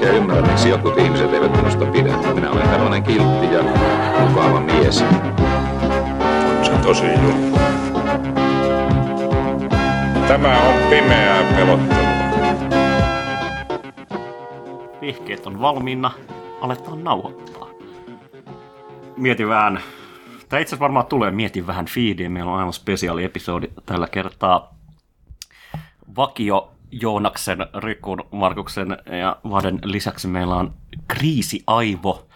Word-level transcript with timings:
oikein 0.00 0.22
ymmärrä, 0.22 0.42
miksi 0.42 0.68
jotkut 0.68 0.98
ihmiset 0.98 1.34
eivät 1.34 1.56
minusta 1.56 1.86
pidä. 1.86 2.16
Minä 2.34 2.50
olen 2.50 2.68
tällainen 2.68 3.02
kiltti 3.02 3.52
ja 3.52 3.62
mukava 4.28 4.60
mies. 4.60 5.04
On 6.58 6.64
se 6.64 6.72
tosi 6.82 7.06
juttu. 7.06 7.58
Tämä 10.28 10.58
on 10.58 10.74
pimeää 10.90 11.52
pelottelua. 11.56 12.10
Vihkeet 15.00 15.46
on 15.46 15.60
valmiina, 15.60 16.10
aletaan 16.60 17.04
nauhoittaa. 17.04 17.68
Mietin 19.16 19.48
vähän, 19.48 19.80
tämä 20.48 20.60
itse 20.60 20.70
asiassa 20.70 20.80
varmaan 20.80 21.06
tulee 21.06 21.30
Mietin 21.30 21.66
vähän 21.66 21.86
feediin, 21.86 22.32
meillä 22.32 22.52
on 22.52 22.58
aivan 22.58 22.72
spesiaali 22.72 23.24
episodi 23.24 23.68
tällä 23.86 24.06
kertaa. 24.06 24.74
Vakio 26.16 26.72
Joonaksen, 26.90 27.58
Rikun, 27.78 28.24
Markuksen 28.32 28.98
ja 29.20 29.36
Vaden 29.50 29.78
lisäksi 29.84 30.28
meillä 30.28 30.54
on 30.54 30.74
Kriisi 31.08 31.62
Aivo 31.66 32.28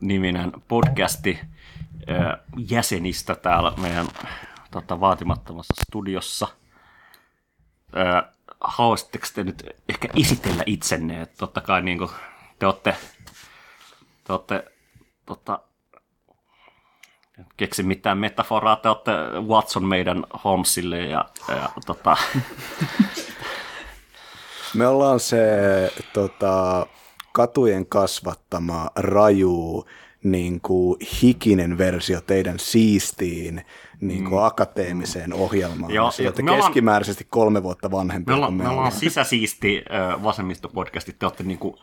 niminen 0.00 0.52
podcasti 0.68 1.38
jäsenistä 2.56 3.34
täällä 3.34 3.72
meidän 3.76 4.06
tota, 4.70 5.00
vaatimattomassa 5.00 5.74
studiossa. 5.86 6.48
Haluaisitteko 8.60 9.26
te 9.34 9.44
nyt 9.44 9.66
ehkä 9.88 10.08
esitellä 10.16 10.62
itsenne? 10.66 11.22
että 11.22 11.36
totta 11.38 11.60
kai 11.60 11.82
niin 11.82 11.98
kuin, 11.98 12.10
te 12.58 12.66
olette, 12.66 12.96
te 14.24 14.32
olette 14.32 14.64
tota, 15.26 15.60
keksi 17.56 17.82
mitään 17.82 18.18
metaforaa, 18.18 18.76
te 18.76 18.88
olette 18.88 19.12
Watson 19.48 19.84
meidän 19.84 20.24
Holmesille 20.44 21.00
ja, 21.00 21.24
ja 21.48 21.68
tota, 21.86 22.16
Me 24.74 24.86
ollaan 24.86 25.20
se 25.20 25.38
tota, 26.12 26.86
katujen 27.32 27.86
kasvattama 27.86 28.90
raju 28.96 29.86
niin 30.24 30.60
kuin 30.60 30.96
hikinen 31.22 31.78
versio 31.78 32.20
teidän 32.20 32.58
siistiin 32.58 33.64
niin 34.00 34.24
kuin 34.24 34.44
akateemiseen 34.44 35.32
ohjelmaan. 35.34 35.90
Mm. 35.92 35.94
Joo, 35.94 36.10
Joo, 36.18 36.26
olette 36.26 36.42
me 36.42 36.50
ollaan- 36.50 36.70
keskimääräisesti 36.70 37.26
kolme 37.30 37.62
vuotta 37.62 37.90
vanhempia 37.90 38.32
me 38.32 38.36
ollaan, 38.36 38.50
kuin 38.52 38.56
me 38.58 38.62
me 38.62 38.68
ollaan 38.68 38.78
ollaan. 38.86 39.00
sisäsiisti 39.00 39.82
ö, 40.12 40.22
vasemmistopodcasti, 40.22 41.16
te 41.18 41.26
olette 41.26 41.42
niinku 41.44 41.78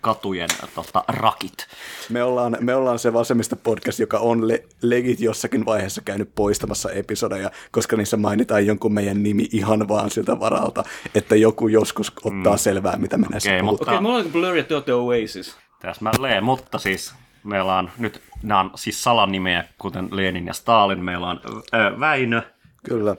katujen 0.00 0.48
tota, 0.74 1.04
rakit. 1.08 1.66
Me 2.08 2.22
ollaan, 2.22 2.56
me 2.60 2.74
ollaan 2.74 2.98
se 2.98 3.12
vasemmista 3.12 3.56
podcast, 3.56 3.98
joka 3.98 4.18
on 4.18 4.48
le- 4.48 4.64
legit 4.82 5.20
jossakin 5.20 5.64
vaiheessa 5.66 6.00
käynyt 6.04 6.34
poistamassa 6.34 6.90
episodeja, 6.90 7.50
koska 7.70 7.96
niissä 7.96 8.16
mainitaan 8.16 8.66
jonkun 8.66 8.92
meidän 8.92 9.22
nimi 9.22 9.48
ihan 9.52 9.88
vaan 9.88 10.10
siltä 10.10 10.40
varalta, 10.40 10.84
että 11.14 11.36
joku 11.36 11.68
joskus 11.68 12.12
ottaa 12.24 12.56
selvää, 12.56 12.96
mitä 12.96 13.18
me 13.18 13.26
näissä 13.30 13.50
Okei, 13.50 13.60
puhutaan. 13.60 13.72
mutta 13.72 13.90
Okei, 13.92 14.00
mulla 14.02 14.18
on 14.18 14.32
Blur 14.32 14.56
ja 14.56 14.80
te 14.82 14.94
Oasis. 14.94 15.56
täsmälleen, 15.82 16.44
mutta 16.44 16.78
siis 16.78 17.14
meillä 17.44 17.76
on 17.76 17.90
nyt, 17.98 18.22
nämä 18.42 18.60
on 18.60 18.70
siis 18.74 19.04
salanimeä, 19.04 19.64
kuten 19.78 20.08
Lenin 20.10 20.46
ja 20.46 20.52
Stalin, 20.52 21.04
meillä 21.04 21.28
on 21.28 21.40
ö, 21.74 22.00
Väinö, 22.00 22.42
Kyllä. 22.82 23.16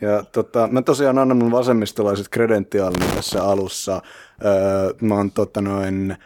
Ja 0.00 0.24
tota, 0.32 0.68
mä 0.72 0.82
tosiaan 0.82 1.18
annan 1.18 1.36
mun 1.36 1.52
vasemmistolaiset 1.52 2.28
kredentiaalini 2.28 3.06
tässä 3.14 3.44
alussa. 3.44 4.02
Öö, 4.44 4.94
mä 5.00 5.14
oon 5.14 5.30
tota 5.30 5.60
noin 5.60 6.16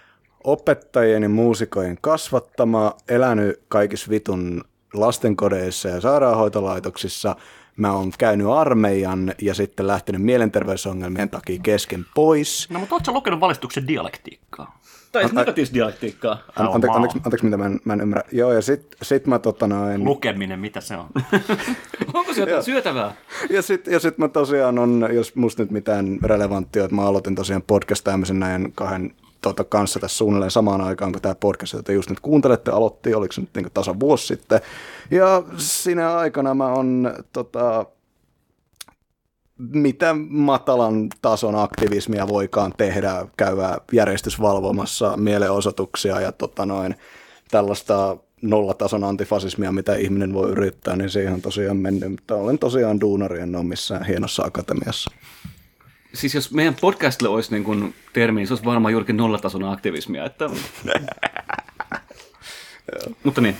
opettajien 0.44 1.22
ja 1.22 1.28
muusikojen 1.28 1.99
kasvattama, 2.00 2.97
elänyt 3.09 3.62
kaikissa 3.69 4.11
vitun 4.11 4.65
lastenkodeissa 4.94 5.88
ja 5.88 6.00
sairaanhoitolaitoksissa. 6.00 7.37
Mä 7.77 7.93
oon 7.93 8.12
käynyt 8.19 8.47
armeijan 8.47 9.34
ja 9.43 9.55
sitten 9.55 9.87
lähtenyt 9.87 10.22
mielenterveysongelmien 10.22 11.31
takia 11.31 11.59
kesken 11.62 12.06
pois. 12.15 12.71
No, 12.71 12.78
mutta 12.78 12.94
ootko 12.94 13.12
lukenut 13.12 13.41
valistuksen 13.41 13.88
dialektiikkaa? 13.88 14.78
Tai 15.12 15.22
siis 15.22 15.33
negatiivista 15.33 15.75
dialektiikkaa. 15.75 16.38
An- 16.56 16.72
ante, 16.72 16.87
wow. 16.87 16.97
anteeksi, 16.97 17.19
anteeksi, 17.25 17.44
mitä 17.44 17.56
mä 17.56 17.66
en, 17.66 17.81
mä 17.84 17.93
en 17.93 18.00
ymmärrä. 18.00 18.25
Joo, 18.32 18.53
ja 18.53 18.62
sit, 18.62 18.97
sit 19.03 19.27
mä 19.27 19.38
tota 19.38 19.66
noin... 19.66 20.05
Lukeminen, 20.05 20.61
mitä 20.61 20.81
se 20.81 20.97
on? 20.97 21.06
Onko 22.15 22.34
se 22.34 22.41
jotain 22.41 22.62
syötävää? 22.62 23.15
Ja 23.50 23.62
sitten 23.62 23.93
ja 23.93 24.00
sit 24.00 24.19
mä 24.19 24.28
tosiaan 24.28 24.78
on, 24.78 25.09
jos 25.12 25.37
musta 25.37 25.62
nyt 25.62 25.71
mitään 25.71 26.19
relevanttia, 26.22 26.84
että 26.84 26.94
mä 26.94 27.03
aloitin 27.03 27.34
tosiaan 27.34 27.62
podcastaamisen 27.66 28.41
näin 28.41 28.72
kahden 28.75 29.15
tota, 29.43 29.65
kanssa 29.65 30.01
tässä 30.01 30.17
suunnilleen 30.17 30.51
samaan 30.51 30.81
aikaan, 30.81 31.13
kun 31.13 31.23
tämä 31.23 31.35
podcast, 31.35 31.73
jota 31.73 31.93
just 31.93 32.11
nyt 32.11 32.21
kuuntelette, 32.21 32.71
aloitti, 32.71 33.15
oliko 33.15 33.33
se 33.33 33.41
nyt 33.41 33.51
niin 33.55 33.67
tasan 33.75 34.01
vuosi 34.01 34.27
sitten. 34.27 34.61
Ja 35.11 35.43
siinä 35.57 36.17
aikana 36.17 36.55
mä 36.55 36.67
on 36.67 37.15
tota, 37.33 37.87
mitä 39.59 40.15
matalan 40.29 41.09
tason 41.23 41.55
aktivismia 41.55 42.29
voikaan 42.29 42.75
tehdä, 42.77 43.27
käydä 43.37 43.79
järjestysvalvomassa 43.93 45.17
mielenosoituksia 45.17 46.21
ja 46.21 46.33
tota 46.33 46.67
noin, 46.67 46.95
tällaista 47.51 48.17
nollatason 48.43 49.05
antifasismia, 49.05 49.73
mitä 49.73 49.95
ihminen 49.95 50.35
voi 50.35 50.51
yrittää, 50.51 50.97
niin 50.97 51.11
siihen 51.11 51.33
on 51.33 51.43
tosiaan 51.43 51.77
mennyt. 51.77 52.11
Mutta 52.11 52.35
olen 52.35 52.59
tosiaan 52.59 53.01
duunari, 53.01 53.41
en 53.41 53.57
ole 53.57 53.65
missään 53.65 54.07
hienossa 54.07 54.43
akatemiassa. 54.43 55.11
Siis 56.15 56.34
jos 56.34 56.50
meidän 56.50 56.77
podcastille 56.81 57.28
olisi 57.28 57.50
niin 57.50 57.65
kuin 57.65 57.95
termi, 58.12 58.41
niin 58.41 58.47
se 58.49 58.53
olisi 58.53 58.65
varmaan 58.65 58.93
juurikin 58.93 59.17
nollatason 59.17 59.65
aktivismia. 59.65 60.25
Että... 60.25 60.50
Mutta 63.25 63.41
niin. 63.41 63.56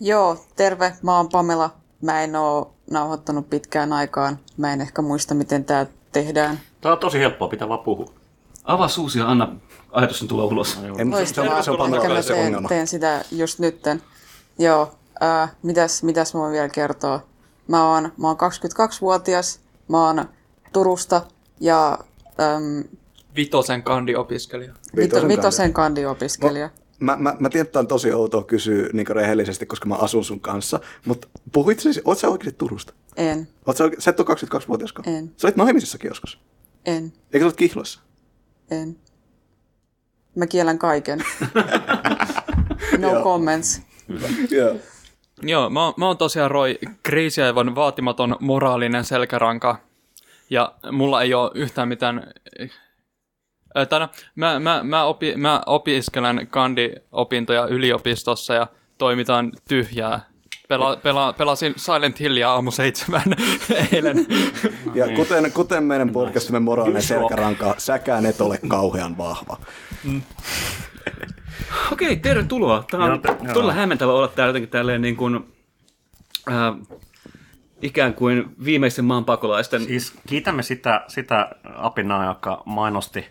Joo, 0.00 0.46
terve. 0.56 0.92
Mä 1.02 1.16
oon 1.16 1.28
Pamela. 1.28 1.70
Mä 2.02 2.22
en 2.22 2.36
oo 2.36 2.74
nauhoittanut 2.90 3.50
pitkään 3.50 3.92
aikaan. 3.92 4.38
Mä 4.56 4.72
en 4.72 4.80
ehkä 4.80 5.02
muista, 5.02 5.34
miten 5.34 5.64
tää 5.64 5.86
tehdään. 6.12 6.60
Tämä 6.80 6.92
on 6.92 6.98
tosi 6.98 7.18
helppoa, 7.18 7.48
pitää 7.48 7.68
vaan 7.68 7.80
puhua. 7.80 8.12
Avaa 8.64 8.88
suusi 8.88 9.18
ja 9.18 9.30
anna 9.30 9.48
ajatuksen 9.92 10.28
tulla 10.28 10.44
ulos. 10.44 10.78
En, 10.98 11.10
Loistavaa. 11.10 11.62
se 11.62 11.70
on, 11.70 11.76
se 11.78 11.82
on 11.82 11.94
Ehkä 11.94 12.08
mä 12.08 12.22
teen, 12.22 12.46
ongelma. 12.46 12.68
teen 12.68 12.86
sitä 12.86 13.24
just 13.32 13.58
nytten. 13.58 14.02
Joo, 14.58 14.94
ää, 15.20 15.48
mitäs, 15.62 16.02
mitäs 16.02 16.34
mä 16.34 16.40
voin 16.40 16.52
vielä 16.52 16.68
kertoa? 16.68 17.20
Mä 17.68 17.92
oon, 17.92 18.12
mä 18.16 18.26
oon 18.26 18.36
22-vuotias, 18.36 19.60
mä 19.88 20.06
oon 20.06 20.28
Turusta 20.76 21.22
ja 21.60 21.98
äm, 22.40 22.84
Vitosen 23.36 23.82
kandi-opiskelija. 23.82 24.72
vito, 24.72 24.96
Vitosen 24.96 25.28
vitosen 25.28 25.72
kandiopiskelija. 25.72 26.70
Mä, 27.00 27.16
mä, 27.16 27.36
mä 27.40 27.50
tiedän, 27.50 27.66
että 27.66 27.78
on 27.78 27.86
tosi 27.86 28.12
outoa 28.12 28.42
kysyä 28.44 28.88
niin 28.92 29.06
rehellisesti, 29.06 29.66
koska 29.66 29.88
mä 29.88 29.94
asun 29.94 30.24
sun 30.24 30.40
kanssa, 30.40 30.80
mutta 31.06 31.28
puhuit 31.52 31.80
siis, 31.80 32.00
oot 32.04 32.18
sä 32.18 32.28
oikeasti 32.28 32.58
Turusta? 32.58 32.92
En, 33.16 33.48
Oot 33.66 33.76
sä, 33.76 33.84
oike- 33.84 33.96
sä 34.00 34.10
et 34.10 34.20
ole 34.20 34.28
22-vuotiasko? 34.28 35.02
En. 35.06 35.32
Sä 35.36 35.46
olit 35.46 35.56
naimisissakin 35.56 36.08
joskus. 36.08 36.40
en, 36.86 37.04
Eikö 37.32 37.38
sä 37.38 37.44
olet 37.46 37.56
kihloissa? 37.56 38.00
en. 38.70 38.96
Mä 40.34 40.46
kiellän 40.46 40.78
kaiken. 40.78 41.24
No 42.98 43.22
comments. 43.22 43.82
Joo. 44.50 44.74
Joo, 45.42 45.70
mä, 45.70 45.84
oon- 45.84 45.94
mä 45.96 46.06
oon 46.06 46.16
tosiaan 46.18 46.50
Roy 46.50 46.74
Aivan 47.46 47.74
vaatimaton 47.74 48.36
moraalinen 48.40 49.04
selkäranka. 49.04 49.85
Ja 50.50 50.74
mulla 50.92 51.22
ei 51.22 51.34
ole 51.34 51.50
yhtään 51.54 51.88
mitään... 51.88 52.32
Tai 53.88 54.00
no, 54.00 54.08
mä, 54.34 54.60
mä, 54.60 54.82
mä, 54.82 55.04
opi, 55.04 55.36
mä 55.36 55.62
opiskelen 55.66 56.48
kandi-opintoja 56.50 57.66
yliopistossa 57.66 58.54
ja 58.54 58.66
toimitaan 58.98 59.52
tyhjää. 59.68 60.20
Pela, 60.68 60.96
pela, 60.96 61.32
pelasin 61.32 61.74
Silent 61.76 62.20
Hillia 62.20 62.50
aamu 62.52 62.70
seitsemän 62.70 63.22
eilen. 63.92 64.26
Ja 64.94 65.08
kuten, 65.16 65.52
kuten 65.52 65.84
meidän 65.84 66.10
podcastimme 66.10 66.60
moraalinen 66.60 67.02
selkäranka, 67.02 67.74
säkään 67.78 68.26
et 68.26 68.40
ole 68.40 68.58
kauhean 68.68 69.18
vahva. 69.18 69.56
Okei, 71.92 72.16
tervetuloa. 72.16 72.84
Tämä 72.90 73.04
on 73.04 73.22
todella 73.54 73.72
hämmentävä 73.72 74.12
olla 74.12 74.28
täällä 74.28 74.48
jotenkin 74.48 74.70
tälleen 74.70 75.02
niin 75.02 75.16
kuin, 75.16 75.54
äh, 76.50 76.98
ikään 77.82 78.14
kuin 78.14 78.44
viimeisen 78.64 79.04
maan 79.04 79.24
pakolaisten. 79.24 79.84
Siis 79.84 80.14
kiitämme 80.28 80.62
sitä, 80.62 81.04
sitä 81.08 81.50
apinaa, 81.76 82.26
joka 82.26 82.62
mainosti 82.64 83.26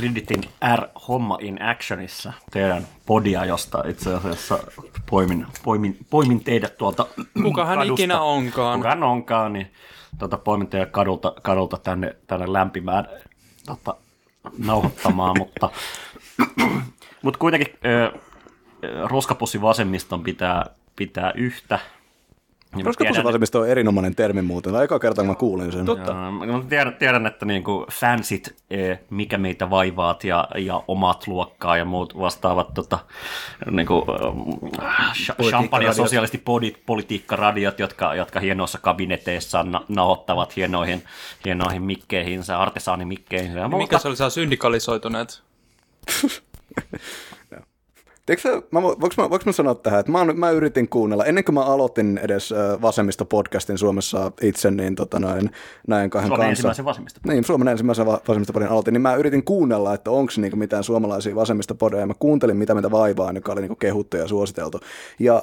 Redditin 0.00 0.44
R-homma 0.76 1.38
in 1.40 1.62
actionissa 1.62 2.32
teidän 2.50 2.86
podia, 3.06 3.44
josta 3.44 3.82
itse 3.88 4.14
asiassa 4.14 4.58
poimin, 5.10 5.46
poimin, 5.64 5.98
poimin 6.10 6.44
teidät 6.44 6.76
tuolta 6.78 7.06
Kuka 7.42 7.64
hän 7.64 7.78
kadusta. 7.78 8.02
ikinä 8.02 8.20
onkaan. 8.20 8.78
Kuka 8.78 8.88
hän 8.88 9.02
onkaan, 9.02 9.52
niin 9.52 9.72
tuota, 10.18 10.38
poimin 10.38 10.66
teidät 10.66 10.90
kadulta, 10.90 11.34
kadulta 11.42 11.78
tänne, 11.78 12.16
tänne 12.26 12.52
lämpimään 12.52 13.08
tota, 13.66 13.96
nauhoittamaan, 14.58 15.38
mutta, 15.42 15.70
mutta 17.22 17.38
kuitenkin 17.38 17.74
ö, 17.84 18.12
roskapussi 19.04 19.62
vasemmiston 19.62 20.22
pitää, 20.22 20.66
pitää 20.96 21.32
yhtä. 21.36 21.78
Ja 22.78 22.84
mä 22.84 22.88
Roskapussi 22.88 23.12
tiedän- 23.12 23.24
vasemmisto 23.24 23.60
on 23.60 23.68
erinomainen 23.68 24.14
termi 24.14 24.42
muuten. 24.42 24.72
Tämä 24.72 24.84
eka 24.84 24.98
kerta, 24.98 25.22
kun 25.22 25.28
mä 25.28 25.34
kuulin 25.34 25.72
sen. 25.72 25.86
Joo, 25.86 25.96
mä 26.30 26.64
tiedän, 26.68 26.94
tiedän 26.94 27.26
että 27.26 27.46
niinku 27.46 27.86
fansit, 27.92 28.56
eh, 28.70 28.98
mikä 29.10 29.38
meitä 29.38 29.70
vaivaat 29.70 30.24
ja, 30.24 30.48
ja 30.58 30.82
omat 30.88 31.26
luokkaa 31.26 31.76
ja 31.76 31.84
muut 31.84 32.18
vastaavat 32.18 32.74
tota, 32.74 32.98
niinku, 33.70 34.06
äh, 34.82 35.12
sh- 35.14 35.48
champagne 35.48 35.86
ja 35.86 35.92
sosiaalisesti 35.92 36.38
podi- 36.38 36.76
politiikkaradiot, 36.86 37.78
jotka, 37.78 38.14
jotka 38.14 38.40
hienoissa 38.40 38.78
kabineteissaan 38.78 39.70
na- 39.72 39.84
nahottavat 39.88 40.56
hienoihin, 40.56 41.02
hienoihin 41.44 41.82
mikkeihinsä, 41.82 42.58
artesaanimikkeihinsä. 42.60 43.68
Mikä 43.68 43.98
se 43.98 44.08
oli, 44.08 44.16
saa 44.16 44.30
syndikalisoituneet? 44.30 45.42
Tiedätkö, 48.26 48.62
mä, 48.70 48.80
vo- 48.80 48.82
voinko, 48.82 49.14
mä, 49.16 49.30
voinko 49.30 49.42
mä 49.46 49.52
sanoa 49.52 49.74
tähän, 49.74 50.00
että 50.00 50.12
mä, 50.12 50.24
mä 50.24 50.50
yritin 50.50 50.88
kuunnella, 50.88 51.24
ennen 51.24 51.44
kuin 51.44 51.54
mä 51.54 51.64
aloitin 51.64 52.20
edes 52.22 52.52
äh, 52.52 52.80
vasemmista-podcastin 52.82 53.78
Suomessa 53.78 54.32
itse, 54.42 54.70
niin 54.70 54.94
tota 54.94 55.20
noin, 55.20 55.50
näin 55.86 56.10
kahden 56.10 56.28
Suomen 56.28 56.46
kanssa. 56.46 56.50
ensimmäisen 56.50 56.84
vasemmista. 56.84 57.20
Niin, 57.28 57.44
Suomen 57.44 57.68
ensimmäisen 57.68 58.06
va- 58.06 58.20
vasemmistopodin 58.28 58.68
aloitin, 58.68 58.92
niin 58.92 59.02
mä 59.02 59.14
yritin 59.14 59.44
kuunnella, 59.44 59.94
että 59.94 60.10
onko 60.10 60.32
niinku 60.36 60.56
mitään 60.56 60.84
suomalaisia 60.84 61.34
vasemmistopodeja, 61.34 62.00
ja 62.00 62.06
mä 62.06 62.14
kuuntelin, 62.18 62.56
mitä 62.56 62.74
meitä 62.74 62.90
vaivaa, 62.90 63.32
joka 63.32 63.52
oli 63.52 63.60
niinku 63.60 63.76
kehuttu 63.76 64.16
ja 64.16 64.28
suositeltu. 64.28 64.80
Ja 65.18 65.42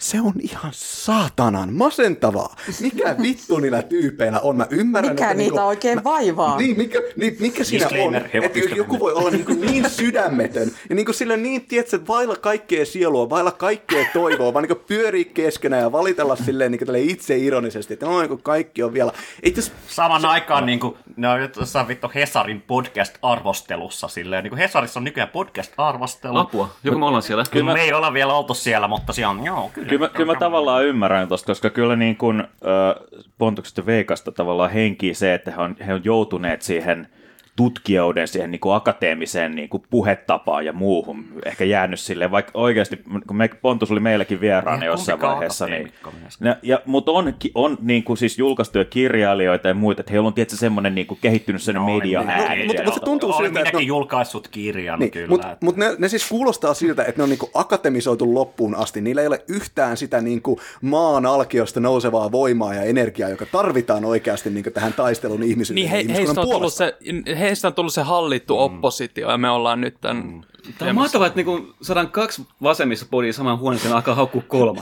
se 0.00 0.20
on 0.20 0.32
ihan 0.38 0.72
saatanan 0.74 1.72
masentavaa. 1.72 2.56
Mikä 2.80 3.16
vittu 3.22 3.58
niillä 3.58 3.82
tyypeillä 3.82 4.40
on? 4.40 4.56
Mä 4.56 4.66
ymmärrän, 4.70 5.12
Mikä 5.12 5.24
että 5.24 5.34
niitä 5.34 5.50
niinku, 5.50 5.68
oikein 5.68 6.04
vaivaa? 6.04 6.56
Niin, 6.56 6.76
mikä, 6.76 6.98
niin, 7.16 7.36
mikä 7.40 7.64
siinä 7.64 7.88
on? 8.04 8.14
Että 8.14 8.58
joku 8.76 8.98
voi 8.98 9.12
olla 9.12 9.30
niin, 9.30 9.44
kuin 9.44 9.60
niin 9.66 9.90
sydämetön 9.90 10.70
ja 10.88 10.94
niin 10.94 11.06
kuin 11.06 11.14
sillä 11.14 11.36
niin, 11.36 11.66
tiedätkö, 11.66 11.96
että 11.96 12.08
vailla 12.08 12.36
kaikkea 12.36 12.86
sielua, 12.86 13.30
vailla 13.30 13.50
kaikkea 13.50 14.04
toivoa, 14.12 14.54
vaan 14.54 14.62
niin 14.62 14.76
kuin 14.76 14.84
pyörii 14.86 15.24
keskenään 15.24 15.82
ja 15.82 15.92
valitella 15.92 16.36
silleen 16.36 16.70
niin 16.70 16.78
kuin 16.78 16.86
tälleen 16.86 17.10
itse 17.10 17.36
ironisesti, 17.36 17.94
että 17.94 18.06
no, 18.06 18.18
niin 18.18 18.28
kuin 18.28 18.42
kaikki 18.42 18.82
on 18.82 18.92
vielä... 18.92 19.12
Ei 19.42 19.52
jos, 19.56 19.72
Saman 19.88 20.24
aikaan 20.24 20.66
niin 20.66 20.80
kuin, 20.80 20.96
ne 21.16 21.28
on 21.28 21.40
jossain 21.56 21.88
vittu 21.88 22.10
Hesarin 22.14 22.62
podcast-arvostelussa 22.62 24.08
silleen. 24.08 24.44
Niin 24.44 24.50
kuin 24.50 24.58
Hesarissa 24.58 25.00
on 25.00 25.04
nykyään 25.04 25.30
podcast-arvostelu. 25.30 26.38
Apua, 26.38 26.70
joko 26.84 26.98
me 26.98 27.06
ollaan 27.06 27.22
siellä? 27.22 27.44
Kyllä 27.50 27.72
me 27.72 27.82
ei 27.82 27.92
olla 27.92 28.12
vielä 28.12 28.34
oltu 28.34 28.54
siellä, 28.54 28.88
mutta 28.88 29.12
siellä 29.12 29.30
on, 29.30 29.44
joo, 29.44 29.70
kyllä. 29.74 29.89
Kyllä 29.90 30.06
mä, 30.06 30.08
kyllä 30.08 30.32
mä 30.32 30.38
tavallaan 30.38 30.84
ymmärrän 30.84 31.28
tosta, 31.28 31.46
koska 31.46 31.70
kyllä 31.70 31.96
niin 31.96 32.16
kuin, 32.16 32.40
äh, 32.40 33.26
Pontukset 33.38 33.76
ja 33.76 33.86
Veikasta 33.86 34.32
tavallaan 34.32 34.70
henkii 34.70 35.14
se, 35.14 35.34
että 35.34 35.50
he 35.50 35.56
on, 35.62 35.76
he 35.86 35.94
on 35.94 36.00
joutuneet 36.04 36.62
siihen 36.62 37.08
tutkijoiden 37.56 38.28
siihen 38.28 38.50
niin 38.50 38.60
kuin 38.60 38.74
akateemiseen 38.74 39.52
niin 39.56 39.68
kuin 39.68 39.82
puhetapaan 39.90 40.66
ja 40.66 40.72
muuhun 40.72 41.24
ehkä 41.44 41.64
jäänyt 41.64 42.00
silleen, 42.00 42.30
vaikka 42.30 42.52
oikeasti, 42.54 42.96
kun 43.26 43.36
me, 43.36 43.48
Pontus 43.48 43.90
oli 43.90 44.00
meilläkin 44.00 44.40
vieraana 44.40 44.70
Eihän 44.74 44.86
jossain 44.86 45.20
vaiheessa, 45.20 45.66
niin, 45.66 45.92
ja, 46.40 46.56
ja, 46.62 46.80
mutta 46.86 47.12
on, 47.12 47.34
on 47.54 47.78
niin 47.80 48.04
kuin 48.04 48.16
siis 48.16 48.38
julkaistuja 48.38 48.84
kirjailijoita 48.84 49.68
ja 49.68 49.74
muita, 49.74 50.00
että 50.00 50.12
heillä 50.12 50.26
on 50.26 50.34
tietysti 50.34 50.60
semmoinen 50.60 50.94
niin 50.94 51.06
kuin 51.06 51.18
kehittynyt 51.22 51.62
sen 51.62 51.82
media 51.82 52.20
niin, 52.20 52.30
ääni. 52.30 52.60
No, 52.60 52.66
mutta- 52.66 52.82
mutta 52.84 52.98
se 53.00 53.04
tuntuu 53.04 53.28
Olen 53.30 53.36
siltä, 53.38 53.48
että 53.48 53.60
minäkin 53.60 53.74
no- 53.88 53.96
julkaissut 53.96 54.48
kirjan 54.48 54.98
niin, 54.98 55.10
kyllä. 55.10 55.28
mutta 55.28 55.52
että- 55.52 55.66
mut 55.66 55.76
ne, 55.76 55.86
ne, 55.98 56.08
siis 56.08 56.28
kuulostaa 56.28 56.74
siltä, 56.74 57.04
että 57.04 57.14
ne 57.16 57.22
on 57.22 57.28
niinku 57.28 57.50
akatemisoitu 57.54 58.34
loppuun 58.34 58.74
asti. 58.74 59.00
Niillä 59.00 59.20
ei 59.20 59.26
ole 59.26 59.44
yhtään 59.48 59.96
sitä 59.96 60.20
niinku 60.20 60.60
maan 60.82 61.26
alkiosta 61.26 61.80
nousevaa 61.80 62.32
voimaa 62.32 62.74
ja 62.74 62.82
energiaa, 62.82 63.28
joka 63.28 63.46
tarvitaan 63.46 64.04
oikeasti 64.04 64.50
niinku 64.50 64.70
tähän 64.70 64.92
taisteluun 64.92 65.42
ihmisyyden 65.42 65.74
Niin 65.74 65.84
ja 65.86 65.90
he, 65.90 66.00
ihmiskunnan 66.00 66.26
heistä, 66.26 66.40
on 66.40 66.46
tullut 66.46 66.60
puolesta. 66.60 66.84
se, 66.84 66.96
heistä 67.40 67.68
on 67.68 67.74
tullut 67.74 67.92
se 67.92 68.02
hallittu 68.02 68.54
mm. 68.56 68.60
oppositio 68.60 69.30
ja 69.30 69.38
me 69.38 69.50
ollaan 69.50 69.80
nyt 69.80 70.00
tämän... 70.00 70.46
Tämä 70.78 70.88
on 70.88 70.94
mahtavaa, 70.94 71.26
että 71.26 71.36
niinku 71.36 71.74
saadaan 71.82 72.10
kaksi 72.10 72.46
vasemmissa 72.62 73.06
podia 73.10 73.32
saman 73.32 73.58
huoneeseen 73.58 73.94
alkaa 73.94 74.14
haukkua 74.14 74.42
kolme. 74.48 74.80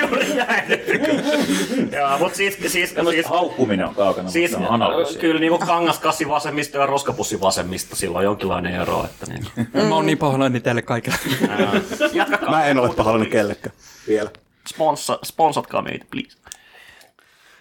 Juuri 0.00 0.34
näin. 0.34 0.64
Joo, 1.92 2.18
mutta 2.18 2.36
siis, 2.36 2.58
siis, 2.66 2.94
siis, 3.10 3.26
Haukkuminen 3.26 3.86
on 3.86 3.94
kaukana, 3.94 4.30
siis 4.30 4.54
on 4.54 4.66
analyysi. 4.68 5.18
kyllä 5.18 5.40
niin 5.40 5.50
kuin 5.50 5.66
kangaskassi 5.66 6.28
vasemmista 6.28 6.78
ja 6.78 6.86
roskapussi 6.86 7.40
vasemmista, 7.40 7.96
sillä 7.96 8.18
on 8.18 8.24
jonkinlainen 8.24 8.74
ero. 8.74 9.04
Että 9.04 9.26
niin. 9.26 9.46
Mä 9.88 9.94
oon 9.94 10.06
niin 10.06 10.18
pahoillani 10.18 10.60
teille 10.60 10.82
kaikille. 10.82 11.16
Jatkakaa. 12.12 12.50
Mä 12.50 12.64
en 12.64 12.78
ole 12.78 12.94
pahoillani 12.94 13.30
kellekään 13.30 13.74
vielä. 14.08 14.30
Sponsa, 14.68 15.18
sponsatkaa 15.24 15.82
meitä, 15.82 16.06
please. 16.10 16.38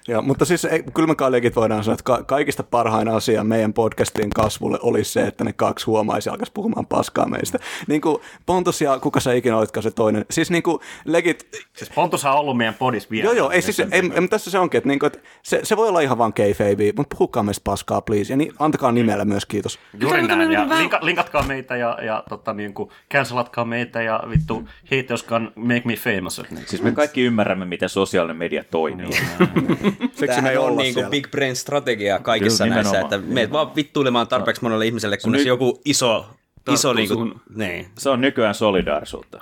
Joo, 0.10 0.22
mutta 0.22 0.46
siis 0.46 0.66
ei, 0.66 0.84
kyllä 0.94 1.08
me 1.08 1.16
voidaan 1.56 1.84
sanoa, 1.84 1.94
että 1.94 2.04
ka- 2.04 2.24
kaikista 2.24 2.64
parhain 2.64 3.08
asia 3.08 3.44
meidän 3.44 3.74
podcastin 3.74 4.30
kasvulle 4.30 4.80
olisi 4.82 5.12
se, 5.12 5.22
että 5.22 5.44
ne 5.44 5.54
kaksi 5.54 5.86
huomaisi 5.86 6.30
ja 6.30 6.34
alkaisi 6.34 6.52
puhumaan 6.52 6.86
paskaa 6.86 7.28
meistä. 7.28 7.60
Niin 7.88 8.02
kuin 8.02 8.18
Pontus 8.46 8.82
ja 8.82 9.00
kuka 9.00 9.20
sä 9.20 9.34
ikinä 9.34 9.58
olitkaan 9.58 9.84
se 9.84 9.92
toinen. 9.92 10.26
Siis 10.32 10.52
niin 10.52 10.64
kuin 10.64 10.80
legit, 11.06 11.48
Siis 11.74 11.90
Pontushan 11.96 12.34
on 12.34 12.40
ollut 12.40 12.58
meidän 12.58 12.74
podis 12.74 13.12
vielä. 13.12 13.26
joo 13.26 13.34
joo, 13.34 13.52
ei 13.52 13.62
siis, 13.62 13.80
ei, 13.80 13.88
ei, 13.92 14.28
tässä 14.30 14.52
se 14.52 14.60
onkin, 14.60 14.78
että, 14.78 14.88
niin 14.88 15.00
kuin, 15.00 15.08
että 15.08 15.20
se, 15.44 15.60
se, 15.64 15.78
voi 15.78 15.88
olla 15.88 16.02
ihan 16.02 16.18
vaan 16.18 16.34
kayfabe, 16.34 16.94
mutta 16.98 17.16
puhukaa 17.16 17.44
meistä 17.44 17.64
paskaa 17.64 18.02
please. 18.02 18.34
Ja 18.34 18.38
niin, 18.38 18.54
antakaa 18.60 18.92
nimellä 18.92 19.26
myös, 19.26 19.46
kiitos. 19.46 19.80
Juuri 20.00 20.28
näin, 20.28 20.52
ja 20.52 20.68
linka, 20.78 21.00
linkatkaa 21.02 21.44
meitä 21.44 21.76
ja, 21.76 21.98
ja 22.02 22.24
tota, 22.30 22.54
niin 22.54 22.74
kuin, 22.74 22.90
cancelatkaa 23.14 23.66
meitä 23.66 24.02
ja 24.02 24.24
vittu 24.30 24.68
hate 24.84 25.14
us 25.14 25.26
can 25.26 25.52
make 25.56 25.82
me 25.86 25.96
famous. 25.96 26.42
Niin. 26.52 26.64
Siis 26.68 26.82
me 26.82 26.92
kaikki 26.92 27.22
ymmärrämme, 27.22 27.66
miten 27.66 27.90
sosiaalinen 27.90 28.38
media 28.38 28.64
toimii. 28.72 29.10
Siksi 30.16 30.42
me 30.42 30.50
ei 30.50 30.58
on 30.58 30.76
niin 30.78 30.94
kuin 30.94 31.06
big 31.10 31.32
brain 31.32 31.56
strategia 31.56 32.20
kaikissa 32.20 32.64
Kyllä, 32.64 32.76
näissä, 32.76 32.92
nimenomaan. 32.94 33.20
että 33.24 33.34
meet 33.34 33.52
vaan 33.52 33.76
vittuilemaan 33.76 34.28
tarpeeksi 34.28 34.62
monelle 34.64 34.86
ihmiselle, 34.86 35.18
kunnes 35.18 35.40
nyt- 35.40 35.48
joku 35.48 35.82
iso, 35.86 36.26
iso 36.74 36.94
niin 36.94 37.08
kuin, 37.08 37.18
suhun. 37.18 37.42
niin. 37.56 37.88
Se 37.98 38.10
on 38.10 38.22
nykyään 38.22 38.56
solidaarisuutta. 38.56 39.40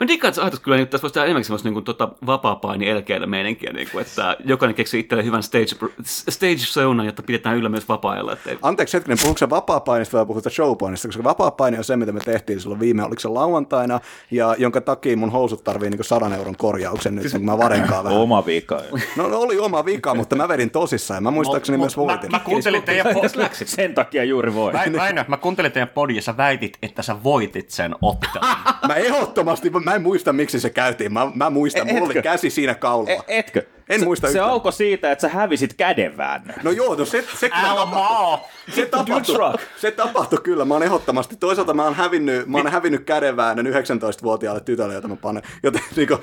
Mä 0.00 0.08
diikkaan, 0.08 0.28
että 0.28 0.42
ajatus 0.42 0.60
kyllä, 0.60 0.76
että 0.78 0.90
tässä 0.90 1.02
voisi 1.02 1.14
tehdä 1.14 1.24
enemmänkin 1.24 1.46
semmoista 1.46 1.68
niin 1.70 1.84
tota, 1.84 2.08
vapaa-paini 2.26 2.88
elkeillä 2.88 3.26
meininkiä, 3.26 3.72
niin 3.72 3.88
kuin, 3.92 4.02
että 4.02 4.36
jokainen 4.44 4.74
keksii 4.74 5.00
itselleen 5.00 5.26
hyvän 5.26 5.42
stage, 5.42 5.66
stage 6.04 6.56
zone, 6.56 7.04
jotta 7.06 7.22
pidetään 7.22 7.56
yllä 7.56 7.68
myös 7.68 7.88
vapaa-ajalla. 7.88 8.32
Että 8.32 8.50
ei- 8.50 8.58
Anteeksi 8.62 8.96
hetkinen, 8.96 9.18
puhutko 9.22 9.38
sä 9.38 9.50
vapaa-painista 9.50 10.16
vai 10.18 10.26
puhutko 10.26 10.50
showpainista? 10.50 11.08
Koska 11.08 11.24
vapaa-paini 11.24 11.78
on 11.78 11.84
se, 11.84 11.96
mitä 11.96 12.12
me 12.12 12.20
tehtiin 12.20 12.60
silloin 12.60 12.80
viime, 12.80 13.04
oliko 13.04 13.20
se 13.20 13.28
lauantaina, 13.28 14.00
ja 14.30 14.54
jonka 14.58 14.80
takia 14.80 15.16
mun 15.16 15.32
housut 15.32 15.64
tarvii 15.64 15.90
niin 15.90 16.04
100 16.04 16.34
euron 16.36 16.56
korjauksen 16.56 17.14
nyt, 17.14 17.32
kun 17.32 17.44
mä 17.44 17.58
varenkaan 17.58 18.04
vähän. 18.04 18.18
Oma 18.18 18.46
vika. 18.46 18.80
No, 19.16 19.28
no 19.28 19.38
oli 19.38 19.58
oma 19.58 19.84
vika, 19.84 20.14
mutta 20.14 20.36
mä 20.36 20.48
vedin 20.48 20.70
tosissaan 20.70 21.22
mä 21.22 21.30
muistaakseni 21.30 21.78
myös 21.78 21.96
mä, 21.96 22.02
voitin. 22.02 22.30
mä, 22.30 22.38
kuuntelin 22.38 22.82
teidän 22.82 23.06
po- 23.06 23.50
Sen 23.64 23.94
takia 23.94 24.24
juuri 24.24 24.54
voi. 24.54 24.72
Mä, 24.72 25.24
mä 25.28 25.36
kuuntelin 25.36 25.72
teidän 25.72 25.90
sä 26.20 26.36
väitit, 26.56 26.78
että 26.82 27.02
sä 27.02 27.22
voitit 27.24 27.70
sen 27.70 27.94
ottelun. 28.02 28.48
Mä 28.88 28.94
ehdottomasti, 28.94 29.70
mä 29.70 29.94
en 29.94 30.02
muista 30.02 30.32
miksi 30.32 30.60
se 30.60 30.70
käytiin. 30.70 31.12
Mä, 31.12 31.26
mä 31.34 31.50
muistan, 31.50 31.86
mulla 31.86 32.04
oli 32.04 32.22
käsi 32.22 32.50
siinä 32.50 32.74
kaulalla. 32.74 33.24
E- 33.28 33.38
etkö? 33.38 33.62
En 33.88 33.98
se, 34.00 34.04
muista 34.06 34.26
Se 34.26 34.30
yhtään. 34.30 34.50
alkoi 34.50 34.72
siitä, 34.72 35.12
että 35.12 35.22
sä 35.22 35.28
hävisit 35.28 35.74
kädenväännön. 35.74 36.56
No 36.62 36.70
joo, 36.70 36.94
no 36.94 37.04
se, 37.04 37.24
se, 37.38 37.48
kyllä 37.50 37.62
Älä 37.68 37.74
tapahtui. 37.80 38.02
maa! 38.02 38.48
Se 38.74 38.86
tapahtui, 38.86 39.36
se 39.76 39.90
tapahtui 39.90 40.38
kyllä, 40.42 40.64
mä 40.64 40.74
oon 40.74 40.82
ehdottomasti. 40.82 41.36
Toisaalta 41.36 41.74
mä 41.74 41.84
oon 41.84 41.94
hävinnyt, 41.94 42.46
mä 42.46 42.58
oon 42.58 42.66
hävinnyt 42.72 43.04
kädenväännön 43.04 43.66
19-vuotiaalle 43.66 44.60
tytölle, 44.60 44.94
jota 44.94 45.08
mä 45.08 45.16
panen. 45.16 45.42
Joten 45.62 45.82
niinku, 45.96 46.18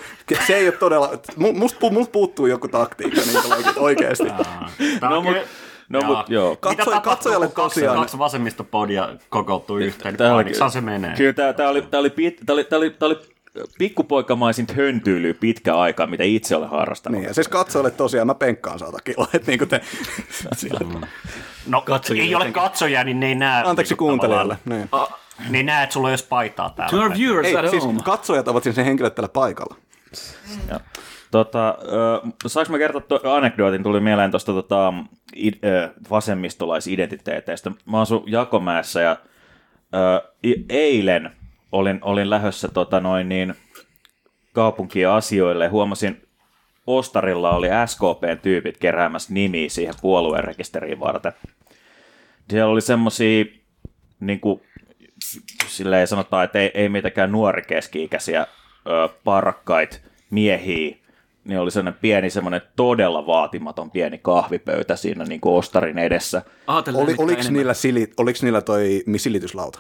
se 0.48 0.56
ei 0.56 0.68
ole 0.68 0.72
todella, 0.78 1.10
mu- 1.40 1.54
musta, 1.58 1.90
musta 1.92 2.12
puuttuu 2.12 2.46
joku 2.46 2.68
taktiikka 2.68 3.22
niin 3.22 3.64
oikeasti. 3.78 4.28
No, 5.02 5.22
mut, 5.22 5.38
no, 6.02 6.16
mut, 6.16 6.30
joo. 6.30 6.50
Mitä 6.50 6.62
Katso- 6.70 6.76
tapahtuu, 6.86 7.12
katsojalle 7.12 7.48
tosiaan- 7.48 7.98
kaksi 8.00 8.18
vasemmistopodia 8.18 9.10
kokoutuu 9.30 9.78
yhteen? 9.78 10.18
Tää 10.18 10.28
oli- 10.28 10.36
Painiksihan 10.44 10.72
se 10.72 10.82
menee. 10.82 11.16
Kyllä 11.18 11.34
tää, 11.34 11.54
tää, 11.54 11.70
oli, 11.70 11.82
tää, 11.82 12.00
oli, 12.00 12.10
tää, 12.46 12.54
oli, 12.54 12.64
tää, 12.64 12.78
oli, 12.78 12.90
tää 12.90 13.08
oli 13.08 13.20
pikkupoikamaisin 13.78 14.66
höntyylyä 14.78 15.34
pitkä 15.34 15.78
aikaa, 15.78 16.08
mitä 16.08 16.24
itse 16.24 16.56
olen 16.56 16.70
harrastanut. 16.70 17.20
Niin, 17.20 17.28
ja 17.28 17.34
siis 17.34 17.48
katsojille 17.48 17.92
tosiaan 17.92 18.28
mä 18.28 18.36
penkkaan 18.36 18.80
saata 18.80 18.98
kiloa, 19.04 19.28
että 19.34 19.52
niinku 19.52 19.66
te, 19.66 19.82
sillä, 20.56 20.80
No, 21.68 21.82
Katsojille 21.82 22.24
ei 22.28 22.36
ole 22.36 22.52
katsojia, 22.52 23.04
niin 23.04 23.20
ne 23.20 23.28
ei 23.28 23.36
näe. 23.36 23.64
anteeksi 23.66 23.94
niinku 23.94 24.06
kuuntelijalle. 24.06 24.58
Niin. 24.66 24.90
Ne 25.50 25.58
ei 25.58 25.64
näe, 25.64 25.84
että 25.84 25.94
sulla 25.94 26.08
on 26.08 26.12
jos 26.14 26.24
paitaa 26.24 26.70
To 26.70 26.76
täällä. 26.76 27.04
our 27.04 27.14
viewers 27.18 27.48
Ei, 27.48 27.56
at 27.58 27.70
siis 27.70 27.84
home. 27.84 28.00
katsojat 28.04 28.48
ovat 28.48 28.64
siis 28.64 28.76
ne 28.76 28.86
henkilöt 28.86 29.16
täällä 29.16 29.30
paikalla. 29.30 29.76
Tota, 31.34 31.78
saanko 32.48 32.72
mä 32.72 32.78
kertoa 32.78 33.02
tuo 33.02 33.20
anekdootin, 33.24 33.84
tuli 33.84 34.00
mieleen 34.00 34.32
tuosta 34.32 34.54
tota, 34.54 34.94
id, 35.36 35.54
vasemmistolaisidentiteeteistä. 36.10 37.72
Mä 37.86 38.02
asun 38.02 38.24
Jakomäessä 38.28 39.02
ja 39.02 39.18
i- 40.46 40.66
eilen 40.70 41.32
olin, 41.72 42.00
olin 42.02 42.30
lähdössä 42.30 42.68
tota, 42.68 43.00
noin 43.00 43.30
niin, 43.30 43.56
kaupunkiin 44.54 45.08
asioille 45.10 45.68
huomasin, 45.68 46.28
Ostarilla 46.88 47.52
oli 47.56 47.68
SKPn 47.86 48.40
tyypit 48.42 48.78
keräämässä 48.78 49.34
nimiä 49.34 49.70
siihen 49.70 49.96
puolueen 50.02 50.44
rekisteriin 50.44 51.00
varten. 51.00 51.34
Siellä 52.50 52.72
oli 52.72 52.82
semmosia, 52.82 53.46
niin 54.20 54.40
kuin, 54.40 54.62
silleen 55.68 56.08
sanotaan, 56.08 56.46
että 56.46 56.60
ei, 56.60 56.72
ei 56.74 56.90
mitenkään 56.90 57.32
nuori 57.32 57.62
keski-ikäisiä 57.62 58.42
ö, 58.42 59.10
parkkaita 59.24 59.98
miehiä, 60.30 61.03
niin 61.46 61.60
oli 61.60 61.72
sellainen 61.72 62.00
pieni, 62.02 62.30
semmoinen 62.30 62.62
todella 62.76 63.26
vaatimaton 63.26 63.92
pieni 63.92 64.18
kahvipöytä 64.18 64.96
siinä 64.96 65.26
niin 65.26 65.42
kuin 65.42 65.56
Ostarin 65.56 65.98
edessä. 65.98 66.42
Ajatellaan 66.68 67.04
Oli, 67.18 67.34
enemmän. 67.34 67.54
niillä 67.54 67.74
sili, 67.74 68.12
oliks 68.18 68.44
niillä 68.44 68.62
toi 68.62 69.04
silityslauta? 69.18 69.80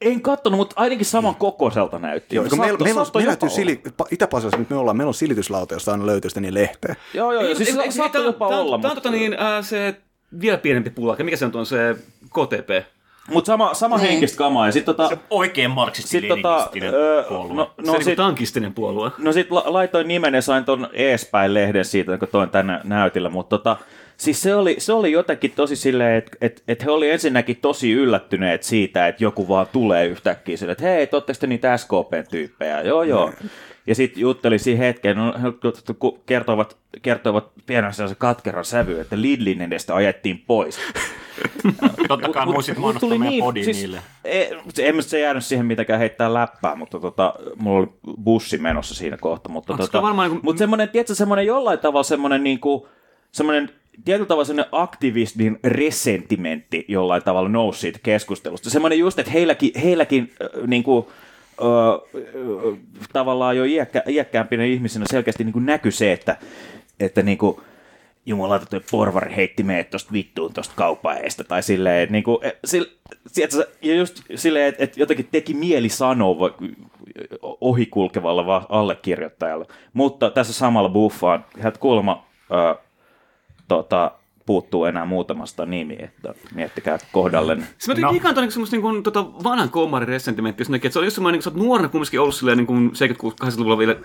En 0.00 0.22
kattonut, 0.22 0.58
mutta 0.58 0.74
ainakin 0.80 1.06
saman 1.06 1.34
kokoiselta 1.34 1.98
näytti. 1.98 2.36
Joo, 2.36 2.42
meillä, 2.44 2.56
Saattoi- 2.56 2.84
meillä 2.84 3.00
on, 3.00 3.06
meillä 3.14 3.32
jopa 3.32 3.46
löytyy 3.46 3.48
sili, 3.56 3.80
Itä-Pasilassa, 4.10 4.56
nyt 4.58 4.70
me 4.70 4.76
ollaan, 4.76 4.96
meillä 4.96 5.08
on 5.10 5.14
silityslauta, 5.14 5.74
josta 5.74 5.92
aina 5.92 6.06
löytyy 6.06 6.30
sitä 6.30 6.40
niin 6.40 6.54
lehteä. 6.54 6.96
Joo, 7.14 7.32
joo, 7.32 7.42
joo. 7.42 7.54
Siis 7.54 7.68
Ei, 7.68 7.74
sa- 7.74 7.82
ei, 7.82 7.92
saattoi 7.92 8.24
jopa 8.24 8.48
tää- 8.48 8.58
olla, 8.58 8.78
Tää 8.78 8.90
on 8.90 8.94
mutta... 8.94 8.94
tota 8.94 9.10
niin, 9.10 9.32
äh, 9.40 9.64
se 9.64 10.00
vielä 10.40 10.58
pienempi 10.58 10.90
pullake. 10.90 11.22
Mikä 11.24 11.36
se 11.36 11.44
on 11.44 11.52
tuon 11.52 11.66
se 11.66 11.96
KTP? 12.28 12.86
Mut 13.28 13.46
sama, 13.46 13.74
sama 13.74 13.96
Niin. 13.96 14.08
henkistä 14.08 14.38
kamaa. 14.38 14.66
Ja 14.66 14.72
sit 14.72 14.84
tota... 14.84 15.10
Oikein 15.30 15.70
Sit 15.70 15.74
marksisti-leninistinen 15.74 16.92
tota, 16.92 17.24
puolue. 17.28 17.54
no, 17.54 17.70
Se 17.76 17.82
no, 17.86 17.92
on 17.92 17.98
sit, 17.98 18.06
niinku 18.06 18.22
tankistinen 18.22 18.74
puolue. 18.74 19.10
no 19.18 19.32
sit 19.32 19.50
la- 19.50 19.62
laitoin 19.66 20.08
nimen 20.08 20.34
ja 20.34 20.42
sain 20.42 20.64
ton 20.64 20.88
eespäin-lehden 20.92 21.84
siitä, 21.84 22.18
kun 22.18 22.28
toin 22.28 22.50
tänne 22.50 22.80
näytillä, 22.84 23.28
mutta 23.28 23.58
tota, 23.58 23.76
siis 24.16 24.42
se 24.42 24.54
oli, 24.54 24.76
se 24.78 24.92
oli 24.92 25.12
jotenkin 25.12 25.50
tosi 25.56 25.76
silleen, 25.76 26.16
että 26.16 26.30
et, 26.40 26.62
et 26.68 26.84
he 26.84 26.90
oli 26.90 27.10
ensinnäkin 27.10 27.56
tosi 27.56 27.92
yllättyneet 27.92 28.62
siitä, 28.62 29.08
että 29.08 29.24
joku 29.24 29.48
vaan 29.48 29.66
tulee 29.72 30.06
yhtäkkiä 30.06 30.56
silleen, 30.56 30.72
että 30.72 30.84
hei, 30.84 31.06
te 31.40 31.46
niitä 31.46 31.76
SKP-tyyppejä? 31.76 32.82
Joo, 32.82 33.02
joo. 33.02 33.32
Ja 33.86 33.94
sitten 33.94 34.20
juttelin 34.20 34.60
siinä 34.60 34.78
hetken, 34.78 35.16
no, 35.16 35.34
kertoivat, 36.26 36.76
kertoivat 37.02 37.50
pienen 37.66 37.94
sellaisen 37.94 38.16
katkeran 38.16 38.64
sävy, 38.64 39.00
että 39.00 39.20
Lidlin 39.20 39.62
edestä 39.62 39.94
ajettiin 39.94 40.44
pois. 40.46 40.78
Totta 42.08 42.28
kai 42.28 42.46
muistit 42.46 42.78
mainostaa 42.78 43.00
tuli 43.08 43.18
meidän 43.18 43.30
niin, 43.30 43.44
podi 43.44 43.64
siis- 43.64 43.76
niille. 43.76 44.02
Ei, 44.24 44.50
se- 44.74 44.88
en 44.88 45.02
se 45.02 45.20
jäänyt 45.20 45.44
siihen 45.44 45.66
mitenkään 45.66 45.98
heittää 45.98 46.34
läppää, 46.34 46.76
mutta 46.76 47.00
tota, 47.00 47.34
mulla 47.56 47.78
oli 47.78 47.88
bussi 48.24 48.58
menossa 48.58 48.94
siinä 48.94 49.16
kohta. 49.16 49.48
Mutta, 49.48 49.72
Onks 49.72 49.84
tota, 49.86 50.02
varmaan 50.02 50.30
niinku- 50.30 50.44
mutta 50.46 50.58
semmoinen, 50.58 50.88
tiedätkö, 50.88 51.14
semmoinen 51.14 51.46
jollain 51.46 51.78
tavalla 51.78 52.02
semmoinen 52.02 52.44
niinku, 52.44 52.88
semmoinen 53.32 53.70
tietyllä 54.04 54.28
tavalla 54.28 54.44
semmoinen 54.44 54.68
aktivistin 54.72 55.58
resentimentti 55.64 56.84
jollain 56.88 57.22
tavalla 57.22 57.48
nousi 57.48 57.80
siitä 57.80 57.98
keskustelusta. 58.02 58.70
Semmoinen 58.70 58.98
just, 58.98 59.18
että 59.18 59.32
heilläkin, 59.32 59.70
heilläkin 59.82 60.32
äh, 60.42 60.66
niinku, 60.66 61.08
äh, 61.10 61.14
äh, 61.60 62.78
tavallaan 63.12 63.56
jo 63.56 63.64
iäkkä, 63.64 64.02
iäkkäämpinä 64.08 64.64
ihmisinä 64.64 65.04
selkeästi 65.10 65.44
niinku 65.44 65.58
näkyi 65.58 65.92
se, 65.92 66.12
että, 66.12 66.36
että 67.00 67.22
niinku, 67.22 67.62
jumalauta 68.26 68.66
toi 68.66 68.80
porvari 68.90 69.36
heitti 69.36 69.62
meidät 69.62 69.90
tosta 69.90 70.12
vittuun 70.12 70.52
tosta 70.52 70.74
kaupaeesta, 70.76 71.44
tai 71.44 71.62
silleen, 71.62 72.02
että 72.02 72.12
niinku, 72.12 72.40
e, 72.42 72.50
sil, 72.70 72.84
sieltä, 73.26 73.56
ja 73.82 73.94
just 73.94 74.22
silleen, 74.34 74.66
että, 74.68 74.84
että 74.84 75.00
jotenkin 75.00 75.28
teki 75.32 75.54
mieli 75.54 75.88
sanoa 75.88 76.38
va- 76.38 76.54
ohikulkevalla 77.60 78.46
va- 78.46 78.66
allekirjoittajalla, 78.68 79.66
mutta 79.92 80.30
tässä 80.30 80.52
samalla 80.52 80.88
buffaan, 80.88 81.44
hän 81.60 81.72
kuulemma 81.80 82.26
ö, 82.50 82.74
tota, 83.68 84.12
puuttuu 84.50 84.84
enää 84.84 85.04
muutamasta 85.04 85.66
nimi, 85.66 85.96
että 85.98 86.34
miettikää 86.54 86.98
kohdalleen. 87.12 87.66
Siis 87.78 87.88
mä 87.88 88.06
no. 88.06 88.10
ikään 88.10 88.34
kuin 88.34 88.52
semmoista 88.52 88.76
niin 88.76 89.02
tota 89.02 89.26
vanhan 89.44 89.70
kommarin 89.70 90.08
resentimenttiä, 90.08 90.66
että 90.74 90.90
se 90.90 90.98
on 90.98 91.04
just 91.04 91.14
semmoinen, 91.14 91.36
niin 91.36 91.42
sä 91.42 91.50
oot 91.50 91.58
nuorena 91.58 91.88
kumminkin 91.88 92.20
ollut 92.20 92.34
silleen 92.34 92.58
niin 92.58 92.66
kuin 92.66 92.90
70-80-luvulla 92.90 93.78
vielä 93.78 93.96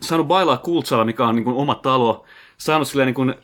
saanut 0.00 0.28
bailaa 0.28 0.56
Kultsalla, 0.56 1.04
mikä 1.04 1.26
on 1.26 1.36
niin 1.36 1.44
kuin 1.44 1.56
oma 1.56 1.74
talo, 1.74 2.24
saanut 2.58 2.88
silleen 2.88 3.06
niin 3.06 3.14
kuin 3.14 3.34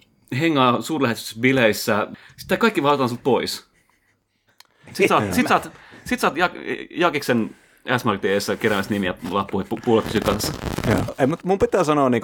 hengaa 0.40 0.80
suurlähetysbileissä, 0.80 2.06
sitten 2.36 2.58
kaikki 2.58 2.82
vaan 2.82 2.92
otetaan 2.92 3.08
sut 3.08 3.22
pois. 3.22 3.66
Sitten 4.92 5.08
sä 5.08 5.16
oot, 5.16 5.32
sit 5.32 5.48
sä 5.48 5.54
oot, 5.54 5.70
sit 6.04 6.20
sä 6.20 6.26
oot 6.26 6.36
Jak- 6.36 6.86
Jakiksen 6.90 7.56
S-Marketissa 7.98 8.56
keräämässä 8.56 8.94
nimiä 8.94 9.14
lappuihin 9.30 9.72
pu- 9.72 9.80
puolella 9.84 10.20
kanssa. 10.24 10.52
Ei, 11.18 11.26
mutta 11.26 11.46
mun 11.46 11.58
pitää 11.58 11.84
sanoa 11.84 12.10
niin 12.10 12.22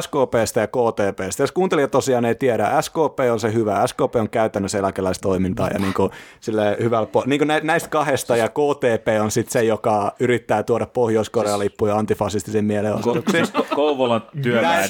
SKPstä 0.00 0.60
ja 0.60 0.66
KTPstä. 0.66 1.42
Jos 1.42 1.52
kuuntelijat 1.52 1.90
tosiaan 1.90 2.24
ei 2.24 2.34
tiedä, 2.34 2.82
SKP 2.82 3.20
on 3.32 3.40
se 3.40 3.52
hyvä. 3.52 3.86
SKP 3.86 4.16
on 4.16 4.30
käytännössä 4.30 4.78
eläkeläistoimintaa 4.78 5.68
ja 5.68 5.78
niin 5.78 5.94
kuin, 5.94 6.10
sille 6.40 6.76
hyvällä 6.80 7.08
po- 7.16 7.26
niin 7.26 7.38
kuin 7.38 7.50
näistä 7.62 7.88
kahdesta 7.88 8.36
ja 8.36 8.48
KTP 8.48 9.22
on 9.22 9.30
sitten 9.30 9.52
se, 9.52 9.64
joka 9.64 10.12
yrittää 10.20 10.62
tuoda 10.62 10.86
Pohjois-Korean 10.86 11.58
lippuja 11.58 11.96
antifasistisiin 11.96 12.64
mielenosoituksiin. 12.64 13.46
Siis 13.46 13.68
Kouvolan 13.74 14.22
työväen 14.42 14.88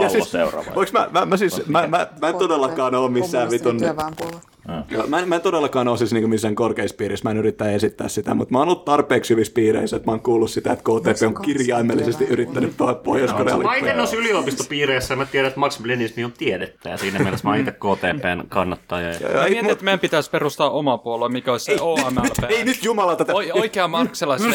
Ja 0.00 0.08
siis, 0.08 0.32
mä, 0.92 1.08
mä, 1.10 1.26
mä, 1.26 1.36
siis, 1.36 1.66
mä, 1.66 1.86
mä, 1.86 2.06
mä 2.20 2.28
en 2.28 2.34
todellakaan 2.34 2.94
ole 2.94 3.10
missään 3.10 3.50
vitun... 3.50 3.78
Työväenpuolue. 3.78 4.40
Joo, 4.90 5.06
Mä 5.06 5.18
en, 5.18 5.28
mä 5.28 5.34
en 5.34 5.40
todellakaan 5.40 5.88
ole 5.88 5.98
siis 5.98 6.12
niinku 6.12 6.28
missään 6.28 6.54
korkeissa 6.54 6.96
piirissä, 6.96 7.28
mä 7.28 7.30
en 7.30 7.36
yrittää 7.36 7.70
esittää 7.70 8.08
sitä, 8.08 8.34
mutta 8.34 8.52
mä 8.52 8.58
oon 8.58 8.68
ollut 8.68 8.84
tarpeeksi 8.84 9.32
hyvissä 9.32 9.52
piireissä, 9.52 9.96
että 9.96 10.06
mä 10.06 10.12
oon 10.12 10.20
kuullut 10.20 10.50
sitä, 10.50 10.72
että 10.72 10.82
KTP 10.82 11.26
on 11.26 11.42
kirjaimellisesti 11.42 12.24
yrittänyt 12.24 12.74
pohjois 13.04 13.32
korean 13.32 13.62
Mä 13.62 13.74
itse 13.74 13.92
noissa 13.92 14.16
yliopistopiireissä 14.16 15.16
mä 15.16 15.26
tiedän, 15.26 15.48
että 15.48 15.60
marksismi 15.60 16.24
on 16.24 16.32
tiedettä 16.32 16.88
ja 16.88 16.96
siinä 16.96 17.18
mielessä 17.18 17.48
mä 17.48 17.50
oon 17.50 17.60
itse 17.60 17.72
KTPn 17.72 18.48
kannattaja. 18.48 19.08
Mä 19.34 19.48
mietin, 19.48 19.70
että 19.70 19.84
meidän 19.84 20.00
pitäisi 20.00 20.30
perustaa 20.30 20.70
oma 20.70 20.98
puolue, 20.98 21.28
mikä 21.28 21.52
olisi 21.52 21.64
se 21.64 21.76
OMLP. 21.80 22.50
Ei 22.50 22.64
nyt 22.64 22.84
jumala 22.84 23.16
tätä. 23.16 23.32
O- 23.32 23.60
oikea 23.60 23.88
marksilaisen 23.88 24.54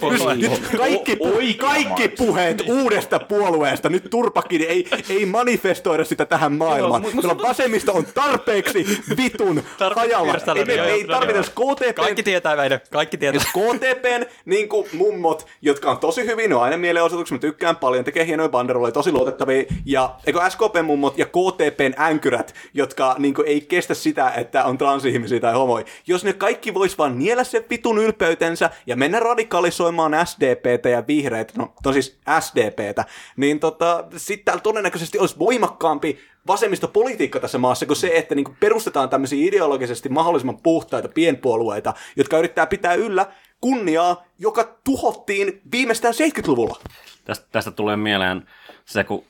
puolue. 0.00 0.36
Kaikki, 0.76 1.18
kaikki 1.58 2.08
puheet 2.08 2.62
uudesta 2.66 3.18
puolueesta, 3.18 3.88
nyt 3.88 4.10
turpakin, 4.10 4.62
ei, 4.68 4.88
ei 5.08 5.26
manifestoida 5.26 6.04
sitä 6.04 6.24
tähän 6.24 6.52
maailmaan. 6.52 7.02
Kyllä 7.02 7.36
vasemmisto 7.38 7.92
on 7.92 8.04
tarpeeksi 8.14 8.86
vitun 9.16 9.55
hajalla. 9.96 10.34
Ei, 10.56 10.64
me, 10.64 10.72
ei 10.72 11.04
tarvita 11.04 11.38
jos 11.38 11.50
KTP... 11.50 11.94
Kaikki 11.94 12.22
tietää, 12.22 12.56
Väinö. 12.56 12.80
Kaikki 12.90 13.16
tietää. 13.16 13.40
Jos 13.40 13.46
KTPn 13.46 14.26
niin 14.44 14.68
kuin 14.68 14.88
mummot, 14.92 15.46
jotka 15.62 15.90
on 15.90 15.98
tosi 15.98 16.26
hyvin, 16.26 16.50
ne 16.50 16.56
on 16.56 16.62
aina 16.62 16.76
mielenosoituksia, 16.76 17.34
mä 17.34 17.40
tykkään 17.40 17.76
paljon, 17.76 18.04
tekee 18.04 18.26
hienoja 18.26 18.48
banderoleja, 18.48 18.92
tosi 18.92 19.12
luotettavia, 19.12 19.64
ja 19.84 20.14
eikö 20.26 20.40
SKPn 20.48 20.84
mummot 20.84 21.18
ja 21.18 21.26
KTPn 21.26 22.00
änkyrät, 22.00 22.54
jotka 22.74 23.14
niin 23.18 23.34
kuin, 23.34 23.48
ei 23.48 23.60
kestä 23.60 23.94
sitä, 23.94 24.30
että 24.30 24.64
on 24.64 24.78
transihmisiä 24.78 25.40
tai 25.40 25.52
homoja. 25.52 25.84
Jos 26.06 26.24
ne 26.24 26.32
kaikki 26.32 26.74
vois 26.74 26.98
vaan 26.98 27.18
niellä 27.18 27.44
sen 27.44 27.64
vitun 27.70 27.98
ylpeytensä 27.98 28.70
ja 28.86 28.96
mennä 28.96 29.20
radikalisoimaan 29.20 30.26
SDPtä 30.26 30.88
ja 30.88 31.06
vihreitä, 31.06 31.52
no, 31.56 31.72
no 31.84 31.92
siis 31.92 32.18
SDPtä, 32.40 33.04
niin 33.36 33.60
tota, 33.60 34.04
sitten 34.16 34.44
täällä 34.44 34.60
todennäköisesti 34.60 35.18
olisi 35.18 35.38
voimakkaampi 35.38 36.18
vasemmistopolitiikka 36.46 37.40
tässä 37.40 37.58
maassa 37.58 37.86
kuin 37.86 37.96
se, 37.96 38.10
että 38.14 38.34
niin 38.34 38.56
perustetaan 38.60 39.08
tämmöisiä 39.08 39.48
ideologisesti 39.48 40.08
mahdollisimman 40.08 40.62
puhtaita 40.62 41.08
pienpuolueita, 41.08 41.94
jotka 42.16 42.38
yrittää 42.38 42.66
pitää 42.66 42.94
yllä 42.94 43.26
kunniaa, 43.60 44.24
joka 44.38 44.78
tuhottiin 44.84 45.60
viimeistään 45.72 46.14
70-luvulla. 46.14 46.80
Tästä, 47.24 47.46
tästä 47.52 47.70
tulee 47.70 47.96
mieleen 47.96 48.48
se, 48.84 49.04
kun 49.04 49.24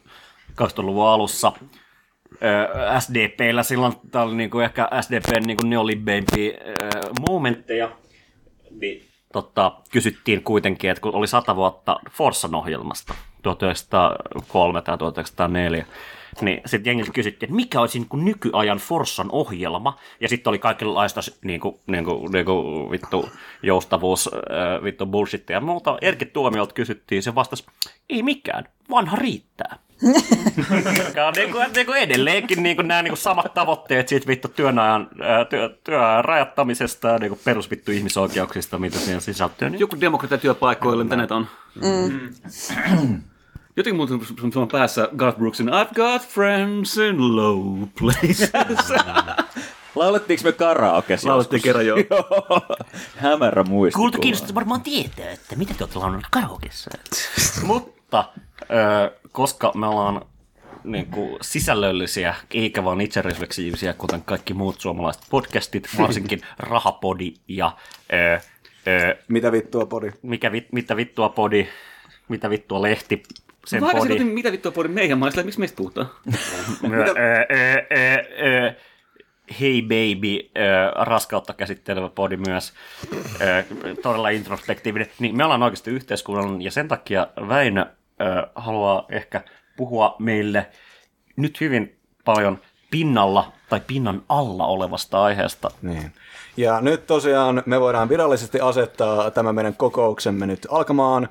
2000-luvun 0.62 1.06
alussa 1.06 1.52
SDPllä 2.99 3.62
silloin, 3.62 3.92
tämä 4.11 4.25
oli 4.25 4.35
niinku 4.35 4.61
ehkä 4.61 4.88
SDPn 5.00 5.46
niinku 5.46 5.66
neolibbeimpiä 5.66 6.58
ö, 6.61 6.75
momentteja, 7.30 7.90
niin 8.80 9.04
tota, 9.32 9.73
kysyttiin 9.90 10.42
kuitenkin, 10.42 10.90
että 10.90 11.00
kun 11.00 11.14
oli 11.14 11.26
sata 11.26 11.56
vuotta 11.56 12.00
Forssan 12.11 12.54
ohjelmasta, 12.54 13.14
1903 13.42 14.82
tai 14.82 14.99
1904, 14.99 15.87
niin 16.40 16.61
sitten 16.66 16.90
jengiltä 16.90 17.12
kysyttiin, 17.12 17.49
että 17.49 17.57
mikä 17.57 17.81
olisi 17.81 17.99
niin 17.99 18.25
nykyajan 18.25 18.78
Forssan 18.78 19.28
ohjelma, 19.33 19.99
ja 20.21 20.28
sitten 20.28 20.50
oli 20.50 20.59
kaikenlaista 20.59 21.21
niin 21.45 21.61
kuin, 21.61 21.81
niin 21.87 22.05
kuin, 22.05 22.33
niin 22.33 22.45
kuin, 22.45 22.90
vittu 22.90 23.28
joustavuus, 23.62 24.31
äh, 24.35 24.85
vittu 24.85 25.07
bullshit 25.07 25.50
ja 25.50 25.61
muuta. 25.61 25.99
Erkki 26.00 26.26
Tuomiolta 26.26 26.75
kysyttiin, 26.75 27.23
se 27.23 27.35
vastasi, 27.35 27.64
ei 28.11 28.23
mikään, 28.23 28.64
vanha 28.90 29.16
riittää. 29.16 29.78
Mikä 31.07 31.26
on 31.26 31.33
niin 31.37 31.52
kuin, 31.52 31.66
niin 31.75 31.87
kuin 31.87 31.99
edelleenkin 31.99 32.62
niin 32.62 32.76
kuin 32.76 32.88
nämä 32.88 33.02
niin 33.02 33.11
kuin 33.11 33.19
samat 33.19 33.55
tavoitteet 33.55 34.09
siitä 34.09 34.26
vittu 34.26 34.49
työnäjän, 34.49 35.00
äh, 35.02 35.47
työ, 35.50 35.78
työajan 35.85 36.25
rajattamisesta 36.25 37.09
ja 37.09 37.19
niin 37.19 37.31
kuin 37.31 37.40
perusvittu 37.45 37.93
ihmisoikeuksista, 37.93 38.78
mitä 38.78 38.99
siihen 38.99 39.21
sisältyy. 39.21 39.71
Niin 39.71 39.81
Joku 39.81 40.00
demokratia 40.00 40.38
työpaikoille, 40.38 41.05
mitä 41.05 41.16
näitä 41.16 41.35
on. 41.35 41.47
Mm. 41.75 43.23
Jotenkin 43.76 43.97
muuten 43.97 44.21
sun 44.52 44.62
on 44.62 44.68
päässä 44.68 45.09
Garth 45.16 45.38
Brooksin 45.38 45.68
I've 45.68 45.95
got 45.95 46.23
friends 46.28 46.97
in 46.97 47.37
low 47.37 47.83
places. 47.99 48.52
Laulettiinko 49.95 50.45
me 50.45 50.52
karaokeessa? 50.52 51.28
Laulettiin 51.28 51.62
kerran 51.62 51.87
joo. 51.87 51.99
Hämärä 53.16 53.62
muistikuva. 53.62 54.02
Kuulta 54.02 54.18
kiinnostaa 54.18 54.54
varmaan 54.54 54.80
tietää, 54.80 55.30
että 55.30 55.56
mitä 55.56 55.75
te 55.75 55.85
olette 55.85 55.99
laulanut 55.99 56.26
karaokeissa. 56.30 56.90
Mutta 57.66 58.25
koska 59.33 59.73
me 59.75 59.87
ollaan 59.87 60.23
niin 60.85 61.06
kuin, 61.06 61.37
sisällöllisiä, 61.42 62.35
eikä 62.54 62.85
vaan 62.85 63.00
itserefleksiivisiä, 63.00 63.92
kuten 63.92 64.23
kaikki 64.23 64.54
muut 64.54 64.80
suomalaiset 64.80 65.23
podcastit, 65.30 65.88
varsinkin 65.99 66.40
Rahapodi 66.59 67.35
ja 67.49 67.73
ö, 68.12 68.40
ö, 68.87 69.16
Mitä 69.28 69.52
vittua, 69.52 69.87
podi? 69.87 70.11
mikä, 70.23 70.52
vit, 70.52 70.73
mitä 70.73 70.97
vittua 70.97 71.28
podi, 71.28 71.66
mitä 72.28 72.50
vittua 72.50 72.83
lehti, 72.83 73.23
sen 73.66 73.80
Mä 73.80 73.87
podi. 73.92 74.00
aikaisemmin, 74.00 74.35
mitä 74.35 74.52
vittua 74.52 74.73
podi 74.73 74.88
meidän 74.88 75.18
maista, 75.18 75.42
miksi 75.42 75.58
meistä 75.61 75.76
puhutaan? 75.76 76.11
Ö, 76.85 76.88
ö, 76.88 77.87
ö, 77.92 78.66
ö, 78.68 78.75
Hey 79.61 79.82
Baby, 79.82 80.38
ö, 80.38 80.90
raskautta 81.04 81.52
käsittelevä 81.54 82.08
podi 82.08 82.37
myös, 82.37 82.73
ö, 83.40 83.64
todella 84.02 84.28
introspektiivinen. 84.28 85.08
Niin 85.18 85.37
me 85.37 85.44
ollaan 85.44 85.62
oikeasti 85.62 85.90
yhteiskunnallinen 85.90 86.62
ja 86.62 86.70
sen 86.70 86.88
takia 86.88 87.26
Väinö 87.49 87.87
ö, 88.20 88.46
haluaa 88.54 89.06
ehkä 89.11 89.40
puhua 89.76 90.16
meille 90.18 90.66
nyt 91.37 91.61
hyvin 91.61 91.96
paljon 92.25 92.58
pinnalla 92.90 93.52
tai 93.68 93.80
pinnan 93.87 94.23
alla 94.28 94.66
olevasta 94.66 95.23
aiheesta. 95.25 95.70
Niin. 95.82 96.12
Ja 96.56 96.80
nyt 96.80 97.06
tosiaan 97.06 97.62
me 97.66 97.80
voidaan 97.80 98.08
virallisesti 98.08 98.61
asettaa 98.61 99.30
tämä 99.30 99.52
meidän 99.52 99.75
kokouksemme 99.75 100.46
nyt 100.46 100.66
alkamaan. 100.70 101.28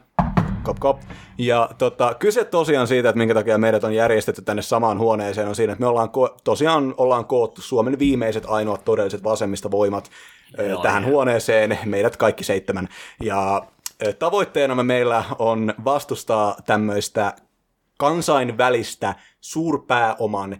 Kop, 0.65 0.79
kop. 0.79 1.01
Ja 1.37 1.69
tota, 1.77 2.13
kyse 2.19 2.45
tosiaan 2.45 2.87
siitä, 2.87 3.09
että 3.09 3.17
minkä 3.17 3.33
takia 3.33 3.57
meidät 3.57 3.83
on 3.83 3.95
järjestetty 3.95 4.41
tänne 4.41 4.61
samaan 4.61 4.99
huoneeseen, 4.99 5.47
on 5.47 5.55
siinä, 5.55 5.73
että 5.73 5.81
me 5.81 5.87
ollaan 5.87 6.09
ko- 6.09 6.37
tosiaan 6.43 6.93
ollaan 6.97 7.25
koottu 7.25 7.61
Suomen 7.61 7.99
viimeiset 7.99 8.43
ainoat 8.47 8.85
todelliset 8.85 9.23
vasemmista 9.23 9.71
voimat 9.71 10.11
ö, 10.59 10.77
tähän 10.81 11.05
huoneeseen, 11.05 11.79
meidät 11.85 12.17
kaikki 12.17 12.43
seitsemän. 12.43 12.89
Ja 13.23 13.67
ö, 14.05 14.13
tavoitteenamme 14.13 14.83
meillä 14.83 15.23
on 15.39 15.73
vastustaa 15.85 16.55
tämmöistä 16.65 17.33
kansainvälistä 17.97 19.15
suurpääoman 19.41 20.57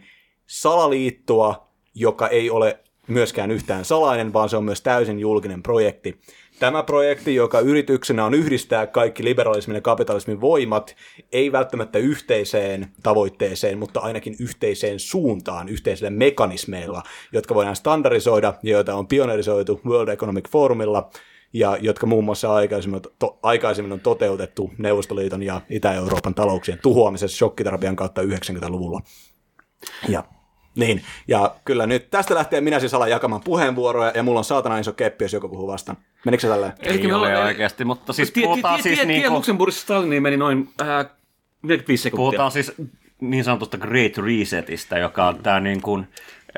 salaliittoa, 0.47 1.67
joka 1.95 2.27
ei 2.27 2.49
ole 2.49 2.79
myöskään 3.07 3.51
yhtään 3.51 3.85
salainen, 3.85 4.33
vaan 4.33 4.49
se 4.49 4.57
on 4.57 4.63
myös 4.63 4.81
täysin 4.81 5.19
julkinen 5.19 5.63
projekti. 5.63 6.19
Tämä 6.59 6.83
projekti, 6.83 7.35
joka 7.35 7.59
yrityksenä 7.59 8.25
on 8.25 8.33
yhdistää 8.33 8.87
kaikki 8.87 9.23
liberalismin 9.23 9.75
ja 9.75 9.81
kapitalismin 9.81 10.41
voimat, 10.41 10.95
ei 11.31 11.51
välttämättä 11.51 11.99
yhteiseen 11.99 12.87
tavoitteeseen, 13.03 13.77
mutta 13.77 13.99
ainakin 13.99 14.35
yhteiseen 14.39 14.99
suuntaan, 14.99 15.69
yhteisillä 15.69 16.09
mekanismeilla, 16.09 17.03
jotka 17.31 17.55
voidaan 17.55 17.75
standardisoida 17.75 18.53
ja 18.63 18.71
joita 18.71 18.95
on 18.95 19.07
pionerisoitu 19.07 19.81
World 19.85 20.09
Economic 20.09 20.49
Forumilla, 20.49 21.09
ja 21.53 21.77
jotka 21.81 22.05
muun 22.05 22.23
muassa 22.23 22.53
aikaisemmin, 22.53 23.01
to, 23.19 23.39
aikaisemmin 23.43 23.93
on 23.93 23.99
toteutettu 23.99 24.71
Neuvostoliiton 24.77 25.43
ja 25.43 25.61
Itä-Euroopan 25.69 26.35
talouksien 26.35 26.79
tuhoamisessa 26.81 27.37
shokkiterapian 27.37 27.95
kautta 27.95 28.21
90-luvulla. 28.21 29.01
Ja 30.09 30.23
niin, 30.75 31.01
ja 31.27 31.55
kyllä 31.65 31.87
nyt 31.87 32.09
tästä 32.09 32.35
lähtien 32.35 32.63
minä 32.63 32.79
siis 32.79 32.93
alan 32.93 33.09
jakamaan 33.09 33.41
puheenvuoroja, 33.41 34.11
ja 34.15 34.23
mulla 34.23 34.39
on 34.39 34.45
saatana 34.45 34.77
iso 34.77 34.93
keppi, 34.93 35.23
jos 35.23 35.33
joku 35.33 35.49
puhuu 35.49 35.67
vastaan. 35.67 35.97
Menikö 36.25 36.41
se 36.41 36.47
tälleen? 36.47 36.73
Ei 36.79 37.11
ole 37.11 37.37
oikeasti, 37.37 37.85
mutta 37.85 38.13
siis 38.13 38.31
Tie- 38.31 38.43
puhutaan 38.43 38.75
tie- 38.75 38.83
siis 38.83 38.95
tie- 38.95 39.05
niin 39.05 39.21
kuin, 39.21 39.33
Luxemburgissa 39.33 39.81
Staliniin 39.81 40.23
meni 40.23 40.37
noin 40.37 40.69
äh, 40.81 41.05
45 41.61 42.03
sekuntia. 42.03 42.17
puhutaan 42.17 42.51
siis 42.51 42.71
niin 43.21 43.43
sanotusta 43.43 43.77
Great 43.77 44.17
Resetistä, 44.17 44.97
joka 44.97 45.27
on 45.27 45.43
tämä 45.43 45.59
niin 45.59 45.81
kuin, 45.81 46.07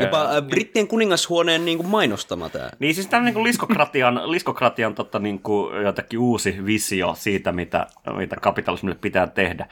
Jopa 0.02 0.22
äh, 0.22 0.44
brittien 0.50 0.88
kuningashuoneen 0.88 1.66
niin 1.66 1.78
kuin 1.78 1.90
mainostama 1.90 2.50
tämä. 2.50 2.70
Niin 2.80 2.96
siis 2.96 3.08
tämä 3.08 3.24
niin 3.24 3.44
liskokratian, 3.44 4.22
liskokratian 4.32 4.96
tota, 4.96 5.20
niin 5.20 5.40
kuin, 5.40 5.84
jotakin 5.84 6.20
uusi 6.20 6.66
visio 6.66 7.16
siitä, 7.18 7.52
mitä, 7.52 7.88
mitä 8.18 8.36
kapitalismille 8.42 8.98
pitää 9.02 9.28
tehdä. 9.28 9.68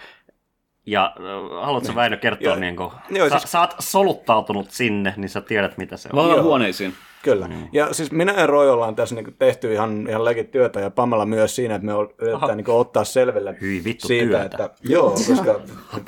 Ja 0.86 1.16
äh, 1.18 1.66
haluatko 1.66 1.88
niin. 1.88 1.96
Väinö 1.96 2.18
kertoa, 2.18 2.48
Joo. 2.48 2.56
niin 2.56 2.76
kuin, 2.76 2.92
Joo, 3.10 3.30
sä, 3.30 3.40
siis- 3.40 3.52
sä 3.52 3.60
oot 3.60 3.76
soluttautunut 3.80 4.72
sinne, 4.72 5.14
niin 5.18 5.30
sä 5.30 5.42
tiedät, 5.42 5.78
mitä 5.78 5.98
se 5.98 6.10
on. 6.14 6.30
Joo. 6.30 6.44
huoneisiin. 6.44 6.94
Kyllä. 7.24 7.48
Mm. 7.48 7.68
Ja 7.72 7.94
siis 7.94 8.12
minä 8.12 8.34
ja 8.34 8.48
Roy 8.48 8.70
ollaan 8.70 8.96
tässä 8.96 9.16
niin 9.16 9.36
tehty 9.40 9.74
ihan, 9.74 10.06
ihan 10.10 10.26
legit 10.26 10.52
työtä 10.52 10.80
ja 10.80 10.90
Pamela 10.90 11.26
myös 11.26 11.56
siinä, 11.56 11.76
että 11.76 11.86
me 11.86 11.92
yritetään 12.18 12.58
niin 12.58 12.70
ottaa 12.70 13.04
selville 13.04 13.58
Hyi 13.62 13.84
vittu 13.84 14.08
siitä, 14.08 14.26
työtä. 14.26 14.44
että 14.46 14.70
joo, 14.90 15.10
koska 15.28 15.60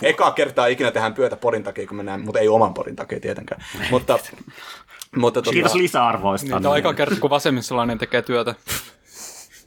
eka 0.02 0.32
kertaa 0.32 0.68
ikinä 0.68 0.92
tehdään 0.92 1.14
työtä 1.14 1.36
podin 1.36 1.64
takia, 1.64 1.88
kun 1.88 1.98
mennään, 1.98 2.22
mutta 2.22 2.40
ei 2.40 2.48
oman 2.48 2.74
podin 2.74 2.96
takia 2.96 3.20
tietenkään. 3.20 3.64
mutta, 3.92 4.20
mutta 5.16 5.42
tota, 5.42 5.54
Kiitos 5.54 5.76
lisäarvoista. 5.76 6.46
Niin, 6.48 6.62
tämä 6.62 6.70
on 6.70 6.74
aika 6.74 6.94
kerta, 6.94 7.16
kun 7.20 7.30
vasemmistolainen 7.30 7.98
tekee 7.98 8.22
työtä. 8.22 8.56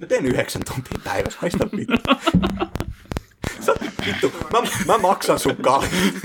Mä 0.00 0.06
teen 0.06 0.26
yhdeksän 0.26 0.62
tuntia 0.74 1.00
päivässä, 1.04 1.38
haista 1.42 1.68
vittu. 1.76 1.96
Sä, 3.60 3.74
vittu, 4.06 4.32
mä, 4.52 4.58
mä 4.86 4.98
maksan 4.98 5.38
sun 5.38 5.56
kalliin. 5.56 6.20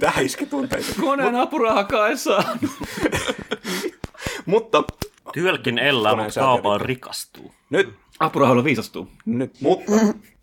Tähän 0.00 0.24
iski 0.24 0.46
tunteita. 0.46 0.86
Koneen 1.00 1.34
apuraha 1.36 1.84
kaessa. 1.84 2.44
Mutta 4.46 4.84
Työlkin 5.32 5.78
elää, 5.78 6.16
mutta 6.16 6.54
vittu. 6.54 6.78
rikastuu. 6.78 7.54
nyt 7.70 7.88
Apurahalla 8.20 8.64
viisastuu. 8.64 9.08
Nyt, 9.26 9.60
mutta 9.60 9.92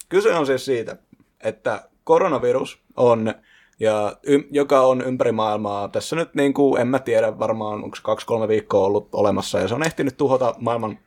kyse 0.09 0.33
on 0.33 0.45
siis 0.45 0.65
siitä, 0.65 0.97
että 1.43 1.89
koronavirus 2.03 2.81
on, 2.97 3.33
ja 3.79 4.17
y- 4.23 4.47
joka 4.51 4.81
on 4.81 5.01
ympäri 5.01 5.31
maailmaa, 5.31 5.87
tässä 5.87 6.15
nyt 6.15 6.35
niin 6.35 6.53
kuin, 6.53 6.81
en 6.81 6.87
mä 6.87 6.99
tiedä, 6.99 7.39
varmaan 7.39 7.83
onko 7.83 7.95
se 7.95 8.01
kaksi-kolme 8.01 8.47
viikkoa 8.47 8.85
ollut 8.85 9.09
olemassa, 9.13 9.59
ja 9.59 9.67
se 9.67 9.75
on 9.75 9.83
ehtinyt 9.85 10.17
tuhota 10.17 10.55
maailman, 10.59 10.99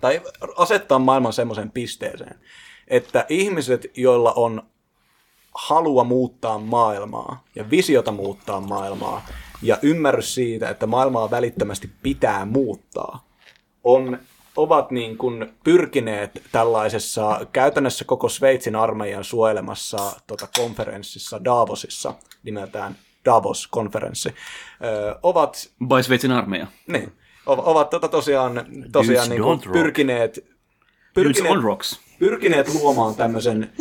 tai 0.00 0.20
asettaa 0.56 0.98
maailman 0.98 1.32
semmoiseen 1.32 1.70
pisteeseen, 1.70 2.40
että 2.88 3.26
ihmiset, 3.28 3.86
joilla 3.96 4.32
on 4.32 4.62
halua 5.54 6.04
muuttaa 6.04 6.58
maailmaa 6.58 7.44
ja 7.54 7.70
visiota 7.70 8.12
muuttaa 8.12 8.60
maailmaa 8.60 9.26
ja 9.62 9.78
ymmärrys 9.82 10.34
siitä, 10.34 10.70
että 10.70 10.86
maailmaa 10.86 11.30
välittömästi 11.30 11.90
pitää 12.02 12.44
muuttaa, 12.44 13.26
on, 13.84 14.18
ovat 14.56 14.90
niin 14.90 15.18
kuin 15.18 15.54
pyrkineet 15.64 16.42
tällaisessa 16.52 17.46
käytännössä 17.52 18.04
koko 18.04 18.28
Sveitsin 18.28 18.76
armeijan 18.76 19.24
suojelemassa 19.24 20.20
tota, 20.26 20.48
konferenssissa 20.56 21.44
Davosissa, 21.44 22.14
nimeltään 22.42 22.96
Davos-konferenssi, 23.24 24.28
ö, 24.28 25.18
ovat 25.22 25.70
By 25.88 26.02
Sveitsin 26.02 26.32
armeija. 26.32 26.66
niin. 26.86 27.12
Ovat 27.46 27.90
tota 27.90 28.08
tosiaan, 28.08 28.66
tosiaan 28.92 29.16
Dudes 29.16 29.28
niin 29.28 29.42
kuin 29.42 29.60
rock. 29.64 29.72
pyrkineet, 29.72 30.36
Dudes 30.36 30.54
pyrkineet, 31.14 31.56
on 31.56 31.62
rocks. 31.64 32.00
Pyrkineet 32.18 32.74
luomaan 32.74 33.14
tämmöisen 33.14 33.72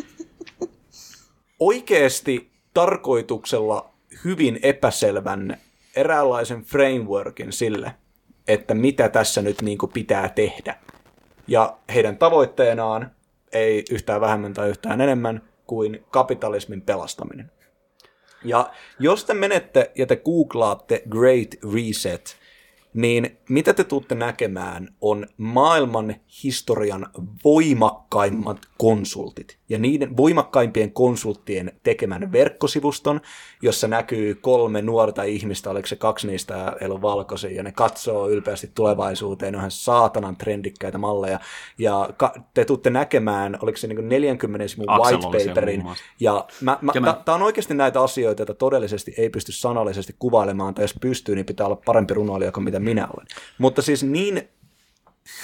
oikeasti 1.60 2.52
tarkoituksella 2.74 3.94
hyvin 4.26 4.60
epäselvän 4.64 5.58
eräänlaisen 5.96 6.64
frameworkin 6.64 7.54
sille, 7.54 7.96
että 8.48 8.74
mitä 8.74 9.10
tässä 9.10 9.42
nyt 9.42 9.62
niin 9.62 9.78
kuin 9.78 9.92
pitää 9.92 10.30
tehdä. 10.30 10.78
Ja 11.48 11.78
heidän 11.94 12.18
tavoitteenaan 12.18 13.12
ei 13.54 13.84
yhtään 13.92 14.22
vähemmän 14.22 14.54
tai 14.54 14.70
yhtään 14.70 15.02
enemmän 15.02 15.42
kuin 15.68 16.06
kapitalismin 16.10 16.82
pelastaminen. 16.82 17.52
Ja 18.44 18.72
jos 19.00 19.26
te 19.26 19.34
menette 19.34 19.92
ja 19.96 20.06
te 20.06 20.16
googlaatte 20.16 21.04
Great 21.10 21.74
Reset, 21.74 22.38
niin 22.96 23.38
mitä 23.50 23.74
te 23.74 23.84
tuutte 23.84 24.16
näkemään 24.16 24.96
on 25.02 25.28
maailman 25.38 26.16
historian 26.44 27.08
voimakkaimmat 27.44 28.58
konsultit 28.78 29.58
ja 29.70 29.80
niiden 29.80 30.18
voimakkaimpien 30.18 30.92
konsulttien 30.92 31.72
tekemän 31.84 32.32
verkkosivuston, 32.32 33.22
jossa 33.62 33.88
näkyy 33.88 34.36
kolme 34.36 34.82
nuorta 34.82 35.24
ihmistä, 35.24 35.70
oliko 35.70 35.88
se 35.88 35.96
kaksi 35.96 36.28
niistä 36.28 36.74
ole 36.90 37.02
valkoisia, 37.02 37.52
ja 37.52 37.64
ne 37.64 37.72
katsoo 37.72 38.30
ylpeästi 38.30 38.72
tulevaisuuteen, 38.76 39.52
ne 39.52 39.58
on 39.58 39.62
ihan 39.62 39.72
saatanan 39.72 40.38
trendikkäitä 40.38 40.98
malleja, 40.98 41.40
ja 41.78 42.10
ka- 42.18 42.34
te 42.54 42.66
tuutte 42.66 42.90
näkemään, 42.90 43.58
oliko 43.62 43.78
se 43.78 43.88
niin 43.88 44.10
40 44.10 44.68
sivun 44.68 44.86
white 44.88 45.48
paperin, 45.48 45.84
ja 46.20 46.46
mä, 46.62 46.78
mä, 46.82 46.92
Tämä- 46.94 47.22
Tämä 47.26 47.36
on 47.36 47.42
oikeasti 47.44 47.74
näitä 47.74 48.02
asioita, 48.02 48.42
joita 48.42 48.54
todellisesti 48.54 49.14
ei 49.18 49.30
pysty 49.30 49.52
sanallisesti 49.52 50.16
kuvailemaan, 50.20 50.74
tai 50.74 50.84
jos 50.84 50.96
pystyy, 51.02 51.36
niin 51.36 51.46
pitää 51.46 51.66
olla 51.66 51.82
parempi 51.86 52.14
runoilija 52.14 52.52
kuin 52.52 52.64
mitä 52.64 52.80
minä 52.80 53.08
olen. 53.18 53.28
Mutta 53.58 53.82
siis 53.82 54.04
niin 54.04 54.50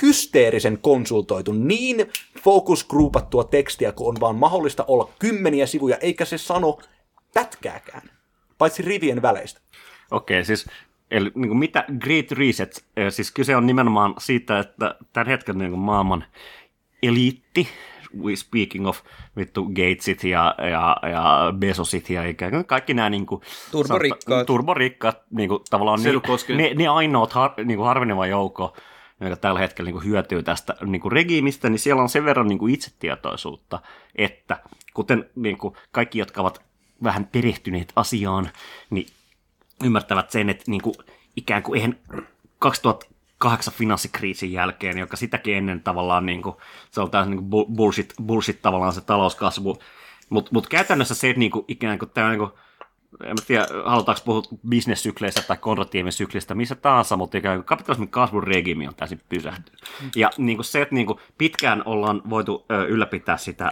hysteerisen 0.01 0.77
konsultoitu, 0.81 1.51
niin 1.51 2.09
fokusgruupattua 2.43 3.43
tekstiä, 3.43 3.91
kun 3.91 4.07
on 4.07 4.15
vaan 4.19 4.35
mahdollista 4.35 4.85
olla 4.87 5.09
kymmeniä 5.19 5.65
sivuja, 5.65 5.97
eikä 5.97 6.25
se 6.25 6.37
sano 6.37 6.79
pätkääkään, 7.33 8.09
paitsi 8.57 8.81
rivien 8.81 9.21
väleistä. 9.21 9.61
Okei, 10.11 10.45
siis 10.45 10.65
eli 11.11 11.31
niin 11.35 11.47
kuin 11.47 11.57
mitä 11.57 11.85
Great 11.99 12.31
Reset, 12.31 12.83
eh, 12.97 13.13
siis 13.13 13.31
kyse 13.31 13.55
on 13.55 13.65
nimenomaan 13.65 14.13
siitä, 14.17 14.59
että 14.59 14.95
tämän 15.13 15.27
hetken 15.27 15.57
niin 15.57 15.71
kuin 15.71 15.79
maailman 15.79 16.23
eliitti, 17.03 17.67
we 18.23 18.35
speaking 18.35 18.87
of 18.87 18.99
vittu 19.37 19.65
Gatesit 19.65 20.23
ja, 20.23 20.55
ja, 20.57 21.09
ja 21.09 21.53
Bezosit 21.57 22.09
ja 22.09 22.23
ikään 22.23 22.51
kuin 22.51 22.65
kaikki 22.65 22.93
nämä 22.93 23.09
niin 23.09 23.25
kuin, 23.25 23.41
Turborikkaat. 23.71 24.21
sanotaan- 24.21 24.45
turborikkaat 24.45 25.17
niin 25.31 25.49
kuin, 25.49 25.61
tavallaan 25.69 25.99
ne, 26.03 26.11
ne, 26.55 26.73
ne 26.73 26.87
ainoat 26.87 27.33
har, 27.33 27.51
niin 27.65 27.77
kuin 27.77 27.87
harveneva 27.87 28.27
joukko, 28.27 28.73
joka 29.21 29.36
tällä 29.36 29.60
hetkellä 29.60 29.88
niin 29.88 29.93
kuin 29.93 30.05
hyötyy 30.05 30.43
tästä 30.43 30.75
niin 30.86 31.01
kuin 31.01 31.12
regiimistä, 31.12 31.69
niin 31.69 31.79
siellä 31.79 32.01
on 32.01 32.10
sen 32.10 32.25
verran 32.25 32.47
niin 32.47 32.60
kuin 32.60 32.73
itsetietoisuutta, 32.73 33.79
että 34.15 34.60
kuten 34.93 35.29
niin 35.36 35.57
kuin 35.57 35.75
kaikki, 35.91 36.19
jotka 36.19 36.41
ovat 36.41 36.62
vähän 37.03 37.25
perehtyneet 37.25 37.93
asiaan, 37.95 38.49
niin 38.89 39.07
ymmärtävät 39.84 40.31
sen, 40.31 40.49
että 40.49 40.63
niin 40.67 40.81
kuin, 40.81 40.95
ikään 41.36 41.63
kuin 41.63 41.77
eihän 41.77 41.97
2008 42.60 43.73
finanssikriisin 43.73 44.51
jälkeen, 44.51 44.97
joka 44.97 45.17
sitäkin 45.17 45.55
ennen 45.57 45.81
tavallaan 45.81 46.25
niin 46.25 46.41
kuin, 46.41 46.55
se 46.91 47.01
on 47.01 47.12
täysin 47.12 47.31
niin 47.31 47.49
bullshit, 47.49 48.13
bullshit 48.25 48.62
tavallaan 48.62 48.93
se 48.93 49.01
talouskasvu, 49.01 49.77
mutta 50.29 50.49
mut 50.53 50.67
käytännössä 50.67 51.15
se, 51.15 51.29
että 51.29 51.39
niin 51.39 51.51
kuin, 51.51 51.65
ikään 51.67 51.99
kuin 51.99 52.10
tämä 52.10 52.29
niin 52.29 52.39
kuin, 52.39 52.51
en 53.24 53.36
tiedä, 53.47 53.67
halutaanko 53.86 54.21
puhua 54.26 54.41
bisnessykleistä 54.69 55.41
tai 55.41 55.58
kontratiivin 55.58 56.12
syklistä, 56.12 56.56
missä 56.56 56.76
tahansa, 56.76 57.17
mutta 57.17 57.38
ikään 57.38 57.63
kapitalismin 57.63 58.10
kasvun 58.10 58.43
regiimi 58.43 58.88
on 58.88 58.95
täysin 58.95 59.21
pysähtynyt. 59.30 59.82
Ja 60.15 60.30
niin 60.38 60.58
kuin 60.58 60.65
se, 60.65 60.82
että 60.82 60.95
niin 60.95 61.08
kuin 61.08 61.19
pitkään 61.38 61.84
ollaan 61.86 62.21
voitu 62.30 62.65
ylläpitää 62.88 63.38
sitä 63.38 63.71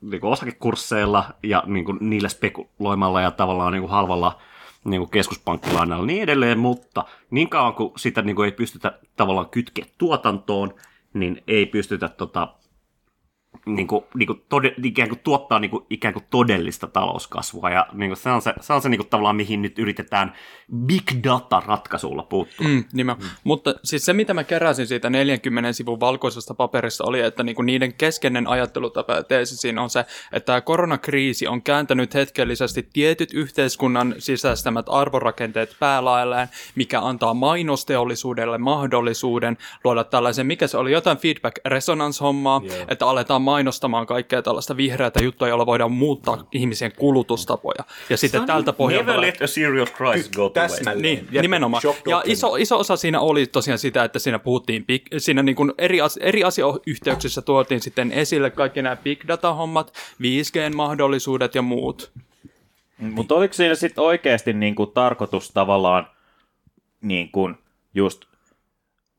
niin 0.00 0.20
kuin 0.20 0.32
osakekursseilla 0.32 1.24
ja 1.42 1.62
niin 1.66 1.84
kuin 1.84 1.98
niillä 2.00 2.28
spekuloimalla 2.28 3.20
ja 3.20 3.30
tavallaan 3.30 3.72
niin 3.72 3.82
kuin 3.82 3.90
halvalla 3.90 4.38
niin 4.84 5.00
kuin 5.00 5.10
keskuspankkilainalla 5.10 6.02
ja 6.02 6.06
niin 6.06 6.22
edelleen, 6.22 6.58
mutta 6.58 7.04
niin 7.30 7.48
kauan 7.48 7.74
kuin 7.74 7.92
sitä 7.96 8.22
niin 8.22 8.36
kuin 8.36 8.46
ei 8.46 8.52
pystytä 8.52 8.98
tavallaan 9.16 9.48
kytkeä 9.48 9.84
tuotantoon, 9.98 10.74
niin 11.14 11.42
ei 11.48 11.66
pystytä 11.66 12.08
tota, 12.08 12.54
niin 13.66 13.86
kuin, 13.86 14.04
niin 14.14 14.26
kuin 14.26 14.42
tode, 14.48 14.74
ikään 14.82 15.08
kuin 15.08 15.18
tuottaa 15.18 15.58
niin 15.58 15.70
kuin, 15.70 15.84
ikään 15.90 16.14
kuin 16.14 16.24
todellista 16.30 16.86
talouskasvua. 16.86 17.70
Ja 17.70 17.86
niin 17.92 18.10
kuin 18.10 18.16
se 18.16 18.30
on 18.30 18.42
se, 18.42 18.54
se, 18.60 18.72
on 18.72 18.82
se 18.82 18.88
niin 18.88 18.98
kuin, 18.98 19.08
tavallaan, 19.08 19.36
mihin 19.36 19.62
nyt 19.62 19.78
yritetään 19.78 20.32
big 20.86 21.10
data-ratkaisulla 21.24 22.22
puuttua. 22.22 22.68
Mm, 22.68 22.84
nimenomaan. 22.92 23.30
Mm. 23.30 23.36
Mutta 23.44 23.74
siis 23.84 24.04
se, 24.04 24.12
mitä 24.12 24.34
mä 24.34 24.44
keräsin 24.44 24.86
siitä 24.86 25.10
40 25.10 25.72
sivun 25.72 26.00
valkoisesta 26.00 26.54
paperista, 26.54 27.04
oli, 27.04 27.20
että 27.20 27.42
niinku 27.42 27.62
niiden 27.62 27.94
keskeinen 27.94 28.46
ajattelutapa 28.46 29.12
ja 29.12 29.22
teesi 29.22 29.56
siinä 29.56 29.82
on 29.82 29.90
se, 29.90 30.00
että 30.32 30.46
tämä 30.46 30.60
koronakriisi 30.60 31.46
on 31.46 31.62
kääntänyt 31.62 32.14
hetkellisesti 32.14 32.88
tietyt 32.92 33.32
yhteiskunnan 33.32 34.14
sisäistämät 34.18 34.86
arvorakenteet 34.88 35.76
päälailleen, 35.80 36.48
mikä 36.74 37.00
antaa 37.00 37.34
mainosteollisuudelle 37.34 38.58
mahdollisuuden 38.58 39.58
luoda 39.84 40.04
tällaisen, 40.04 40.46
mikä 40.46 40.66
se 40.66 40.76
oli, 40.76 40.92
jotain 40.92 41.18
feedback-resonance-hommaa, 41.18 42.62
yeah. 42.64 42.86
että 42.88 43.06
aletaan 43.06 43.42
mainostamaan 43.46 44.06
kaikkea 44.06 44.42
tällaista 44.42 44.76
vihreätä 44.76 45.24
juttua, 45.24 45.48
jolla 45.48 45.66
voidaan 45.66 45.92
muuttaa 45.92 46.48
ihmisen 46.52 46.92
kulutustapoja. 46.96 47.84
Ja 48.10 48.16
sitten 48.16 48.40
Sun 48.40 48.46
tältä 48.46 48.72
pohjalta... 48.72 49.06
Never 49.06 49.20
let 49.20 49.42
a 49.42 49.46
serious 49.46 49.92
crisis 49.92 50.30
go 50.30 50.48
to 50.48 50.60
waste. 50.60 50.94
Niin, 50.94 51.28
ja 51.32 51.42
nimenomaan. 51.42 51.82
Ja 52.06 52.22
iso, 52.24 52.56
iso 52.56 52.78
osa 52.78 52.96
siinä 52.96 53.20
oli 53.20 53.46
tosiaan 53.46 53.78
sitä, 53.78 54.04
että 54.04 54.18
siinä 54.18 54.38
puhuttiin, 54.38 54.86
big, 54.86 55.06
siinä 55.18 55.42
niin 55.42 55.56
kuin 55.56 55.72
eri, 55.78 55.98
eri 56.20 56.44
asiayhteyksissä 56.44 57.42
tuotiin 57.42 57.80
sitten 57.80 58.12
esille 58.12 58.50
kaikki 58.50 58.82
nämä 58.82 58.96
big 58.96 59.20
data-hommat, 59.28 59.92
5G-mahdollisuudet 60.22 61.54
ja 61.54 61.62
muut. 61.62 62.12
Mutta 62.98 63.34
oliko 63.34 63.54
siinä 63.54 63.74
sitten 63.74 64.04
oikeasti 64.04 64.52
niinku 64.52 64.86
tarkoitus 64.86 65.50
tavallaan 65.50 66.08
niin 67.00 67.30
kuin 67.32 67.54
just, 67.94 68.24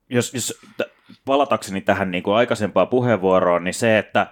jos, 0.10 0.34
jos 0.34 0.54
t- 0.78 0.97
palatakseni 1.26 1.82
tähän 1.82 2.12
niin 2.12 2.24
kuin 2.24 2.36
aikaisempaan 2.36 2.88
puheenvuoroon, 2.88 3.64
niin 3.64 3.74
se, 3.74 3.98
että, 3.98 4.28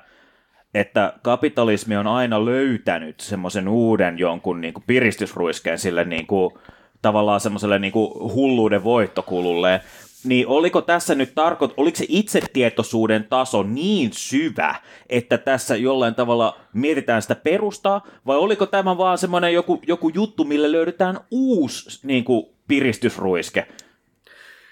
että 0.74 1.14
kapitalismi 1.22 1.98
on 1.98 2.08
aina 2.08 2.46
löytänyt 2.46 3.20
semmoisen 3.20 3.68
uuden 3.68 4.20
jonkun 4.20 4.62
niin 4.62 4.74
kuin 4.74 4.84
piristysruiskeen 4.88 5.80
sille 5.80 6.06
niin 6.06 6.28
kuin, 6.28 6.54
tavallaan 7.02 7.40
semmoiselle 7.40 7.80
niin 7.80 7.94
kuin 7.94 8.34
hulluuden 8.34 8.84
voittokululle, 8.84 9.82
niin 10.24 10.48
oliko 10.48 10.82
tässä 10.82 11.16
nyt 11.16 11.36
tarkoit, 11.36 11.74
oliko 11.78 11.98
se 11.98 12.06
itsetietoisuuden 12.10 13.24
taso 13.30 13.64
niin 13.64 14.10
syvä, 14.14 14.76
että 15.10 15.38
tässä 15.38 15.76
jollain 15.76 16.16
tavalla 16.16 16.60
mietitään 16.74 17.22
sitä 17.22 17.36
perustaa, 17.36 18.08
vai 18.26 18.38
oliko 18.38 18.66
tämä 18.66 18.98
vaan 18.98 19.18
semmoinen 19.18 19.54
joku, 19.54 19.80
joku 19.88 20.10
juttu, 20.10 20.44
millä 20.44 20.72
löydetään 20.72 21.20
uusi 21.32 22.08
niin 22.08 22.24
kuin, 22.24 22.46
piristysruiske? 22.68 23.68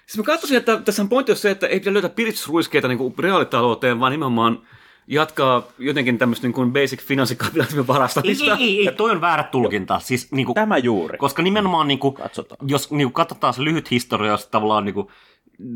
Siis 0.06 0.18
mä 0.18 0.24
katsoisin, 0.24 0.58
että 0.58 0.78
tässä 0.86 1.02
on 1.02 1.10
pointti 1.10 1.32
on 1.32 1.36
se, 1.36 1.52
että 1.52 1.68
ei 1.68 1.80
pidä 1.80 1.94
löytää 1.94 2.10
piristysruiskeita 2.10 2.88
niin 2.88 3.13
reaalitalouteen, 3.20 4.00
vaan 4.00 4.12
nimenomaan 4.12 4.60
jatkaa 5.08 5.63
jotenkin 5.80 6.18
tämmöistä 6.18 6.48
niin 6.48 6.54
kuin 6.54 6.74
basic 6.74 7.02
finanssikapitalismin 7.02 7.88
varastamista. 7.88 8.58
Ei, 8.58 8.63
ei, 8.63 8.88
ei, 8.88 8.96
toi 8.96 9.12
on 9.12 9.22
väärä 9.22 9.44
tulkinta. 9.44 10.00
Siis, 10.00 10.32
niin 10.32 10.46
kuin, 10.46 10.56
Tämä 10.56 10.78
juuri. 10.78 11.18
Koska 11.18 11.42
nimenomaan, 11.42 11.88
niin 11.88 12.00
kuin, 12.00 12.16
jos 12.68 12.92
niin 12.92 13.08
kuin, 13.08 13.13
katsotaan 13.13 13.54
se 13.54 13.63
lyhyt 13.63 13.92
historia, 13.92 14.32
jos 14.32 14.48
tavallaan 14.48 14.86
niin 14.86 14.94
kuin, 14.94 15.08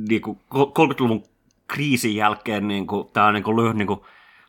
niin 0.10 0.22
kuin 0.22 0.40
30-luvun 0.54 1.24
kriisin 1.68 2.16
jälkeen 2.16 2.68
niin 2.68 2.88
kuin, 2.88 3.08
tämä 3.14 3.32
niin 3.32 3.44
kuin, 3.44 3.58
lyhyt, 3.58 3.76
niin 3.76 3.88
kuin, 3.88 4.00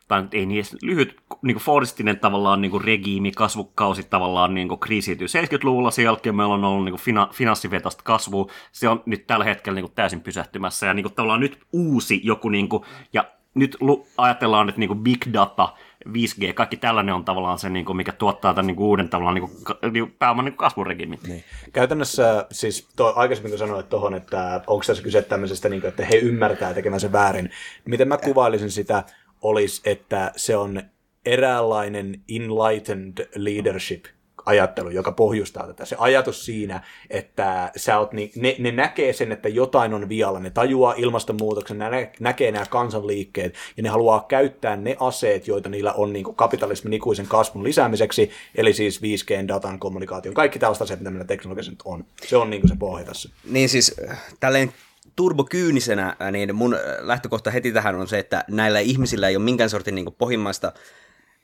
tai 0.09 0.25
ei 0.33 0.47
niin 0.47 0.59
edes 0.59 0.77
lyhyt, 0.83 1.17
niin 1.43 1.55
kuin 1.55 1.65
Fordistinen 1.65 2.19
tavallaan 2.19 2.61
niin 2.61 2.71
kuin 2.71 2.85
regiimi, 2.85 3.33
kasvukausi 3.33 4.03
tavallaan 4.03 4.55
niin 4.55 4.69
kuin 4.69 4.81
kriisiytyy 4.81 5.27
70-luvulla, 5.27 5.91
sen 5.91 6.05
jälkeen 6.05 6.37
meillä 6.37 6.55
on 6.55 6.65
ollut 6.65 6.85
niin 6.85 6.93
kuin 6.93 7.03
fina, 7.03 7.29
finanssivetosta 7.33 8.03
kasvua, 8.05 8.51
se 8.73 8.89
on 8.89 9.03
nyt 9.07 9.27
tällä 9.27 9.45
hetkellä 9.45 9.75
niin 9.75 9.85
kuin 9.85 9.95
täysin 9.95 10.21
pysähtymässä, 10.21 10.87
ja 10.87 10.95
niin 10.95 11.05
kuin, 11.05 11.15
tavallaan 11.15 11.41
nyt 11.41 11.59
uusi 11.73 12.21
joku, 12.25 12.49
niin 12.49 12.69
kuin, 12.69 12.85
ja 13.13 13.25
nyt 13.55 13.77
lu- 13.81 14.07
ajatellaan, 14.17 14.69
että 14.69 14.79
niin 14.79 14.89
kuin 14.89 15.03
big 15.03 15.23
data, 15.33 15.75
5G, 16.09 16.53
kaikki 16.53 16.77
tällainen 16.77 17.15
on 17.15 17.25
tavallaan 17.25 17.59
se, 17.59 17.69
niin 17.69 17.85
kuin, 17.85 17.97
mikä 17.97 18.13
tuottaa 18.13 18.55
tämän 18.55 18.67
niin 18.67 18.77
kuin, 18.77 18.87
uuden 18.87 19.09
tavallaan 19.09 19.35
niin 19.35 19.49
kuin, 19.49 19.93
niin 19.93 20.05
kuin 20.05 20.17
pääoman 20.19 20.45
niin 20.45 20.57
kasvuregimin. 20.57 21.19
Niin. 21.27 21.45
Käytännössä 21.73 22.47
siis 22.51 22.89
to, 22.97 23.13
aikaisemmin 23.17 23.53
kun 23.53 23.59
sanoit 23.59 23.89
tuohon, 23.89 24.15
että 24.15 24.61
onko 24.67 24.85
tässä 24.87 25.03
kyse 25.03 25.23
tämmöisestä, 25.23 25.69
niin 25.69 25.81
kuin, 25.81 25.89
että 25.89 26.05
he 26.05 26.17
ymmärtää 26.17 26.75
tekemänsä 26.75 27.13
väärin, 27.13 27.51
miten 27.85 28.09
mä 28.09 28.19
kuvailisin 28.19 28.71
sitä, 28.71 29.05
olisi, 29.43 29.83
että 29.85 30.33
se 30.37 30.57
on 30.57 30.83
eräänlainen 31.27 32.21
enlightened 32.29 33.29
leadership 33.35 34.05
ajattelu, 34.49 34.91
joka 34.91 35.13
pohjustaa 35.13 35.67
tätä. 35.67 35.85
Se 35.85 35.97
ajatus 35.99 36.45
siinä, 36.45 36.83
että 37.11 37.71
sä 37.77 37.99
oot, 37.99 38.13
niin, 38.13 38.31
ne, 38.37 38.57
ne 38.59 38.73
näkee 38.73 39.13
sen, 39.13 39.33
että 39.33 39.49
jotain 39.49 39.95
on 39.95 40.09
vialla, 40.09 40.41
ne 40.41 40.51
tajuaa 40.51 40.95
ilmastonmuutoksen, 40.97 41.79
ne 41.79 41.91
nä, 41.91 42.09
näkee 42.21 42.53
nämä 42.53 42.67
kansanliikkeet, 42.67 43.55
ja 43.77 43.83
ne 43.83 43.89
haluaa 43.89 44.25
käyttää 44.29 44.77
ne 44.77 44.97
aseet, 45.01 45.47
joita 45.47 45.69
niillä 45.69 45.93
on 45.93 46.13
niin 46.13 46.35
kapitalismin 46.35 46.93
ikuisen 46.93 47.27
kasvun 47.27 47.65
lisäämiseksi, 47.65 48.31
eli 48.55 48.73
siis 48.73 49.01
5G, 49.03 49.49
datan, 49.49 49.79
kommunikaation, 49.79 50.35
kaikki 50.35 50.59
tällaiset 50.59 50.83
asiat, 50.83 51.01
mitä 51.01 51.11
meillä 51.11 51.27
teknologisesti 51.27 51.83
on. 51.85 52.05
Se 52.27 52.37
on 52.37 52.51
niin 52.51 52.69
se 52.69 52.77
pohja 52.79 53.05
tässä. 53.05 53.31
Niin 53.51 53.69
siis 53.69 54.01
tälleen 54.41 54.73
turbokyynisenä, 55.19 56.17
äh, 56.23 56.33
niin 56.33 56.55
mun 56.55 56.75
äh, 56.75 56.81
lähtökohta 57.01 57.51
heti 57.51 57.73
tähän 57.73 57.95
on 57.95 58.09
se, 58.09 58.19
että 58.19 58.45
näillä 58.49 58.79
ihmisillä 58.79 59.29
ei 59.29 59.37
ole 59.37 59.45
minkään 59.45 59.71
sortin 59.71 59.95
niin 59.95 60.15
pohjimmaista 60.19 60.73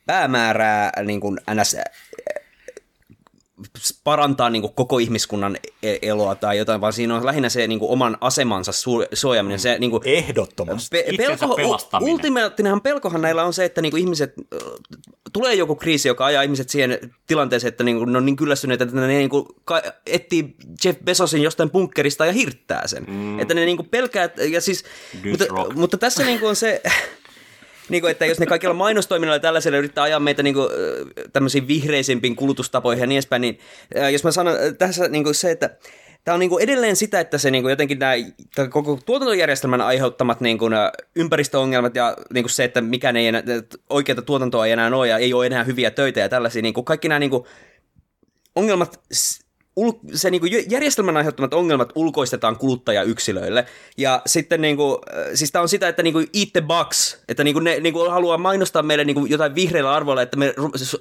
päämäärää 0.05 0.91
niin 1.03 1.19
kuin 1.19 1.39
ns 1.53 1.75
parantaa 4.03 4.49
niin 4.49 4.61
kuin 4.61 4.73
koko 4.73 4.97
ihmiskunnan 4.97 5.57
e- 5.83 5.97
eloa 6.01 6.35
tai 6.35 6.57
jotain, 6.57 6.81
vaan 6.81 6.93
siinä 6.93 7.15
on 7.15 7.25
lähinnä 7.25 7.49
se 7.49 7.67
niin 7.67 7.79
kuin 7.79 7.91
oman 7.91 8.17
asemansa 8.21 8.71
su- 8.71 9.07
suojaaminen. 9.13 9.59
Se, 9.59 9.79
niin 9.79 9.91
kuin, 9.91 10.01
Ehdottomasti. 10.05 10.97
Pe- 10.97 11.17
pelko, 11.17 11.57
ultimaattinenhan 12.01 12.81
pelkohan 12.81 13.21
näillä 13.21 13.43
on 13.43 13.53
se, 13.53 13.65
että 13.65 13.81
niin 13.81 13.91
kuin 13.91 14.01
ihmiset, 14.01 14.33
tulee 15.33 15.53
joku 15.53 15.75
kriisi, 15.75 16.07
joka 16.07 16.25
ajaa 16.25 16.43
ihmiset 16.43 16.69
siihen 16.69 16.99
tilanteeseen, 17.27 17.69
että 17.69 17.83
niin 17.83 17.97
kuin, 17.97 18.11
ne 18.11 18.17
on 18.17 18.25
niin 18.25 18.35
kyllästyneet, 18.35 18.81
että 18.81 18.95
ne 18.95 19.07
niin 19.07 19.29
kuin, 19.29 19.45
ka- 19.65 19.81
etsii 20.05 20.55
Jeff 20.85 20.99
Bezosin 21.03 21.41
jostain 21.41 21.69
bunkkerista 21.69 22.25
ja 22.25 22.31
hirttää 22.31 22.87
sen. 22.87 23.05
Mm. 23.07 23.39
Että 23.39 23.53
ne 23.53 23.65
niin 23.65 23.77
kuin 23.77 23.89
pelkää, 23.89 24.29
ja 24.49 24.61
siis, 24.61 24.83
mutta, 25.29 25.45
mutta 25.75 25.97
tässä 25.97 26.23
niin 26.23 26.39
kuin 26.39 26.49
on 26.49 26.55
se, 26.55 26.81
niin 27.89 28.01
kuin, 28.01 28.11
että 28.11 28.25
jos 28.25 28.39
ne 28.39 28.45
kaikilla 28.45 28.73
mainostoiminnalla 28.73 29.39
tällaisella 29.39 29.77
yrittää 29.77 30.03
ajaa 30.03 30.19
meitä 30.19 30.43
niin 30.43 30.55
kuin, 30.55 30.69
tämmöisiin 31.33 31.67
vihreisimpiin 31.67 32.35
kulutustapoihin 32.35 33.01
ja 33.01 33.07
niin 33.07 33.15
edespäin, 33.15 33.41
niin 33.41 33.59
jos 34.11 34.23
mä 34.23 34.31
sanon 34.31 34.55
tässä 34.77 35.07
niin 35.07 35.23
kuin 35.23 35.35
se, 35.35 35.51
että 35.51 35.69
Tämä 36.25 36.33
on 36.33 36.39
niin 36.39 36.49
kuin 36.49 36.63
edelleen 36.63 36.95
sitä, 36.95 37.19
että 37.19 37.37
se 37.37 37.51
niin 37.51 37.63
kuin 37.63 37.69
jotenkin 37.69 37.99
nämä 37.99 38.13
koko 38.69 38.99
tuotantojärjestelmän 39.05 39.81
aiheuttamat 39.81 40.41
niin 40.41 40.57
kuin 40.57 40.73
ympäristöongelmat 41.15 41.95
ja 41.95 42.17
niin 42.33 42.43
kuin 42.43 42.51
se, 42.51 42.63
että 42.63 42.81
mikään 42.81 43.17
ei 43.17 43.27
enää, 43.27 43.43
oikeata 43.89 44.21
tuotantoa 44.21 44.65
ei 44.65 44.71
enää 44.71 44.95
ole 44.95 45.07
ja 45.07 45.17
ei 45.17 45.33
ole 45.33 45.45
enää 45.45 45.63
hyviä 45.63 45.91
töitä 45.91 46.19
ja 46.19 46.29
tällaisia, 46.29 46.61
niin 46.61 46.73
kuin 46.73 46.85
kaikki 46.85 47.07
nämä 47.07 47.19
niin 47.19 47.29
kuin 47.29 47.43
ongelmat 48.55 48.99
ul- 49.79 49.99
se 50.13 50.29
niin 50.29 50.41
kuin 50.41 50.51
järjestelmän 50.69 51.17
aiheuttamat 51.17 51.53
ongelmat 51.53 51.91
ulkoistetaan 51.95 52.57
kuluttajayksilöille. 52.57 53.65
Ja 53.97 54.21
sitten 54.25 54.61
niin 54.61 54.77
kuin, 54.77 54.97
siis 55.33 55.51
tämä 55.51 55.61
on 55.61 55.69
sitä, 55.69 55.87
että 55.87 56.03
niin 56.03 56.13
kuin 56.13 56.27
eat 56.33 56.53
the 56.53 56.61
bugs, 56.61 57.23
että 57.27 57.43
niin 57.43 57.53
kuin 57.53 57.63
ne 57.63 57.79
niin 57.79 57.93
kuin 57.93 58.11
haluaa 58.11 58.37
mainostaa 58.37 58.83
meille 58.83 59.03
niin 59.03 59.15
kuin 59.15 59.31
jotain 59.31 59.55
vihreillä 59.55 59.93
arvoilla, 59.93 60.21
että 60.21 60.37
me 60.37 60.53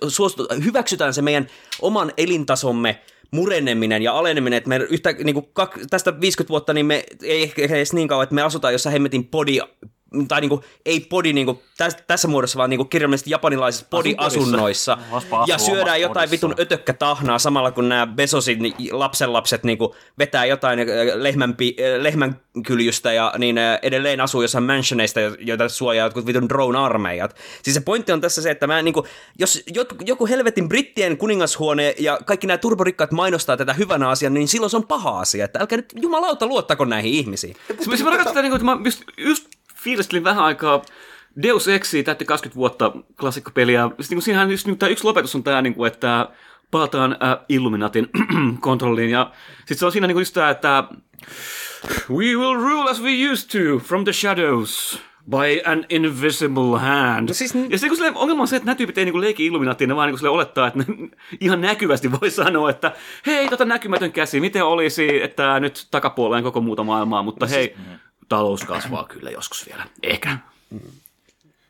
suostu, 0.08 0.48
hyväksytään 0.64 1.14
se 1.14 1.22
meidän 1.22 1.46
oman 1.82 2.12
elintasomme 2.16 3.00
mureneminen 3.30 4.02
ja 4.02 4.18
aleneminen, 4.18 4.56
että 4.56 4.68
me 4.68 4.76
yhtä, 4.76 5.12
niin 5.12 5.34
kuin, 5.34 5.46
tästä 5.90 6.20
50 6.20 6.48
vuotta, 6.48 6.72
niin 6.72 6.86
me 6.86 7.04
ei 7.22 7.42
ehkä 7.42 7.62
edes 7.62 7.92
niin 7.92 8.08
kauan, 8.08 8.22
että 8.22 8.34
me 8.34 8.42
asutaan 8.42 8.74
jossain 8.74 8.92
hemmetin 8.92 9.28
tai 10.28 10.40
niinku, 10.40 10.64
ei 10.86 11.00
podi 11.00 11.32
niinku, 11.32 11.62
täs, 11.76 11.96
tässä 12.06 12.28
muodossa, 12.28 12.58
vaan 12.58 12.70
niinku 12.70 12.84
kirjallisesti 12.84 13.30
japanilaisissa 13.30 13.86
podiasunnoissa. 13.90 14.98
Ja 15.46 15.58
syödään 15.58 16.00
jotain 16.00 16.30
vitun 16.30 16.54
ötökkätahnaa 16.60 17.38
samalla 17.38 17.70
kun 17.70 17.88
nämä 17.88 18.06
Besosin 18.06 18.74
lapsenlapset 18.90 19.64
niinku 19.64 19.94
vetää 20.18 20.44
jotain 20.44 20.78
lehmänpi, 21.14 21.76
lehmänkyljystä 21.98 23.12
ja 23.12 23.34
niin 23.38 23.58
edelleen 23.82 24.20
asuu 24.20 24.42
jossain 24.42 24.64
mansioneista, 24.64 25.20
joita 25.20 25.68
suojaa 25.68 26.06
jotkut 26.06 26.26
vitun 26.26 26.48
drone-armeijat. 26.48 27.36
Siis 27.62 27.74
se 27.74 27.80
pointti 27.80 28.12
on 28.12 28.20
tässä 28.20 28.42
se, 28.42 28.50
että 28.50 28.66
mä 28.66 28.82
niinku, 28.82 29.06
jos 29.38 29.62
joku 30.06 30.26
helvetin 30.26 30.68
brittien 30.68 31.16
kuningashuone 31.16 31.94
ja 31.98 32.18
kaikki 32.24 32.46
nämä 32.46 32.58
turborikkaat 32.58 33.12
mainostaa 33.12 33.56
tätä 33.56 33.72
hyvänä 33.72 34.08
asiana, 34.08 34.34
niin 34.34 34.48
silloin 34.48 34.70
se 34.70 34.76
on 34.76 34.86
paha 34.86 35.20
asia. 35.20 35.44
Että 35.44 35.58
älkää 35.58 35.76
nyt 35.76 35.92
jumalauta 36.02 36.46
luottako 36.46 36.84
näihin 36.84 37.12
ihmisiin. 37.12 37.56
Siis 37.80 38.04
mä 38.04 38.10
rakastan 38.10 38.34
tätä, 38.34 38.46
että 38.46 38.64
mä 38.64 38.78
just, 38.84 39.02
just 39.16 39.48
fiilistelin 39.84 40.24
vähän 40.24 40.44
aikaa 40.44 40.82
Deus 41.42 41.68
Exi 41.68 42.02
täytti 42.02 42.24
20 42.24 42.56
vuotta 42.56 42.92
klassikkopeliä. 43.20 43.90
Sitten 44.00 44.16
niin 44.16 44.22
siinähän 44.22 44.50
just, 44.50 44.66
niin, 44.66 44.78
tämä 44.78 44.90
yksi 44.90 45.04
lopetus 45.04 45.34
on 45.34 45.42
tämä, 45.42 45.62
niin 45.62 45.74
kuin, 45.74 45.92
että 45.92 46.28
palataan 46.70 47.12
äh, 47.12 47.36
Illuminatin 47.48 48.08
kontrolliin. 48.60 49.10
Ja 49.10 49.30
sitten 49.58 49.78
se 49.78 49.86
on 49.86 49.92
siinä 49.92 50.06
niin 50.06 50.14
kuin 50.14 50.20
just 50.20 50.34
tämä, 50.34 50.50
että 50.50 50.84
We 52.10 52.24
will 52.24 52.54
rule 52.54 52.90
as 52.90 53.02
we 53.02 53.30
used 53.32 53.48
to 53.62 53.78
from 53.78 54.04
the 54.04 54.12
shadows. 54.12 54.98
by 55.30 55.60
an 55.64 55.84
invisible 55.88 56.78
hand. 56.78 57.28
No 57.28 57.34
siis- 57.34 57.54
ja 57.54 57.78
sitten 57.78 57.88
kun 57.88 57.96
sille, 57.96 58.12
ongelma 58.14 58.42
on 58.42 58.48
se, 58.48 58.56
että 58.56 58.66
nämä 58.66 58.74
tyypit 58.74 58.98
ei 58.98 59.04
niinku 59.04 59.20
leiki 59.20 59.46
Illuminatiin, 59.46 59.88
ne 59.88 59.96
vaan 59.96 60.06
niinku 60.06 60.18
sille 60.18 60.30
olettaa, 60.30 60.66
että 60.66 60.78
ne 60.78 60.84
ihan 61.40 61.60
näkyvästi 61.60 62.12
voi 62.20 62.30
sanoa, 62.30 62.70
että 62.70 62.92
hei, 63.26 63.48
tota 63.48 63.64
näkymätön 63.64 64.12
käsi, 64.12 64.40
miten 64.40 64.64
olisi, 64.64 65.22
että 65.22 65.60
nyt 65.60 65.86
takapuoleen 65.90 66.44
koko 66.44 66.60
muuta 66.60 66.84
maailmaa, 66.84 67.22
mutta 67.22 67.46
hei, 67.46 67.76
talous 68.28 68.64
kasvaa 68.64 69.04
kyllä 69.04 69.30
joskus 69.30 69.66
vielä. 69.66 69.86
Ehkä. 70.02 70.38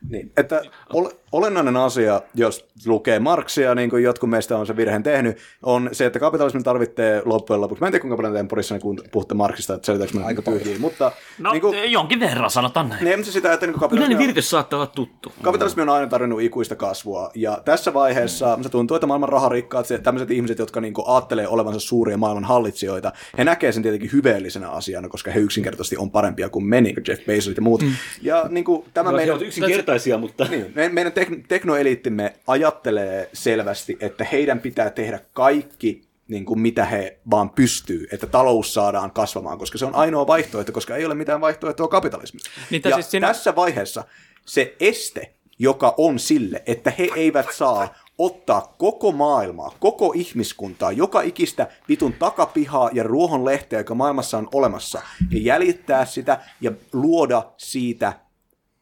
Niin, 0.08 0.32
että 0.36 0.62
ol, 0.92 1.08
olennainen 1.36 1.76
asia, 1.76 2.20
jos 2.34 2.66
lukee 2.86 3.18
Marksia, 3.18 3.74
niin 3.74 3.90
kuin 3.90 4.02
jotkut 4.02 4.30
meistä 4.30 4.58
on 4.58 4.66
se 4.66 4.76
virheen 4.76 5.02
tehnyt, 5.02 5.38
on 5.62 5.88
se, 5.92 6.06
että 6.06 6.18
kapitalismi 6.18 6.62
tarvitsee 6.62 7.22
loppujen 7.24 7.60
lopuksi. 7.60 7.80
Mä 7.80 7.86
en 7.86 7.92
tiedä, 7.92 8.00
kuinka 8.00 8.16
paljon 8.16 8.34
temporissa 8.34 8.78
kun 8.78 9.00
puhutte 9.12 9.34
Marksista, 9.34 9.74
että 9.74 9.86
selitääkö 9.86 10.18
mä 10.18 10.26
aika 10.26 10.42
tyhjiä, 10.42 10.78
mutta... 10.78 11.12
No, 11.38 11.52
niin 11.52 11.60
kuin, 11.60 11.92
jonkin 11.92 12.20
verran 12.20 12.50
sanotaan 12.50 12.88
näin. 12.88 13.04
niin, 13.04 13.18
mutta 13.18 13.32
sitä, 13.32 13.52
että 13.52 13.66
niin 13.66 13.74
Yleinen 13.74 13.80
kapitalismi, 13.80 14.14
on, 14.14 14.18
viritys 14.18 14.50
saattaa 14.50 14.78
olla 14.78 14.86
tuttu. 14.86 15.32
kapitalismi 15.42 15.82
on 15.82 15.88
aina 15.88 16.06
tarjonnut 16.06 16.42
ikuista 16.42 16.76
kasvua, 16.76 17.30
ja 17.34 17.58
tässä 17.64 17.94
vaiheessa 17.94 18.58
se 18.62 18.68
tuntuu, 18.68 18.94
että 18.94 19.06
maailman 19.06 19.28
raharikkaat, 19.28 19.86
se, 19.86 19.98
tämmöiset 19.98 20.30
ihmiset, 20.30 20.58
jotka 20.58 20.80
niin 20.80 20.94
kuin 20.94 21.04
ajattelee 21.08 21.48
olevansa 21.48 21.80
suuria 21.80 22.16
maailman 22.16 22.44
hallitsijoita, 22.44 23.12
he 23.38 23.44
näkee 23.44 23.72
sen 23.72 23.82
tietenkin 23.82 24.12
hyveellisenä 24.12 24.70
asiana, 24.70 25.08
koska 25.08 25.30
he 25.30 25.40
yksinkertaisesti 25.40 25.96
on 25.96 26.10
parempia 26.10 26.48
kuin 26.48 26.64
me, 26.64 26.80
niin 26.80 26.94
kuin 26.94 27.04
Jeff 27.08 27.26
Bezos 27.26 27.56
ja 27.56 27.62
muut. 27.62 27.82
Mm. 27.82 27.92
Ja 28.22 28.46
niin 28.48 28.64
kuin, 28.64 28.84
tämä 28.94 29.10
He 29.10 29.16
meidän... 29.16 29.42
yksinkertaisia, 29.42 30.18
mutta... 30.18 30.46
Niin, 30.50 30.72
me, 30.74 30.88
meidän 30.88 31.12
tek- 31.24 31.44
teknoeliittimme 31.48 32.34
ajattelee 32.46 33.30
selvästi, 33.32 33.96
että 34.00 34.24
heidän 34.32 34.60
pitää 34.60 34.90
tehdä 34.90 35.20
kaikki, 35.32 36.02
niin 36.28 36.44
kuin 36.44 36.60
mitä 36.60 36.84
he 36.84 37.18
vaan 37.30 37.50
pystyy, 37.50 38.06
että 38.12 38.26
talous 38.26 38.74
saadaan 38.74 39.10
kasvamaan, 39.10 39.58
koska 39.58 39.78
se 39.78 39.84
on 39.84 39.94
ainoa 39.94 40.26
vaihtoehto, 40.26 40.72
koska 40.72 40.96
ei 40.96 41.04
ole 41.04 41.14
mitään 41.14 41.40
vaihtoehtoa 41.40 41.88
kapitalismissa. 41.88 42.50
Niin, 42.70 42.82
ja 42.84 42.94
siis 42.94 43.10
siinä- 43.10 43.26
tässä 43.26 43.56
vaiheessa 43.56 44.04
se 44.46 44.76
este, 44.80 45.34
joka 45.58 45.94
on 45.96 46.18
sille, 46.18 46.62
että 46.66 46.92
he 46.98 47.08
eivät 47.16 47.46
saa 47.52 47.94
ottaa 48.18 48.74
koko 48.78 49.12
maailmaa, 49.12 49.76
koko 49.80 50.12
ihmiskuntaa, 50.16 50.92
joka 50.92 51.20
ikistä 51.20 51.66
vitun 51.88 52.12
takapihaa 52.12 52.90
ja 52.92 53.02
ruohonlehteä, 53.02 53.80
joka 53.80 53.94
maailmassa 53.94 54.38
on 54.38 54.48
olemassa, 54.54 55.02
ja 55.30 55.40
jäljittää 55.40 56.04
sitä 56.04 56.40
ja 56.60 56.72
luoda 56.92 57.42
siitä 57.56 58.12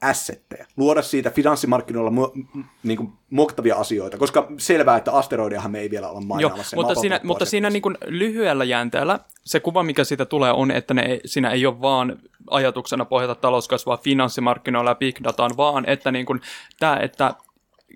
assetteja, 0.02 0.66
luoda 0.76 1.02
siitä 1.02 1.30
finanssimarkkinoilla 1.30 2.10
mu- 2.10 2.62
niin 2.82 2.96
kuin 2.96 3.12
muokattavia 3.30 3.76
asioita, 3.76 4.18
koska 4.18 4.52
selvää, 4.58 4.96
että 4.96 5.12
asteroidiahan 5.12 5.70
me 5.70 5.80
ei 5.80 5.90
vielä 5.90 6.08
olla 6.08 6.20
Joo, 6.20 6.26
mainaamassa. 6.26 6.76
mutta 6.76 6.94
siinä, 6.94 7.20
mutta 7.22 7.44
siinä 7.44 7.70
niin 7.70 7.82
kuin 7.82 7.98
lyhyellä 8.06 8.64
jänteellä 8.64 9.18
se 9.44 9.60
kuva, 9.60 9.82
mikä 9.82 10.04
siitä 10.04 10.24
tulee, 10.24 10.52
on, 10.52 10.70
että 10.70 10.94
ne, 10.94 11.20
siinä 11.24 11.50
ei 11.50 11.66
ole 11.66 11.80
vaan 11.80 12.18
ajatuksena 12.50 13.04
pohjata 13.04 13.34
talouskasvua 13.34 13.96
finanssimarkkinoilla 13.96 14.90
ja 14.90 14.94
big 14.94 15.16
dataan, 15.24 15.50
vaan 15.56 15.88
että 15.88 16.12
niin 16.12 16.26
kuin, 16.26 16.40
tämä, 16.78 16.96
että 16.96 17.34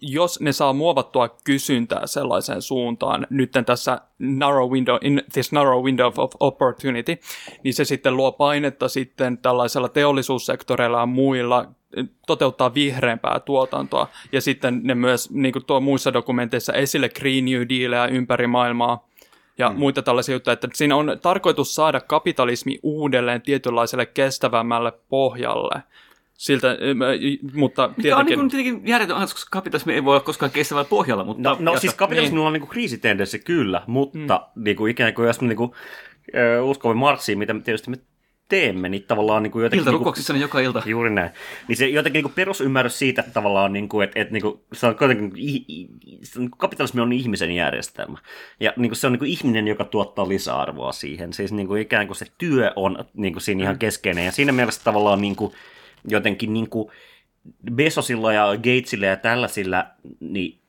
jos 0.01 0.41
ne 0.41 0.53
saa 0.53 0.73
muovattua 0.73 1.29
kysyntää 1.45 2.07
sellaiseen 2.07 2.63
suuntaan, 2.63 3.27
nyt 3.31 3.53
tässä 3.67 4.01
narrow 4.19 4.71
window, 4.71 4.97
in 5.01 5.23
this 5.33 5.53
narrow 5.53 5.85
window 5.85 6.13
of 6.17 6.33
opportunity, 6.41 7.19
niin 7.65 7.75
se 7.75 7.85
sitten 7.85 8.17
luo 8.17 8.33
painetta 8.33 8.89
sitten 8.89 9.39
tällaisella 9.39 9.89
teollisuussektoreilla 9.89 11.01
ja 11.01 11.07
muilla 11.07 11.69
toteuttaa 12.27 12.75
vihreämpää 12.75 13.41
tuotantoa. 13.41 14.09
Ja 14.33 14.41
sitten 14.41 14.81
ne 14.83 14.95
myös, 14.95 15.31
niin 15.31 15.53
kuin 15.53 15.65
tuo 15.65 15.81
muissa 15.81 16.13
dokumenteissa, 16.13 16.73
esille 16.73 17.09
Green 17.09 17.45
New 17.45 17.63
Dealia 17.69 18.07
ympäri 18.07 18.47
maailmaa 18.47 19.09
ja 19.59 19.71
mm. 19.71 19.79
muita 19.79 20.03
tällaisia 20.03 20.35
juttuja, 20.35 20.53
että 20.53 20.69
siinä 20.75 20.97
on 20.97 21.19
tarkoitus 21.23 21.75
saada 21.75 22.01
kapitalismi 22.01 22.79
uudelleen 22.83 23.43
tietynlaiselle 23.43 24.07
kestävämmälle 24.07 24.93
pohjalle. 25.09 25.83
Siltä, 26.35 26.73
eh, 26.73 26.79
mutta 27.55 27.91
Mikä 27.97 28.17
on 28.17 28.27
tietenkin... 28.27 28.27
niin 28.27 28.39
kuin, 28.39 28.51
tietenkin 28.51 28.89
järjetön 28.89 29.17
ajatus, 29.17 29.35
koska 29.35 29.49
kapitalismi 29.51 29.95
ei 29.95 30.05
voi 30.05 30.15
olla 30.15 30.25
koskaan 30.25 30.53
kestävällä 30.53 30.89
pohjalla, 30.89 31.25
mutta... 31.25 31.43
No, 31.43 31.57
no 31.61 31.71
jatka. 31.71 31.81
siis 31.81 31.95
kapitalismilla 31.95 32.47
on 32.47 32.53
niinku 32.53 32.67
kriisitendenssi 32.67 33.39
kyllä, 33.39 33.83
mutta 33.87 34.49
mm. 34.57 34.65
niinku, 34.65 34.87
ikään 34.87 35.15
kuin 35.15 35.27
jos 35.27 35.41
me 35.41 35.49
niinku, 35.49 35.75
ö, 36.35 36.63
uskomme 36.63 36.95
Marksiin, 37.01 37.39
mitä 37.39 37.55
me 37.55 37.61
tietysti 37.61 37.91
me 37.91 37.97
teemme, 38.49 38.89
niin 38.89 39.03
tavallaan 39.03 39.43
niinku 39.43 39.61
jotenkin... 39.61 39.81
Iltarukouksissani 39.81 40.41
joka 40.41 40.61
ilta. 40.61 40.83
Juuri 40.87 41.11
näin. 41.11 41.31
Niin 41.69 41.77
se 41.77 41.89
jotenkin 41.89 42.19
niinku 42.19 42.33
perusymmärrys 42.35 42.99
siitä, 42.99 43.21
että 43.21 43.33
tavallaan 43.33 43.73
niinku, 43.73 44.01
että 44.01 44.21
et, 44.21 44.31
niinku, 44.31 44.65
se 44.73 44.87
on 44.87 44.97
kuitenkin, 44.97 45.33
i- 45.39 45.87
se 46.23 46.41
on- 46.41 46.51
kapitalismi 46.51 47.01
on 47.01 47.13
ihmisen 47.13 47.51
järjestelmä. 47.51 48.19
Ja 48.61 48.73
niinku, 48.77 48.95
se 48.95 49.07
on 49.07 49.13
niinku 49.13 49.25
ihminen, 49.25 49.69
joka 49.69 49.85
tuottaa 49.85 50.29
lisäarvoa 50.29 50.93
siihen. 50.93 51.33
Siis 51.33 51.53
niinku, 51.53 51.75
ikään 51.75 52.07
kuin 52.07 52.17
se 52.17 52.27
työ 52.39 52.73
on 52.77 53.05
niinku, 53.15 53.41
siinä 53.41 53.63
ihan 53.63 53.79
keskeinen. 53.79 54.25
Ja 54.25 54.33
siinä 54.33 54.53
mielessä 54.53 54.81
tavallaan 54.85 55.21
niinku, 55.21 55.55
jotenkin 56.09 56.53
niinku, 56.53 56.93
Bezosilla 57.73 58.33
ja 58.33 58.47
Gatesilla 58.57 59.07
ja 59.07 59.17
tällaisilla, 59.17 59.87
niin 60.21 60.61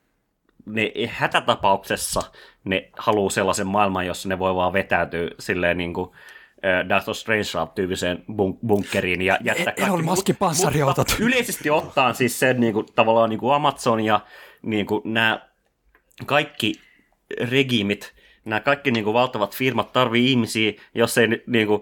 ne 0.66 0.92
hätätapauksessa 1.10 2.22
ne 2.64 2.90
haluaa 2.98 3.30
sellaisen 3.30 3.68
maailman, 3.68 4.06
jossa 4.06 4.30
ne 4.30 4.40
voi 4.40 4.56
vaan 4.56 4.74
vetäytyä 4.74 5.30
silleen 5.40 5.78
niin 5.78 5.94
kuin 5.94 6.10
Doctor 6.90 7.16
Strange-tyyppiseen 7.16 8.18
bunk- 8.18 8.68
bunkkeriin 8.68 9.22
ja 9.22 9.38
jättää 9.44 9.74
Elon 9.78 9.90
kaikki. 9.90 10.06
Muskin 10.06 10.36
Mut- 10.36 10.40
panssariautot. 10.40 11.16
Yleisesti 11.20 11.70
ottaen 11.70 12.16
siis 12.16 12.40
sen 12.40 12.60
niin 12.60 12.74
kuin, 12.74 12.86
tavallaan 12.96 13.30
niin 13.30 13.40
kuin 13.40 13.54
Amazon 13.54 14.00
ja 14.06 14.20
niin 14.62 14.86
kuin 14.86 15.02
nämä 15.06 15.48
kaikki 16.26 16.74
regiimit, 17.50 18.14
nämä 18.46 18.60
kaikki 18.60 18.92
niin 18.92 19.04
kuin 19.04 19.14
valtavat 19.14 19.56
firmat 19.56 19.94
tarvii 19.94 20.32
ihmisiä, 20.32 20.74
jos 20.96 21.18
ei 21.18 21.28
niin 21.48 21.68
kuin, 21.68 21.82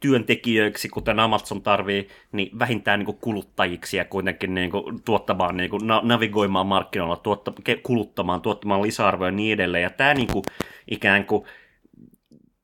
työntekijöiksi, 0.00 0.88
kuten 0.88 1.20
Amazon 1.20 1.62
tarvii, 1.62 2.08
niin 2.32 2.58
vähintään 2.58 2.98
niin 2.98 3.06
kuin 3.06 3.18
kuluttajiksi 3.18 3.96
ja 3.96 4.04
kuitenkin 4.04 4.54
niin 4.54 4.70
kuin 4.70 5.02
tuottamaan, 5.02 5.56
niin 5.56 5.70
kuin 5.70 5.86
na- 5.86 6.00
navigoimaan 6.04 6.66
markkinoilla, 6.66 7.16
tuotta- 7.16 7.52
kuluttamaan, 7.82 8.40
tuottamaan 8.40 8.82
lisäarvoa 8.82 9.26
ja 9.26 9.32
niin 9.32 9.52
edelleen. 9.54 9.82
Ja 9.82 9.90
tämä 9.90 10.14
niin 10.14 10.28
kuin, 10.32 10.42
ikään 10.90 11.24
kuin 11.24 11.44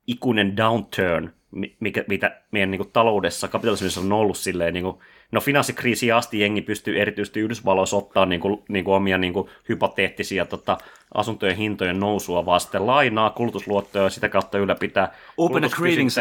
ikuinen 0.07 0.57
downturn, 0.57 1.31
mi- 1.51 1.77
mikä, 1.81 2.05
mitä 2.09 2.41
meidän 2.51 2.71
niin 2.71 2.79
kuin, 2.79 2.93
taloudessa, 2.93 3.49
kapitalismissa 3.49 4.01
on 4.01 4.13
ollut 4.13 4.37
silleen, 4.37 4.75
niin 4.75 4.85
kuin, 4.85 4.97
no 5.33 5.41
finanssikriisiin 5.41 6.15
asti 6.15 6.41
jengi 6.41 6.63
pystyy 6.63 7.01
erityisesti 7.01 7.41
Yhdysvalloissa 7.41 7.97
ottaa 7.97 8.27
niin 8.27 8.41
kuin, 8.41 8.63
niin 8.69 8.85
kuin 8.85 8.95
omia 8.95 9.19
niin 9.19 9.33
kuin, 9.33 9.49
hypoteettisia 9.69 10.45
tota, 10.45 10.79
asuntojen 11.15 11.57
hintojen 11.57 12.01
nousua, 12.01 12.47
vaan 12.47 12.61
sitten 12.61 12.87
lainaa, 12.87 13.31
kulutusluottoja 13.31 14.05
ja 14.05 14.11
sitä 14.11 14.29
kautta 14.29 14.59
ylläpitää 14.59 15.13
Open 15.37 15.65
a 15.65 15.69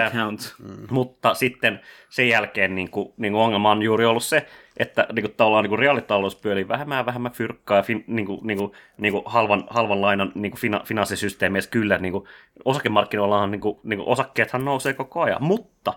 account. 0.05 0.55
Mm. 0.59 0.87
Mutta 0.89 1.33
sitten 1.33 1.79
sen 2.09 2.29
jälkeen 2.29 2.75
niin 2.75 2.89
kuin, 2.89 3.13
niin 3.17 3.33
kuin 3.33 3.43
ongelma 3.43 3.71
on 3.71 3.83
juuri 3.83 4.05
ollut 4.05 4.23
se, 4.23 4.47
että 4.77 5.07
niin 5.13 5.33
tavallaan 5.37 5.65
niin 5.65 5.79
reaalitalous 5.79 6.35
pyörii 6.35 6.67
vähemmän 6.67 7.05
vähemmän 7.05 7.31
fyrkkaa 7.31 7.77
ja 7.77 7.83
fin, 7.83 8.03
niin 8.07 8.25
kuin, 8.25 8.39
niin 8.43 8.57
kuin, 8.57 8.71
niin 8.97 9.13
kuin 9.13 9.23
halvan, 9.25 9.63
halvan 9.69 10.01
lainan 10.01 10.31
niin 10.35 10.51
kuin 10.51 10.61
fina, 10.61 10.81
finanssisysteemeissä 10.85 11.71
kyllä 11.71 11.97
niin 11.97 12.11
kuin, 12.11 12.23
osakemarkkinoillahan 12.65 13.51
niin 13.51 13.61
kuin, 13.61 13.79
niin 13.83 13.97
kuin, 13.97 14.07
osakkeethan 14.09 14.65
nousee 14.65 14.93
koko 14.93 15.21
ajan, 15.21 15.43
mutta 15.43 15.93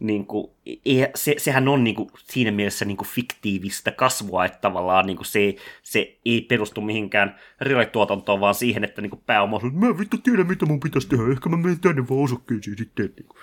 niin 0.00 0.26
kuin, 0.26 0.50
ei, 0.66 1.06
se, 1.14 1.34
sehän 1.38 1.68
on 1.68 1.84
niin 1.84 1.96
kuin, 1.96 2.10
siinä 2.16 2.50
mielessä 2.50 2.84
niin 2.84 2.96
kuin, 2.96 3.08
fiktiivistä 3.08 3.90
kasvua, 3.90 4.44
että 4.44 4.58
tavallaan 4.60 5.06
niin 5.06 5.16
kuin, 5.16 5.26
se, 5.26 5.54
se 5.82 6.18
ei 6.24 6.40
perustu 6.40 6.80
mihinkään 6.80 7.36
reaalituotantoon, 7.60 8.40
vaan 8.40 8.54
siihen, 8.54 8.84
että 8.84 9.02
niin 9.02 9.10
kuin, 9.10 9.22
pääoma 9.26 9.60
on, 9.62 9.74
mä 9.74 9.86
en 9.86 9.98
vittu 9.98 10.18
tiedä, 10.18 10.44
mitä 10.44 10.66
mun 10.66 10.80
pitäisi 10.80 11.08
tehdä, 11.08 11.32
ehkä 11.32 11.48
mä 11.48 11.56
menen 11.56 11.80
tänne 11.80 12.08
vaan 12.08 12.24
osakkeisiin 12.24 12.78
sitten. 12.78 13.12
Niin 13.16 13.26
kuin. 13.28 13.38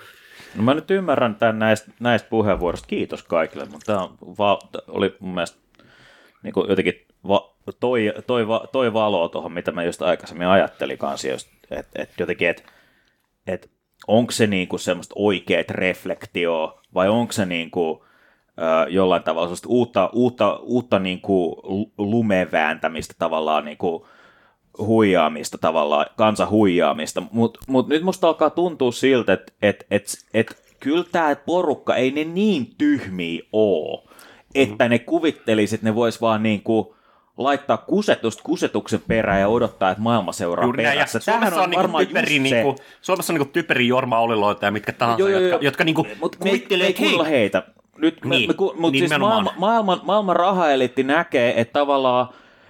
No 0.56 0.62
mä 0.62 0.74
nyt 0.74 0.90
ymmärrän 0.90 1.34
tämän 1.34 1.58
näistä, 1.58 1.90
näistä 2.00 2.28
puheenvuoroista. 2.28 2.88
Kiitos 2.88 3.22
kaikille, 3.22 3.64
mutta 3.64 3.86
tämä 3.92 4.08
va- 4.38 4.58
oli 4.88 5.16
mun 5.20 5.34
mielestä 5.34 5.58
niin 6.42 6.52
kuin 6.54 6.68
jotenkin 6.68 7.06
va- 7.28 7.54
toi, 7.80 8.12
toi, 8.26 8.46
toi 8.72 8.92
valoa 8.92 9.28
tuohon, 9.28 9.52
mitä 9.52 9.72
mä 9.72 9.82
just 9.82 10.02
aikaisemmin 10.02 10.48
ajattelin 10.48 10.98
kanssa, 10.98 11.28
että 11.70 12.02
et 12.02 12.10
jotenkin, 12.18 12.48
että 12.48 12.62
et 13.46 13.70
onko 14.06 14.32
se 14.32 14.46
niinku 14.46 14.78
semmoista 14.78 15.14
oikeat 15.18 15.70
reflektio 15.70 16.80
vai 16.94 17.08
onko 17.08 17.32
se 17.32 17.46
niinku, 17.46 18.04
ö, 18.58 18.90
jollain 18.90 19.22
tavalla 19.22 19.56
uutta, 19.66 20.10
uutta, 20.12 20.56
uutta 20.62 20.98
niinku 20.98 21.60
lu- 21.64 21.92
lumevääntämistä 21.98 23.14
tavallaan 23.18 23.64
niinku, 23.64 24.08
huijaamista 24.78 25.58
tavallaan, 25.58 26.06
kansa 26.16 26.46
huijaamista, 26.46 27.22
mutta 27.32 27.60
mut 27.68 27.88
nyt 27.88 28.02
musta 28.02 28.28
alkaa 28.28 28.50
tuntua 28.50 28.92
siltä, 28.92 29.32
että 29.32 29.52
et, 29.62 29.86
et, 29.90 30.04
et, 30.34 30.62
kyllä 30.80 31.04
tämä 31.12 31.36
porukka 31.36 31.96
ei 31.96 32.10
ne 32.10 32.24
niin 32.24 32.74
tyhmiä 32.78 33.42
oo, 33.52 34.04
että 34.54 34.88
ne 34.88 34.98
kuvittelisi, 34.98 35.74
että 35.74 35.86
ne 35.86 35.94
vois 35.94 36.20
vaan 36.20 36.42
niinku 36.42 36.94
laittaa 37.38 37.76
kusetusta 37.76 38.42
kusetuksen 38.42 39.00
perään 39.08 39.40
ja 39.40 39.48
odottaa, 39.48 39.90
että 39.90 40.02
maailma 40.02 40.32
seuraa 40.32 40.64
Juuri 40.64 40.82
näin, 40.82 40.98
perässä. 40.98 41.20
Tämähän 41.20 41.42
Suomessa 41.42 41.62
on, 41.64 41.70
niinku 41.70 41.82
varmaan 41.82 42.06
typeri, 42.06 42.38
niinku, 42.38 42.76
Suomessa 43.00 43.32
on 43.32 43.38
niinku 43.38 43.52
typeri 43.52 43.88
Jorma 43.88 44.18
Oliloita 44.20 44.66
ja 44.66 44.70
mitkä 44.70 44.92
tahansa, 44.92 45.20
Joo, 45.20 45.28
joo, 45.28 45.40
joo. 45.40 45.50
jotka, 45.50 45.64
jotka 45.64 45.84
niinku 45.84 46.06
Mut 46.20 46.36
me, 46.38 46.50
kuvittelee, 46.50 46.84
me 46.84 46.86
ei 46.86 46.90
että 46.90 47.02
hei, 47.02 47.10
kuulla 47.10 47.24
heitä. 47.24 47.62
Nyt, 47.98 48.24
me, 48.24 48.36
Niin, 48.36 48.50
me, 48.50 48.54
mut 48.58 48.92
niin 48.92 48.92
siis 48.92 49.10
nimenomaan. 49.10 49.44
maailma, 49.44 49.60
maailman, 49.60 50.00
maailman 50.02 50.36
rahaeliitti 50.36 51.02
näkee, 51.02 51.60
että 51.60 51.72
tavallaan, 51.72 52.28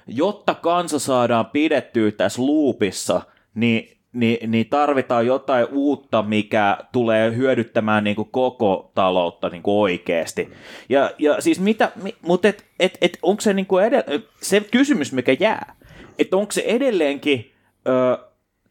jotta 0.09 0.55
kansa 0.55 0.99
saadaan 0.99 1.47
pidettyä 1.47 2.11
tässä 2.11 2.43
loopissa, 2.43 3.23
niin 3.55 3.99
niin, 4.13 4.51
niin 4.51 4.69
tarvitaan 4.69 5.27
jotain 5.27 5.67
uutta, 5.73 6.23
mikä 6.23 6.79
tulee 6.93 7.37
hyödyttämään 7.37 8.05
niin 8.05 8.17
kuin 8.17 8.29
koko 8.31 8.93
taloutta 8.95 9.49
niin 9.49 9.63
kuin 9.63 9.75
oikeasti. 9.75 10.53
Ja, 10.89 11.11
ja 11.19 11.41
siis 11.41 11.61
mitä, 11.61 11.93
mi, 12.03 12.17
mutta 12.23 12.49
et, 12.49 12.65
et, 12.81 12.99
et, 13.01 13.19
onko 13.23 13.41
se 13.41 13.53
niin 13.53 13.67
kuin 13.67 13.85
edell- 13.85 14.23
se 14.43 14.61
kysymys, 14.61 15.13
mikä 15.13 15.37
jää, 15.41 15.77
että 16.19 16.37
onko 16.37 16.53
se 16.53 16.63
edelleenkin 16.67 17.53
ö, 17.89 18.19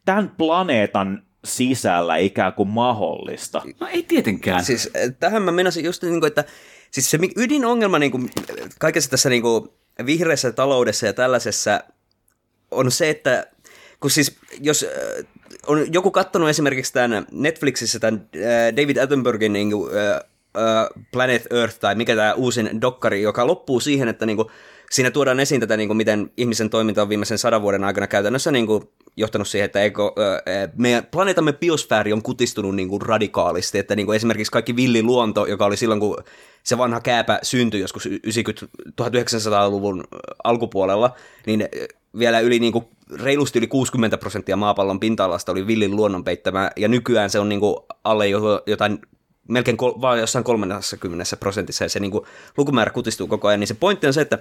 tämän 0.05 0.31
planeetan 0.37 1.23
sisällä 1.45 2.17
ikään 2.17 2.53
kuin 2.53 2.69
mahdollista? 2.69 3.61
No 3.79 3.87
ei 3.87 4.03
tietenkään. 4.03 4.65
Siis 4.65 4.89
äh, 4.95 5.15
tähän 5.19 5.41
mä 5.41 5.51
menisin 5.51 5.85
just 5.85 6.03
niin 6.03 6.19
kuin, 6.19 6.27
että 6.27 6.43
siis 6.91 7.11
se 7.11 7.19
ydinongelma 7.37 7.99
niin 7.99 8.11
kuin, 8.11 8.29
kaikessa 8.79 9.09
tässä 9.09 9.29
niin 9.29 9.41
kuin, 9.41 9.69
vihreässä 10.05 10.51
taloudessa 10.51 11.05
ja 11.05 11.13
tällaisessa 11.13 11.83
on 12.71 12.91
se, 12.91 13.09
että 13.09 13.47
kun 13.99 14.11
siis 14.11 14.37
jos 14.61 14.83
äh, 14.83 15.25
on 15.67 15.93
joku 15.93 16.11
kattonut 16.11 16.49
esimerkiksi 16.49 16.93
tämän 16.93 17.27
Netflixissä 17.31 17.99
tämän 17.99 18.29
äh, 18.35 18.75
David 18.75 18.97
Attenboroughin 18.97 19.53
niin 19.53 19.71
kuin, 19.71 19.91
äh, 19.97 20.21
Planet 21.11 21.47
Earth 21.51 21.79
tai 21.79 21.95
mikä 21.95 22.15
tämä 22.15 22.33
uusin 22.33 22.81
dokkari, 22.81 23.21
joka 23.21 23.47
loppuu 23.47 23.79
siihen, 23.79 24.07
että 24.07 24.25
niin 24.25 24.37
kuin, 24.37 24.47
siinä 24.91 25.11
tuodaan 25.11 25.39
esiin 25.39 25.61
tätä, 25.61 25.77
niin 25.77 25.89
kuin, 25.89 25.97
miten 25.97 26.31
ihmisen 26.37 26.69
toiminta 26.69 27.01
on 27.01 27.09
viimeisen 27.09 27.37
sadan 27.37 27.61
vuoden 27.61 27.83
aikana 27.83 28.07
käytännössä 28.07 28.51
niin 28.51 28.67
kuin, 28.67 28.83
johtanut 29.17 29.47
siihen, 29.47 29.65
että 29.65 29.83
eko, 29.83 30.15
äh, 30.19 30.69
meidän 30.77 31.05
planeetamme 31.11 31.53
biosfääri 31.53 32.13
on 32.13 32.23
kutistunut 32.23 32.75
niin 32.75 32.89
kuin, 32.89 33.01
radikaalisti, 33.01 33.77
että 33.77 33.95
niin 33.95 34.05
kuin, 34.05 34.15
esimerkiksi 34.15 34.51
kaikki 34.51 34.75
villiluonto, 34.75 35.45
joka 35.45 35.65
oli 35.65 35.77
silloin, 35.77 35.99
kun 35.99 36.17
se 36.63 36.77
vanha 36.77 37.01
kääpä 37.01 37.39
syntyi 37.43 37.81
joskus 37.81 38.05
90, 38.05 38.65
1900-luvun 39.01 40.03
alkupuolella, 40.43 41.15
niin 41.45 41.69
vielä 42.19 42.39
yli 42.39 42.59
niin 42.59 42.73
kuin, 42.73 42.85
reilusti 43.23 43.59
yli 43.59 43.67
60 43.67 44.17
prosenttia 44.17 44.55
maapallon 44.55 44.99
pinta-alasta 44.99 45.51
oli 45.51 45.67
villin 45.67 45.95
luonnon 45.95 46.23
peittämää, 46.23 46.71
ja 46.75 46.87
nykyään 46.87 47.29
se 47.29 47.39
on 47.39 47.49
niin 47.49 47.59
kuin, 47.59 47.75
alle 48.03 48.27
jo- 48.27 48.63
jotain 48.67 48.99
melkein 49.47 49.77
kol- 49.77 50.01
vaan 50.01 50.19
jossain 50.19 50.43
30 50.43 51.37
prosentissa, 51.39 51.85
ja 51.85 51.89
se 51.89 51.99
niin 51.99 52.11
kuin, 52.11 52.25
lukumäärä 52.57 52.91
kutistuu 52.91 53.27
koko 53.27 53.47
ajan, 53.47 53.59
niin 53.59 53.67
se 53.67 53.73
pointti 53.73 54.07
on 54.07 54.13
se, 54.13 54.21
että 54.21 54.39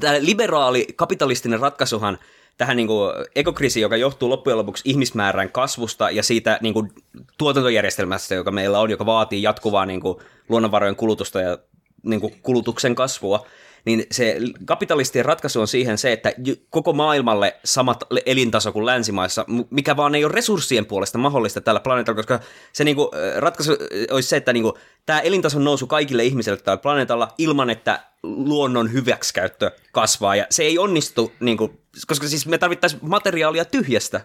tämä 0.00 0.14
liberaali 0.20 0.86
kapitalistinen 0.96 1.60
ratkaisuhan 1.60 2.18
tähän 2.58 2.76
niin 2.76 2.86
kuin 2.86 3.12
ekokriisiin, 3.34 3.82
joka 3.82 3.96
johtuu 3.96 4.30
loppujen 4.30 4.58
lopuksi 4.58 4.82
ihmismäärän 4.90 5.52
kasvusta 5.52 6.10
ja 6.10 6.22
siitä 6.22 6.58
niin 6.60 6.74
kuin 6.74 6.92
tuotantojärjestelmästä, 7.38 8.34
joka 8.34 8.50
meillä 8.50 8.80
on, 8.80 8.90
joka 8.90 9.06
vaatii 9.06 9.42
jatkuvaa 9.42 9.86
niin 9.86 10.00
kuin 10.00 10.18
luonnonvarojen 10.48 10.96
kulutusta 10.96 11.40
ja 11.40 11.58
niin 12.02 12.20
kuin 12.20 12.34
kulutuksen 12.42 12.94
kasvua, 12.94 13.46
niin 13.84 14.06
se 14.10 14.36
kapitalistien 14.64 15.24
ratkaisu 15.24 15.60
on 15.60 15.68
siihen 15.68 15.98
se, 15.98 16.12
että 16.12 16.32
koko 16.70 16.92
maailmalle 16.92 17.56
samat 17.64 18.04
elintaso 18.26 18.72
kuin 18.72 18.86
länsimaissa, 18.86 19.44
mikä 19.70 19.96
vaan 19.96 20.14
ei 20.14 20.24
ole 20.24 20.32
resurssien 20.32 20.86
puolesta 20.86 21.18
mahdollista 21.18 21.60
tällä 21.60 21.80
planeetalla, 21.80 22.16
koska 22.16 22.40
se 22.72 22.84
niinku, 22.84 23.10
äh, 23.14 23.38
ratkaisu 23.38 23.72
olisi 24.10 24.28
se, 24.28 24.36
että 24.36 24.52
niinku, 24.52 24.78
tämä 25.06 25.20
elintason 25.20 25.64
nousu 25.64 25.86
kaikille 25.86 26.24
ihmisille 26.24 26.58
tällä 26.58 26.78
planeetalla 26.78 27.34
ilman, 27.38 27.70
että 27.70 28.00
luonnon 28.22 28.92
hyväksikäyttö 28.92 29.70
kasvaa, 29.92 30.36
ja 30.36 30.46
se 30.50 30.62
ei 30.62 30.78
onnistu, 30.78 31.32
niinku, 31.40 31.80
koska 32.06 32.28
siis 32.28 32.46
me 32.46 32.58
tarvittaisiin 32.58 33.00
materiaalia 33.02 33.64
tyhjästä. 33.64 34.20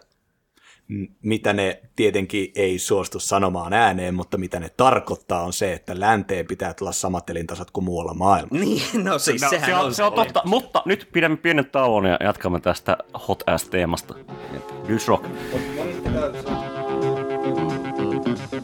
Mitä 1.21 1.53
ne 1.53 1.81
tietenkin 1.95 2.51
ei 2.55 2.79
suostu 2.79 3.19
sanomaan 3.19 3.73
ääneen, 3.73 4.15
mutta 4.15 4.37
mitä 4.37 4.59
ne 4.59 4.69
tarkoittaa 4.77 5.43
on 5.43 5.53
se, 5.53 5.73
että 5.73 5.99
länteen 5.99 6.47
pitää 6.47 6.73
tulla 6.73 6.91
samat 6.91 7.29
elintasot 7.29 7.71
kuin 7.71 7.83
muualla 7.83 8.13
maailmassa. 8.13 8.65
Niin, 8.65 9.03
no 9.03 9.19
siis 9.19 9.41
No, 9.41 9.49
sehän 9.49 9.69
se 9.69 9.75
on, 9.75 9.85
on 9.85 9.93
se 9.93 10.03
on 10.03 10.13
totta, 10.13 10.41
mutta 10.45 10.81
nyt 10.85 11.09
pidämme 11.13 11.37
pienen 11.37 11.65
tauon 11.71 12.05
ja 12.05 12.17
jatkamme 12.23 12.59
tästä 12.59 12.97
hot 13.27 13.43
ass-teemasta. 13.47 14.15
Dys 14.87 15.07
Rock. 15.07 15.25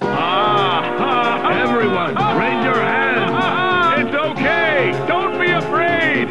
Ah, 0.01 1.51
everyone, 1.63 2.13
raise 2.13 2.65
your 2.67 2.79
hands. 2.79 3.33
It's 4.01 4.15
okay. 4.15 4.91
Don't 5.07 5.37
be 5.39 5.53
afraid. 5.53 6.29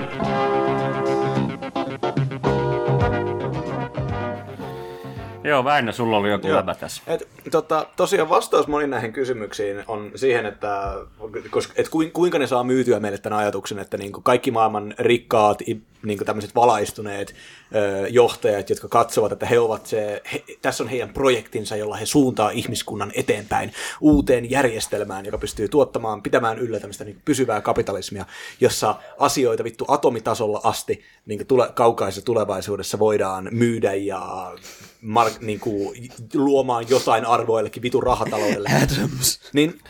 Joo, 5.52 5.64
Väinö, 5.64 5.92
sulla 5.92 6.16
oli 6.16 6.30
joku 6.30 6.52
läpä 6.52 6.74
tässä. 6.74 7.02
Et, 7.06 7.28
tota, 7.50 7.86
tosiaan 7.96 8.28
vastaus 8.28 8.66
moniin 8.66 8.90
näihin 8.90 9.12
kysymyksiin 9.12 9.84
on 9.88 10.10
siihen, 10.14 10.46
että, 10.46 10.94
koska, 11.50 11.72
et 11.76 11.88
kuin- 11.88 12.12
kuinka 12.12 12.38
ne 12.38 12.46
saa 12.46 12.64
myytyä 12.64 13.00
meille 13.00 13.18
tämän 13.18 13.38
ajatuksen, 13.38 13.78
että 13.78 13.96
niin 13.96 14.12
kuin 14.12 14.24
kaikki 14.24 14.50
maailman 14.50 14.94
rikkaat, 14.98 15.58
niin 16.02 16.18
kuin 16.18 16.26
tämmöiset 16.26 16.54
valaistuneet 16.54 17.34
ö, 17.74 18.08
johtajat, 18.08 18.70
jotka 18.70 18.88
katsovat, 18.88 19.32
että 19.32 19.46
he 19.46 19.58
ovat 19.58 19.86
se, 19.86 20.22
he, 20.32 20.44
tässä 20.62 20.84
on 20.84 20.88
heidän 20.88 21.08
projektinsa, 21.08 21.76
jolla 21.76 21.96
he 21.96 22.06
suuntaa 22.06 22.50
ihmiskunnan 22.50 23.12
eteenpäin 23.14 23.72
uuteen 24.00 24.50
järjestelmään, 24.50 25.24
joka 25.24 25.38
pystyy 25.38 25.68
tuottamaan, 25.68 26.22
pitämään 26.22 26.58
yllä 26.58 26.80
tämmöistä 26.80 27.04
niin 27.04 27.22
pysyvää 27.24 27.60
kapitalismia, 27.60 28.24
jossa 28.60 28.94
asioita 29.18 29.64
vittu 29.64 29.84
atomitasolla 29.88 30.60
asti 30.64 31.02
niin 31.26 31.38
kuin 31.38 31.46
tule, 31.46 31.70
kaukaisessa 31.74 32.24
tulevaisuudessa 32.24 32.98
voidaan 32.98 33.48
myydä 33.50 33.94
ja 33.94 34.52
mark, 35.02 35.40
niin 35.40 35.60
kuin, 35.60 36.08
luomaan 36.34 36.84
jotain 36.88 37.24
arvoa 37.26 37.58
jollekin 37.58 37.82
vitun 37.82 38.02
rahataloudelle. 38.02 38.68
Adams. 38.82 39.40
Niin, 39.52 39.80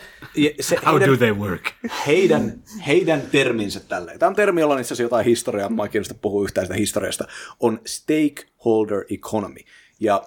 se 0.59 0.75
How 0.85 0.93
heidän, 0.93 1.09
do 1.09 1.17
they 1.17 1.31
work? 1.33 1.71
Heidän, 2.07 2.63
heidän 2.87 3.21
terminsä 3.31 3.79
tälleen. 3.79 4.19
Tämä 4.19 4.27
on 4.27 4.35
termi, 4.35 4.61
jolla 4.61 4.73
on 4.73 4.79
itse 4.79 4.87
asiassa 4.87 5.03
jotain 5.03 5.25
historiaa, 5.25 5.69
mä 5.69 5.87
kiinnostaa 5.87 6.17
puhua 6.21 6.43
yhtään 6.43 6.67
sitä 6.67 6.77
historiasta, 6.77 7.27
on 7.59 7.79
stakeholder 7.85 9.03
economy. 9.09 9.59
Ja 9.99 10.23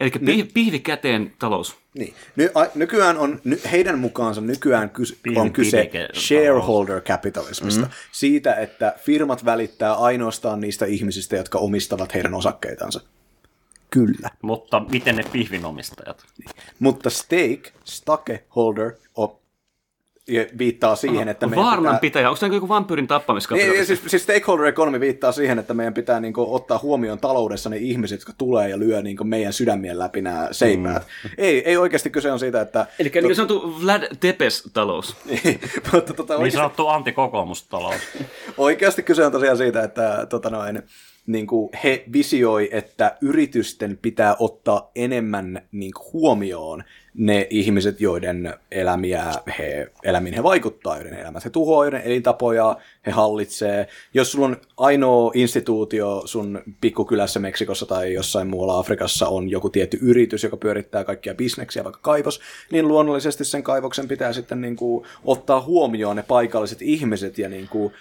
Eli 0.00 0.10
pihvi, 0.10 0.44
pihvi 0.54 0.78
käteen 0.78 1.32
talous. 1.38 1.76
niin. 1.94 2.14
Ny, 2.36 2.50
a, 2.54 2.64
nykyään 2.74 3.18
on, 3.18 3.40
ny, 3.44 3.60
heidän 3.72 3.98
mukaansa 3.98 4.40
nykyään 4.40 4.90
kys, 4.90 5.20
on 5.36 5.52
kyse 5.52 5.82
pideke- 5.82 6.18
shareholder 6.20 7.00
capitalismista. 7.00 7.84
Mm. 7.84 7.90
Siitä, 8.12 8.54
että 8.54 8.94
firmat 9.04 9.44
välittää 9.44 9.94
ainoastaan 9.94 10.60
niistä 10.60 10.86
ihmisistä, 10.86 11.36
jotka 11.36 11.58
omistavat 11.58 12.14
heidän 12.14 12.34
osakkeitansa. 12.34 13.00
Kyllä. 13.90 14.30
Mutta 14.42 14.82
miten 14.90 15.16
ne 15.16 15.22
pihvinomistajat? 15.32 16.24
Mutta 16.78 17.10
stake, 17.10 17.72
stakeholder, 17.84 18.92
o, 19.18 19.40
ja 20.28 20.44
viittaa 20.58 20.96
siihen, 20.96 21.28
että 21.28 21.46
meidän 21.46 21.64
Vaarnan 21.64 21.90
pitää... 21.90 22.00
pitäjä. 22.00 22.30
Onko 22.30 22.40
tämä 22.40 22.54
joku 22.54 22.68
vampyyrin 22.68 23.02
Niin, 23.02 23.08
tappamiskapitalismi? 23.08 23.86
siis, 23.86 24.00
siis 24.06 24.22
stakeholder 24.22 24.66
economy 24.66 25.00
viittaa 25.00 25.32
siihen, 25.32 25.58
että 25.58 25.74
meidän 25.74 25.94
pitää 25.94 26.20
niin 26.20 26.32
kuin, 26.32 26.48
ottaa 26.50 26.78
huomioon 26.78 27.18
taloudessa 27.18 27.70
ne 27.70 27.76
ihmiset, 27.76 28.20
jotka 28.20 28.32
tulee 28.38 28.68
ja 28.68 28.78
lyö 28.78 29.02
niin 29.02 29.16
kuin, 29.16 29.28
meidän 29.28 29.52
sydämien 29.52 29.98
läpi 29.98 30.22
nämä 30.22 30.48
seipäät. 30.50 31.06
Mm. 31.24 31.30
Ei, 31.38 31.62
ei 31.68 31.76
oikeasti 31.76 32.10
kyse 32.10 32.32
on 32.32 32.38
siitä, 32.38 32.60
että... 32.60 32.86
Eli 32.98 33.10
niin 33.14 33.24
kuin 33.24 33.36
sanottu 33.36 33.82
Vlad 33.82 34.02
Tepes-talous. 34.20 35.16
mutta 35.92 36.14
tota, 36.14 36.34
Niin 36.34 36.38
oikeasti, 36.38 36.56
sanottu 36.56 36.88
antikokoomustalous. 36.88 38.00
oikeasti 38.56 39.02
kyse 39.02 39.26
on 39.26 39.32
tosiaan 39.32 39.56
siitä, 39.56 39.82
että 39.82 40.26
tota 40.30 40.50
noin, 40.50 40.82
niin 41.28 41.46
kuin 41.46 41.70
he 41.84 42.04
visioi, 42.12 42.68
että 42.72 43.16
yritysten 43.20 43.98
pitää 44.02 44.36
ottaa 44.38 44.90
enemmän 44.94 45.62
niin 45.72 45.92
kuin 45.92 46.12
huomioon 46.12 46.84
ne 47.14 47.46
ihmiset, 47.50 48.00
joiden 48.00 48.54
elämiä 48.70 49.24
he, 49.58 49.90
elämiin 50.04 50.34
he 50.34 50.42
vaikuttaa, 50.42 50.96
joiden 50.96 51.14
elämät 51.14 51.44
he 51.44 51.50
tuhoaa, 51.50 51.84
joiden 51.84 52.02
elintapoja 52.02 52.76
he 53.06 53.10
hallitsee. 53.10 53.88
Jos 54.14 54.32
sulla 54.32 54.46
on 54.46 54.56
ainoa 54.76 55.30
instituutio 55.34 56.22
sun 56.24 56.62
pikkukylässä 56.80 57.40
Meksikossa 57.40 57.86
tai 57.86 58.12
jossain 58.14 58.48
muualla 58.48 58.78
Afrikassa 58.78 59.28
on 59.28 59.50
joku 59.50 59.70
tietty 59.70 59.98
yritys, 60.02 60.42
joka 60.42 60.56
pyörittää 60.56 61.04
kaikkia 61.04 61.34
bisneksiä, 61.34 61.84
vaikka 61.84 62.00
kaivos, 62.02 62.40
niin 62.72 62.88
luonnollisesti 62.88 63.44
sen 63.44 63.62
kaivoksen 63.62 64.08
pitää 64.08 64.32
sitten 64.32 64.60
niin 64.60 64.76
kuin 64.76 65.06
ottaa 65.24 65.60
huomioon 65.60 66.16
ne 66.16 66.24
paikalliset 66.28 66.82
ihmiset 66.82 67.38
ja 67.38 67.48
niin 67.48 67.68
kuin 67.68 67.92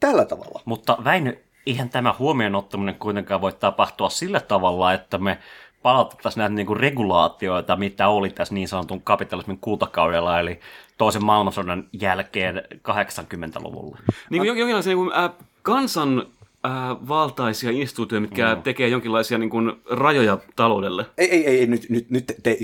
tällä 0.00 0.24
tavalla. 0.24 0.62
Mutta 0.64 0.98
Väinö, 1.04 1.36
eihän 1.66 1.90
tämä 1.90 2.14
huomioon 2.18 2.54
ottaminen 2.54 2.94
kuitenkaan 2.94 3.40
voi 3.40 3.52
tapahtua 3.52 4.10
sillä 4.10 4.40
tavalla, 4.40 4.92
että 4.92 5.18
me 5.18 5.38
palautettaisiin 5.82 6.40
näitä 6.40 6.54
niinku 6.54 6.74
regulaatioita, 6.74 7.76
mitä 7.76 8.08
oli 8.08 8.30
tässä 8.30 8.54
niin 8.54 8.68
sanotun 8.68 9.02
kapitalismin 9.02 9.58
kultakaudella, 9.58 10.40
eli 10.40 10.60
toisen 10.98 11.24
maailmansodan 11.24 11.84
jälkeen 11.92 12.62
80-luvulla. 12.74 13.98
Niin 14.30 14.40
kuin 14.40 14.58
jonkinlaisia 14.58 14.90
niin 14.90 14.96
kuin, 14.96 15.18
äh, 15.18 15.30
kansan 15.62 16.26
äh, 16.66 17.08
valtaisia 17.08 17.70
instituutioita, 17.70 18.20
mitkä 18.20 18.54
mm. 18.54 18.62
tekee 18.62 18.88
jonkinlaisia 18.88 19.38
niin 19.38 19.50
kuin, 19.50 19.72
rajoja 19.90 20.38
taloudelle. 20.56 21.06
Ei, 21.18 21.30
ei, 21.30 21.46
ei, 21.46 21.66
nyt, 21.66 21.86
nyt, 21.90 22.10
nyt 22.10 22.34
te, 22.42 22.58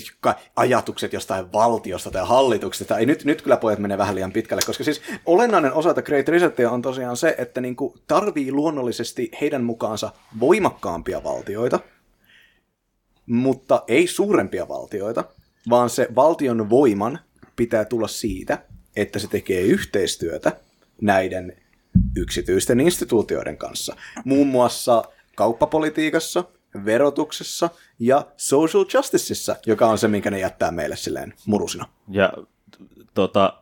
ajatukset 0.57 1.12
jostain 1.12 1.53
valtiosta 1.53 2.11
tai 2.11 2.27
hallituksesta, 2.27 2.99
ei, 2.99 3.07
nyt, 3.07 3.25
nyt 3.25 3.43
kyllä 3.43 3.57
pojat 3.57 3.79
menee 3.79 3.99
vähän 3.99 4.14
liian 4.14 4.33
pitkälle, 4.33 4.62
koska 4.66 4.85
siis 4.85 5.03
olennainen 5.27 5.72
osa 5.72 5.89
tätä 5.89 6.03
Great 6.03 6.29
Resetia 6.29 6.70
on 6.70 6.83
tosiaan 6.83 7.16
se, 7.16 7.35
että 7.39 7.61
niinku 7.61 7.95
tarvii 8.07 8.53
luonnollisesti 8.53 9.31
heidän 9.41 9.64
mukaansa 9.64 10.12
voimakkaampia 10.41 11.25
valtioita, 11.25 11.81
mutta 13.27 13.83
ei 13.89 14.07
suurempia 14.07 14.68
valtioita, 14.68 15.25
vaan 15.70 15.91
se 15.91 16.09
valtion 16.14 16.70
voiman 16.70 17.18
pitää 17.57 17.85
tulla 17.85 18.09
siitä, 18.09 18.59
että 18.97 19.18
se 19.18 19.29
tekee 19.29 19.61
yhteistyötä 19.61 20.53
näiden 21.01 21.57
yksityisten 22.16 22.80
instituutioiden 22.80 23.57
kanssa. 23.57 23.96
Muun 24.24 24.46
muassa 24.46 25.05
kauppapolitiikassa, 25.36 26.44
verotuksessa 26.84 27.70
ja 27.99 28.26
social 28.36 28.84
justiceissa, 28.94 29.57
joka 29.66 29.86
on 29.86 29.99
se, 29.99 30.09
minkä 30.09 30.30
ne 30.30 30.38
jättää 30.38 30.70
meille 30.70 30.96
silleen 30.96 31.34
murusina. 31.46 31.88
Ja 32.09 32.32
tota, 33.14 33.53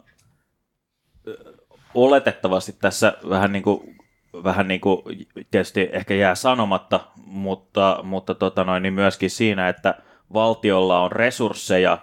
oletettavasti 1.95 2.73
tässä 2.73 3.13
vähän 3.29 3.53
niin 3.53 3.63
kuin, 3.63 3.97
vähän 4.45 4.69
niin 4.69 4.81
kuin 4.81 5.03
tietysti 5.51 5.89
ehkä 5.93 6.15
jää 6.15 6.35
sanomatta, 6.35 7.01
mutta, 7.17 8.01
mutta 8.03 8.35
tota 8.35 8.65
noin, 8.65 8.83
niin 8.83 8.95
myöskin 8.95 9.31
siinä, 9.31 9.69
että 9.69 9.95
valtiolla 10.33 11.01
on 11.01 11.13
resursseja 11.13 11.99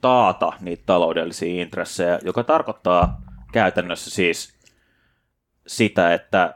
taata 0.00 0.52
niitä 0.60 0.82
taloudellisia 0.86 1.62
intressejä, 1.62 2.18
joka 2.24 2.44
tarkoittaa 2.44 3.20
käytännössä 3.52 4.10
siis 4.10 4.55
sitä, 5.66 6.14
että 6.14 6.54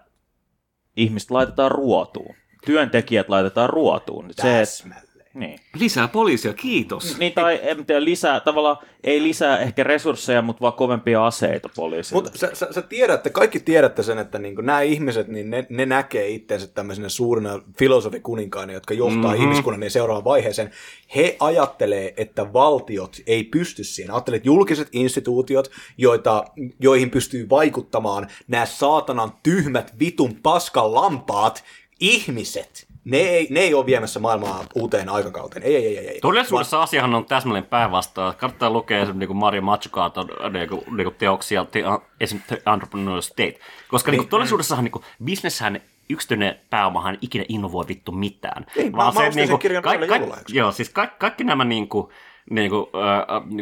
ihmiset 0.97 1.31
laitetaan 1.31 1.71
ruotuun. 1.71 2.35
Työntekijät 2.67 3.29
laitetaan 3.29 3.71
ruotuun. 3.71 4.31
Se, 4.31 4.61
että, 4.61 5.03
niin. 5.35 5.59
Lisää 5.79 6.09
poliisia, 6.09 6.53
kiitos. 6.53 7.19
Niin, 7.19 7.33
tai 7.33 7.61
en 7.63 7.87
tiedä, 7.87 8.05
lisää, 8.05 8.41
tavallaan 8.41 8.77
ei 9.05 9.23
lisää 9.23 9.59
ehkä 9.59 9.85
resursseja, 9.85 10.43
mutta 10.43 10.61
vaan 10.61 10.73
kovempia 10.73 11.27
aseita 11.27 11.69
poliisille. 11.77 12.23
Mutta 12.23 12.39
sä, 12.39 12.51
sä, 12.55 12.69
sä 12.71 12.83
tiedätte, 12.83 13.31
kaikki 13.31 13.61
tiedätte 13.61 14.03
sen, 14.03 14.19
että 14.19 14.39
niinku 14.39 14.61
nämä 14.61 14.81
ihmiset, 14.81 15.29
niin 15.29 15.51
ne, 15.51 15.67
ne 15.69 15.87
näkee 15.87 16.29
itsensä 16.29 16.67
tämmöisenä 16.67 17.09
suurina 17.09 17.61
filosofikuninkaina, 17.79 18.73
jotka 18.73 18.95
johtaa 18.95 19.19
Mhm. 19.19 19.27
mm-hmm. 19.27 19.43
ihmiskunnan 19.43 19.81
niin 19.81 19.91
seuraavaan 19.91 20.25
vaiheeseen. 20.25 20.71
He 21.17 21.37
ajattelee, 21.41 22.15
että 22.17 22.53
valtiot 22.53 23.17
ei 23.27 23.45
pysty 23.45 23.85
siihen. 23.85 24.15
Ajattelee, 24.15 24.37
että 24.37 24.49
julkiset 24.49 24.89
instituutiot, 24.93 25.71
joita, 25.99 26.45
joihin 26.81 27.11
pystyy 27.11 27.49
vaikuttamaan 27.51 28.29
nämä 28.49 28.67
saatanan 28.67 29.33
tyhmät 29.43 29.95
vitun 29.99 30.37
paskan 30.43 30.95
lampaat, 30.95 31.65
ihmiset, 32.01 32.87
ne 33.05 33.17
ei, 33.17 33.47
ne 33.51 33.61
ei 33.61 33.75
ole 33.75 33.87
viemässä 33.87 34.21
maailmaa 34.21 34.65
uuteen 34.75 35.09
aikakauteen. 35.09 35.63
Ei, 35.63 35.77
ei, 35.77 35.99
ei, 35.99 36.09
ei. 36.09 36.21
Todellisuudessa 36.21 36.83
asiahan 36.83 37.15
on 37.15 37.25
täsmälleen 37.25 37.65
päinvastaan. 37.67 38.35
Kannattaa 38.37 38.71
lukea 38.71 38.99
esimerkiksi 39.03 39.29
niin 39.33 39.37
Mario 39.41 39.63
Mazzucaton 39.63 40.29
niin 40.53 40.69
kuin, 40.69 40.81
niin 40.97 41.05
kuin 41.05 41.15
teoksia, 41.19 41.65
te, 41.65 41.83
esimerkiksi 42.21 42.55
The 42.55 42.73
Entrepreneur 42.73 43.23
State. 43.23 43.59
Koska 43.89 44.11
niin, 44.11 44.19
Niin. 44.19 44.23
niin, 44.25 44.31
todellisuudessahan 44.31 44.85
niin 44.85 44.93
kuin, 44.93 45.05
bisneshän 45.25 45.81
yksityinen 46.11 46.61
pääomahan 46.71 47.19
ikinä 47.21 47.45
innovoi 47.49 47.85
vittu 47.89 48.13
mitään. 48.13 48.67
Ei, 48.77 48.91
mä- 48.91 49.05
mä 49.05 49.31
sen 49.33 49.59
kirjan 49.59 49.83
kaik, 49.83 49.95
Noelle 50.01 50.07
kaik, 50.09 50.21
joululahjaksi. 50.21 50.57
Joo, 50.57 50.73
siis 50.73 50.89
kaikki, 50.91 51.17
kaikki 51.19 51.45
nämä 51.45 51.65
niin 51.65 51.89
kuin, 51.89 52.09
niin 52.51 52.71
kuin, 52.71 52.87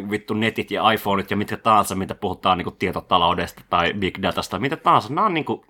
äh, 0.03 0.09
vittu 0.11 0.33
netit 0.33 0.71
ja 0.71 0.91
iPhoneit 0.91 1.31
ja 1.31 1.37
mitä 1.37 1.57
tahansa, 1.57 1.95
mitä 1.95 2.15
puhutaan 2.15 2.57
niin 2.57 2.63
kuin 2.63 2.75
tietotaloudesta 2.79 3.61
tai 3.69 3.93
big 3.93 4.17
datasta, 4.21 4.59
mitä 4.59 4.77
tahansa, 4.77 5.09
nämä 5.13 5.25
on 5.25 5.33
niin 5.33 5.45
kuin, 5.45 5.61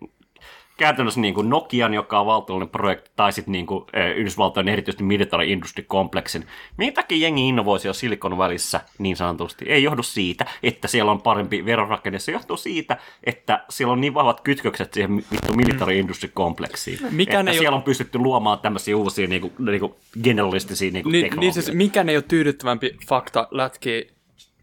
käytännössä 0.80 1.20
niin 1.20 1.34
kuin 1.34 1.50
Nokian, 1.50 1.94
joka 1.94 2.20
on 2.20 2.26
valtiollinen 2.26 2.70
projekti, 2.70 3.12
tai 3.16 3.32
sitten 3.32 3.52
niin 3.52 3.66
kuin, 3.66 3.86
Yhdysvaltojen 4.16 4.68
erityisesti 4.68 5.04
military 5.04 5.46
industry 5.46 5.84
complexin. 5.84 6.46
Minkä 6.78 7.02
takia 7.02 7.18
jengi 7.18 7.48
innovoisi 7.48 7.88
jo 7.88 7.94
Silicon 7.94 8.38
välissä 8.38 8.82
niin 8.98 9.16
sanotusti? 9.16 9.66
Ei 9.68 9.84
johdu 9.84 10.04
siitä, 10.04 10.46
että 10.64 10.88
siellä 10.88 11.12
on 11.12 11.22
parempi 11.22 11.66
verorakenne, 11.66 12.20
se 12.20 12.32
johtuu 12.32 12.58
siitä, 12.58 12.98
että 13.24 13.64
siellä 13.70 13.92
on 13.94 14.02
niin 14.02 14.14
vahvat 14.14 14.42
kytkökset 14.42 14.94
siihen 14.94 15.16
vittu 15.18 15.54
military 15.54 16.00
industry 16.00 16.30
complexiin. 16.30 17.00
Mikään 17.12 17.48
että 17.48 17.52
ei 17.52 17.58
siellä 17.58 17.76
ole- 17.76 17.80
on 17.80 17.84
pystytty 17.84 18.18
luomaan 18.18 18.60
tämmöisiä 18.60 18.98
uusia 18.98 19.28
niin 19.28 19.42
kuin, 19.42 19.54
niin 19.60 19.80
kuin 19.80 19.94
generalistisia 20.24 20.92
niin 20.92 21.04
kuin 21.04 21.12
Niin, 21.12 21.22
niin 21.22 21.30
teknologioita. 21.30 21.62
siis 21.62 21.78
mikään 21.78 22.10
ei 22.10 22.16
ole 22.16 22.24
tyydyttävämpi 22.28 22.98
fakta 23.10 23.48
lätki 23.52 24.12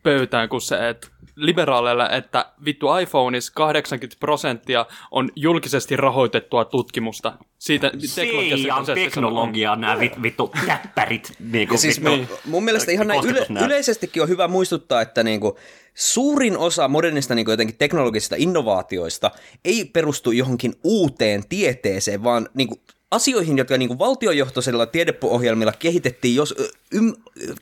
pöytään 0.03 0.49
kuin 0.49 0.61
se, 0.61 0.89
että 0.89 1.09
liberaaleilla, 1.37 2.11
että 2.11 2.47
vittu 2.65 2.87
iPhoneissa 2.97 3.53
80 3.55 4.21
prosenttia 4.21 4.87
on 5.11 5.31
julkisesti 5.37 5.97
rahoitettua 5.97 6.65
tutkimusta 6.65 7.33
siitä 7.59 7.91
teknologiasta. 8.15 8.75
On. 8.75 8.85
teknologiaa, 8.95 9.77
nämä 9.77 10.01
vit, 10.01 10.23
vittu 10.23 10.53
täppärit. 10.67 11.33
Niin 11.53 11.69
kuin, 11.69 11.79
siis 11.79 12.05
vittu, 12.05 12.39
mun 12.45 12.65
mielestä 12.65 12.93
ihan 12.93 13.07
näin 13.07 13.25
yle- 13.25 13.47
yleisestikin 13.65 14.23
on 14.23 14.29
hyvä 14.29 14.49
muistuttaa, 14.49 15.01
että 15.01 15.23
niinku 15.23 15.59
suurin 15.95 16.59
osa 16.59 16.89
modernista 16.89 17.35
niinku 17.35 17.51
jotenkin 17.51 17.77
teknologisista 17.77 18.37
innovaatioista 18.39 19.31
ei 19.65 19.85
perustu 19.85 20.33
johonkin 20.33 20.75
uuteen 20.85 21.43
tieteeseen, 21.49 22.25
vaan 22.25 22.49
niinku 22.55 22.81
asioihin, 23.11 23.59
jotka 23.59 23.79
niinku 23.79 23.99
valtiojohtoisilla 23.99 24.87
tiedeohjelmilla 24.87 25.73
kehitettiin, 25.79 26.35
jos, 26.35 26.55
ym, 26.95 27.13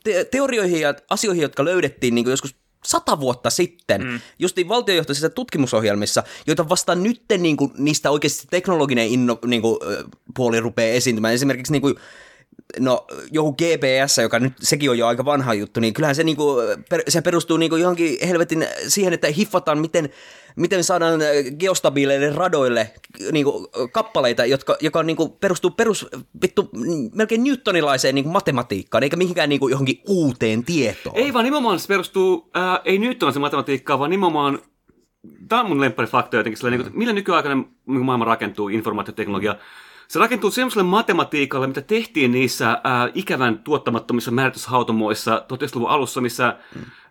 te, 0.04 0.24
teorioihin 0.24 0.80
ja 0.80 0.94
asioihin, 1.10 1.42
jotka 1.42 1.64
löydettiin 1.64 2.14
niinku 2.14 2.30
joskus 2.30 2.54
sata 2.86 3.20
vuotta 3.20 3.50
sitten, 3.50 4.04
mm. 4.04 4.20
justiin 4.38 4.68
valtiojohtoisissa 4.68 5.30
tutkimusohjelmissa, 5.30 6.22
joita 6.46 6.68
vasta 6.68 6.94
nyt 6.94 7.22
niin 7.38 7.56
kuin, 7.56 7.72
niistä 7.78 8.10
oikeasti 8.10 8.46
teknologinen 8.50 9.08
inno, 9.08 9.38
niin 9.46 9.62
kuin, 9.62 9.78
puoli 10.36 10.60
rupeaa 10.60 10.94
esiintymään. 10.94 11.34
Esimerkiksi 11.34 11.72
niin 11.72 11.82
kuin, 11.82 11.94
no 12.80 13.06
joku 13.32 13.52
GPS, 13.52 14.18
joka 14.22 14.38
nyt 14.38 14.52
sekin 14.60 14.90
on 14.90 14.98
jo 14.98 15.06
aika 15.06 15.24
vanha 15.24 15.54
juttu, 15.54 15.80
niin 15.80 15.94
kyllähän 15.94 16.14
se, 16.14 16.24
niinku, 16.24 16.56
per, 16.90 17.02
se 17.08 17.20
perustuu 17.20 17.56
niinku 17.56 17.76
johonkin 17.76 18.18
helvetin 18.28 18.66
siihen, 18.88 19.12
että 19.12 19.28
hiffataan, 19.28 19.78
miten, 19.78 20.08
miten 20.56 20.84
saadaan 20.84 21.22
äh, 21.22 21.28
geostabiileille 21.58 22.30
radoille 22.30 22.90
niinku, 23.32 23.68
kappaleita, 23.92 24.44
jotka, 24.44 24.76
joka 24.80 25.02
niinku, 25.02 25.28
perustuu 25.28 25.70
perus, 25.70 26.06
vittu, 26.42 26.68
mm, 26.72 27.10
melkein 27.14 27.44
newtonilaiseen 27.44 28.14
niinku, 28.14 28.30
matematiikkaan, 28.30 29.02
eikä 29.02 29.16
mihinkään 29.16 29.48
niinku, 29.48 29.68
johonkin 29.68 30.02
uuteen 30.08 30.64
tietoon. 30.64 31.16
Ei 31.16 31.32
vaan 31.32 31.44
nimenomaan 31.44 31.80
se 31.80 31.88
perustuu, 31.88 32.50
ää, 32.54 32.80
ei 32.84 32.98
nyt 32.98 33.22
on 33.22 33.32
se 33.32 33.38
matematiikkaa, 33.38 33.98
vaan 33.98 34.10
nimenomaan, 34.10 34.58
tämä 35.48 35.62
on 35.62 35.68
mun 35.68 35.80
lemppari 35.80 36.08
fakta 36.08 36.36
jotenkin, 36.36 36.58
sillä, 36.58 36.70
niin 36.70 36.82
kuin, 36.82 36.98
millä 36.98 37.12
nykyaikainen 37.12 37.64
maailma 37.86 38.24
rakentuu, 38.24 38.68
informaatioteknologia, 38.68 39.56
se 40.08 40.18
rakentuu 40.18 40.50
semmoiselle 40.50 40.82
matematiikalle, 40.82 41.66
mitä 41.66 41.82
tehtiin 41.82 42.32
niissä 42.32 42.80
ää, 42.84 43.08
ikävän 43.14 43.58
tuottamattomissa 43.58 44.30
määrityshautomoissa 44.30 45.44
1900-luvun 45.52 45.90
alussa, 45.90 46.20
missä 46.20 46.56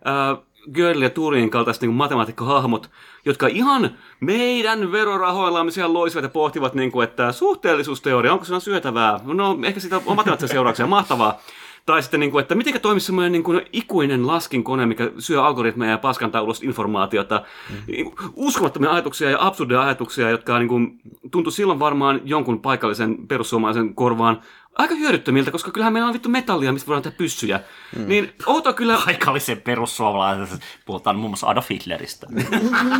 ää, 0.04 0.36
Gödel 0.72 1.02
ja 1.02 1.10
Turingin 1.10 1.50
kaltaiset 1.50 1.82
niin 1.82 1.94
matemaatikkohahmot, 1.94 2.90
jotka 3.24 3.46
ihan 3.46 3.90
meidän 4.20 4.92
verorahoillamme 4.92 5.70
siellä 5.70 5.92
loisivat 5.92 6.22
ja 6.22 6.28
pohtivat, 6.28 6.74
niin 6.74 6.92
kuin, 6.92 7.08
että 7.08 7.32
suhteellisuusteoria, 7.32 8.32
onko 8.32 8.44
se 8.44 8.60
syötävää? 8.60 9.20
No 9.24 9.58
ehkä 9.64 9.80
siitä 9.80 10.00
on 10.06 10.16
matemaattisia 10.16 10.54
seurauksia, 10.54 10.86
mahtavaa. 10.86 11.40
Tai 11.86 12.02
sitten, 12.02 12.20
niin 12.20 12.30
kuin, 12.30 12.42
että 12.42 12.54
miten 12.54 12.80
toimisi 12.80 13.06
semmoinen 13.06 13.32
niin 13.32 13.42
kuin 13.42 13.60
ikuinen 13.72 14.26
laskinkone, 14.26 14.86
mikä 14.86 15.10
syö 15.18 15.44
algoritmeja 15.44 15.90
ja 15.90 15.98
paskantaa 15.98 16.42
ulos 16.42 16.62
informaatiota. 16.62 17.42
Mm. 17.70 18.10
Uskomattomia 18.34 18.92
ajatuksia 18.92 19.30
ja 19.30 19.38
absurdeja 19.40 19.82
ajatuksia, 19.82 20.30
jotka 20.30 20.58
niin 20.58 20.68
kuin, 20.68 21.00
tuntui 21.30 21.52
silloin 21.52 21.78
varmaan 21.78 22.20
jonkun 22.24 22.60
paikallisen 22.60 23.26
perussuomalaisen 23.28 23.94
korvaan 23.94 24.40
aika 24.78 24.94
hyödyttömiltä, 24.94 25.50
koska 25.50 25.70
kyllähän 25.70 25.92
meillä 25.92 26.06
on 26.06 26.12
vittu 26.12 26.28
metallia, 26.28 26.72
mistä 26.72 26.86
voidaan 26.86 27.02
tehdä 27.02 27.16
pyssyjä. 27.16 27.60
Mm. 27.98 28.08
Niin 28.08 28.32
outo 28.46 28.72
kyllä... 28.72 28.98
Paikallisen 29.04 29.60
perussuomalaisen, 29.60 30.58
puhutaan 30.86 31.16
muun 31.16 31.30
muassa 31.30 31.46
Adolf 31.46 31.70
Hitleristä. 31.70 32.26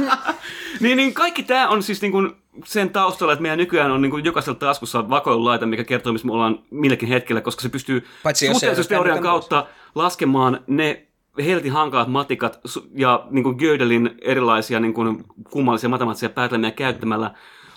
niin, 0.80 0.96
niin 0.96 1.14
kaikki 1.14 1.42
tämä 1.42 1.68
on 1.68 1.82
siis 1.82 2.02
niin 2.02 2.12
kuin 2.12 2.32
sen 2.64 2.90
taustalla, 2.90 3.32
että 3.32 3.42
meidän 3.42 3.58
nykyään 3.58 3.90
on 3.90 4.02
niin 4.02 4.10
kuin 4.10 4.24
jokaisella 4.24 4.58
taskussa 4.58 5.10
vakoilulaite, 5.10 5.66
mikä 5.66 5.84
kertoo, 5.84 6.12
missä 6.12 6.26
me 6.26 6.32
ollaan 6.32 6.58
milläkin 6.70 7.08
hetkellä, 7.08 7.40
koska 7.40 7.62
se 7.62 7.68
pystyy 7.68 8.06
suhteellisuusteorian 8.52 9.22
kautta 9.22 9.66
laskemaan 9.94 10.60
ne 10.66 11.06
helti 11.44 11.68
hankalat 11.68 12.08
matikat 12.08 12.60
ja 12.94 13.26
niin 13.30 13.44
kuin 13.44 13.56
Gödelin 13.56 14.14
erilaisia 14.20 14.80
niin 14.80 14.94
kuin 14.94 15.24
kummallisia 15.50 15.88
matemaattisia 15.88 16.28
päätelmiä 16.28 16.70
käyttämällä 16.70 17.34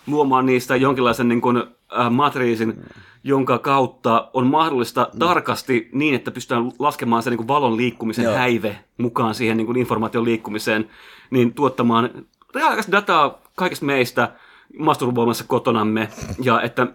luomaan 0.07 0.45
niistä 0.45 0.75
jonkinlaisen 0.75 1.27
niin 1.27 1.41
kuin, 1.41 1.63
äh, 1.99 2.11
matriisin, 2.11 2.83
jonka 3.27 3.57
kautta 3.59 4.29
on 4.33 4.47
mahdollista 4.47 5.09
tarkasti 5.19 5.89
niin, 5.91 6.15
että 6.15 6.31
pystytään 6.31 6.71
laskemaan 6.79 7.23
se 7.23 7.29
niin 7.29 7.37
kuin 7.37 7.47
valon 7.47 7.77
liikkumisen 7.77 8.25
Joo. 8.25 8.35
häive 8.35 8.79
mukaan 8.97 9.35
siihen 9.35 9.57
niin 9.57 9.65
kuin 9.65 9.77
informaation 9.77 10.25
liikkumiseen, 10.25 10.89
niin 11.29 11.53
tuottamaan 11.53 12.09
reaalikas 12.55 12.91
dataa 12.91 13.41
kaikista 13.55 13.85
meistä 13.85 14.31
masturboimassa 14.79 15.43
kotonamme, 15.47 16.09
ja 16.43 16.61
että 16.61 16.87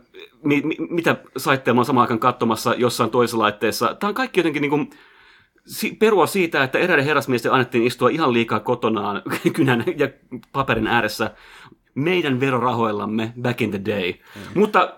mi, 0.45 0.61
mi, 0.65 0.77
mitä 0.91 1.17
saitteella 1.37 1.81
on 1.81 1.85
samaan 1.85 2.05
aikaan 2.05 2.21
katsomassa 2.21 2.75
jossain 2.75 3.11
toisessa 3.11 3.39
laitteessa. 3.39 3.95
Tämä 3.95 4.09
on 4.09 4.15
kaikki 4.15 4.41
jotenkin 4.41 4.63
niin 4.63 4.71
kuin, 4.71 4.91
si- 5.67 5.97
perua 5.99 6.27
siitä, 6.27 6.65
että 6.65 6.79
eräiden 6.79 7.05
herrasmiesten 7.05 7.53
annettiin 7.53 7.87
istua 7.87 8.09
ihan 8.09 8.33
liikaa 8.33 8.61
kotonaan 8.61 9.23
kynän 9.57 9.85
ja 9.97 10.09
paperin 10.53 10.87
ääressä 10.87 11.31
meidän 11.95 12.41
verorahoillamme 12.41 13.33
back 13.43 13.61
in 13.61 13.71
the 13.71 13.81
day. 13.87 14.13
Mm. 14.13 14.61
Mutta 14.61 14.95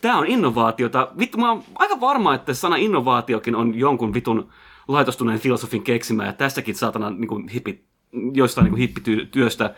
tämä 0.00 0.18
on 0.18 0.26
innovaatiota. 0.26 1.08
Vittu, 1.18 1.38
mä 1.38 1.50
oon 1.50 1.62
aika 1.74 2.00
varma, 2.00 2.34
että 2.34 2.54
sana 2.54 2.76
innovaatiokin 2.76 3.54
on 3.54 3.74
jonkun 3.74 4.14
vitun 4.14 4.48
laitostuneen 4.88 5.40
filosofin 5.40 5.82
keksimä, 5.82 6.26
ja 6.26 6.32
tässäkin 6.32 6.74
saatana 6.74 7.10
niin 7.10 7.28
kuin 7.28 7.48
hippi, 7.48 7.84
joistain 8.32 8.64
niin 8.64 8.70
kuin 8.70 8.80
hippityöstä 8.80 9.74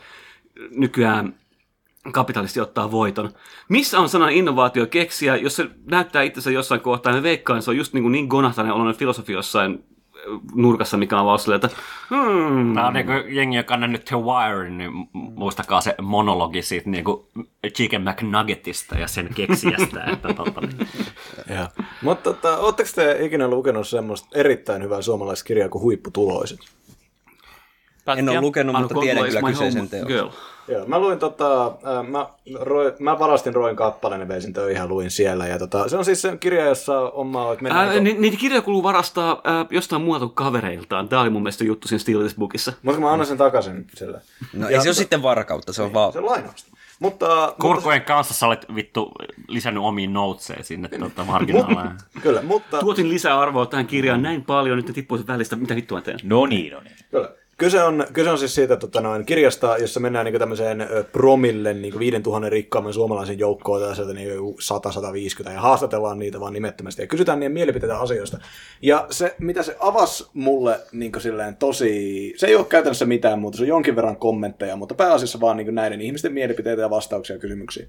nykyään 0.71 1.35
kapitalisti 2.13 2.61
ottaa 2.61 2.91
voiton. 2.91 3.31
Missä 3.69 4.01
on 4.01 4.09
sanan 4.09 4.33
innovaatio 4.33 4.87
keksiä, 4.87 5.37
jos 5.37 5.57
se 5.57 5.71
näyttää 5.85 6.23
itsensä 6.23 6.51
jossain 6.51 6.81
kohtaa, 6.81 7.17
ja 7.17 7.23
veikkaan, 7.23 7.63
se 7.63 7.71
on 7.71 7.77
just 7.77 7.93
niin, 7.93 8.03
kuin 8.03 8.13
niin 8.13 8.27
gonahtainen 8.27 8.75
oloinen 8.75 8.97
filosofi 8.97 9.33
jossain 9.33 9.85
nurkassa, 10.55 10.97
mikä 10.97 11.21
on 11.21 11.27
vaan 11.27 11.39
silleen, 11.39 11.61
että 11.65 11.77
hmm. 12.11 12.75
Tämä 12.75 12.87
on 12.87 12.95
niin 12.95 13.07
kuin 13.07 13.35
jengi, 13.37 13.57
joka 13.57 13.75
on 13.75 13.81
nähnyt 13.81 14.05
The 14.05 14.17
Wire, 14.17 14.71
niin 14.71 14.91
muistakaa 15.13 15.81
se 15.81 15.95
monologi 16.03 16.63
siitä 16.63 16.91
niin 16.91 17.05
kuin 17.05 17.27
Chicken 17.69 18.03
McNuggetista 18.03 18.99
ja 18.99 19.09
sen 19.09 19.29
keksijästä. 19.35 20.05
että, 20.13 20.35
tota, 20.35 20.61
niin. 20.61 20.89
Joo. 21.57 21.67
Mutta 22.03 22.35
tota, 22.35 22.59
ootteko 22.59 22.91
te 22.95 23.25
ikinä 23.25 23.49
lukenut 23.49 23.89
semmoista 23.89 24.29
erittäin 24.35 24.83
hyvää 24.83 25.03
suomalaista 25.03 25.45
kirjaa 25.45 25.69
kuin 25.69 25.83
Huipputuloiset? 25.83 26.59
En 28.17 28.29
ole 28.29 28.41
lukenut, 28.41 28.77
mutta 28.79 28.95
tiedän 29.01 29.25
kyllä 29.25 29.43
kyseisen 29.43 29.89
girl. 30.07 30.29
Joo, 30.69 30.87
mä 30.87 30.99
luin 30.99 31.19
tota, 31.19 31.67
äh, 31.67 32.09
mä, 32.09 32.27
roi, 32.61 32.95
mä 32.99 33.19
varastin 33.19 33.55
Roin 33.55 33.77
kappaleen 33.77 34.21
ja 34.21 34.29
vein 34.29 34.43
sen 34.43 34.53
töihin 34.53 34.81
ja 34.81 34.87
luin 34.87 35.11
siellä. 35.11 35.47
Ja 35.47 35.59
tota, 35.59 35.89
se 35.89 35.97
on 35.97 36.05
siis 36.05 36.23
se 36.23 36.37
kirja, 36.37 36.65
jossa 36.65 37.01
on 37.01 37.27
maa, 37.27 37.53
että 37.53 37.63
mennään... 37.63 37.89
Ää, 37.89 38.01
ni, 38.01 38.17
niitä 38.19 38.37
kirjoja 38.37 38.63
kuuluu 38.63 38.83
varastaa 38.83 39.41
ää, 39.45 39.67
jostain 39.71 40.03
muualta 40.03 40.27
kuin 40.27 40.35
kavereiltaan. 40.35 41.09
Tämä 41.09 41.23
oli 41.23 41.31
mun 41.31 41.43
mielestä 41.43 41.65
juttu 41.65 41.89
siinä 41.89 41.99
Steal 41.99 42.21
This 42.21 42.35
Bookissa. 42.35 42.73
Mutta 42.83 43.01
mä 43.01 43.13
annan 43.13 43.27
sen 43.27 43.39
takaisin 43.39 43.87
sille. 43.95 44.21
No 44.53 44.69
Ja 44.69 44.77
ei 44.77 44.83
se 44.83 44.89
ole 44.89 44.95
sitten 44.95 45.23
varkautta, 45.23 45.73
se 45.73 45.83
on 45.83 45.95
vaan... 45.95 46.13
Se 46.13 46.19
on 46.19 46.27
lainausta. 46.27 46.73
Mutta, 46.99 47.55
Korkojen 47.59 48.03
kanssa 48.03 48.35
sä 48.35 48.47
olet 48.47 48.67
vittu 48.75 49.13
lisännyt 49.49 49.83
omiin 49.83 50.13
noteseen 50.13 50.65
sinne 50.65 50.89
tota, 50.89 51.25
marginaaleja. 51.25 51.91
Kyllä, 52.23 52.43
mutta... 52.43 52.79
Tuotin 52.81 53.09
lisää 53.09 53.41
arvoa 53.41 53.67
tähän 53.67 53.87
kirjaan 53.87 54.23
näin 54.23 54.45
paljon, 54.45 54.77
nyt 54.77 54.89
ne 54.89 54.95
tippuu 54.95 55.19
sen 55.19 55.27
välistä. 55.27 55.57
Mitä 55.57 55.77
vittua 55.77 56.01
teen? 56.01 56.19
No 56.23 56.47
niin, 56.47 56.73
no 56.73 56.81
niin. 56.81 56.97
Kyllä. 57.11 57.29
Kyse 57.63 57.83
on, 57.83 58.07
kyse 58.13 58.31
on 58.31 58.39
siis 58.39 58.55
siitä 58.55 58.77
tota 58.77 59.01
noin, 59.01 59.27
kirjasta, 59.27 59.77
jossa 59.79 60.01
mennään 60.01 60.25
niin 60.25 60.39
tämmöiseen 60.39 60.89
promille 61.13 61.75
niin 61.75 61.99
5000 61.99 62.49
rikkaamman 62.49 62.93
suomalaisen 62.93 63.39
joukkoon 63.39 63.81
tai 63.81 63.97
sieltä 63.97 64.13
niin 64.13 64.31
100-150 65.49 65.53
ja 65.53 65.61
haastatellaan 65.61 66.19
niitä 66.19 66.41
vaan 66.41 66.53
nimettömästi 66.53 67.03
ja 67.03 67.07
kysytään 67.07 67.41
niiden 67.41 67.53
mielipiteitä 67.53 67.99
asioista. 67.99 68.39
Ja 68.83 69.07
se, 69.11 69.35
mitä 69.39 69.63
se 69.63 69.77
avasi 69.81 70.27
mulle 70.35 70.81
niin 70.93 71.13
silleen 71.19 71.57
tosi, 71.57 72.35
se 72.37 72.47
ei 72.47 72.57
ole 72.57 72.65
käytännössä 72.65 73.07
mitään 73.07 73.39
muuta, 73.39 73.57
se 73.57 73.63
on 73.63 73.69
jonkin 73.69 73.97
verran 73.97 74.17
kommentteja, 74.17 74.77
mutta 74.77 74.95
pääasiassa 74.95 75.41
vaan 75.41 75.57
niin 75.57 75.75
näiden 75.75 76.01
ihmisten 76.01 76.33
mielipiteitä 76.33 76.83
ja 76.83 76.91
vastauksia 76.91 77.39
kysymyksiin. 77.39 77.89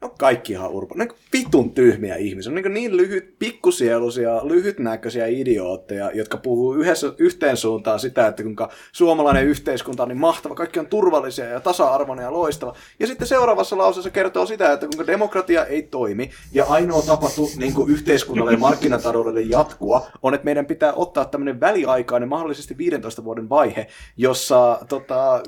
No 0.00 0.14
kaikki 0.18 0.52
ihan 0.52 0.70
urpo. 0.70 0.94
Ne 0.94 1.08
vitun 1.32 1.70
tyhmiä 1.70 2.16
ihmisiä. 2.16 2.52
Ne 2.52 2.58
on 2.58 2.62
niin, 2.62 2.74
niin 2.74 2.96
lyhyt, 2.96 3.38
pikkusieluisia, 3.38 4.48
lyhytnäköisiä 4.48 5.26
idiootteja, 5.26 6.10
jotka 6.14 6.36
puhuu 6.36 6.74
yhdessä, 6.74 7.12
yhteen 7.18 7.56
suuntaan 7.56 8.00
sitä, 8.00 8.26
että 8.26 8.42
kuinka 8.42 8.70
suomalainen 8.92 9.46
yhteiskunta 9.46 10.02
on 10.02 10.08
niin 10.08 10.20
mahtava, 10.20 10.54
kaikki 10.54 10.78
on 10.78 10.86
turvallisia 10.86 11.44
ja 11.44 11.60
tasa-arvoinen 11.60 12.22
ja 12.24 12.32
loistava. 12.32 12.74
Ja 13.00 13.06
sitten 13.06 13.28
seuraavassa 13.28 13.78
lauseessa 13.78 14.10
kertoo 14.10 14.46
sitä, 14.46 14.72
että 14.72 14.86
kuinka 14.86 15.06
demokratia 15.06 15.64
ei 15.64 15.82
toimi 15.82 16.30
ja 16.52 16.64
ainoa 16.64 17.02
tapa 17.02 17.30
niin 17.56 17.74
yhteiskunnalle 17.88 18.52
ja 18.52 18.58
markkinataloudelle 18.58 19.40
jatkua 19.40 20.06
on, 20.22 20.34
että 20.34 20.44
meidän 20.44 20.66
pitää 20.66 20.92
ottaa 20.92 21.24
tämmöinen 21.24 21.60
väliaikainen, 21.60 22.28
mahdollisesti 22.28 22.78
15 22.78 23.24
vuoden 23.24 23.48
vaihe, 23.48 23.86
jossa 24.16 24.78
tota, 24.88 25.42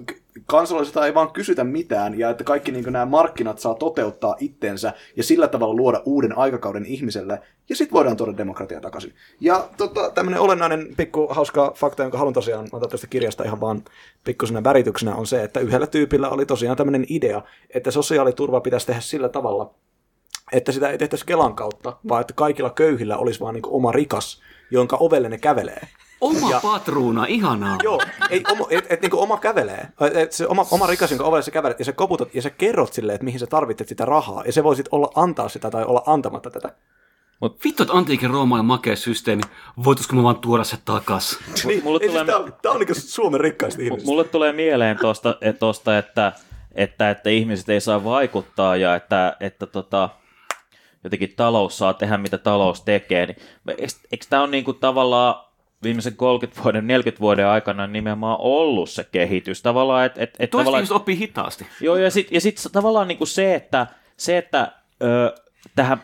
kansalaisilta 0.46 1.06
ei 1.06 1.14
vaan 1.14 1.32
kysytä 1.32 1.64
mitään 1.64 2.18
ja 2.18 2.30
että 2.30 2.44
kaikki 2.44 2.72
niin 2.72 2.84
nämä 2.92 3.06
markkinat 3.06 3.58
saa 3.58 3.74
toteuttaa 3.74 4.36
itsensä 4.40 4.92
ja 5.16 5.22
sillä 5.22 5.48
tavalla 5.48 5.74
luoda 5.74 6.02
uuden 6.04 6.38
aikakauden 6.38 6.86
ihmiselle 6.86 7.40
ja 7.68 7.76
sitten 7.76 7.92
voidaan 7.94 8.16
tuoda 8.16 8.36
demokratia 8.36 8.80
takaisin. 8.80 9.14
Ja 9.40 9.68
tota, 9.76 10.10
tämmöinen 10.10 10.40
olennainen 10.40 10.86
pikku 10.96 11.28
hauska 11.30 11.72
fakta, 11.76 12.02
jonka 12.02 12.18
haluan 12.18 12.34
tosiaan 12.34 12.68
ottaa 12.72 12.88
tästä 12.88 13.06
kirjasta 13.06 13.44
ihan 13.44 13.60
vaan 13.60 13.84
pikkusena 14.24 14.64
värityksenä 14.64 15.14
on 15.14 15.26
se, 15.26 15.42
että 15.42 15.60
yhdellä 15.60 15.86
tyypillä 15.86 16.28
oli 16.28 16.46
tosiaan 16.46 16.76
tämmöinen 16.76 17.06
idea, 17.08 17.42
että 17.74 17.90
sosiaaliturva 17.90 18.60
pitäisi 18.60 18.86
tehdä 18.86 19.00
sillä 19.00 19.28
tavalla, 19.28 19.74
että 20.52 20.72
sitä 20.72 20.90
ei 20.90 20.98
tehtäisi 20.98 21.26
Kelan 21.26 21.54
kautta, 21.54 21.96
vaan 22.08 22.20
että 22.20 22.34
kaikilla 22.34 22.70
köyhillä 22.70 23.16
olisi 23.16 23.40
vaan 23.40 23.54
niin 23.54 23.66
oma 23.66 23.92
rikas, 23.92 24.42
jonka 24.70 24.96
ovelle 25.00 25.28
ne 25.28 25.38
kävelee. 25.38 25.88
Oma 26.22 26.50
Ja- 26.50 26.60
patruuna, 26.62 27.26
ihanaa. 27.26 27.76
Joo, 27.82 28.00
ei, 28.30 28.42
oma, 28.52 28.66
et, 28.70 28.86
et, 28.92 29.00
niinku 29.02 29.20
oma 29.22 29.36
kävelee. 29.38 29.88
Et 30.14 30.32
se 30.32 30.46
oma, 30.46 30.66
oma 30.70 30.86
rikas, 30.86 31.10
jonka 31.10 31.24
ovelle 31.24 31.42
sä 31.42 31.50
kävelet, 31.50 31.78
ja 31.78 31.84
sä 31.84 31.92
koputat, 31.92 32.34
ja 32.34 32.42
sä 32.42 32.50
kerrot 32.50 32.92
silleen, 32.92 33.14
että 33.14 33.24
mihin 33.24 33.40
sä 33.40 33.46
tarvitset 33.46 33.88
sitä 33.88 34.04
rahaa, 34.04 34.42
ja 34.46 34.52
se 34.52 34.64
voisit 34.64 34.86
olla 34.90 35.10
antaa 35.14 35.48
sitä 35.48 35.70
tai 35.70 35.84
olla 35.84 36.02
antamatta 36.06 36.50
tätä. 36.50 36.74
Vittu, 37.64 37.82
että 37.82 37.94
antiikin 37.94 38.30
Rooman 38.30 38.64
makea 38.64 38.96
systeemi. 38.96 39.42
Voitaisko 39.84 40.16
me 40.16 40.22
vaan 40.22 40.36
tuoda 40.36 40.64
se 40.64 40.76
takas? 40.84 41.38
Niin, 41.64 41.84
mulle 41.84 42.00
tulee- 42.00 42.12
siis 42.14 42.26
tää, 42.26 42.36
on- 42.36 42.54
tää 42.62 42.72
on 42.72 42.78
niinku 42.78 42.94
Suomen 42.96 43.40
rikkaista 43.40 43.82
ihmisistä. 43.82 44.06
Mulle 44.10 44.24
tulee 44.24 44.52
mieleen 44.52 44.98
tosta, 45.00 45.36
et, 45.40 45.58
tosta 45.58 45.98
että, 45.98 46.32
että, 46.74 47.10
että 47.10 47.30
ihmiset 47.30 47.68
ei 47.68 47.80
saa 47.80 48.04
vaikuttaa 48.04 48.76
ja 48.76 48.94
että, 48.94 49.36
että 49.40 49.66
tota, 49.66 50.08
jotenkin 51.04 51.34
talous 51.36 51.78
saa 51.78 51.94
tehdä, 51.94 52.18
mitä 52.18 52.38
talous 52.38 52.80
tekee. 52.82 53.26
Niin, 53.26 53.36
eikö, 53.68 53.86
eikö 54.12 54.26
tämä 54.30 54.42
ole 54.42 54.50
niinku 54.50 54.72
tavallaan 54.72 55.34
viimeisen 55.82 56.16
30 56.16 56.62
vuoden, 56.62 56.86
40 56.86 57.20
vuoden 57.20 57.46
aikana 57.46 57.86
nimenomaan 57.86 58.36
ollut 58.40 58.90
se 58.90 59.04
kehitys? 59.12 59.62
Tavallaan, 59.62 60.06
että... 60.06 60.22
Et, 60.22 60.30
et, 60.38 60.50
Toiset 60.50 60.50
tavallaan, 60.50 60.80
ihmiset 60.80 60.96
oppii 60.96 61.18
hitaasti. 61.18 61.66
Joo, 61.80 61.96
ja 61.96 62.10
sitten 62.10 62.34
ja 62.36 62.40
sit 62.40 62.56
tavallaan 62.72 63.08
niinku 63.08 63.26
se, 63.26 63.54
että, 63.54 63.86
se, 64.16 64.38
että 64.38 64.72
ö, 65.02 65.34
tähän 65.76 66.02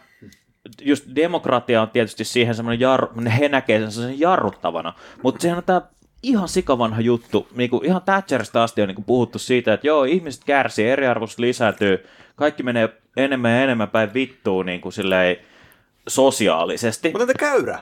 just 0.80 1.04
demokratia 1.14 1.82
on 1.82 1.90
tietysti 1.90 2.24
siihen 2.24 2.54
semmoinen 2.54 2.80
jarru, 2.80 3.08
he 3.38 3.48
näkee 3.48 3.90
sen 3.90 4.20
jarruttavana, 4.20 4.92
mutta 5.22 5.42
sehän 5.42 5.58
on 5.58 5.64
tämä 5.64 5.82
ihan 6.22 6.48
sikavanha 6.48 7.00
juttu, 7.00 7.48
niin 7.54 7.70
kuin 7.70 7.84
ihan 7.84 8.02
Thatcherista 8.02 8.62
asti 8.62 8.82
on 8.82 8.88
niin 8.88 8.94
kuin 8.94 9.04
puhuttu 9.04 9.38
siitä, 9.38 9.72
että 9.72 9.86
joo, 9.86 10.04
ihmiset 10.04 10.44
kärsii, 10.44 10.88
eriarvoisuus 10.88 11.38
lisääntyy, 11.38 12.06
kaikki 12.36 12.62
menee 12.62 12.88
enemmän 13.16 13.52
ja 13.52 13.62
enemmän 13.62 13.90
päin 13.90 14.14
vittuun 14.14 14.66
niin 14.66 14.80
kuin 14.80 14.92
silleen 14.92 15.36
sosiaalisesti. 16.08 17.08
Mutta 17.08 17.22
entä 17.22 17.34
käyrä? 17.34 17.80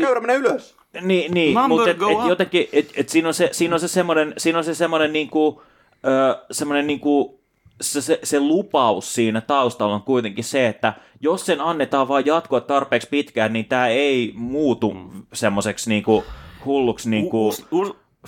Käyrä 0.00 0.20
menee 0.20 0.36
ylös. 0.36 0.76
Niin, 1.00 1.32
niin 1.32 1.58
mutta 1.68 1.90
et, 1.90 1.96
et 1.96 2.28
jotenkin, 2.28 2.68
et, 2.72 2.90
et 2.96 3.08
siinä 3.08 3.28
on 3.28 3.34
se, 3.34 3.48
siinä 3.52 3.74
on 3.74 3.80
se 3.80 3.88
semmoinen, 3.88 4.34
siinä 4.38 4.58
on 4.58 4.64
se 4.64 4.74
semmoinen 4.74 5.12
niinku, 5.12 5.62
ö, 6.06 6.44
semmoinen 6.50 6.86
niinku, 6.86 7.40
se, 7.80 8.00
se, 8.00 8.20
se, 8.22 8.40
lupaus 8.40 9.14
siinä 9.14 9.40
taustalla 9.40 9.94
on 9.94 10.02
kuitenkin 10.02 10.44
se, 10.44 10.66
että 10.66 10.92
jos 11.20 11.46
sen 11.46 11.60
annetaan 11.60 12.08
vaan 12.08 12.26
jatkua 12.26 12.60
tarpeeksi 12.60 13.08
pitkään, 13.10 13.52
niin 13.52 13.64
tämä 13.64 13.88
ei 13.88 14.32
muutu 14.36 14.96
semmoiseksi 15.32 15.90
niinku 15.90 16.24
hulluksi 16.64 17.10
niinku 17.10 17.46
uusi- 17.46 17.64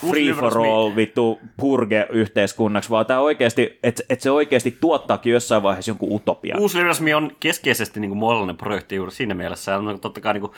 free 0.01 0.33
for 0.33 0.59
all 0.59 0.97
vittu 0.97 1.41
purge-yhteiskunnaksi, 1.57 2.91
vaan 2.91 3.07
tämä 3.07 3.21
oikeasti, 3.21 3.79
että 3.83 4.03
et 4.09 4.21
se 4.21 4.31
oikeasti 4.31 4.79
tuottaakin 4.81 5.33
jossain 5.33 5.63
vaiheessa 5.63 5.91
jonkun 5.91 6.13
utopian. 6.13 6.61
Uusliberalismi 6.61 7.15
on 7.15 7.31
keskeisesti 7.41 8.01
niin 8.01 8.09
kuin 8.11 8.19
moraalinen 8.19 8.57
projekti 8.57 8.95
juuri 8.97 9.13
siinä 9.13 9.35
mielessä. 9.35 9.77
On 9.79 10.01
totta 10.01 10.21
kai 10.21 10.33
niin 10.33 10.41
kuin, 10.41 10.53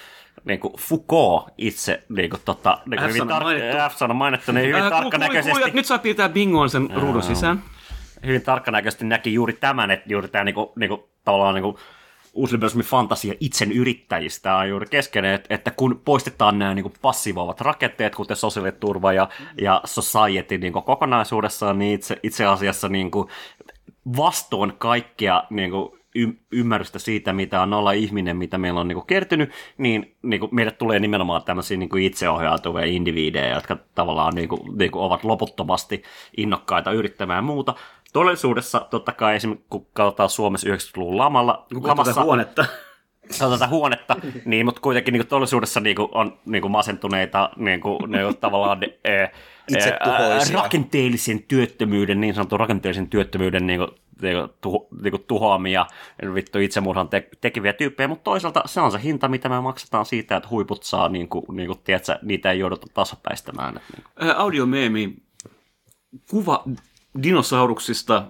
niin 0.45 0.61
kuin 0.61 0.75
Foucault 0.79 1.49
itse 1.59 2.03
niin 2.09 2.31
kuin, 2.31 2.41
tota, 2.45 2.79
niin 2.87 2.99
kuin 3.01 3.09
hyvin 3.09 3.23
F-sana 3.23 3.41
mainittu. 3.41 3.77
tar- 3.79 3.91
F-sana 3.91 4.15
mainittu, 4.15 4.53
niin 4.53 4.69
hyvin 4.69 4.83
kuul- 4.83 4.91
tarkkanäköisesti, 4.91 5.51
kuulijat, 5.51 5.75
Nyt 5.75 5.87
saa 5.87 5.99
piirtää 5.99 6.29
bingoon 6.29 6.71
sen 6.71 6.89
ruudun 6.97 7.23
sisään. 7.23 7.63
hyvin 8.27 8.43
tarkkanäköisesti 8.43 9.05
näki 9.05 9.35
juuri 9.35 9.53
tämän, 9.53 9.91
että 9.91 10.13
juuri 10.13 10.29
tämä 10.29 10.45
niin 10.45 10.55
kuin, 10.55 10.69
niin 10.77 10.89
kuin, 10.89 11.01
tavallaan 11.25 11.55
niin 11.55 11.63
kuin, 11.63 11.77
uusliberalismin 12.35 12.87
fantasia 12.87 13.35
itsen 13.41 13.73
yrittäjistä 13.73 14.57
on 14.57 14.69
juuri 14.69 14.87
keskeinen, 14.87 15.35
että, 15.35 15.55
että 15.55 15.71
kun 15.71 16.01
poistetaan 16.05 16.59
nämä 16.59 16.75
niin 16.75 16.93
passivoivat 17.03 17.61
rakenteet, 17.61 18.15
kuten 18.15 18.37
sosiaaliturva 18.37 19.13
ja, 19.13 19.29
ja 19.61 19.81
society 19.85 20.59
niin 20.59 20.73
kuin 20.73 20.85
kokonaisuudessaan, 20.85 21.79
niin 21.79 21.95
itse, 21.95 22.17
itse 22.23 22.45
asiassa 22.45 22.89
niin 22.89 23.11
kuin 23.11 23.29
vastoin 24.17 24.73
kaikkea 24.79 25.45
niin 25.51 25.71
kuin 25.71 26.05
y- 26.15 26.39
ymmärrystä 26.53 26.99
siitä, 26.99 27.33
mitä 27.33 27.63
on 27.63 27.73
olla 27.73 27.93
ihminen, 27.93 28.37
mitä 28.37 28.59
meillä 28.59 28.81
on 28.81 28.89
niin 28.89 28.97
kuin 28.97 29.07
kertynyt, 29.07 29.51
niin, 29.79 30.17
niin 30.23 30.41
kuin 30.41 30.55
meille 30.55 30.73
tulee 30.73 31.01
nimenomaan 31.01 31.43
tämmöisiä 31.43 31.77
niin 31.77 31.89
kuin 31.89 32.03
itseohjautuvia 32.03 32.85
indiviidejä, 32.85 33.55
jotka 33.55 33.77
tavallaan 33.95 34.35
niin 34.35 34.49
kuin, 34.49 34.79
niin 34.79 34.91
kuin 34.91 35.03
ovat 35.03 35.25
loputtomasti 35.25 36.03
innokkaita 36.37 36.93
yrittämään 36.93 37.45
muuta. 37.45 37.75
Todellisuudessa 38.15 38.87
totta 38.91 39.13
kai 39.13 39.37
esimerkiksi 39.37 39.67
kun 39.71 39.87
katsotaan 39.93 40.29
Suomessa 40.31 40.69
90-luvun 40.69 41.19
lamalla, 41.19 41.67
Kun 41.75 41.83
katsoo 41.83 42.05
tätä 42.05 42.23
huonetta. 42.23 42.67
tätä 43.39 43.69
huonetta, 43.69 44.17
niin, 44.45 44.67
mutta 44.67 44.81
kuitenkin 44.81 45.13
niin 45.13 45.21
kuin 45.21 45.29
todellisuudessa 45.29 45.81
niin 45.81 45.97
kuin, 45.97 46.09
on 46.13 46.39
niin 46.47 46.63
kuin 46.63 46.73
masentuneita 46.73 47.51
niin 47.57 47.81
kuin, 47.81 48.11
ne 48.11 48.25
on 48.27 48.37
tavallaan 48.37 48.83
eh, 49.05 49.31
Itsetuhoisia. 49.69 50.57
eh, 50.57 50.63
rakenteellisen 50.63 51.43
työttömyyden, 51.43 52.21
niin 52.21 52.35
sanotun 52.35 52.61
rakenteellisen 52.61 53.09
työttömyyden 53.09 53.67
niin 53.67 53.79
kuin, 53.79 53.91
niin 54.23 54.37
kuin, 54.37 54.49
tuho, 54.61 54.89
niin 55.03 55.11
kuin 55.11 55.25
tuhoamia, 55.29 55.87
vittu 56.35 56.59
itsemurhan 56.59 57.09
te, 57.09 57.29
tekeviä 57.41 57.73
tyyppejä, 57.73 58.09
mutta 58.09 58.25
toisaalta 58.25 58.63
se 58.67 58.81
on 58.81 58.93
se 58.93 59.03
hinta, 59.03 59.29
mitä 59.29 59.49
me 59.49 59.61
maksetaan 59.61 60.07
siitä, 60.07 60.37
että 60.37 60.49
huiput 60.49 60.83
saa, 60.83 61.09
niin 61.09 61.29
kuin, 61.29 61.45
niin 61.53 61.67
kuin, 61.67 61.79
tiedätkö, 61.85 62.19
niitä 62.23 62.51
ei 62.51 62.59
jouduta 62.59 62.87
tasapäistämään. 62.95 63.77
Että, 63.77 63.89
niin 63.97 64.05
kuin. 64.05 64.29
Ää, 64.29 64.37
Audiomeemi. 64.37 65.15
Kuva 66.31 66.65
dinosauruksista 67.23 68.25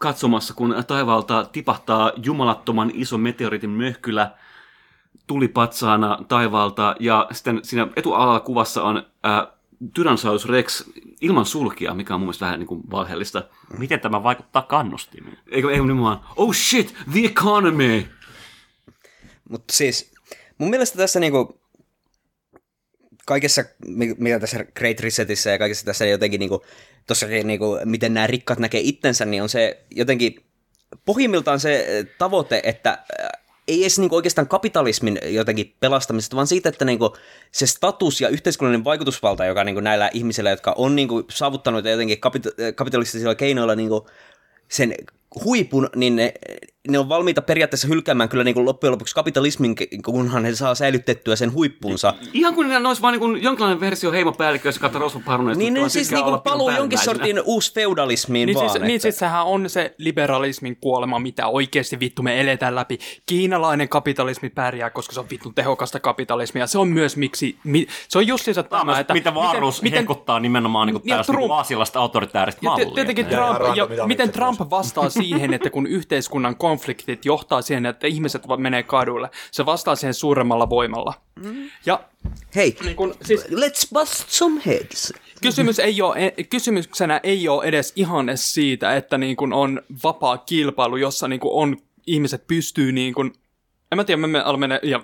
katsomassa, 0.00 0.54
kun 0.54 0.74
taivaalta 0.86 1.44
tipahtaa 1.52 2.12
jumalattoman 2.22 2.90
iso 2.94 3.18
meteoriitin 3.18 3.70
möhkylä 3.70 4.30
tulipatsaana 5.26 6.18
taivaalta, 6.28 6.96
ja 7.00 7.28
sitten 7.32 7.60
siinä 7.62 7.88
etualalla 7.96 8.40
kuvassa 8.40 8.82
on 8.82 9.06
ää, 9.22 9.54
Tyrannosaurus 9.94 10.48
Rex 10.48 10.88
ilman 11.20 11.46
sulkia, 11.46 11.94
mikä 11.94 12.14
on 12.14 12.20
mun 12.20 12.26
mielestä 12.26 12.44
vähän 12.44 12.58
niin 12.58 12.66
kuin 12.66 12.82
valheellista. 12.90 13.42
Miten 13.78 14.00
tämä 14.00 14.22
vaikuttaa 14.22 14.62
kannustimiin? 14.62 15.38
Eikö, 15.46 15.70
eikö 15.70 15.82
nimenomaan, 15.82 16.20
oh 16.36 16.54
shit, 16.54 16.94
the 17.12 17.20
economy! 17.20 18.06
Mutta 19.48 19.74
siis 19.74 20.14
mun 20.58 20.70
mielestä 20.70 20.98
tässä 20.98 21.20
niinku 21.20 21.60
kaikessa, 23.26 23.64
mi- 23.86 24.14
mitä 24.18 24.40
tässä 24.40 24.64
Great 24.76 25.00
Resetissä 25.00 25.50
ja 25.50 25.58
kaikessa 25.58 25.86
tässä 25.86 26.06
jotenkin 26.06 26.38
niinku, 26.38 26.64
tossakin 27.06 27.46
niinku, 27.46 27.78
miten 27.84 28.14
nämä 28.14 28.26
rikkaat 28.26 28.58
näkee 28.58 28.80
itsensä, 28.84 29.24
niin 29.24 29.42
on 29.42 29.48
se 29.48 29.84
jotenkin 29.90 30.44
pohjimmiltaan 31.04 31.60
se 31.60 31.84
eh, 31.88 32.06
tavoite, 32.18 32.60
että 32.64 32.90
äh, 32.90 33.28
ei 33.68 33.82
edes 33.82 33.98
niinku 33.98 34.16
oikeastaan 34.16 34.48
kapitalismin 34.48 35.18
jotenkin 35.24 35.74
pelastamisesta, 35.80 36.36
vaan 36.36 36.46
siitä, 36.46 36.68
että 36.68 36.84
niinku 36.84 37.16
se 37.52 37.66
status 37.66 38.20
ja 38.20 38.28
yhteiskunnallinen 38.28 38.84
vaikutusvalta, 38.84 39.44
joka 39.44 39.64
niinku 39.64 39.80
näillä 39.80 40.10
ihmisillä, 40.12 40.50
jotka 40.50 40.74
on 40.76 40.96
niinku 40.96 41.24
saavuttanut 41.30 41.84
jotenkin 41.84 42.18
kapita- 42.18 42.72
kapitalistisilla 42.74 43.34
keinoilla 43.34 43.74
niinku 43.74 44.08
sen 44.68 44.94
huipun, 45.44 45.88
niin 45.96 46.16
ne, 46.16 46.34
ne 46.88 46.98
on 46.98 47.08
valmiita 47.08 47.42
periaatteessa 47.42 47.88
hylkäämään 47.88 48.28
kyllä 48.28 48.44
niin 48.44 48.54
kuin 48.54 48.64
loppujen 48.66 48.92
lopuksi 48.92 49.14
kapitalismin, 49.14 49.74
kunhan 50.04 50.42
ne 50.42 50.54
saa 50.54 50.74
säilytettyä 50.74 51.36
sen 51.36 51.52
huippunsa. 51.52 52.14
Ihan 52.32 52.54
kuin 52.54 52.68
ne 52.68 52.88
olisi 52.88 53.02
vaan 53.02 53.18
niin 53.20 53.42
jonkinlainen 53.42 53.80
versio 53.80 54.12
heimopäällikkö, 54.12 54.68
jos 54.68 54.78
katsoo 54.78 55.00
rosvoparuneista. 55.00 55.58
Niin 55.58 55.74
ne 55.74 55.88
siis 55.88 56.10
niin 56.12 56.24
kuin 56.24 56.40
paluu 56.40 56.70
jonkin 56.70 56.98
sortin 56.98 57.42
uusi 57.44 57.74
feudalismiin 57.74 58.46
Niin 58.46 58.56
vaan. 58.58 58.70
siis, 58.70 58.82
niin 58.84 59.00
siis 59.00 59.18
sehän 59.18 59.44
on 59.44 59.70
se 59.70 59.94
liberalismin 59.98 60.76
kuolema, 60.80 61.18
mitä 61.18 61.46
oikeasti 61.46 62.00
vittu 62.00 62.22
me 62.22 62.40
eletään 62.40 62.74
läpi. 62.74 62.98
Kiinalainen 63.26 63.88
kapitalismi 63.88 64.50
pärjää, 64.50 64.90
koska 64.90 65.14
se 65.14 65.20
on 65.20 65.26
vittu 65.30 65.52
tehokasta 65.52 66.00
kapitalismia. 66.00 66.66
Se 66.66 66.78
on 66.78 66.88
myös 66.88 67.16
miksi, 67.16 67.56
mi, 67.64 67.86
se 68.08 68.18
on 68.18 68.26
justiinsa 68.26 68.62
tämä, 68.62 69.00
että... 69.00 69.14
mitä 69.14 69.34
Varus 69.34 69.82
miten, 69.82 69.98
hekottaa 70.00 70.40
nimenomaan 70.40 70.86
niin 70.86 70.94
Ja 70.94 71.00
tällaista 71.08 71.32
Trump- 71.32 71.68
niin 71.70 71.98
autoritääristä 72.02 72.60
ja 72.62 72.70
mallia. 72.70 72.86
te- 72.86 72.94
tietenkin 72.94 73.26
Ja- 73.30 73.36
Trump, 73.36 73.58
random, 73.58 73.76
ja 73.76 73.86
mitä 73.86 74.06
miten 74.06 74.30
Trump 74.32 74.60
vastaa 74.70 75.10
siihen, 75.28 75.54
että 75.54 75.70
kun 75.70 75.86
yhteiskunnan 75.86 76.56
konfliktit 76.56 77.24
johtaa 77.24 77.62
siihen, 77.62 77.86
että 77.86 78.06
ihmiset 78.06 78.42
menee 78.56 78.82
kaduille, 78.82 79.30
se 79.50 79.66
vastaa 79.66 79.96
siihen 79.96 80.14
suuremmalla 80.14 80.70
voimalla. 80.70 81.14
Ja 81.86 82.00
Hei, 82.54 82.76
niin 82.84 82.96
kun, 82.96 83.14
siis, 83.22 83.44
let's 83.44 83.88
bust 83.92 84.28
some 84.28 84.62
heads. 84.66 85.12
kysymys 85.42 85.78
ei 85.78 86.02
ole, 86.02 86.34
kysymyksenä 86.50 87.20
ei 87.22 87.48
ole 87.48 87.64
edes 87.64 87.92
ihan 87.96 88.28
edes 88.28 88.54
siitä, 88.54 88.96
että 88.96 89.18
niin 89.18 89.36
kun 89.36 89.52
on 89.52 89.82
vapaa 90.04 90.38
kilpailu, 90.38 90.96
jossa 90.96 91.28
niin 91.28 91.40
kun 91.40 91.52
on, 91.52 91.76
ihmiset 92.06 92.46
pystyy 92.46 92.92
niin 92.92 93.14
kun, 93.14 93.32
en 93.92 93.96
mä 93.98 94.04
tiedä, 94.04 94.20
mä 94.20 94.26
menen, 94.26 94.60
mennä, 94.60 94.80
ja, 94.82 95.02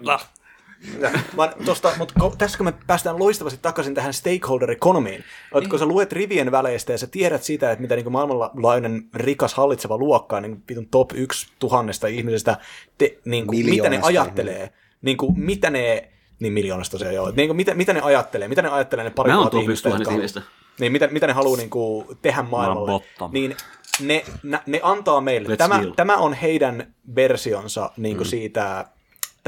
Vaan 1.36 1.52
tosta, 1.64 1.92
mutta 1.98 2.14
tässä 2.38 2.58
kun 2.58 2.66
me 2.66 2.74
päästään 2.86 3.18
loistavasti 3.18 3.60
takaisin 3.62 3.94
tähän 3.94 4.14
stakeholder 4.14 4.70
economyin, 4.70 5.24
että 5.56 5.70
kun 5.70 5.78
sä 5.78 5.86
luet 5.86 6.12
rivien 6.12 6.52
väleistä 6.52 6.92
ja 6.92 6.98
sä 6.98 7.06
tiedät 7.06 7.42
sitä, 7.42 7.72
että 7.72 7.82
mitä 7.82 7.96
niin 7.96 8.12
maailmanlaajuinen 8.12 9.02
rikas 9.14 9.54
hallitseva 9.54 9.98
luokka, 9.98 10.40
niin 10.40 10.62
vitun 10.68 10.88
top 10.88 11.10
yksi 11.14 11.52
tuhannesta 11.58 12.06
ihmisestä, 12.06 12.56
te, 12.98 13.18
niin 13.24 13.46
kuin, 13.46 13.66
mitä 13.66 13.90
ne 13.90 14.00
ajattelee, 14.02 14.72
niin 15.02 15.16
kuin, 15.16 15.40
mitä 15.40 15.70
ne, 15.70 16.08
niin 16.40 16.52
miljoonasta 16.52 16.98
se 16.98 17.12
joo, 17.12 17.32
niin 17.36 17.48
kuin, 17.48 17.56
mitä, 17.56 17.74
mitä 17.74 17.92
ne 17.92 18.00
ajattelee, 18.00 18.48
mitä 18.48 18.62
ne 18.62 18.68
ajattelee 18.68 19.04
ne 19.04 19.10
pari 19.10 19.32
top 19.32 19.54
ihmistä, 19.54 19.88
jotka, 19.88 20.04
tuhannesta 20.04 20.42
niin, 20.80 20.92
mitä, 20.92 21.08
mitä 21.08 21.26
ne 21.26 21.32
haluaa 21.32 21.56
niin 21.56 21.70
kuin, 21.70 22.06
tehdä 22.22 22.42
maailmalle, 22.42 23.04
niin 23.32 23.56
ne, 24.00 24.24
ne, 24.42 24.60
ne 24.66 24.80
antaa 24.82 25.20
meille, 25.20 25.48
Let's 25.48 25.56
tämä, 25.56 25.82
deal. 25.82 25.90
tämä 25.90 26.16
on 26.16 26.32
heidän 26.32 26.94
versionsa 27.14 27.90
niin 27.96 28.16
kuin 28.16 28.26
mm. 28.26 28.30
siitä, 28.30 28.86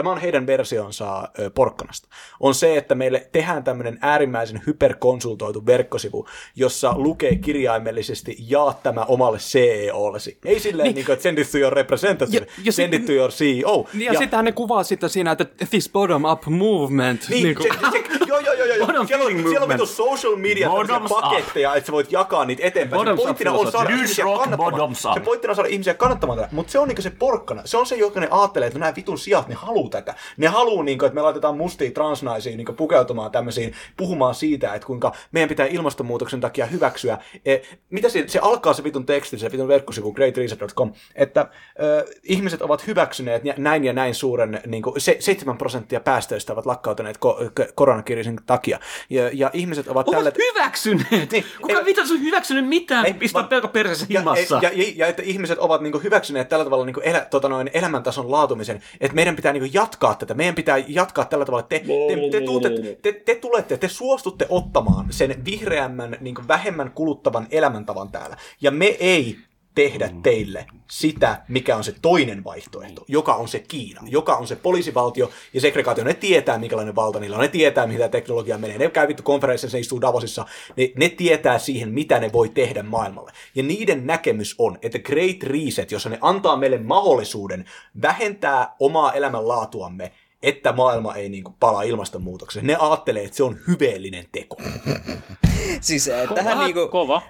tämä 0.03 0.13
on 0.13 0.21
heidän 0.21 0.47
versionsa 0.47 1.29
porkkanasta. 1.55 2.09
On 2.41 2.55
se, 2.55 2.77
että 2.77 2.95
meille 2.95 3.29
tehdään 3.33 3.65
tämmöinen 3.65 3.99
äärimmäisen 4.01 4.63
hyperkonsultoitu 4.67 5.67
verkkosivu, 5.67 6.27
jossa 6.57 6.95
lukee 6.97 7.37
kirjaimellisesti 7.37 8.37
jaa 8.49 8.81
tämä 8.83 9.05
omalle 9.05 9.39
CEOllesi. 9.39 10.39
Ei 10.45 10.61
silleen, 10.61 10.85
niin. 10.87 10.95
niin 10.95 11.07
kuin, 11.07 11.13
että 11.13 11.23
send 11.23 11.39
it 11.39 11.51
to 11.53 11.59
your 11.59 11.73
representative, 11.73 12.37
Ja- 12.37 12.63
ja 12.65 12.73
send 12.73 12.95
it 12.95 13.07
to 13.07 13.13
your 13.13 13.31
CEO. 13.31 13.87
ja, 13.95 14.13
ja 14.13 14.19
sittenhän 14.19 14.45
ne 14.45 14.53
kuvaa 14.53 14.83
sitä 14.83 15.09
siinä, 15.09 15.33
että 15.33 15.47
this 15.71 15.91
bottom-up 15.93 16.47
movement. 16.47 17.29
Niin, 17.29 17.43
niin 17.43 17.57
se, 17.63 17.69
se, 17.91 18.22
joo, 18.53 18.67
joo, 18.67 18.77
joo. 18.77 18.87
Bottom 18.87 19.07
Siellä 19.07 19.25
on, 19.25 19.33
siellä 19.33 19.65
on 19.65 19.69
vitu 19.69 19.87
social 19.87 20.37
media 20.37 20.71
paketteja, 21.09 21.75
että 21.75 21.87
sä 21.87 21.93
voit 21.93 22.13
jakaa 22.13 22.45
niitä 22.45 22.63
eteenpäin. 22.67 22.99
Bottoms 22.99 23.21
se 23.21 23.25
pointtina 23.25 23.53
on 23.53 23.73
saada 23.73 23.91
ihmisiä 23.91 24.25
kannattamaan. 24.25 24.95
Se 25.15 25.21
pointtina 25.21 25.51
on 25.51 25.57
saada 25.57 25.69
ihmisiä 25.69 25.95
kannattamaan 25.95 26.39
tätä, 26.39 26.49
mutta 26.53 26.73
se 26.73 26.79
on 26.79 26.89
niinku 26.89 27.03
se 27.03 27.11
porkkana. 27.11 27.63
Se 27.65 27.77
on 27.77 27.87
se, 27.87 27.97
joka 27.97 28.21
ne 28.21 28.29
ajattelee, 28.31 28.67
että 28.67 28.79
no 28.79 28.85
nämä 28.85 28.97
vitun 28.97 29.19
sijat, 29.19 29.49
ne 29.49 29.55
haluu 29.55 29.89
tätä. 29.89 30.15
Ne 30.37 30.47
haluu, 30.47 30.83
niinku, 30.83 31.05
että 31.05 31.15
me 31.15 31.23
laitetaan 31.23 31.57
mustia 31.57 31.91
transnaisiin 31.91 32.57
niinku, 32.57 32.73
pukeutumaan 32.73 33.31
tämmöisiin, 33.31 33.75
puhumaan 33.97 34.35
siitä, 34.35 34.75
että 34.75 34.87
kuinka 34.87 35.13
meidän 35.33 35.49
pitää 35.49 35.67
ilmastonmuutoksen 35.67 36.41
takia 36.41 36.67
hyväksyä. 36.67 37.19
E, 37.45 37.59
mitä 37.91 38.09
se, 38.09 38.25
se 38.27 38.39
alkaa 38.39 38.73
se 38.73 38.85
vitun 38.85 39.07
teksti, 39.07 39.39
se 39.39 39.53
vitun 39.53 39.69
verkkosivu 39.69 40.13
greatreset.com, 40.13 40.93
että 41.15 41.47
ö, 41.83 42.05
ihmiset 42.23 42.63
ovat 42.63 42.87
hyväksyneet 42.87 43.45
nä- 43.45 43.55
näin 43.57 43.85
ja 43.85 43.93
näin 43.93 44.15
suuren, 44.15 44.61
niinku, 44.67 44.95
se, 44.99 45.17
7 45.21 45.59
prosenttia 45.59 46.01
päästöistä 46.01 46.53
ovat 46.53 46.67
lakkautuneet 46.67 47.17
ko- 47.17 47.73
koronakriisin 47.75 48.41
takia. 48.47 48.79
Ja, 49.11 49.31
ja 49.33 49.51
ihmiset 49.53 49.89
ovat 49.89 50.09
Ovat 50.09 50.17
tällä... 50.19 50.33
hyväksyneet! 50.39 51.31
Niin, 51.33 51.45
Kuka 51.61 51.79
ei- 51.79 51.85
vittu 51.85 52.01
on 52.01 52.21
hyväksynyt 52.21 52.69
mitään? 52.69 53.07
Ei, 53.07 53.15
Pistää 53.15 53.43
pelko 53.43 53.69
perseessä 53.69 54.07
ja, 54.09 54.21
himassa. 54.21 54.59
ja, 54.63 54.71
ja, 54.75 54.93
ja, 54.97 55.07
että 55.07 55.23
ihmiset 55.23 55.59
ovat 55.59 55.81
niinku 55.81 55.99
hyväksyneet 55.99 56.49
tällä 56.49 56.65
tavalla 56.65 56.85
niinku 56.85 57.01
elä, 57.01 57.21
tota 57.31 57.49
noin, 57.49 57.71
elämäntason 57.75 58.31
laatumisen, 58.31 58.83
että 59.01 59.15
meidän 59.15 59.37
pitää 59.37 59.53
niinku 59.53 59.71
jatkaa 59.73 60.15
tätä, 60.15 60.35
meidän 60.35 60.55
pitää 60.55 60.79
jatkaa 60.89 61.25
tällä 61.25 61.45
tavalla, 61.45 61.61
että 61.71 61.79
te, 61.79 61.85
te, 61.89 62.31
te, 62.39 62.41
tuutte, 62.47 62.71
te, 63.03 63.13
te 63.13 63.35
tulette, 63.35 63.77
te 63.77 63.89
suostutte 63.89 64.47
ottamaan 64.49 65.07
sen 65.11 65.45
vihreämmän, 65.45 66.17
niinku 66.21 66.43
vähemmän 66.49 66.91
kuluttavan 66.91 67.47
elämäntavan 67.51 68.09
täällä, 68.13 68.37
ja 68.61 68.71
me 68.71 68.87
ei 68.87 69.39
tehdä 69.75 70.11
teille 70.23 70.67
sitä, 70.91 71.43
mikä 71.49 71.77
on 71.77 71.85
se 71.85 71.95
toinen 72.03 72.45
vaihtoehto, 72.45 73.05
joka 73.09 73.35
on 73.35 73.49
se 73.49 73.59
Kiina, 73.59 74.01
joka 74.07 74.37
on 74.37 74.47
se 74.47 74.57
poliisivaltio 74.57 75.31
ja 75.55 75.61
segregaatio. 75.61 76.05
Ne 76.05 76.15
tietää, 76.15 76.59
minkälainen 76.59 76.95
valta 76.95 77.21
niillä 77.21 77.37
on, 77.37 77.43
ne 77.43 77.49
tietää, 77.49 77.87
tämä 77.87 78.09
teknologia 78.09 78.59
menee. 78.59 78.79
Ne 78.79 78.91
käy 78.91 79.09
vittu 79.09 79.23
konferenssissa, 79.23 79.77
ne 79.77 79.81
istuu 79.81 80.01
Davosissa, 80.01 80.47
ne, 80.77 80.93
ne 80.97 81.09
tietää 81.09 81.59
siihen, 81.59 81.93
mitä 81.93 82.21
ne 82.21 82.33
voi 82.33 82.49
tehdä 82.49 82.83
maailmalle. 82.83 83.33
Ja 83.55 83.63
niiden 83.63 84.07
näkemys 84.07 84.55
on, 84.59 84.79
että 84.83 84.99
Great 84.99 85.43
Reset, 85.43 85.93
jossa 85.93 86.09
ne 86.09 86.19
antaa 86.21 86.57
meille 86.57 86.79
mahdollisuuden 86.79 87.65
vähentää 88.03 88.75
omaa 88.81 89.13
elämänlaatuamme, 89.13 90.13
että 90.43 90.73
maailma 90.73 91.15
ei 91.15 91.29
niin 91.29 91.45
kuin 91.45 91.57
palaa 91.61 91.83
ilmastonmuutokseen. 91.83 92.67
Ne 92.67 92.77
ajattelee, 92.77 93.25
että 93.25 93.37
se 93.37 93.43
on 93.43 93.59
hyveellinen 93.69 94.25
teko. 94.33 94.57
Siis 95.81 96.09
äh, 96.09 96.35
tähän 96.35 96.59
niinku... 96.59 96.89
Kova. 96.89 97.23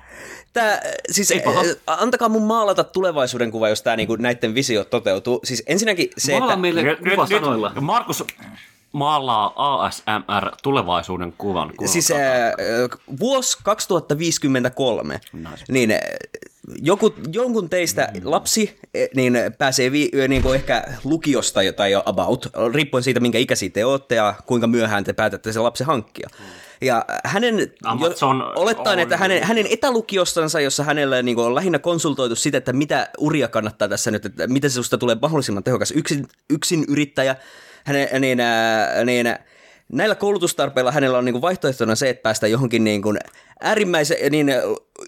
Tää, 0.53 0.83
siis, 1.11 1.31
äh, 1.33 1.43
antakaa 1.87 2.29
mun 2.29 2.43
maalata 2.43 2.85
tulevaisuuden 2.85 3.51
kuva, 3.51 3.69
jos 3.69 3.83
tämä 3.83 3.97
niinku, 3.97 4.17
näiden 4.17 4.55
visio 4.55 4.85
toteutuu. 4.85 5.41
Siis 5.45 5.63
ensinnäkin 5.67 6.11
se, 6.19 6.33
Maalaa 6.33 6.49
että... 6.49 6.61
meille 6.61 6.83
Nyt, 6.83 6.99
kuva 6.99 7.27
nyt, 7.31 7.41
sanoilla. 7.43 7.73
nyt 7.75 7.85
Markus 7.85 8.25
maalaa 8.93 9.53
ASMR 9.57 10.51
tulevaisuuden 10.63 11.35
kuvan. 11.39 11.73
kuvan 11.77 11.93
Siis 11.93 12.09
takana. 12.09 12.27
äh, 12.27 13.17
vuosi 13.21 13.59
2053, 13.63 15.21
niin 15.69 15.91
äh, 15.91 15.99
joku, 16.83 17.15
jonkun 17.33 17.69
teistä 17.71 18.09
lapsi 18.25 18.79
äh, 18.83 19.09
niin 19.15 19.39
pääsee 19.59 19.93
vi, 19.93 20.11
äh, 20.23 20.29
niin 20.29 20.43
kuin 20.43 20.55
ehkä 20.55 20.85
lukiosta 21.05 21.61
tai 21.77 21.93
jo 21.93 22.03
about, 22.07 22.47
riippuen 22.75 23.03
siitä, 23.03 23.21
minkä 23.21 23.39
ikäisiä 23.39 23.71
te 23.71 23.85
olette 23.85 24.15
ja 24.15 24.35
kuinka 24.47 24.67
myöhään 24.67 25.05
te 25.05 25.13
päätätte 25.13 25.53
sen 25.53 25.63
lapsen 25.63 25.87
hankkia. 25.87 26.29
Ja 26.83 27.05
hänen, 27.25 27.73
Amazon 27.85 28.39
jo, 28.39 28.63
olettaen, 28.63 28.99
on- 28.99 29.03
että 29.03 29.17
hänen, 29.17 29.45
hänen 29.45 29.67
etälukiostansa, 29.71 30.61
jossa 30.61 30.85
hänellä 30.85 31.23
niin 31.23 31.35
kuin, 31.35 31.47
on 31.47 31.55
lähinnä 31.55 31.79
konsultoitu 31.79 32.37
sitä, 32.37 32.59
että 32.59 32.73
mitä 32.73 33.09
uria 33.19 33.49
kannattaa 33.49 33.89
tässä 33.89 34.11
nyt, 34.11 34.25
että 34.27 34.47
miten 34.47 34.71
se 34.71 34.75
susta 34.75 34.99
tulee 34.99 35.17
mahdollisimman 35.23 35.65
tehokas. 35.65 35.91
Yksin, 35.91 36.27
yksin 36.51 36.85
yrittäjä, 36.89 37.37
hänen, 37.85 38.09
niin, 38.21 38.39
niin, 39.05 39.27
näillä 39.93 40.15
koulutustarpeilla 40.15 40.93
hänellä 40.93 41.19
on 41.19 41.25
niin 41.25 41.33
kuin 41.33 41.43
vaihtoehtona 41.43 41.95
se, 41.95 42.09
että 42.09 42.23
päästään 42.23 42.53
johonkin 42.53 42.85
niin 42.85 43.03
kuin 43.03 43.19
äärimmäisen 43.61 44.17
niin, 44.31 44.53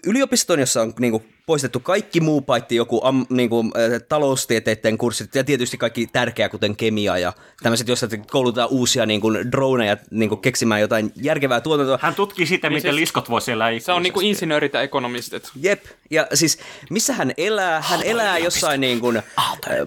yliopistoon, 0.05 0.59
jossa 0.59 0.81
on 0.81 0.93
niin 0.99 1.11
kuin 1.11 1.35
poistettu 1.45 1.79
kaikki 1.79 2.21
muu 2.21 2.41
paitsi 2.41 2.75
joku 2.75 3.01
am, 3.03 3.25
niin 3.29 3.49
kuin, 3.49 3.71
taloustieteiden 4.09 4.97
kurssit 4.97 5.35
ja 5.35 5.43
tietysti 5.43 5.77
kaikki 5.77 6.07
tärkeää, 6.07 6.49
kuten 6.49 6.75
kemia 6.75 7.17
ja 7.17 7.33
tämmöiset, 7.63 7.87
joissa 7.87 8.07
koulutetaan 8.31 8.69
uusia 8.69 9.05
niin 9.05 9.21
kuin, 9.21 9.51
droneja 9.51 9.97
niin 10.11 10.29
kuin 10.29 10.41
keksimään 10.41 10.81
jotain 10.81 11.11
järkevää 11.15 11.61
tuotantoa. 11.61 11.99
Hän 12.01 12.15
tutkii 12.15 12.45
sitä, 12.45 12.69
miten 12.69 12.81
siis- 12.81 12.95
liskot 12.95 13.29
voi 13.29 13.41
siellä 13.41 13.65
Se 13.79 13.91
on 13.91 14.03
niinku 14.03 14.19
insinöörit 14.19 14.73
ja 14.73 14.81
ekonomistit. 14.81 15.51
Jep, 15.61 15.83
ja 16.11 16.27
siis 16.33 16.59
missä 16.89 17.13
hän 17.13 17.31
elää? 17.37 17.81
Hän 17.81 18.03
elää 18.03 18.37
jossain 18.37 18.81
niin 18.81 18.99
kuin, 18.99 19.21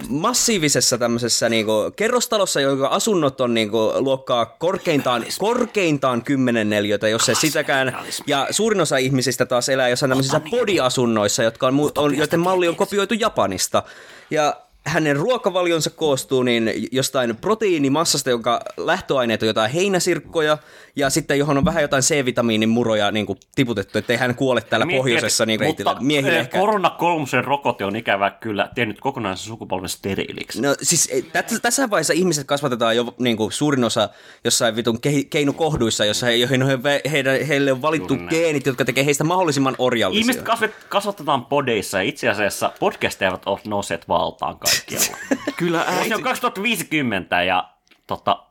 massiivisessa 0.09 0.99
tämmöisessä 0.99 1.49
niin 1.49 1.67
kuin, 1.67 1.93
kerrostalossa, 1.93 2.61
jonka 2.61 2.87
asunnot 2.87 3.41
on 3.41 3.55
niin 3.55 3.71
kuin, 3.71 4.05
luokkaa 4.05 4.47
korkeintaan, 4.47 5.25
korkeintaan 5.39 6.25
10 6.25 6.71
neliötä, 6.71 7.09
jos 7.09 7.27
se 7.27 7.35
sitäkään. 7.35 7.99
Ja 8.27 8.47
suurin 8.59 8.81
osa 8.81 8.97
ihmisistä 8.97 9.47
taas 9.47 9.69
elää 9.69 9.89
jossain 9.89 10.11
tämmöisissä 10.11 10.41
podiasunnoissa, 10.51 11.43
jotka 11.43 11.67
on, 11.67 11.75
on, 11.99 12.19
joiden 12.19 12.41
malli 12.41 12.69
on 12.69 12.77
kopioitu 12.77 13.15
Japanista. 13.15 13.83
Ja 14.31 14.57
hänen 14.89 15.17
ruokavalionsa 15.17 15.91
koostuu 15.91 16.43
niin 16.43 16.73
jostain 16.93 17.37
proteiinimassasta, 17.37 18.31
jonka 18.31 18.61
lähtöaineet 18.77 19.43
on 19.43 19.49
jotain 19.49 19.71
heinäsirkkoja, 19.71 20.59
ja 20.97 21.11
sitten 21.11 21.39
johon 21.39 21.59
on 21.59 21.65
vähän 21.65 21.83
jotain 21.83 22.03
C-vitamiinin 22.03 22.69
muroja 22.69 23.11
niin 23.11 23.27
kuin 23.27 23.39
tiputettu, 23.55 23.99
ettei 23.99 24.17
hän 24.17 24.35
kuole 24.35 24.61
täällä 24.61 24.87
Mietin, 24.87 25.01
pohjoisessa 25.01 25.47
niin 25.47 25.61
reitillä. 25.61 25.97
Mutta 26.01 26.29
ehkä. 26.29 26.59
korona 26.59 26.91
kolmosen 26.91 27.45
rokote 27.45 27.85
on 27.85 27.97
ikävä 27.97 28.31
kyllä 28.31 28.71
tehnyt 28.75 29.01
kokonaisen 29.01 29.47
sukupolven 29.47 29.89
steriiliksi. 29.89 30.63
No 30.63 30.75
siis 30.83 31.09
ei, 31.13 31.23
tässä, 31.63 31.91
vaiheessa 31.91 32.13
ihmiset 32.13 32.47
kasvatetaan 32.47 32.97
jo 32.97 33.15
niin 33.19 33.37
kuin, 33.37 33.53
suurin 33.53 33.85
osa 33.85 34.09
jossain 34.45 34.77
vitun 34.77 35.01
kehi, 35.01 35.25
keinokohduissa, 35.25 36.05
jossa 36.05 36.27
he, 36.27 36.35
joihin 36.35 36.67
he, 36.67 36.79
heidän, 37.11 37.47
heille 37.47 37.73
on 37.73 37.83
valittu 37.83 38.15
Juuri 38.15 38.29
geenit, 38.29 38.67
jotka 38.67 38.85
tekee 38.85 39.05
heistä 39.05 39.25
mahdollisimman 39.25 39.75
orjallisia. 39.79 40.21
Ihmiset 40.21 40.43
kasvet, 40.43 40.75
kasvatetaan 40.89 41.47
podeissa 41.47 41.99
ja 41.99 42.03
itse 42.03 42.29
asiassa 42.29 42.73
podcasteja 42.81 43.39
ole 43.47 43.59
nousseet 43.67 44.09
valtaan 44.09 44.59
kaikki. 44.59 44.78
Kaikkialla. 44.87 45.17
Kyllä, 45.57 45.79
ää, 45.81 46.05
Se 46.09 46.15
on 46.15 46.23
2050 46.23 47.43
ja 47.43 47.69
tota, 48.07 48.43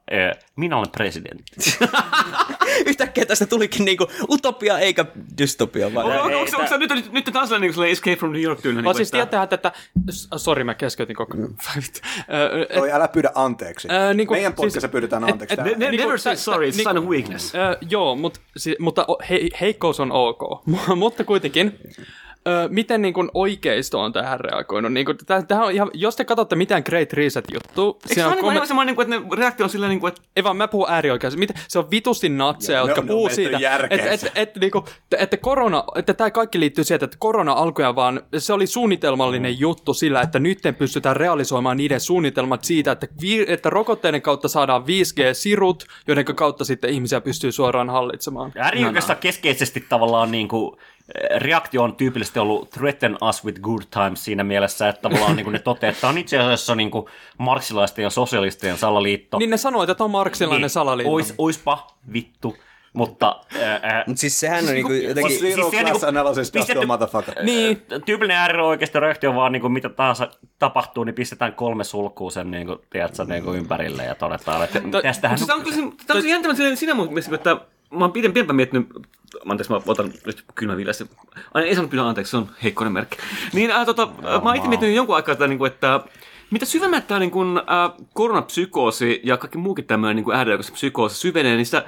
minä 0.56 0.78
olen 0.78 0.90
presidentti. 0.92 1.56
Yhtäkkiä 2.86 3.26
tästä 3.26 3.46
tulikin 3.46 3.86
niinku 3.86 4.08
utopia 4.30 4.80
eikä 4.80 5.06
dystopia. 5.38 5.94
Vaan. 5.94 6.06
Onko, 6.06 6.20
onko, 6.24 6.38
onko, 6.40 6.58
onko, 6.64 6.78
nyt, 6.78 6.90
nyt, 6.90 7.12
nyt 7.12 7.26
taas 7.34 7.50
niin 7.50 7.74
sellainen 7.74 7.92
Escape 7.92 8.16
from 8.16 8.32
New 8.32 8.42
York 8.42 8.62
tyylinen? 8.62 8.84
Mä 8.84 8.90
Niin 8.90 8.96
siis 8.98 9.12
tietää 9.12 9.48
tätä, 9.48 9.72
s- 10.12 10.28
sori 10.36 10.64
mä 10.64 10.74
keskeytin 10.74 11.16
koko 11.16 11.38
ajan. 11.38 11.50
Ö, 12.74 12.80
Oi, 12.82 12.92
älä 12.92 13.08
pyydä 13.08 13.32
anteeksi. 13.36 13.88
Ää, 13.92 14.14
niinku- 14.14 14.34
Meidän 14.34 14.52
siis- 14.52 14.56
podcastissa 14.56 14.88
pyydetään 14.88 15.24
et- 15.24 15.30
anteeksi. 15.32 15.54
et- 15.54 15.58
täällä. 15.58 15.72
Ne- 15.78 15.86
never 15.86 15.92
Niinku, 16.00 16.18
say 16.18 16.36
sorry, 16.36 16.70
it's 16.70 16.72
tä- 16.84 16.84
sign 16.90 16.98
of 16.98 17.06
weakness. 17.06 17.56
Ö, 17.56 17.78
joo, 17.90 18.16
mut, 18.16 18.42
si, 18.58 18.76
mutta 18.80 19.06
he, 19.30 19.40
heikkous 19.62 20.00
on 20.00 20.12
ok. 20.12 20.40
mutta 20.96 21.24
kuitenkin, 21.24 21.80
ö, 22.48 22.68
miten 22.72 23.02
niin 23.02 23.14
kuin 23.14 23.30
oikeisto 23.34 24.00
on 24.02 24.14
tähän 24.14 24.40
reagoinut? 24.40 24.94
Niin 24.94 25.06
kuin, 25.06 25.18
täh, 25.26 25.46
täh 25.46 25.60
on 25.62 25.72
ihan, 25.72 25.92
jos 25.94 26.16
te 26.16 26.26
katsotte 26.26 26.56
mitään 26.56 26.84
Great 26.86 27.14
Reset-juttua, 27.14 27.86
Eikö 28.10 28.14
se 28.22 28.26
ole 28.26 28.36
niin 28.36 28.46
aivan 28.46 28.68
semmoinen, 28.68 28.88
niin 28.88 28.96
kuin, 28.96 29.14
että 29.14 29.36
ne 29.36 29.42
reaktio 29.42 29.64
on 29.64 29.70
silleen, 29.70 29.90
niin 29.90 30.00
kuin, 30.00 30.08
että 30.10 30.22
ei 30.36 30.44
vaan 30.44 30.58
mä 30.58 30.68
puhun 30.68 30.90
äärioikeasti. 30.90 31.40
Mitä, 31.40 31.54
se 31.68 31.80
on 31.80 31.92
vitusti 31.92 32.30
natseja, 32.30 32.80
jotka 32.80 32.94
on- 32.94 33.00
on 33.04 33.08
puhuu 33.08 33.30
siitä, 33.30 33.58
että 33.90 34.10
et, 34.12 34.32
et, 34.36 34.56
niinku, 34.56 34.78
että, 35.04 35.18
että, 35.20 35.38
korona, 35.38 35.84
että 35.96 36.14
tämä 36.14 36.32
kaikki 36.32 36.60
liittyy 36.60 36.84
siihen, 36.84 37.04
että 37.04 37.18
korona 37.20 37.52
alkujaan 37.54 37.96
vaan, 37.96 38.22
se 38.38 38.54
oli 38.54 38.68
suunnitelmallinen 38.68 39.54
Mm. 39.54 39.60
juttu 39.60 39.94
sillä, 39.94 40.22
että 40.22 40.40
nyt 40.40 40.60
pystytään 40.78 41.16
realisoimaan 41.16 41.78
niiden 41.78 42.00
suunnitelmat 42.00 42.64
siitä, 42.64 42.92
että, 42.92 43.08
vi, 43.22 43.46
että 43.48 43.70
rokotteiden 43.70 44.22
kautta 44.22 44.48
saadaan 44.48 44.84
5G-sirut, 44.84 45.86
joiden 46.08 46.26
kautta 46.26 46.66
sitten 46.66 46.90
ihmisiä 46.90 47.22
pystyy 47.22 47.52
suoraan 47.52 47.90
hallitsemaan. 47.90 48.52
Äärioikeista 48.58 49.16
keskeisesti 49.16 49.86
tavallaan 49.90 50.32
niin 50.32 50.48
kuin, 50.48 50.78
reaktio 51.38 51.84
on 51.84 51.96
tyypillisesti 51.96 52.40
ollut 52.40 52.70
threaten 52.70 53.18
us 53.30 53.46
with 53.46 53.62
good 53.62 53.82
times 53.90 54.26
siinä 54.26 54.44
mielessä, 54.44 54.90
että 54.90 55.02
tavallaan 55.02 55.36
niin 55.36 55.44
kuin 55.44 55.54
ne 55.54 55.60
toteaa, 55.60 55.90
että 55.90 56.02
tämä 56.02 56.12
on 56.12 56.18
itse 56.18 56.38
asiassa 56.40 56.76
niin 56.76 56.92
kuin 56.92 57.06
marksilaisten 57.38 58.04
ja 58.04 58.10
sosialistien 58.10 58.78
salaliitto. 58.78 59.38
Niin 59.40 59.50
ne 59.50 59.58
sanoo, 59.58 59.84
että 59.84 59.96
tämä 59.96 60.06
on 60.06 60.12
marksilainen 60.12 60.62
niin, 60.62 60.70
salaliitto. 60.70 61.14
Ois, 61.14 61.34
oispa 61.38 61.88
vittu, 62.14 62.58
mutta... 62.94 63.40
Ää, 63.82 64.04
Mut 64.08 64.18
siis 64.18 64.40
sehän 64.40 64.66
on 64.66 64.74
niinku 64.74 64.88
kun- 64.88 65.04
jotenkin- 65.04 65.40
siis 65.40 65.56
Zero 65.56 65.72
class 65.72 65.86
niinku- 65.86 66.06
analysis, 66.06 66.52
pistetty- 66.52 66.86
motherfucker. 66.86 67.44
Niin, 67.44 67.82
tyypillinen 68.06 68.38
äärioikeista 68.38 69.00
reaktio 69.00 69.30
on 69.30 69.36
vaan 69.36 69.52
niin 69.52 69.62
kuin 69.62 69.74
mitä 69.74 69.90
tahansa 69.90 70.30
tapahtuu, 70.60 71.04
niin 71.04 71.16
pistetään 71.16 71.54
kolme 71.54 71.84
sulkua 71.84 72.32
sen 72.32 72.52
niin 72.52 72.68
kuin, 72.68 72.80
tiedätkö, 72.90 73.26
niin 73.26 73.44
kuin 73.44 73.58
ympärille 73.58 74.04
ja 74.04 74.16
todetaan, 74.16 74.64
että 74.64 74.82
tästähän... 75.02 75.40
Tämä 75.48 75.60
on 75.60 75.64
tämä 76.08 76.50
on 76.50 76.56
siinä, 76.56 76.76
siinä 76.76 76.94
mun 76.94 77.08
mielestä, 77.08 77.36
että 77.36 77.58
mä 77.92 78.00
oon 78.00 78.10
pidem- 78.10 78.32
pidempään 78.32 78.56
miettinyt, 78.56 78.88
anteeksi 79.50 79.74
mä 79.74 79.80
otan 79.86 80.14
nyt 80.26 80.44
kylmä 80.56 80.78
viilässä, 80.78 81.06
aina 81.54 81.68
ei 81.68 81.76
saanut 81.76 81.92
pyydä 81.92 82.04
anteeksi, 82.04 82.32
se 82.32 82.38
on 82.38 82.50
heikkoinen 82.64 82.94
merkki. 82.94 83.18
Niin 83.54 83.72
äh, 83.72 83.86
tota, 83.86 84.04
äh, 84.04 84.44
mä 84.44 84.50
oon 84.50 84.56
itse 84.56 84.70
miettinyt 84.70 84.96
jonkun 84.96 85.16
aikaa, 85.16 85.34
että, 85.34 85.48
niin 85.48 85.58
kuin, 85.58 85.72
että 85.72 86.00
mitä 86.52 86.66
syvemmät 86.66 87.08
tämä 87.08 87.20
niin 87.20 87.32
kuin, 87.32 87.58
äh, 87.58 88.08
koronapsykoosi 88.14 89.22
ja 89.24 89.38
kaikki 89.38 89.58
muukin 89.58 89.86
tämmöinen 89.86 90.16
niin 90.16 90.36
äärioikeus 90.36 90.72
psykoosi 90.72 91.16
syvenee, 91.16 91.56
niin 91.56 91.66
sitä 91.66 91.86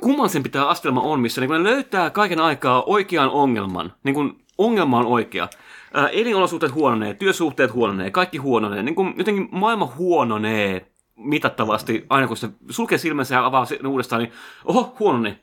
kummallisempi 0.00 0.48
tämä 0.48 0.66
astelma 0.66 1.00
on, 1.00 1.20
missä 1.20 1.40
niin 1.40 1.48
kuin 1.48 1.62
ne 1.62 1.70
löytää 1.70 2.10
kaiken 2.10 2.40
aikaa 2.40 2.82
oikean 2.82 3.30
ongelman. 3.30 3.92
Niin 4.02 4.14
kuin 4.14 4.44
ongelma 4.58 4.98
on 4.98 5.06
oikea. 5.06 5.48
Ää, 5.94 6.08
elinolosuhteet 6.08 6.74
huononee, 6.74 7.14
työsuhteet 7.14 7.72
huononee, 7.72 8.10
kaikki 8.10 8.38
huononee. 8.38 8.82
Niin 8.82 8.94
kuin 8.94 9.14
jotenkin 9.16 9.48
maailma 9.50 9.92
huononee 9.96 10.86
mitattavasti, 11.24 12.06
aina 12.10 12.26
kun 12.28 12.36
se 12.36 12.48
sulkee 12.70 12.98
silmänsä 12.98 13.34
ja 13.34 13.46
avaa 13.46 13.64
sen 13.64 13.86
uudestaan, 13.86 14.22
niin 14.22 14.32
oho, 14.64 14.96
huononi. 14.98 15.38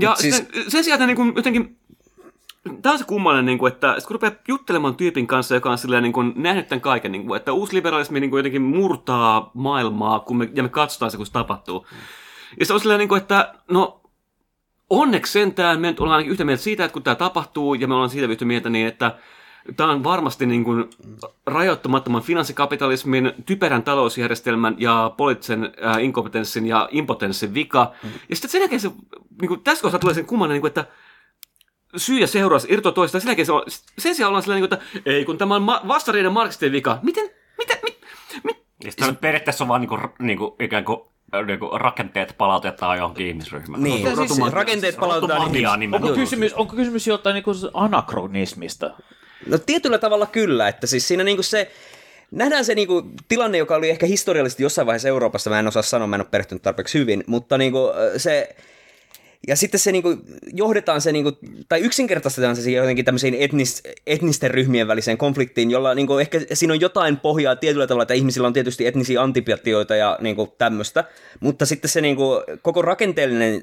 Ja 0.00 0.10
Mut 0.10 0.18
siis- 0.18 0.36
siis... 0.36 0.66
sen 0.68 0.84
sijaan, 0.84 0.96
että 0.96 1.06
niin 1.06 1.16
kuin 1.16 1.32
jotenkin 1.36 1.78
Tämä 2.82 2.92
on 2.92 2.98
se 2.98 3.04
kummallinen, 3.04 3.46
niin 3.46 3.58
kuin, 3.58 3.72
että 3.72 3.94
sit 3.98 4.06
kun 4.06 4.14
rupeaa 4.14 4.32
juttelemaan 4.48 4.96
tyypin 4.96 5.26
kanssa, 5.26 5.54
joka 5.54 5.70
on 5.70 5.78
silleen, 5.78 6.02
niin 6.02 6.12
kuin, 6.12 6.32
nähnyt 6.36 6.68
tämän 6.68 6.80
kaiken, 6.80 7.12
niin 7.12 7.26
kuin, 7.26 7.36
että 7.36 7.52
uusliberalismi 7.52 8.20
niin 8.20 8.30
kuin, 8.30 8.38
jotenkin 8.38 8.62
murtaa 8.62 9.50
maailmaa, 9.54 10.20
kun 10.20 10.36
me, 10.36 10.48
ja 10.54 10.62
me 10.62 10.68
katsotaan 10.68 11.10
se, 11.10 11.16
kun 11.16 11.26
se 11.26 11.32
tapahtuu. 11.32 11.86
Ja 12.60 12.66
se 12.66 12.72
on 12.72 12.80
silleen, 12.80 12.98
niin 12.98 13.08
kuin, 13.08 13.20
että 13.20 13.54
no, 13.70 14.00
onneksi 14.90 15.32
sentään 15.32 15.80
me 15.80 15.88
nyt 15.88 16.00
ollaan 16.00 16.16
ainakin 16.16 16.32
yhtä 16.32 16.44
mieltä 16.44 16.62
siitä, 16.62 16.84
että 16.84 16.92
kun 16.92 17.02
tämä 17.02 17.14
tapahtuu, 17.14 17.74
ja 17.74 17.88
me 17.88 17.94
ollaan 17.94 18.10
siitä 18.10 18.26
yhtä 18.26 18.44
mieltä 18.44 18.70
niin, 18.70 18.86
että 18.86 19.18
tämä 19.76 19.90
on 19.92 20.04
varmasti 20.04 20.46
niin 20.46 20.64
kuin 20.64 20.90
rajoittamattoman 21.46 22.22
finanssikapitalismin, 22.22 23.32
typerän 23.46 23.82
talousjärjestelmän 23.82 24.74
ja 24.78 25.14
poliittisen 25.16 25.72
äh, 25.86 26.04
inkompetenssin 26.04 26.66
ja 26.66 26.88
impotenssin 26.92 27.54
vika. 27.54 27.92
Ja 28.28 28.36
sitten 28.36 28.50
sen 28.50 28.60
jälkeen 28.60 28.80
se, 28.80 28.90
niin 29.40 29.48
kuin, 29.48 29.60
tässä 29.60 29.82
kohtaa 29.82 30.00
tulee 30.00 30.14
sen 30.14 30.26
kummallinen, 30.26 30.54
niin 30.54 30.60
kuin, 30.60 30.68
että 30.68 30.86
syy 31.96 32.18
ja 32.18 32.26
seuraus 32.26 32.66
irtoaa 32.70 32.92
toistaan. 32.92 33.20
Sen, 33.22 33.28
jälkeen 33.28 33.46
se 33.46 33.52
on, 33.52 33.62
sen 33.98 34.14
sijaan 34.14 34.28
ollaan 34.28 34.42
sellainen, 34.42 34.64
että 34.72 34.78
ei 35.06 35.24
kun 35.24 35.38
tämä 35.38 35.54
on 35.54 35.62
ma- 35.62 35.80
vastareiden 35.88 36.32
marksistien 36.32 36.72
vika. 36.72 36.98
Miten, 37.02 37.30
mitä, 37.58 37.74
mit, 37.84 37.98
mit, 38.44 38.56
Ja 38.84 38.90
sitten 38.90 39.08
se 39.08 39.20
periaatteessa 39.20 39.64
on 39.64 39.68
vaan 39.68 39.80
niinku, 39.80 39.98
niinku, 40.18 40.56
ikään 40.60 40.84
kuin 40.84 41.00
niinku 41.46 41.70
rakenteet 41.78 42.34
palautetaan 42.38 42.98
johonkin 42.98 43.26
ihmisryhmään. 43.26 43.82
Niin, 43.82 44.08
Mutta 44.08 44.34
siis- 44.34 44.52
rakenteet 44.52 44.96
palautetaan 44.96 45.38
Rotumagiaa 45.40 45.74
ihmis- 45.74 45.78
nimenomaan. 45.78 46.10
Onko 46.12 46.20
kysymys, 46.20 46.54
onko 46.54 46.76
kysymys 46.76 47.06
joltain 47.06 47.34
niin 47.34 47.70
anakronismista? 47.74 48.90
No 49.46 49.58
tietyllä 49.58 49.98
tavalla 49.98 50.26
kyllä, 50.26 50.68
että 50.68 50.86
siis 50.86 51.08
siinä 51.08 51.24
niinku 51.24 51.42
se, 51.42 51.70
nähdään 52.30 52.64
se 52.64 52.74
niinku 52.74 53.02
tilanne, 53.28 53.58
joka 53.58 53.74
oli 53.74 53.90
ehkä 53.90 54.06
historiallisesti 54.06 54.62
jossain 54.62 54.86
vaiheessa 54.86 55.08
Euroopassa, 55.08 55.50
mä 55.50 55.58
en 55.58 55.68
osaa 55.68 55.82
sanoa, 55.82 56.06
mä 56.06 56.16
en 56.16 56.20
ole 56.20 56.28
perehtynyt 56.30 56.62
tarpeeksi 56.62 56.98
hyvin, 56.98 57.24
mutta 57.26 57.58
niinku 57.58 57.92
se, 58.16 58.56
ja 59.48 59.56
sitten 59.56 59.80
se 59.80 59.92
niinku, 59.92 60.16
johdetaan 60.52 61.00
se, 61.00 61.12
niinku, 61.12 61.32
tai 61.68 61.80
yksinkertaistetaan 61.80 62.56
se 62.56 62.70
jotenkin 62.70 63.04
tämmöisiin 63.04 63.36
etnis, 63.38 63.82
etnisten 64.06 64.50
ryhmien 64.50 64.88
väliseen 64.88 65.18
konfliktiin, 65.18 65.70
jolla 65.70 65.94
niinku, 65.94 66.18
ehkä 66.18 66.40
siinä 66.52 66.72
on 66.72 66.80
jotain 66.80 67.16
pohjaa 67.16 67.56
tietyllä 67.56 67.86
tavalla, 67.86 68.02
että 68.02 68.14
ihmisillä 68.14 68.46
on 68.46 68.52
tietysti 68.52 68.86
etnisiä 68.86 69.22
antipatioita 69.22 69.96
ja 69.96 70.18
niinku, 70.20 70.54
tämmöistä, 70.58 71.04
mutta 71.40 71.66
sitten 71.66 71.90
se 71.90 72.00
niinku, 72.00 72.42
koko 72.62 72.82
rakenteellinen 72.82 73.60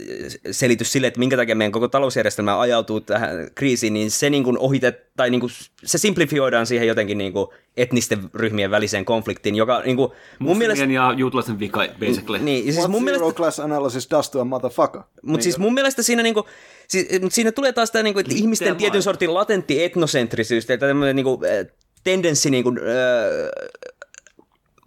selitys 0.52 0.92
sille, 0.92 1.08
että 1.08 1.20
minkä 1.20 1.38
takia 1.38 1.56
meidän 1.56 1.72
koko 1.72 1.88
talousjärjestelmä 1.88 2.60
ajautuu 2.60 3.02
tähän 3.02 3.48
kriisiin, 3.56 3.94
niin 3.94 4.12
se 4.12 4.30
niinku, 4.30 4.56
ohitet, 4.60 5.16
tai 5.16 5.30
niinku, 5.30 5.48
se 5.84 5.98
simplifioidaan 5.98 6.66
siihen 6.66 6.88
jotenkin 6.88 7.18
niinku, 7.18 7.54
etnisten 7.80 8.30
ryhmien 8.34 8.72
väliseen 8.72 9.06
konfliktiin, 9.06 9.56
joka 9.56 9.82
niinku, 9.86 10.14
mun 10.40 10.58
mielestä... 10.58 10.86
ja 10.86 11.14
juutalaisen 11.18 11.60
vika, 11.60 11.88
basically. 12.00 12.40
Niin, 12.40 12.64
siis 12.64 12.78
What 12.78 12.92
mun 12.92 13.06
zero 13.06 13.18
mielestä... 13.20 13.38
class 13.38 13.60
analysis 13.60 14.10
does 14.12 14.30
to 14.30 14.42
a 14.42 14.46
motherfucker? 14.46 15.02
Mutta 15.22 15.44
siis 15.44 15.58
mun 15.58 15.74
mielestä 15.74 16.04
siinä, 16.04 16.24
niinku, 16.24 16.46
siis, 16.88 17.22
mut 17.22 17.34
siinä 17.34 17.52
tulee 17.52 17.74
taas 17.74 17.92
tämä 17.92 18.04
niinku, 18.04 18.20
että 18.20 18.36
ihmisten 18.36 18.68
vaan. 18.68 18.78
tietyn 18.78 19.04
sortin 19.04 19.34
latentti 19.34 19.84
etnosentrisyys, 19.84 20.66
tai 20.66 20.78
tämmöinen 20.78 21.16
niinku, 21.16 21.42
äh, 21.46 21.76
tendenssi 22.04 22.50
niinku, 22.50 22.70
äh, 22.70 23.70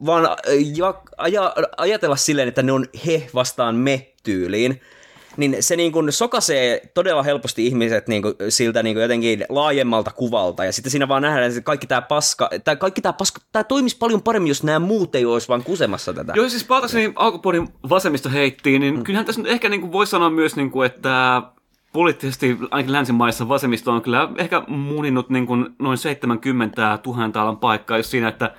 vaan 0.06 0.24
äh, 0.24 0.36
ja, 0.76 1.02
aja, 1.16 1.54
ajatella 1.76 2.16
silleen, 2.16 2.48
että 2.48 2.62
ne 2.62 2.72
on 2.72 2.86
he 3.06 3.28
vastaan 3.34 3.74
me 3.76 4.12
tyyliin, 4.22 4.80
niin 5.36 5.56
se 5.60 5.76
niin 5.76 5.92
kuin 5.92 6.12
sokaisee 6.12 6.82
todella 6.94 7.22
helposti 7.22 7.66
ihmiset 7.66 8.08
niin 8.08 8.22
kuin 8.22 8.34
siltä 8.48 8.82
niin 8.82 8.94
kuin 8.94 9.02
jotenkin 9.02 9.44
laajemmalta 9.48 10.10
kuvalta. 10.10 10.64
Ja 10.64 10.72
sitten 10.72 10.90
siinä 10.90 11.08
vaan 11.08 11.22
nähdään, 11.22 11.50
että 11.50 11.60
kaikki 11.60 11.86
tämä 11.86 12.02
paska, 12.02 12.50
tämä, 12.64 12.76
kaikki 12.76 13.00
tämä 13.00 13.12
paska, 13.12 13.40
tämä 13.52 13.64
toimisi 13.64 13.96
paljon 13.98 14.22
paremmin, 14.22 14.48
jos 14.48 14.62
nämä 14.62 14.78
muut 14.78 15.14
ei 15.14 15.24
olisi 15.24 15.48
vaan 15.48 15.64
kusemassa 15.64 16.12
tätä. 16.12 16.32
Joo, 16.36 16.48
siis 16.48 16.64
palatakseni 16.64 17.12
alkupuolin 17.16 17.68
vasemmisto 17.88 18.30
heittiin, 18.30 18.80
niin 18.80 18.96
mm. 18.96 19.04
kyllähän 19.04 19.26
tässä 19.26 19.42
nyt 19.42 19.52
ehkä 19.52 19.68
niin 19.68 19.80
kuin 19.80 19.92
voi 19.92 20.06
sanoa 20.06 20.30
myös, 20.30 20.56
niin 20.56 20.70
kuin, 20.70 20.86
että 20.86 21.42
poliittisesti 21.92 22.58
ainakin 22.70 22.92
länsimaissa 22.92 23.48
vasemmisto 23.48 23.92
on 23.92 24.02
kyllä 24.02 24.28
ehkä 24.38 24.62
muninut 24.68 25.30
niin 25.30 25.46
kuin 25.46 25.66
noin 25.78 25.98
70 25.98 26.98
000 27.06 27.42
alan 27.42 27.56
paikkaa, 27.56 27.96
jos 27.96 28.10
siinä, 28.10 28.28
että 28.28 28.54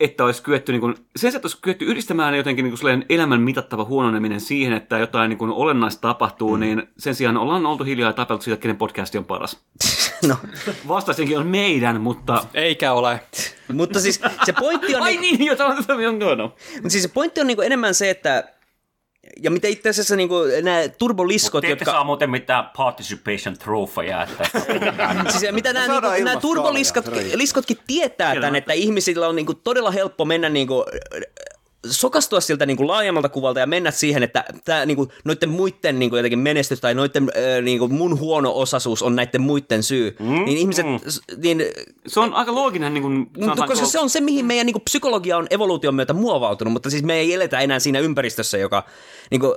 että 0.00 0.24
olisi 0.24 0.42
kyetty, 0.42 0.72
niin 0.72 0.80
kuin, 0.80 0.94
sen 0.94 1.06
sijaan, 1.16 1.36
että 1.36 1.46
olisi 1.46 1.58
kyetty 1.62 1.84
yhdistämään 1.84 2.34
jotenkin 2.34 2.64
niin 2.64 2.78
kuin 2.80 3.04
elämän 3.08 3.40
mitattava 3.40 3.84
huononeminen 3.84 4.40
siihen, 4.40 4.72
että 4.72 4.98
jotain 4.98 5.28
niin 5.28 5.38
kuin 5.38 5.50
olennaista 5.50 6.00
tapahtuu, 6.00 6.56
mm. 6.56 6.60
niin 6.60 6.88
sen 6.98 7.14
sijaan 7.14 7.36
ollaan 7.36 7.66
oltu 7.66 7.84
hiljaa 7.84 8.08
ja 8.08 8.12
tapeltu 8.12 8.42
siitä, 8.42 8.60
kenen 8.60 8.76
podcasti 8.76 9.18
on 9.18 9.24
paras. 9.24 9.60
no. 10.28 10.36
Vastaisinkin 10.88 11.38
on 11.38 11.46
meidän, 11.46 12.00
mutta... 12.00 12.46
Eikä 12.54 12.92
ole. 12.92 13.20
Mutta 13.72 14.00
siis 14.00 14.20
se 14.44 14.52
pointti 14.52 14.94
on... 14.96 15.02
Ai 15.02 15.16
niin, 15.16 15.44
jota 15.44 15.66
on 15.66 15.76
no, 16.18 16.34
no. 16.34 16.54
Mutta 16.74 16.90
siis 16.90 17.02
se 17.02 17.08
pointti 17.08 17.40
on 17.40 17.46
niinku 17.46 17.62
enemmän 17.62 17.94
se, 17.94 18.10
että 18.10 18.55
ja 19.42 19.50
mitä 19.50 19.68
itse 19.68 19.88
asiassa 19.88 20.16
niinku, 20.16 20.34
nämä 20.62 20.88
turboliskot, 20.88 21.60
Te 21.60 21.66
ette 21.66 21.72
jotka... 21.72 21.90
saa 21.90 22.04
muuten 22.04 22.30
mitään 22.30 22.70
participation 22.76 23.58
trofeja. 23.58 24.22
Että... 24.22 24.48
siis 25.38 25.52
mitä 25.52 25.72
nämä, 25.72 25.86
saadaan 25.86 26.14
niinku, 26.14 26.28
nämä 26.28 26.40
turboliskotkin 26.40 27.38
liskotkin 27.38 27.78
tietää 27.86 28.34
tämän, 28.34 28.56
että 28.56 28.72
ihmisillä 28.72 29.28
on 29.28 29.36
niinku 29.36 29.54
todella 29.54 29.90
helppo 29.90 30.24
mennä 30.24 30.48
niinku, 30.48 30.84
sokastua 31.90 32.40
siltä 32.40 32.66
niinku 32.66 32.86
laajemmalta 32.86 33.28
kuvalta 33.28 33.60
ja 33.60 33.66
mennä 33.66 33.90
siihen, 33.90 34.22
että 34.22 34.44
tää, 34.64 34.86
niinku, 34.86 35.08
noiden 35.24 35.48
muiden 35.48 35.98
niinku, 35.98 36.16
jotenkin 36.16 36.38
menestys 36.38 36.80
tai 36.80 36.94
noiden, 36.94 37.30
äh, 37.36 37.62
niinku, 37.62 37.88
mun 37.88 38.18
huono 38.18 38.52
osaisuus 38.54 39.02
on 39.02 39.16
näiden 39.16 39.40
muiden 39.40 39.82
syy. 39.82 40.16
Mm, 40.18 40.44
niin 40.44 40.58
ihmiset, 40.58 40.86
mm. 40.86 40.98
niin, 41.42 41.64
Se 42.06 42.20
on 42.20 42.34
aika 42.34 42.54
looginen, 42.54 42.94
niin 42.94 43.02
kuin, 43.02 43.30
koska 43.66 43.86
se 43.86 43.98
on 43.98 44.10
se, 44.10 44.20
mihin 44.20 44.46
meidän 44.46 44.66
niin 44.66 44.80
psykologia 44.84 45.36
on 45.36 45.46
evoluution 45.50 45.94
myötä 45.94 46.12
muovautunut, 46.12 46.72
mutta 46.72 46.90
siis 46.90 47.02
me 47.02 47.14
ei 47.14 47.34
eletä 47.34 47.60
enää 47.60 47.78
siinä 47.78 47.98
ympäristössä, 47.98 48.58
joka, 48.58 48.84
niin 49.30 49.40
kuin, 49.40 49.52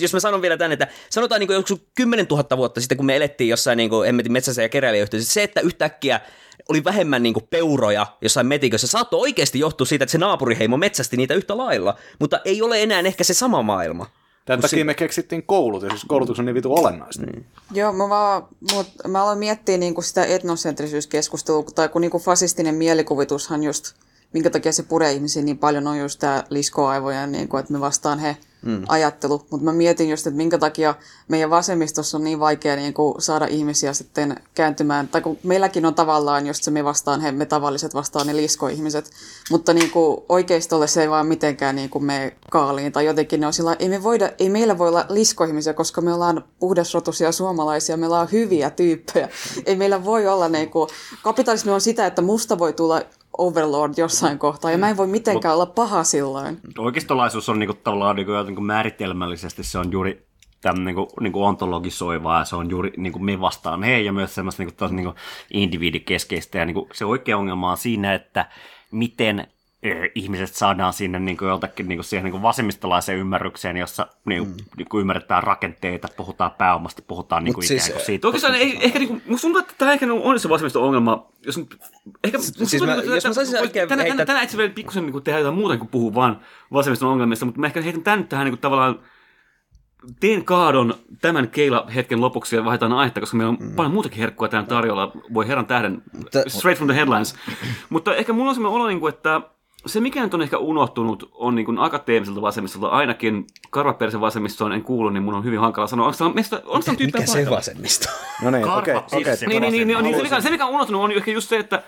jos 0.00 0.12
mä 0.12 0.20
sanon 0.20 0.42
vielä 0.42 0.56
tämän, 0.56 0.72
että 0.72 0.88
sanotaan 1.10 1.40
niin 1.40 1.52
joku 1.52 1.82
10 1.94 2.26
000 2.30 2.56
vuotta 2.56 2.80
sitten, 2.80 2.96
kun 2.96 3.06
me 3.06 3.16
elettiin 3.16 3.48
jossain 3.48 3.76
niin 3.76 3.90
kuin, 3.90 4.22
metsässä 4.28 4.62
ja 4.62 4.68
keräilijäyhteisössä, 4.68 5.34
se, 5.34 5.42
että 5.42 5.60
yhtäkkiä 5.60 6.20
oli 6.68 6.84
vähemmän 6.84 7.22
niin 7.22 7.34
kuin 7.34 7.46
peuroja 7.50 8.06
jossain 8.22 8.46
metikössä. 8.46 8.86
Saattoi 8.86 9.20
oikeasti 9.20 9.58
johtua 9.58 9.86
siitä, 9.86 10.04
että 10.04 10.12
se 10.12 10.18
naapuriheimo 10.18 10.76
metsästi 10.76 11.16
niitä 11.16 11.34
yhtä 11.34 11.56
lailla, 11.56 11.94
mutta 12.18 12.40
ei 12.44 12.62
ole 12.62 12.82
enää 12.82 13.00
ehkä 13.00 13.24
se 13.24 13.34
sama 13.34 13.62
maailma. 13.62 14.06
Tämän 14.44 14.60
takia 14.60 14.84
me 14.84 14.94
keksittiin 14.94 15.42
koulutus, 15.42 15.88
siis 15.88 16.04
koulutus 16.04 16.38
on 16.38 16.44
niin 16.44 16.54
vitu 16.54 16.74
olennaista. 16.74 17.26
Niin. 17.26 17.46
Joo, 17.72 17.92
mä, 17.92 18.08
vaan, 18.08 18.42
mut, 18.72 18.86
mä 19.08 19.22
aloin 19.22 19.38
miettiä 19.38 19.78
niinku 19.78 20.02
sitä 20.02 20.24
etnosentrisyskeskustelua, 20.24 21.62
tai 21.74 21.88
kun 21.88 22.00
niinku 22.00 22.18
fasistinen 22.18 22.74
mielikuvitushan 22.74 23.64
just, 23.64 23.94
minkä 24.32 24.50
takia 24.50 24.72
se 24.72 24.82
puree 24.82 25.12
ihmisiä 25.12 25.42
niin 25.42 25.58
paljon, 25.58 25.86
on 25.86 25.98
just 25.98 26.18
tämä 26.18 26.44
liskoaivojen, 26.50 27.32
niinku, 27.32 27.56
että 27.56 27.72
me 27.72 27.80
vastaan 27.80 28.18
he 28.18 28.36
mm. 28.62 28.82
ajattelu. 28.88 29.46
Mutta 29.50 29.64
mä 29.64 29.72
mietin 29.72 30.10
just, 30.10 30.26
että 30.26 30.36
minkä 30.36 30.58
takia 30.58 30.94
meidän 31.28 31.50
vasemmistossa 31.50 32.16
on 32.16 32.24
niin 32.24 32.40
vaikea 32.40 32.76
niinku, 32.76 33.16
saada 33.18 33.46
ihmisiä 33.46 33.92
sitten 33.92 34.36
kääntymään, 34.54 35.08
tai 35.08 35.20
kun 35.20 35.38
meilläkin 35.42 35.86
on 35.86 35.94
tavallaan 35.94 36.46
just 36.46 36.64
se 36.64 36.70
me 36.70 36.84
vastaan 36.84 37.20
he, 37.20 37.32
me 37.32 37.46
tavalliset 37.46 37.94
vastaan 37.94 38.26
ne 38.26 38.36
liskoihmiset, 38.36 39.10
mutta 39.50 39.74
niinku, 39.74 40.24
oikeistolle 40.28 40.86
se 40.86 41.02
ei 41.02 41.10
vaan 41.10 41.26
mitenkään 41.26 41.76
niinku, 41.76 42.00
me 42.00 42.36
kaaliin, 42.50 42.92
tai 42.92 43.06
jotenkin 43.06 43.40
ne 43.40 43.46
on 43.46 43.52
sillä 43.52 43.76
ei, 43.78 43.88
me 43.88 44.02
voida, 44.02 44.30
ei 44.38 44.48
meillä 44.48 44.78
voi 44.78 44.88
olla 44.88 45.06
liskoihmisiä, 45.08 45.74
koska 45.74 46.00
me 46.00 46.14
ollaan 46.14 46.44
puhdasrotuisia 46.58 47.32
suomalaisia, 47.32 47.96
me 47.96 48.06
ollaan 48.06 48.28
hyviä 48.32 48.70
tyyppejä. 48.70 49.28
ei 49.66 49.76
meillä 49.76 50.04
voi 50.04 50.26
olla, 50.26 50.48
niinku, 50.48 50.88
kapitalismi 51.22 51.72
on 51.72 51.80
sitä, 51.80 52.06
että 52.06 52.22
musta 52.22 52.58
voi 52.58 52.72
tulla 52.72 53.02
overlord 53.38 53.94
jossain 53.96 54.38
kohtaa, 54.38 54.70
ja 54.70 54.78
mä 54.78 54.88
en 54.88 54.96
voi 54.96 55.06
mitenkään 55.06 55.54
olla 55.54 55.66
paha 55.66 56.04
silloin. 56.04 56.60
Oikeistolaisuus 56.78 57.48
on 57.48 57.58
niinku, 57.58 57.74
tavallaan 57.74 58.16
niinku, 58.16 58.32
niinku 58.32 58.60
määritelmällisesti 58.60 59.64
se 59.64 59.78
on 59.78 59.92
juuri 59.92 60.28
tämän 60.60 60.84
niinku, 60.84 61.08
niinku 61.20 61.44
ontologisoivaa 61.44 62.38
ja 62.38 62.44
se 62.44 62.56
on 62.56 62.70
juuri 62.70 62.92
niinku 62.96 63.18
me 63.18 63.40
vastaan 63.40 63.82
he 63.82 64.00
ja 64.00 64.12
myös 64.12 64.34
semmoista 64.34 64.62
niinku, 64.62 64.76
taas, 64.76 64.92
niinku 64.92 65.14
individikeskeistä 65.50 66.58
ja 66.58 66.64
niinku, 66.64 66.88
se 66.92 67.04
oikea 67.04 67.38
ongelma 67.38 67.70
on 67.70 67.76
siinä, 67.76 68.14
että 68.14 68.46
miten 68.90 69.46
ihmiset 70.14 70.54
saadaan 70.54 70.92
sinne 70.92 71.18
niin 71.18 71.36
kuin 71.36 71.48
joltakin 71.48 71.88
niin 71.88 71.98
kuin 71.98 72.04
siihen 72.04 72.24
niin 72.24 72.32
kuin 72.32 72.42
vasemmistolaiseen 72.42 73.18
ymmärrykseen, 73.18 73.76
jossa 73.76 74.06
niin 74.24 74.44
kuin, 74.44 74.50
mm. 74.50 74.64
niin 74.76 74.88
kuin 74.88 75.00
ymmärretään 75.00 75.42
rakenteita, 75.42 76.08
puhutaan 76.16 76.50
pääomasta, 76.50 77.02
puhutaan 77.08 77.44
niin 77.44 77.54
kuin 77.54 77.66
siis, 77.66 77.84
ikään 77.86 77.96
kuin 77.98 78.06
siitä. 78.06 78.26
Oikeastaan 78.26 78.54
ei, 78.54 78.78
ehkä 78.80 78.98
niinku, 78.98 79.20
musta 79.26 79.42
tuntuu, 79.42 79.60
että 79.60 79.74
tämä 79.78 79.92
ehkä 79.92 80.06
on 80.22 80.40
se 80.40 80.48
vasemmiston 80.48 80.82
ongelma. 80.82 81.26
Jos, 81.46 81.58
nyt- 81.58 81.78
ehkä, 82.24 82.38
siis 82.38 82.52
tuntuu, 82.52 82.86
mä- 82.86 82.94
että- 82.94 83.14
jos 83.14 83.24
mä 83.24 83.32
saisin 83.32 83.60
oikein 83.60 83.88
tänään, 83.88 84.16
tänään 84.16 84.44
itse 84.44 84.56
vielä 84.56 84.72
pikkusen 84.72 85.06
niin 85.06 85.22
tehdä 85.22 85.38
jotain 85.38 85.54
muuta 85.54 85.76
kuin 85.76 85.88
puhua 85.88 86.14
vaan 86.14 86.40
vasemmiston 86.72 87.08
ongelmista, 87.08 87.44
mutta 87.44 87.60
mä 87.60 87.66
ehkä 87.66 87.82
heitän 87.82 88.02
tämän 88.02 88.28
tähän 88.28 88.44
niin 88.44 88.52
kuin, 88.52 88.60
tavallaan 88.60 89.00
teen 90.20 90.44
kaadon 90.44 90.94
tämän 91.20 91.48
keila-hetken 91.48 92.20
lopuksi 92.20 92.56
ja 92.56 92.64
vaihdetaan 92.64 92.92
aihetta, 92.92 93.20
koska 93.20 93.36
meillä 93.36 93.50
on 93.50 93.56
mm. 93.60 93.76
paljon 93.76 93.92
muutakin 93.92 94.18
herkkua 94.18 94.48
tämän 94.48 94.66
tarjolla. 94.66 95.12
Voi 95.34 95.48
herran 95.48 95.66
tähden, 95.66 96.02
straight 96.46 96.78
from 96.78 96.88
the 96.88 96.96
headlines. 96.96 97.34
Mutta 97.88 98.16
ehkä 98.16 98.32
mulla 98.32 98.48
on 98.48 98.54
sellainen 98.54 98.76
olo, 98.76 98.88
niin 98.88 99.00
kuin, 99.00 99.14
että 99.14 99.40
se 99.86 100.00
mikä 100.00 100.22
nyt 100.22 100.34
on 100.34 100.42
ehkä 100.42 100.58
unohtunut 100.58 101.30
on 101.34 101.54
niin 101.54 101.64
kuin 101.64 101.78
akateemiselta 101.78 102.42
vasemmistolta, 102.42 102.88
ainakin 102.88 103.46
karvapersen 103.70 104.20
vasemmistoon 104.20 104.72
en 104.72 104.82
kuulu, 104.82 105.10
niin 105.10 105.22
mun 105.22 105.34
on 105.34 105.44
hyvin 105.44 105.60
hankala 105.60 105.86
sanoa. 105.86 106.06
Onko 106.06 106.18
tämä, 106.18 106.30
meistä, 106.30 106.62
onko 106.64 106.84
tämä 106.84 106.96
tyyppiä 106.96 107.20
Mikä 107.20 107.32
se 107.32 107.50
vasemmisto? 107.50 108.08
No 108.42 108.50
niin, 108.50 108.64
okei. 108.64 108.94
Karva 108.94 109.06
okei. 109.06 109.24
pirsi. 109.24 109.46
niin, 109.46 109.62
niin, 109.62 109.72
niin, 109.72 109.88
niin, 109.88 110.02
niin 110.02 110.16
se, 110.16 110.22
mikä, 110.22 110.40
se, 110.40 110.50
mikä 110.50 110.66
on 110.66 110.74
unohtunut, 110.74 111.02
on 111.02 111.12
ehkä 111.12 111.30
just 111.30 111.48
se, 111.48 111.58
että 111.58 111.82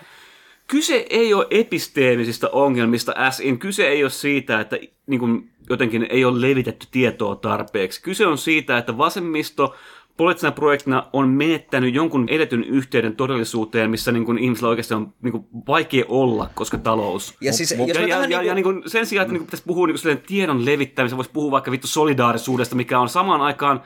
kyse 0.67 1.05
ei 1.09 1.33
ole 1.33 1.47
episteemisistä 1.49 2.49
ongelmista, 2.51 3.13
as 3.17 3.39
in, 3.39 3.59
kyse 3.59 3.87
ei 3.87 4.03
ole 4.03 4.09
siitä, 4.09 4.59
että 4.59 4.79
niin 5.07 5.19
kuin, 5.19 5.49
jotenkin 5.69 6.07
ei 6.09 6.25
ole 6.25 6.41
levitetty 6.41 6.87
tietoa 6.91 7.35
tarpeeksi. 7.35 8.01
Kyse 8.01 8.27
on 8.27 8.37
siitä, 8.37 8.77
että 8.77 8.97
vasemmisto 8.97 9.75
poliittisena 10.17 10.51
projektina 10.51 11.07
on 11.13 11.29
menettänyt 11.29 11.95
jonkun 11.95 12.25
eletyn 12.29 12.63
yhteyden 12.63 13.15
todellisuuteen, 13.15 13.89
missä 13.89 14.11
niin 14.11 14.25
kuin, 14.25 14.37
ihmisillä 14.37 14.69
oikeasti 14.69 14.93
on 14.93 15.13
niin 15.21 15.31
kuin, 15.31 15.45
vaikea 15.67 16.05
olla, 16.07 16.49
koska 16.55 16.77
talous. 16.77 17.35
Ja 17.41 17.53
siis, 17.53 17.71
ja, 17.71 18.07
ja, 18.07 18.25
ja, 18.25 18.43
ja 18.43 18.53
niin 18.53 18.63
kuin, 18.63 18.83
sen 18.87 19.05
sijaan, 19.05 19.23
että 19.23 19.33
niin 19.33 19.39
kuin, 19.39 19.47
pitäisi 19.47 19.63
puhua 19.67 19.87
niin 19.87 19.93
kuin, 19.93 19.99
silleen 19.99 20.23
tiedon 20.27 20.65
levittämisen, 20.65 21.17
voisi 21.17 21.31
puhua 21.33 21.51
vaikka 21.51 21.71
vittu 21.71 21.87
solidaarisuudesta, 21.87 22.75
mikä 22.75 22.99
on 22.99 23.09
samaan 23.09 23.41
aikaan 23.41 23.81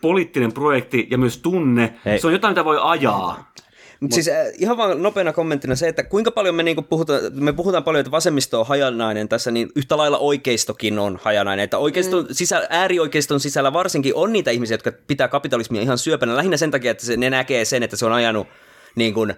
poliittinen 0.00 0.52
projekti 0.52 1.06
ja 1.10 1.18
myös 1.18 1.38
tunne. 1.38 1.94
Hei. 2.04 2.18
Se 2.18 2.26
on 2.26 2.32
jotain, 2.32 2.52
mitä 2.52 2.64
voi 2.64 2.78
ajaa. 2.82 3.52
Mutta 4.00 4.14
siis 4.14 4.28
äh, 4.28 4.46
ihan 4.58 4.76
vaan 4.76 5.02
nopeana 5.02 5.32
kommenttina 5.32 5.76
se, 5.76 5.88
että 5.88 6.02
kuinka 6.02 6.30
paljon 6.30 6.54
me 6.54 6.62
niinku 6.62 6.82
puhutaan, 6.82 7.20
me 7.34 7.52
puhutaan 7.52 7.84
paljon, 7.84 8.00
että 8.00 8.10
vasemmisto 8.10 8.60
on 8.60 8.66
hajanainen 8.66 9.28
tässä, 9.28 9.50
niin 9.50 9.68
yhtä 9.76 9.96
lailla 9.96 10.18
oikeistokin 10.18 10.98
on 10.98 11.18
hajanainen. 11.22 11.64
Että 11.64 11.78
oikeiston 11.78 12.24
mm. 12.24 12.28
sisällä, 12.32 12.66
äärioikeiston 12.70 13.40
sisällä 13.40 13.72
varsinkin 13.72 14.14
on 14.14 14.32
niitä 14.32 14.50
ihmisiä, 14.50 14.74
jotka 14.74 14.92
pitää 15.06 15.28
kapitalismia 15.28 15.82
ihan 15.82 15.98
syöpänä, 15.98 16.36
lähinnä 16.36 16.56
sen 16.56 16.70
takia, 16.70 16.90
että 16.90 17.06
se, 17.06 17.16
ne 17.16 17.30
näkee 17.30 17.64
sen, 17.64 17.82
että 17.82 17.96
se 17.96 18.06
on 18.06 18.12
ajanut 18.12 18.46
niin 18.94 19.14
kuin, 19.14 19.30
äh, 19.30 19.36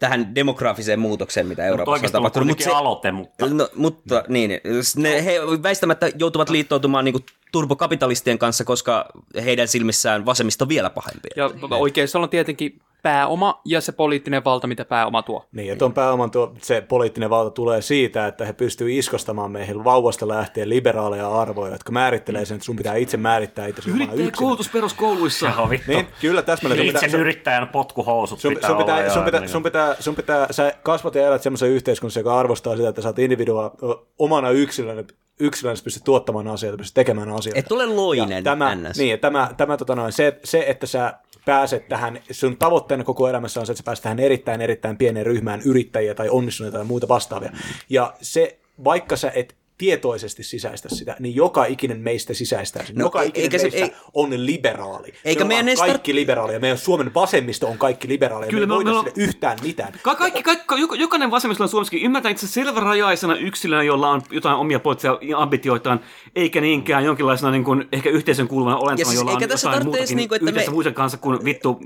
tähän 0.00 0.34
demograafiseen 0.34 1.00
muutokseen, 1.00 1.46
mitä 1.46 1.64
Euroopassa 1.64 2.06
on 2.06 2.12
tapahtunut. 2.12 2.46
Mut 2.48 2.56
kuitenkin 2.56 2.76
aloite, 2.76 3.12
mutta- 3.12 3.46
No, 3.46 3.68
mutta 3.74 4.24
niin, 4.28 4.50
ne, 4.96 5.24
he 5.24 5.40
väistämättä 5.62 6.10
joutuvat 6.18 6.50
liittoutumaan 6.50 7.04
niin 7.04 7.12
kuin 7.12 7.24
turbokapitalistien 7.52 8.38
kanssa, 8.38 8.64
koska 8.64 9.08
heidän 9.44 9.68
silmissään 9.68 10.26
vasemmisto 10.26 10.64
on 10.64 10.68
vielä 10.68 10.90
pahempi. 10.90 11.28
Ja 11.36 11.50
oikeistolla 11.70 12.24
on 12.24 12.30
tietenkin 12.30 12.80
pääoma 13.08 13.60
ja 13.64 13.80
se 13.80 13.92
poliittinen 13.92 14.44
valta, 14.44 14.66
mitä 14.66 14.84
pääoma 14.84 15.22
tuo. 15.22 15.44
Niin, 15.52 15.72
että 15.72 15.84
on 15.84 15.92
pääoman 15.92 16.30
tuo, 16.30 16.52
se 16.62 16.80
poliittinen 16.80 17.30
valta 17.30 17.50
tulee 17.50 17.82
siitä, 17.82 18.26
että 18.26 18.44
he 18.46 18.52
pystyvät 18.52 18.90
iskostamaan 18.92 19.50
meihin 19.50 19.84
vauvasta 19.84 20.28
lähtien 20.28 20.68
liberaaleja 20.68 21.40
arvoja, 21.40 21.72
jotka 21.72 21.92
määrittelee 21.92 22.44
sen, 22.44 22.54
että 22.54 22.64
sun 22.64 22.76
pitää 22.76 22.94
itse 22.94 23.16
määrittää 23.16 23.66
itse 23.66 23.80
omana 23.82 23.94
yksilönä. 24.02 24.14
Yrittäjäkoulutus 24.22 24.68
peruskouluissa. 24.68 25.52
Niin, 25.86 26.06
kyllä 26.20 26.42
täsmälleen. 26.42 26.80
Sun 26.80 26.88
Itse 26.88 27.06
pitää- 27.06 27.20
yrittäjän 27.20 27.68
potkuhousut 27.68 28.40
Sun, 28.40 28.54
pitää 28.54 28.70
sun, 28.70 28.76
pitää, 28.78 28.96
olla. 28.96 29.10
sun, 29.10 29.24
pitää, 29.24 29.40
niin- 29.40 29.48
sun, 29.50 29.62
pitää, 29.62 29.96
sun 30.00 30.16
pitää, 30.16 30.46
sä 30.50 30.72
kasvat 30.82 31.14
ja 31.14 31.26
elät 31.26 31.42
semmoisen 31.42 31.70
yhteiskunnassa, 31.70 32.20
joka 32.20 32.38
arvostaa 32.38 32.76
sitä, 32.76 32.88
että 32.88 33.02
sä 33.02 33.08
oot 33.08 33.18
individua 33.18 33.74
omana 34.18 34.50
yksilönä, 34.50 35.04
yksilönä 35.40 35.76
sä 35.76 35.84
pystyt 35.84 36.04
tuottamaan 36.04 36.48
asioita, 36.48 36.76
pystyt 36.78 36.94
tekemään 36.94 37.30
asioita. 37.30 37.58
Et 37.58 37.72
ole 37.72 37.86
loinen, 37.86 38.36
Ja 38.36 38.42
tämä, 38.42 38.74
NS. 38.74 38.98
niin, 38.98 39.18
tämä, 39.20 39.50
tämä 39.56 39.76
tota 39.76 39.94
noin, 39.94 40.12
se, 40.12 40.38
se, 40.44 40.64
että 40.68 40.86
sä 40.86 41.14
pääset 41.48 41.88
tähän, 41.88 42.20
sun 42.30 42.56
tavoitteena 42.56 43.04
koko 43.04 43.28
elämässä 43.28 43.60
on 43.60 43.66
se, 43.66 43.72
että 43.72 43.78
sä 43.78 43.84
pääset 43.84 44.02
tähän 44.02 44.18
erittäin, 44.18 44.60
erittäin 44.60 44.96
pieneen 44.96 45.26
ryhmään 45.26 45.60
yrittäjiä 45.64 46.14
tai 46.14 46.28
onnistuneita 46.28 46.78
tai 46.78 46.86
muita 46.86 47.08
vastaavia. 47.08 47.52
Ja 47.88 48.14
se, 48.20 48.58
vaikka 48.84 49.16
sä 49.16 49.32
et 49.34 49.56
tietoisesti 49.78 50.42
sisäistä 50.42 50.88
sitä, 50.94 51.16
niin 51.18 51.34
joka 51.36 51.64
ikinen 51.64 52.00
meistä 52.00 52.34
sisäistää 52.34 52.86
sen. 52.86 52.96
No, 52.96 53.04
joka 53.04 53.22
e- 53.22 53.26
ikinen 53.26 53.42
eikä 53.42 53.58
se- 53.58 53.62
meistä 53.70 53.84
ei- 53.84 53.92
on 54.14 54.46
liberaali. 54.46 55.12
Eikä 55.24 55.44
me 55.44 55.48
meidän 55.48 55.64
ollaan 55.64 55.68
edes 55.68 55.78
tar- 55.80 55.86
kaikki 55.86 56.14
liberaaleja. 56.14 56.60
Meidän 56.60 56.78
Suomen 56.78 57.14
vasemmisto 57.14 57.66
on 57.68 57.78
kaikki 57.78 58.08
liberaaleja. 58.08 58.50
Kyllä, 58.50 58.66
me 58.66 58.74
ei 58.74 58.84
me- 58.84 58.90
me 58.90 58.96
sille 58.98 59.12
yhtään 59.16 59.58
mitään. 59.62 59.92
Ka- 60.02 60.14
kaikki, 60.14 60.42
kaikki, 60.42 60.74
jok- 60.74 60.96
jokainen 60.96 61.30
vasemmistolainen 61.30 61.70
Suomessakin 61.70 62.02
ymmärtää 62.02 62.30
itse 62.30 62.46
selvärajaisena 62.46 63.36
yksilönä, 63.36 63.82
jolla 63.82 64.10
on 64.10 64.22
jotain 64.30 64.56
omia 64.56 64.80
poliittisia 64.80 65.18
ambitioitaan, 65.36 66.00
eikä 66.36 66.60
niinkään 66.60 67.04
jonkinlaisena 67.04 67.50
niin 67.50 67.64
kuin, 67.64 67.88
ehkä 67.92 68.10
yhteisön 68.10 68.48
kuuluvana 68.48 68.76
olentona, 68.76 69.04
siis 69.04 69.14
jolla 69.20 69.30
eikä 69.30 69.44
on 69.44 69.48
tässä 69.48 69.68
jotain 69.68 69.84
muutakin 69.84 70.16
niinku, 70.16 70.34
että 70.34 70.50
yhdessä 70.50 70.70
me- 70.70 70.74
muiden 70.74 70.94
kanssa 70.94 71.18
kuin 71.18 71.44
vittu, 71.44 71.80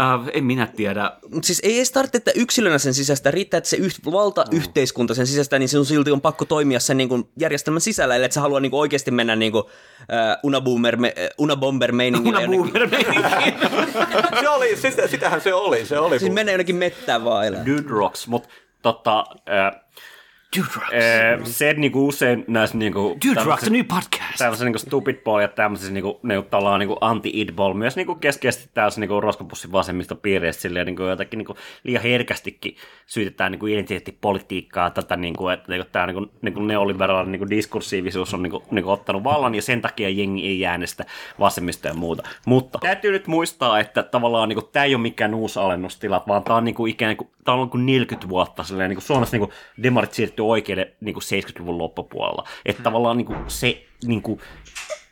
äh, 0.00 0.20
en 0.32 0.44
minä 0.44 0.66
tiedä. 0.66 1.12
Mutta 1.30 1.46
siis 1.46 1.60
ei 1.62 1.76
edes 1.76 1.90
tarvitse, 1.90 2.18
että 2.18 2.30
yksilönä 2.34 2.78
sen 2.78 2.94
sisästä 2.94 3.30
riittää, 3.30 3.58
että 3.58 3.70
se 3.70 3.76
yh- 3.76 4.00
valtayhteiskunta 4.12 5.14
sen 5.14 5.26
sisästä, 5.26 5.58
niin 5.58 5.68
sinun 5.68 5.86
silti 5.86 6.10
on 6.10 6.20
pakko 6.20 6.44
toimia 6.44 6.80
sen 6.80 6.96
niin 6.96 7.08
kuin 7.08 7.28
järjestelmän 7.38 7.80
sisällä, 7.80 8.14
ellei 8.14 8.26
et 8.26 8.32
sä 8.32 8.40
halua 8.40 8.60
niin 8.60 8.70
kuin 8.70 8.80
oikeasti 8.80 9.10
mennä 9.10 9.36
niin 9.36 9.52
kuin, 9.52 9.64
äh, 10.00 10.36
unaboomer, 10.42 10.96
me, 10.96 11.14
äh, 11.18 11.28
unabomber 11.38 11.92
meiningille. 11.92 12.38
Unaboomer 12.38 12.88
se 14.40 14.48
oli, 14.48 14.76
sitä, 14.76 15.06
sitähän 15.06 15.40
se 15.40 15.54
oli. 15.54 15.86
Se 15.86 15.98
oli 15.98 16.18
Siis 16.18 16.32
mennä 16.32 16.52
jonnekin 16.52 16.76
mettään 16.76 17.24
vaan 17.24 17.46
elää. 17.46 17.66
Dude 17.66 17.88
Rocks, 17.88 18.26
mutta 18.26 18.48
tota, 18.82 19.24
äh, 19.48 19.80
Dude 20.56 20.68
äh, 20.84 21.40
se 21.44 21.72
niinku 21.72 22.08
usein 22.08 22.44
näissä 22.48 22.78
niinku... 22.78 23.16
Dude 23.28 23.44
Rocks, 23.44 23.66
a 23.66 23.70
new 23.70 23.84
podcast. 23.84 24.38
Tämmöisissä 24.38 24.64
niinku 24.64 24.78
stupid 24.78 25.16
boy 25.24 25.42
ja 25.42 25.48
tämmöisissä 25.48 25.92
niinku, 25.92 26.20
niinku 26.22 26.50
tavallaan 26.50 26.80
niinku 26.80 26.96
anti-idball, 27.00 27.74
myös 27.74 27.96
niinku 27.96 28.14
keskeisesti 28.14 28.70
täysin 28.74 29.00
niinku 29.00 29.20
roskapussin 29.20 29.72
vasemmista 29.72 30.14
piireistä 30.14 30.62
silleen 30.62 30.86
niinku 30.86 31.02
jotakin 31.02 31.38
niinku 31.38 31.56
liian 31.84 32.02
herkästikin 32.02 32.76
syytetään 33.06 33.52
niinku 33.52 33.66
identiteettipolitiikkaa 33.66 34.90
tätä 34.90 35.16
niinku, 35.16 35.48
että 35.48 35.72
niinku 35.72 35.88
tää 35.92 36.06
niinku, 36.06 36.26
niinku 36.42 36.60
neoliberaalinen 36.60 37.32
niinku 37.32 37.50
diskursiivisuus 37.50 38.34
on 38.34 38.42
niinku, 38.42 38.62
niinku 38.70 38.90
ottanut 38.90 39.24
vallan 39.24 39.54
ja 39.54 39.62
sen 39.62 39.80
takia 39.80 40.08
jengi 40.08 40.46
ei 40.46 40.66
äänestä 40.66 41.04
vasemmista 41.40 41.88
ja 41.88 41.94
muuta. 41.94 42.28
Mutta 42.46 42.78
täytyy 42.78 43.12
nyt 43.12 43.26
muistaa, 43.26 43.80
että 43.80 44.02
tavallaan 44.02 44.48
niinku, 44.48 44.68
tämä 44.72 44.84
ei 44.84 44.94
ole 44.94 45.02
mikään 45.02 45.34
uusi 45.34 45.58
alennustila, 45.58 46.24
vaan 46.28 46.44
tämä 46.44 46.56
on 46.56 46.64
niinku 46.64 46.86
ikään 46.86 47.16
kuin, 47.16 47.30
tää 47.44 47.54
on 47.54 47.60
niinku 47.60 47.76
40 47.76 48.28
vuotta 48.28 48.64
silleen, 48.64 48.88
niinku 48.90 49.00
Suomessa 49.00 49.36
niinku 49.36 49.52
demarit 49.82 50.14
siirtyi 50.36 50.50
oikealle 50.50 50.92
niinku 51.00 51.20
70-luvun 51.20 51.78
loppupuolella. 51.78 52.44
Että 52.64 52.82
tavallaan 52.82 53.16
niinku 53.16 53.34
se 53.48 53.84
niinku, 54.06 54.40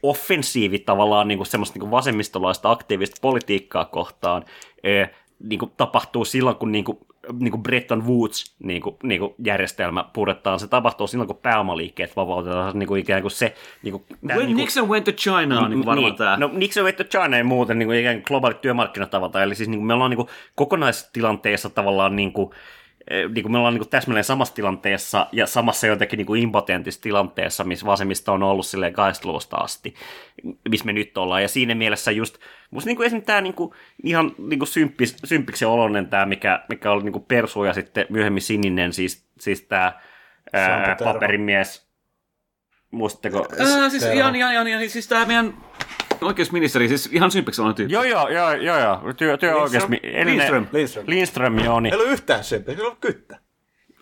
offensiivi 0.03 0.79
tavallaan 0.79 1.29
niinku 1.29 1.45
semmoista 1.45 1.75
niinku 1.75 1.91
vasemmistolaista 1.91 2.71
aktiivista 2.71 3.19
politiikkaa 3.21 3.85
kohtaan 3.85 4.45
eh, 4.83 5.11
niinku 5.39 5.67
tapahtuu 5.77 6.25
silloin, 6.25 6.57
kun 6.57 6.73
niinku 6.73 7.07
niin 7.33 7.51
kuin 7.51 7.63
Bretton 7.63 8.07
Woods 8.07 8.55
niin 8.59 8.83
kuin, 8.83 8.97
niin 9.03 9.21
kuin 9.21 9.35
järjestelmä 9.45 10.05
puretaan. 10.13 10.61
Se 10.61 10.69
tapahtuu 10.69 11.07
silloin, 11.07 11.27
kun 11.27 11.37
pääomaliikkeet 11.37 12.17
vapautetaan. 12.17 12.79
Niin 12.79 12.87
kuin 12.87 13.01
ikään 13.01 13.23
kuin 13.23 13.31
se... 13.31 13.55
Niin 13.83 13.93
kuin, 13.93 14.05
tää, 14.27 14.37
When 14.37 14.47
niin 14.47 14.57
kuin, 14.57 14.57
Nixon 14.57 14.89
went 14.89 15.05
to 15.05 15.13
China 15.13 15.61
on 15.61 15.71
niin 15.71 15.87
varmaan 15.87 16.09
niin, 16.09 16.17
tämä. 16.17 16.37
No 16.37 16.51
Nixon 16.53 16.85
went 16.85 16.97
to 16.97 17.05
China 17.05 17.37
ja 17.37 17.45
muuten 17.45 17.79
niin 17.79 17.87
kuin 17.87 17.99
ikään 17.99 18.17
kuin 18.17 18.25
globaalit 18.29 18.61
työmarkkinatavalta. 18.61 19.43
Eli 19.43 19.55
siis 19.55 19.69
niin 19.69 19.79
kuin 19.79 19.87
me 19.87 19.95
ollaan 19.95 20.11
niin 20.11 20.17
kuin 20.17 20.29
kokonaistilanteessa 20.55 21.71
tavallaan 21.71 22.17
niin 22.17 22.33
kuin, 22.33 22.51
niin 23.11 23.43
kuin 23.43 23.53
me 23.53 23.59
ollaan 23.59 23.75
niin 23.75 23.81
kuin 23.81 23.91
täsmälleen 23.91 24.25
samassa 24.25 24.55
tilanteessa 24.55 25.27
ja 25.33 25.47
samassa 25.47 25.87
jotenkin 25.87 26.17
niin 26.17 26.27
kuin 26.27 26.43
impotentissa 26.43 27.01
tilanteessa, 27.01 27.65
missä 27.65 27.87
vasemmista 27.87 28.33
on 28.33 28.43
ollut 28.43 28.67
silleen 28.67 28.93
80-luvusta 28.93 29.57
asti, 29.57 29.95
missä 30.69 30.87
me 30.87 30.93
nyt 30.93 31.19
ollaan. 31.19 31.43
Ja 31.43 31.49
siinä 31.49 31.75
mielessä 31.75 32.11
just, 32.11 32.39
musta 32.71 32.89
niin 32.89 32.97
kuin 32.97 33.07
esimerkiksi 33.07 33.27
tämä 33.27 33.41
niin 33.41 33.55
kuin, 33.55 33.75
ihan 34.05 34.35
niin 34.39 34.59
kuin 34.59 34.69
symppis, 34.69 35.17
symppiksen 35.25 35.69
oloinen 35.69 36.07
tämä, 36.07 36.27
mikä, 36.27 36.65
mikä 36.69 36.91
oli 36.91 37.03
niin 37.03 37.13
kuin 37.13 37.25
persu 37.25 37.65
ja 37.65 37.73
sitten 37.73 38.07
myöhemmin 38.09 38.43
sininen, 38.43 38.93
siis, 38.93 39.27
siis 39.41 39.63
tämä 39.63 39.93
ää, 40.53 40.97
paperimies, 41.05 41.89
muistatteko? 42.91 43.47
Ää, 43.59 43.91
siis 43.91 44.03
ihan, 44.03 44.37
ihan, 44.37 44.53
ihan, 44.53 44.67
ihan, 44.67 44.89
siis 44.89 45.09
tämä 45.09 45.27
meidän 45.27 45.55
oikeusministeri, 46.21 46.89
siis 46.89 47.09
ihan 47.13 47.31
sympiksi 47.31 47.63
on 47.63 47.75
tyyppi. 47.75 47.95
Joo, 47.95 48.05
joo, 48.05 48.29
joo, 48.29 48.53
joo, 48.53 48.79
joo. 48.79 49.13
Työ, 49.17 49.37
työ 49.37 49.57
oikeasti. 49.57 50.01
Lindström. 50.25 50.67
Lindström. 50.73 51.05
Lindström, 51.09 51.59
joo. 51.59 51.81
Niin. 51.81 51.95
Ei 51.95 52.01
ole 52.01 52.09
yhtään 52.09 52.45
sempi, 52.45 52.73
ei 52.73 52.81
ole 52.81 52.97
kyttä. 53.01 53.39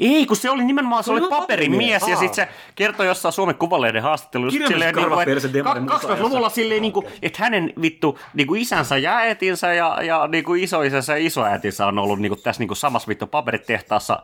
Ei, 0.00 0.26
kun 0.26 0.36
se 0.36 0.50
oli 0.50 0.64
nimenomaan, 0.64 1.04
se, 1.04 1.06
Se 1.06 1.12
oli 1.12 1.28
paperimies, 1.28 2.08
ja 2.08 2.16
sitten 2.16 2.34
se 2.34 2.48
kertoi 2.74 3.06
jossain 3.06 3.32
Suomen 3.32 3.54
Kuvalehden 3.54 4.02
haastattelussa 4.02 4.66
silleen, 4.68 4.94
karvat 4.94 5.18
niinku, 5.18 5.30
perse 5.30 5.46
että 5.46 5.58
demarin 5.58 5.86
ka- 5.86 5.98
20-luvulla 5.98 6.48
silleen, 6.48 6.82
niinku, 6.82 7.04
että 7.22 7.42
hänen 7.42 7.72
vittu 7.82 8.18
niinku 8.34 8.54
isänsä 8.54 8.96
ja 8.98 9.16
äitinsä 9.16 9.72
ja, 9.74 9.98
ja 10.02 10.26
niinku 10.26 10.54
isoisänsä 10.54 11.12
ja 11.18 11.26
isoäitinsä 11.26 11.86
on 11.86 11.98
ollut 11.98 12.18
niinku 12.18 12.36
tässä 12.36 12.60
niinku 12.60 12.74
samassa 12.74 13.08
vittu 13.08 13.26
paperitehtaassa 13.26 14.22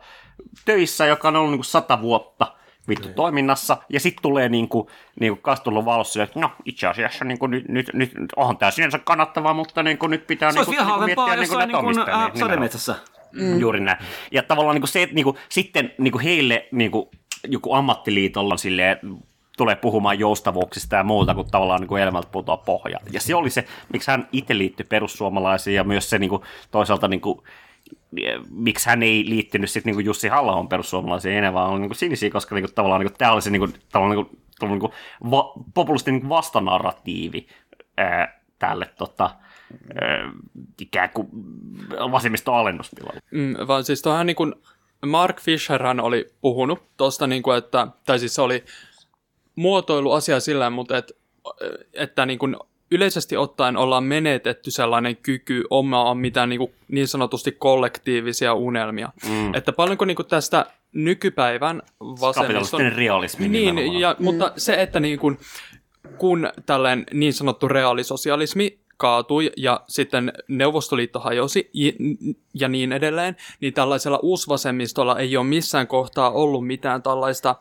töissä, 0.65 1.05
joka 1.05 1.27
on 1.27 1.35
ollut 1.35 1.51
niinku 1.51 1.63
sata 1.63 2.01
vuotta 2.01 2.47
vittu 2.89 3.09
toiminnassa, 3.15 3.77
ja 3.89 3.99
sitten 3.99 4.21
tulee 4.21 4.49
niinku, 4.49 4.89
niinku 5.19 5.41
kastelun 5.41 5.85
valossa, 5.85 6.23
että 6.23 6.39
no 6.39 6.51
itse 6.65 6.87
asiassa 6.87 7.25
niinku, 7.25 7.47
nyt, 7.47 7.67
nyt, 7.67 7.93
nyt, 7.93 8.11
onhan 8.35 8.57
tämä 8.57 8.71
sinänsä 8.71 8.99
kannattavaa, 8.99 9.53
mutta 9.53 9.83
niinku, 9.83 10.07
nyt 10.07 10.27
pitää 10.27 10.51
Se 10.51 10.59
niinku, 10.59 10.71
miettiä 11.05 11.25
niinku, 11.25 11.41
jossain 11.41 11.57
näitä 11.57 11.65
niin 11.65 11.71
kuin, 11.71 11.85
omistajia, 11.85 12.15
äh, 12.15 12.21
niin 12.21 12.33
nimenomaan. 12.33 12.49
sademetsässä. 12.49 12.95
Mm. 13.31 13.59
Juuri 13.59 13.79
näin. 13.79 13.97
Ja 14.31 14.43
tavallaan 14.43 14.75
niin 14.75 14.81
kuin 14.81 14.89
se, 14.89 15.03
että 15.03 15.15
niin 15.15 15.23
kuin, 15.23 15.37
sitten 15.49 15.93
niin 15.97 16.11
kuin 16.11 16.23
heille 16.23 16.67
niin 16.71 16.91
kuin, 16.91 17.09
joku 17.47 17.73
ammattiliitolla 17.73 18.53
on 18.53 18.59
silleen, 18.59 18.99
tulee 19.57 19.75
puhumaan 19.75 20.19
joustavuuksista 20.19 20.95
ja 20.95 21.03
muuta, 21.03 21.35
kun 21.35 21.45
tavallaan 21.51 21.81
niin 21.81 21.87
kuin 21.87 22.01
elämältä 22.01 22.29
putoaa 22.31 22.57
pohja. 22.57 22.99
Ja 23.11 23.21
se 23.21 23.35
oli 23.35 23.49
se, 23.49 23.65
miksi 23.93 24.11
hän 24.11 24.27
itse 24.31 24.57
liittyi 24.57 24.85
perussuomalaisiin 24.89 25.75
ja 25.75 25.83
myös 25.83 26.09
se 26.09 26.19
niin 26.19 26.29
kuin, 26.29 26.41
toisaalta 26.71 27.07
niin 27.07 27.21
kuin, 27.21 27.41
miksi 28.49 28.89
hän 28.89 29.03
ei 29.03 29.25
liittynyt 29.27 29.69
sitten 29.69 29.95
niin 29.95 30.05
Jussi 30.05 30.27
halla 30.27 30.63
perussuomalaisiin 30.63 31.37
enää, 31.37 31.53
vaan 31.53 31.69
oli 31.69 31.79
niin 31.79 31.89
kuin 31.89 31.97
sinisiä, 31.97 32.29
koska 32.29 32.55
niin 32.55 32.63
kuin, 32.63 32.75
tavallaan 32.75 33.01
niin 33.01 33.11
kuin, 33.11 33.17
tämä 33.17 33.31
oli 33.31 33.41
se 33.41 33.49
niin 33.49 33.59
kuin, 33.59 33.73
tavallaan 33.91 34.17
niin 34.17 34.25
kuin, 34.25 34.41
tavallaan 34.59 34.79
niin 34.79 34.91
kuin, 35.21 35.31
va, 35.31 35.53
populistinen 35.73 36.13
niin 36.13 36.21
kuin 36.21 36.37
vastanarratiivi 36.37 37.47
ää, 37.97 38.41
tälle 38.59 38.85
tota, 38.97 39.23
ää, 40.01 40.31
ikään 40.81 41.09
kuin 41.09 41.27
vasemmiston 42.11 42.55
alennustilalle. 42.55 43.19
Mm, 43.31 43.55
vaan 43.67 43.83
siis 43.83 44.01
tuohan 44.01 44.25
niin 44.25 44.35
kuin 44.35 44.55
Mark 45.05 45.41
Fisherhan 45.41 45.99
oli 45.99 46.33
puhunut 46.41 46.83
tuosta, 46.97 47.27
niin 47.27 47.43
kuin, 47.43 47.57
että, 47.57 47.87
tai 48.05 48.19
siis 48.19 48.35
se 48.35 48.41
oli 48.41 48.63
muotoilu 49.55 50.11
asia 50.11 50.39
sillä, 50.39 50.69
mutta 50.69 50.97
et, 50.97 51.11
että 51.93 52.25
niin 52.25 52.39
kuin 52.39 52.55
yleisesti 52.91 53.37
ottaen 53.37 53.77
ollaan 53.77 54.03
menetetty 54.03 54.71
sellainen 54.71 55.17
kyky 55.17 55.63
omaa 55.69 56.15
mitään 56.15 56.49
niin, 56.49 56.59
kuin 56.59 56.71
niin 56.87 57.07
sanotusti 57.07 57.51
kollektiivisia 57.51 58.53
unelmia. 58.53 59.09
Mm. 59.29 59.55
Että 59.55 59.71
paljonko 59.71 60.05
niin 60.05 60.15
kuin 60.15 60.27
tästä 60.27 60.65
nykypäivän 60.93 61.81
vasemmiston... 61.99 62.91
Realismi 62.91 63.47
Niin, 63.47 63.75
nimenomaan. 63.75 64.01
ja, 64.01 64.15
mutta 64.19 64.51
se, 64.57 64.81
että 64.81 64.99
niin 64.99 65.19
kuin, 65.19 65.39
kun 66.17 66.49
tällainen 66.65 67.05
niin 67.13 67.33
sanottu 67.33 67.67
reaalisosialismi 67.67 68.79
kaatui 68.97 69.51
ja 69.57 69.81
sitten 69.87 70.33
Neuvostoliitto 70.47 71.19
hajosi 71.19 71.69
ja- 71.73 71.93
ja 72.53 72.67
niin 72.69 72.91
edelleen, 72.91 73.35
niin 73.61 73.73
tällaisella 73.73 74.19
uusvasemmistolla 74.21 75.19
ei 75.19 75.37
ole 75.37 75.45
missään 75.45 75.87
kohtaa 75.87 76.31
ollut 76.31 76.67
mitään 76.67 77.03
tällaista 77.03 77.55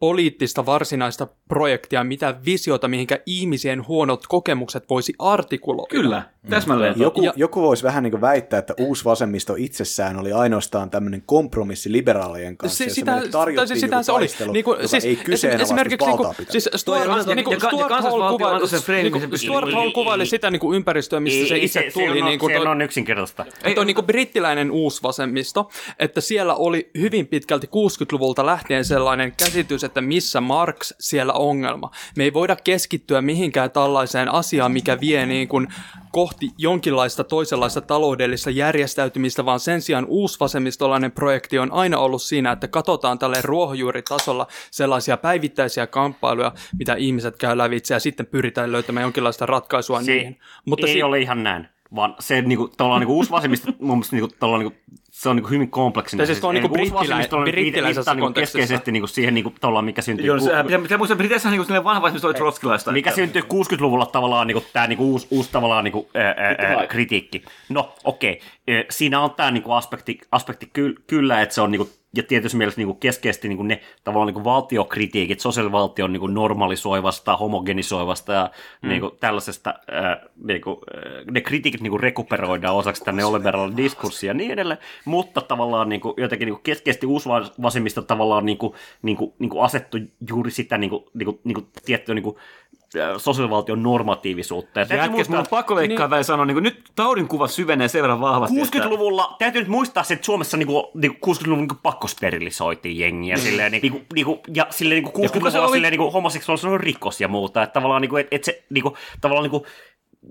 poliittista 0.00 0.66
varsinaista 0.66 1.26
projektia, 1.48 2.04
mitä 2.04 2.34
visiota, 2.44 2.88
mihinkä 2.88 3.18
ihmisien 3.26 3.86
huonot 3.88 4.26
kokemukset 4.26 4.84
voisi 4.90 5.12
artikuloida. 5.18 5.90
Kyllä, 5.90 6.22
täsmälleen. 6.50 6.94
Joku, 6.96 7.22
Ja- 7.22 7.32
joku 7.36 7.62
voisi 7.62 7.82
vähän 7.82 8.02
niin 8.02 8.10
kuin 8.10 8.20
väittää, 8.20 8.58
että 8.58 8.74
uusi 8.78 9.04
vasemmisto 9.04 9.54
itsessään 9.58 10.18
oli 10.18 10.32
ainoastaan 10.32 10.90
tämmöinen 10.90 11.22
kompromissi 11.26 11.92
liberaalien 11.92 12.56
kanssa, 12.56 12.84
Se, 12.84 12.90
sitä, 12.90 13.12
tarjottiin 13.30 13.56
tai 13.56 13.66
siis 13.68 13.80
sitä 13.80 14.02
se 14.02 14.12
oli. 14.12 14.18
taistelu, 14.20 14.52
Niinku, 14.52 14.70
joka 14.74 14.86
siis, 14.86 15.04
ei 15.04 15.16
kyseenalaista 15.16 15.62
esimerkiksi 15.74 16.06
niinku, 16.06 16.22
valtaa 16.22 16.34
pitää. 16.38 16.52
siis 16.52 16.68
Stuart, 16.76 17.26
niinku, 17.34 17.50
ja- 17.52 17.56
ja 17.56 17.68
Stuart 17.68 18.02
Hall 18.02 18.30
kuvaili, 18.30 19.02
niinku, 19.02 19.18
missä 19.18 19.28
pystyy- 19.28 19.48
Stuart 19.48 19.72
Hall 19.74 19.90
kuvaili 19.90 20.26
sitä 20.26 20.50
niinku 20.50 20.74
ympäristöä, 20.74 21.20
mistä 21.20 21.48
se 21.48 21.54
Ei, 21.54 21.64
itse 21.64 21.80
se, 21.80 21.90
tuli. 21.92 22.04
Se 22.04 22.10
on, 22.22 22.24
niinku, 22.24 22.48
se 22.48 22.54
toi- 22.54 22.66
on 22.66 22.82
yksinkertaista. 22.82 23.46
Ei, 23.64 23.74
toi 23.74 23.84
niinku 23.84 24.02
brittiläinen 24.02 24.70
uusvasemmisto, 24.70 25.68
että 25.98 26.20
siellä 26.20 26.54
oli 26.54 26.90
hyvin 26.98 27.26
pitkälti 27.26 27.66
60-luvulta 27.66 28.46
lähtien 28.46 28.84
sellainen 28.84 29.32
käsitys, 29.36 29.84
että 29.88 30.00
missä 30.00 30.40
Marx 30.40 30.92
siellä 31.00 31.32
ongelma. 31.32 31.90
Me 32.16 32.24
ei 32.24 32.32
voida 32.32 32.56
keskittyä 32.56 33.22
mihinkään 33.22 33.70
tällaiseen 33.70 34.28
asiaan, 34.28 34.72
mikä 34.72 35.00
vie 35.00 35.26
niin 35.26 35.48
kuin 35.48 35.68
kohti 36.12 36.50
jonkinlaista 36.58 37.24
toisenlaista 37.24 37.80
taloudellista 37.80 38.50
järjestäytymistä, 38.50 39.44
vaan 39.44 39.60
sen 39.60 39.82
sijaan 39.82 40.06
uusvasemmistolainen 40.08 41.12
projekti 41.12 41.58
on 41.58 41.72
aina 41.72 41.98
ollut 41.98 42.22
siinä, 42.22 42.52
että 42.52 42.68
katsotaan 42.68 43.18
tälle 43.18 43.38
ruohonjuuritasolla 43.42 44.46
sellaisia 44.70 45.16
päivittäisiä 45.16 45.86
kamppailuja, 45.86 46.52
mitä 46.78 46.94
ihmiset 46.94 47.36
käy 47.36 47.58
lävitse, 47.58 47.94
ja 47.94 48.00
sitten 48.00 48.26
pyritään 48.26 48.72
löytämään 48.72 49.04
jonkinlaista 49.04 49.46
ratkaisua 49.46 50.02
Se 50.02 50.12
niihin. 50.12 50.38
Mutta 50.66 50.86
ei 50.86 50.92
si- 50.92 51.02
ole 51.02 51.20
ihan 51.20 51.42
näin, 51.42 51.68
vaan 51.94 52.14
se 52.20 52.42
niinku, 52.42 52.68
tavallaan 52.68 53.00
niinku 53.00 53.16
uusi 53.16 53.30
vasemmista, 53.30 53.72
mun 53.80 53.96
mielestä 53.96 54.16
niinku, 54.16 54.34
tavallaan 54.38 54.64
niinku, 54.64 54.78
se 55.18 55.28
on 55.28 55.36
niinku 55.36 55.50
hyvin 55.50 55.70
kompleksinen. 55.70 56.18
Tai 56.18 56.26
siis 56.26 56.40
tuo 56.40 56.48
on 56.48 56.54
niinku 56.54 56.66
on- 56.66 57.44
brittiläisessä 57.44 57.84
viittaa 57.84 58.14
niinku 58.14 58.26
kontekstissa. 58.26 58.58
keskeisesti 58.58 58.92
niinku 58.92 59.06
siihen 59.06 59.34
niinku, 59.34 59.54
tavallaan, 59.60 59.84
mikä 59.84 60.02
syntyy. 60.02 60.26
Joo, 60.26 60.38
se, 60.38 60.50
ku- 60.50 60.62
pitää, 60.62 60.78
pitää 60.78 60.98
muistaa, 60.98 61.16
Briteissä 61.16 61.50
niin 61.50 61.66
kuin 61.66 61.84
vanha 61.84 62.10
oli 62.24 62.34
trotskilaista. 62.34 62.92
mikä 62.92 63.10
syntyi 63.10 63.42
60-luvulla 63.42 64.06
tavallaan 64.06 64.46
niinku, 64.46 64.64
tämä 64.72 64.86
niinku, 64.86 65.04
uusi, 65.10 65.26
uusi 65.30 65.52
tavallaan 65.52 65.84
niinku, 65.84 66.10
ää, 66.14 66.24
ää, 66.24 66.54
ää, 66.58 66.74
Right. 66.74 66.90
kritiikki. 66.90 67.42
No 67.68 67.94
okei, 68.04 68.32
okay. 68.68 68.84
siinä 68.90 69.20
on 69.20 69.30
tämä 69.30 69.50
niinku 69.50 69.72
aspekti, 69.72 70.18
aspekti 70.32 70.70
ky, 70.72 70.94
kyllä, 71.06 71.42
että 71.42 71.54
se 71.54 71.60
on 71.60 71.70
niinku, 71.70 71.90
ja 72.16 72.22
tietysti 72.22 72.58
mielessä 72.58 72.80
niinku 72.80 72.94
keskeisesti 72.94 73.48
niinku 73.48 73.62
ne 73.62 73.80
tavallaan 74.04 74.26
niinku 74.26 74.44
valtiokritiikit, 74.44 75.40
sosiaalivaltion 75.40 76.12
niinku 76.12 76.26
normalisoivasta, 76.26 77.36
homogenisoivasta 77.36 78.32
ja 78.32 78.50
mm. 78.82 78.88
niinku 78.88 79.10
tällaisesta, 79.20 79.74
ää, 79.90 80.26
niinku, 80.44 80.80
ää, 80.94 81.02
ne 81.30 81.40
kritiikit 81.40 81.80
niinku 81.80 81.98
rekuperoidaan 81.98 82.76
osaksi 82.76 83.04
tänne 83.04 83.22
neoliberaalin 83.22 83.76
diskurssia 83.76 84.30
ja 84.30 84.34
niin 84.34 84.50
edelleen, 84.50 84.80
mutta 85.04 85.40
tavallaan 85.40 85.88
niinku, 85.88 86.14
jotenkin 86.16 86.46
niinku 86.46 86.60
keskeisesti 86.62 87.06
uusvasemmista 87.06 88.02
tavallaan 88.02 88.46
niinku, 88.46 88.74
niinku, 89.02 89.34
niinku 89.38 89.60
asettu 89.60 89.98
juuri 90.28 90.50
sitä 90.50 90.78
niinku, 90.78 91.10
niinku, 91.14 91.40
niinku 91.44 91.68
tiettyä 91.84 92.14
niinku, 92.14 92.38
ää, 92.38 92.77
sosiaalivaltion 93.16 93.82
normatiivisuutta. 93.82 94.72
Täytyy 94.72 94.96
Jätkäs, 94.96 95.28
mun 95.28 95.38
on 95.38 95.44
pakko 95.50 95.76
leikkaa 95.76 96.06
niin. 96.06 96.10
väliin 96.10 96.24
sanoa, 96.24 96.46
niin 96.46 96.62
nyt 96.62 96.90
taudin 96.94 97.28
kuva 97.28 97.48
syvenee 97.48 97.88
sen 97.88 98.02
verran 98.02 98.20
vahvasti. 98.20 98.60
60-luvulla, 98.60 99.36
täytyy 99.38 99.62
nyt 99.62 99.68
muistaa 99.68 100.02
se, 100.02 100.14
että 100.14 100.26
Suomessa 100.26 100.56
niinku, 100.56 100.90
niinku 100.94 101.32
60-luvun 101.32 101.58
niinku 101.58 101.76
pakkosterilisoitiin 101.82 102.98
jengiä. 102.98 103.36
Mm. 103.36 103.40
Silleen, 103.42 103.72
niinku, 104.14 104.40
ja 104.54 104.66
silleen 104.70 105.02
niinku 105.02 105.22
Ja 105.22 105.28
kuka 105.28 105.50
se 105.50 105.56
60-luvulla 105.56 105.68
oli? 105.68 105.76
silleen, 105.76 105.90
niinku, 105.90 106.10
homoseksuaalisuus 106.10 106.72
on 106.72 106.80
rikos 106.80 107.20
ja 107.20 107.28
muuta. 107.28 107.62
Että 107.62 107.74
tavallaan 107.74 108.02
niinku, 108.02 108.16
et, 108.16 108.28
et 108.30 108.44
se 108.44 108.62
niinku, 108.70 108.96
tavallaan 109.20 109.42
niinku, 109.42 109.66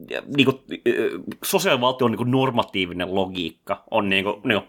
ja 0.09 0.21
niinku, 0.37 0.63
ö, 0.87 1.19
sosiaalivaltion 1.43 2.11
niinku 2.11 2.23
normatiivinen 2.23 3.15
logiikka 3.15 3.83
on 3.91 4.09
niinku, 4.09 4.41
niinku, 4.43 4.67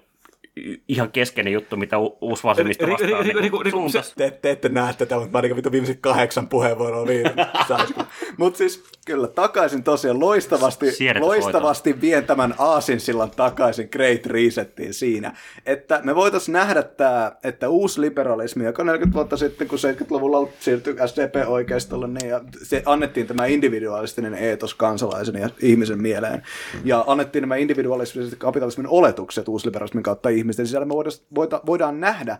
ihan 0.89 1.13
keskeinen 1.13 1.53
juttu, 1.53 1.77
mitä 1.77 1.99
u- 1.99 2.19
uusi 2.21 2.43
Ri- 2.43 2.47
ri- 2.87 2.97
ri- 2.97 3.33
ri- 3.33 3.41
niinku 3.41 3.63
ri- 3.63 3.71
suuntas. 3.71 4.15
Te, 4.15 4.31
te 4.31 4.51
ette 4.51 4.69
näe 4.69 4.93
tätä, 4.93 5.15
mutta 5.15 5.31
mä 5.33 5.39
ainakin 5.39 5.73
viimeiset 5.73 5.99
kahdeksan 6.01 6.49
puheenvuoroa 6.49 7.07
viime. 7.07 7.35
Mutta 8.39 8.59
siis 8.59 8.85
kyllä 9.07 9.29
takaisin 9.29 9.83
tosiaan 9.83 10.21
loistavasti, 10.21 10.87
loistavasti 11.21 12.01
vien 12.01 12.27
tämän 12.27 12.55
aasinsillan 12.59 13.31
takaisin 13.31 13.89
Great 13.93 14.27
Resettiin 14.27 14.95
siinä, 14.95 15.37
että 15.67 16.01
me 16.05 16.15
voitaisiin 16.15 16.53
nähdä 16.53 16.83
tämä, 16.83 17.33
että 17.45 17.69
uusi 17.69 18.01
liberalismi, 18.01 18.65
joka 18.65 18.85
40 18.85 19.15
vuotta 19.15 19.37
sitten, 19.37 19.69
kun 19.69 19.79
70-luvulla 19.79 20.49
siirtyi 20.61 20.97
SDP-oikeistolle, 21.07 22.09
niin 22.09 22.29
ja 22.29 22.41
se 22.63 22.83
annettiin 22.87 23.27
tämä 23.27 23.47
individualistinen 23.47 24.35
eetos 24.35 24.75
kansalaisen 24.75 25.35
ja 25.35 25.51
ihmisen 25.63 26.03
mieleen, 26.03 26.43
ja 26.85 27.05
annettiin 27.07 27.43
nämä 27.43 27.57
individualistiset 27.57 28.39
kapitalismin 28.39 28.89
oletukset 28.89 29.49
uusliberalismin 29.49 30.03
kautta 30.03 30.29
ihmisten 30.29 30.67
sisällä, 30.67 30.87
me 30.87 30.95
voidaan, 30.95 31.17
voida, 31.35 31.61
voidaan 31.67 32.01
nähdä, 32.01 32.39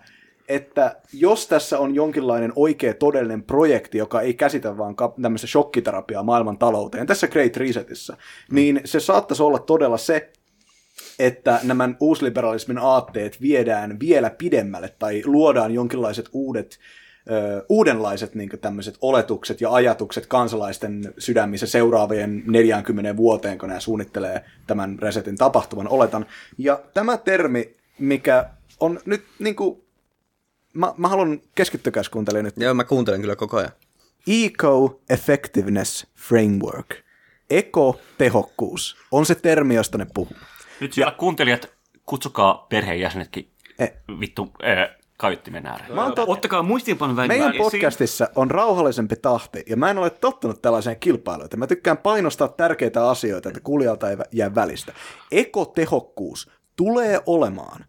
että 0.49 0.97
jos 1.13 1.47
tässä 1.47 1.79
on 1.79 1.95
jonkinlainen 1.95 2.53
oikea 2.57 2.95
todellinen 2.95 3.43
projekti, 3.43 3.99
joka 3.99 4.21
ei 4.21 4.35
käsitä 4.35 4.79
vaan 4.79 4.97
tämmöistä 5.23 5.47
shokkiterapiaa 5.47 6.23
maailman 6.23 6.59
talouteen, 6.59 7.07
tässä 7.07 7.29
Great 7.29 7.57
Resetissä, 7.57 8.17
niin 8.51 8.81
se 8.85 9.01
saattaisi 9.01 9.43
olla 9.43 9.59
todella 9.59 9.99
se, 9.99 10.33
että 11.19 11.61
nämä 11.63 11.89
uusliberalismin 12.01 12.79
aatteet 12.79 13.41
viedään 13.41 14.01
vielä 14.01 14.31
pidemmälle 14.31 14.95
tai 14.99 15.23
luodaan 15.25 15.75
jonkinlaiset 15.75 16.29
uudet 16.33 16.79
ö, 17.31 17.65
uudenlaiset 17.69 18.35
niin 18.35 18.51
tämmöiset 18.61 18.99
oletukset 19.01 19.61
ja 19.61 19.73
ajatukset 19.73 20.27
kansalaisten 20.27 21.15
sydämissä 21.19 21.67
seuraavien 21.67 22.43
40 22.47 23.17
vuoteen, 23.17 23.59
kun 23.59 23.69
nämä 23.69 23.81
suunnittelee 23.81 24.45
tämän 24.67 24.99
resetin 24.99 25.37
tapahtuvan, 25.37 25.89
oletan. 25.89 26.27
Ja 26.59 26.81
tämä 26.95 27.17
termi, 27.17 27.77
mikä 27.99 28.51
on 28.81 29.01
nyt 29.05 29.25
niin 29.39 29.57
kuin, 29.57 29.83
mä, 30.75 30.95
mä 30.97 31.09
haluan 31.09 31.41
keskittykääs 31.55 32.09
kuuntelemaan 32.09 32.45
nyt. 32.45 32.55
Joo, 32.65 32.75
mä 32.75 32.85
kuuntelen 32.85 33.21
kyllä 33.21 33.37
koko 33.37 33.57
ajan. 33.57 33.71
Eco 34.27 35.01
Effectiveness 35.11 36.07
Framework. 36.17 36.95
Eko-tehokkuus 37.51 38.97
on 39.13 39.27
se 39.27 39.35
termi, 39.35 39.75
josta 39.75 39.99
ne 39.99 40.07
puhuu. 40.15 40.37
Nyt 40.81 40.93
siellä 40.93 41.13
kuuntelijat, 41.13 41.69
kutsukaa 42.07 42.67
perheenjäsenetkin 42.69 43.51
Eh. 43.79 43.93
vittu 44.21 44.53
äh, 44.65 44.97
kaiuttimen 45.17 45.67
ääreen. 45.67 45.95
Mä 45.95 46.09
tot- 46.09 46.25
Ottakaa 46.27 46.63
muistiinpanon 46.63 47.17
väliin. 47.17 47.29
Meidän 47.41 47.55
podcastissa 47.59 48.29
on 48.35 48.51
rauhallisempi 48.51 49.17
tahti, 49.17 49.63
ja 49.69 49.77
mä 49.77 49.91
en 49.91 49.99
ole 49.99 50.11
tottunut 50.11 50.63
tällaiseen 50.63 50.97
kilpailuun. 51.01 51.45
että 51.45 51.57
Mä 51.57 51.67
tykkään 51.67 51.99
painostaa 51.99 52.49
tärkeitä 52.49 53.09
asioita, 53.11 53.49
että 53.49 53.61
kuulijalta 53.61 54.11
ei 54.11 54.17
jää 54.33 54.55
välistä. 54.55 54.93
Ekotehokkuus 55.33 56.51
tulee 56.77 57.21
olemaan, 57.27 57.85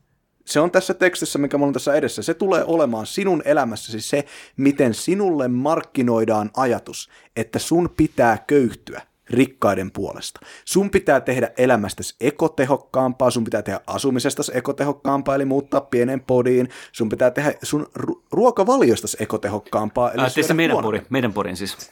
se 0.50 0.60
on 0.60 0.72
tässä 0.72 0.94
tekstissä, 0.94 1.40
mikä 1.40 1.58
mulla 1.58 1.70
on 1.70 1.74
tässä 1.74 1.94
edessä, 1.94 2.22
se 2.22 2.34
tulee 2.34 2.64
olemaan 2.64 3.06
sinun 3.06 3.42
elämässäsi 3.46 4.02
se, 4.02 4.26
miten 4.58 4.94
sinulle 4.94 5.48
markkinoidaan 5.48 6.50
ajatus, 6.58 7.10
että 7.36 7.60
sun 7.60 7.90
pitää 7.98 8.38
köyhtyä 8.48 9.02
rikkaiden 9.30 9.92
puolesta. 9.92 10.40
Sun 10.66 10.90
pitää 10.90 11.22
tehdä 11.22 11.52
elämästäsi 11.58 12.16
ekotehokkaampaa, 12.22 13.32
sun 13.32 13.44
pitää 13.44 13.62
tehdä 13.62 13.80
asumisestasi 13.88 14.52
ekotehokkaampaa, 14.56 15.36
eli 15.36 15.46
muuttaa 15.46 15.82
pienen 15.82 16.22
podiin, 16.22 16.70
sun 16.92 17.10
pitää 17.10 17.32
tehdä 17.32 17.54
sun 17.64 17.88
ru- 18.00 18.22
ruokavaliostasi 18.32 19.18
ekotehokkaampaa, 19.20 20.12
eli 20.12 20.22
Ää, 20.22 20.54
meidän 20.54 20.78
pori, 20.78 21.02
meidän 21.10 21.34
porin 21.34 21.58
siis. 21.58 21.92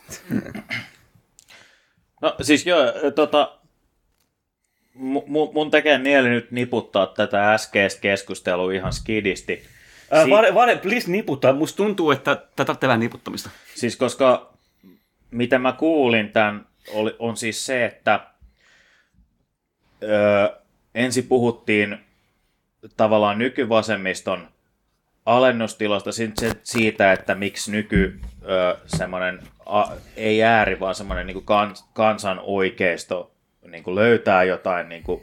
No 2.21 2.35
siis 2.41 2.65
joo, 2.65 2.79
tota, 3.15 3.56
mu- 4.99 5.51
mun 5.53 5.71
tekee 5.71 5.97
mieli 5.97 6.29
nyt 6.29 6.51
niputtaa 6.51 7.07
tätä 7.07 7.53
äskeistä 7.53 8.01
keskustelua 8.01 8.73
ihan 8.73 8.93
skidisti. 8.93 9.63
Ää, 10.11 10.23
Si- 10.23 10.29
Vale, 10.29 10.53
vale, 10.55 10.75
please 10.77 11.11
niputtaa. 11.11 11.53
Musta 11.53 11.77
tuntuu, 11.77 12.11
että 12.11 12.37
tätä 12.55 12.75
vähän 12.81 12.99
niputtamista. 12.99 13.49
Siis 13.75 13.95
koska 13.95 14.53
mitä 15.31 15.59
mä 15.59 15.73
kuulin 15.73 16.29
tämän, 16.29 16.65
oli, 16.93 17.15
on 17.19 17.37
siis 17.37 17.65
se, 17.65 17.85
että 17.85 18.19
öö, 20.03 20.49
ensin 20.95 21.23
puhuttiin 21.27 21.97
tavallaan 22.97 23.37
nykyvasemmiston 23.37 24.47
alennustilasta, 25.25 26.09
siitä, 26.63 27.13
että 27.13 27.35
miksi 27.35 27.71
nyky 27.71 28.19
öö, 28.49 28.75
semmoinen, 28.85 29.39
ei 30.17 30.43
ääri, 30.43 30.79
vaan 30.79 30.95
semmoinen 30.95 31.27
niin 31.27 31.45
kans, 31.45 31.85
kansan 31.93 32.39
oikeisto 32.43 33.31
niin 33.71 33.83
kuin 33.83 33.95
löytää 33.95 34.43
jotain 34.43 34.89
niin 34.89 35.03
kuin, 35.03 35.21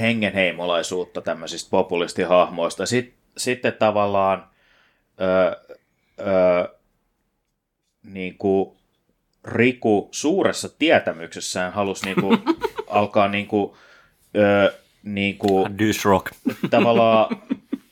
hengenheimolaisuutta 0.00 1.20
tämmöisistä 1.20 1.70
populistihahmoista. 1.70 2.86
Sitten, 2.86 3.14
sitten 3.36 3.72
tavallaan 3.72 4.46
ö, 5.20 5.56
ö, 6.20 6.68
niin 8.02 8.38
kuin 8.38 8.76
Riku 9.44 10.08
suuressa 10.10 10.68
tietämyksessään 10.68 11.72
halusi 11.72 12.04
niin 12.04 12.20
kuin, 12.20 12.38
alkaa 12.88 13.28
niin 13.28 13.46
kuin, 13.46 13.72
ö, 14.36 14.74
niin 15.02 15.38
kuin, 15.38 15.76
rock. 16.04 16.32
tavallaan 16.70 17.36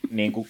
niin 0.09 0.31
kuin, 0.31 0.47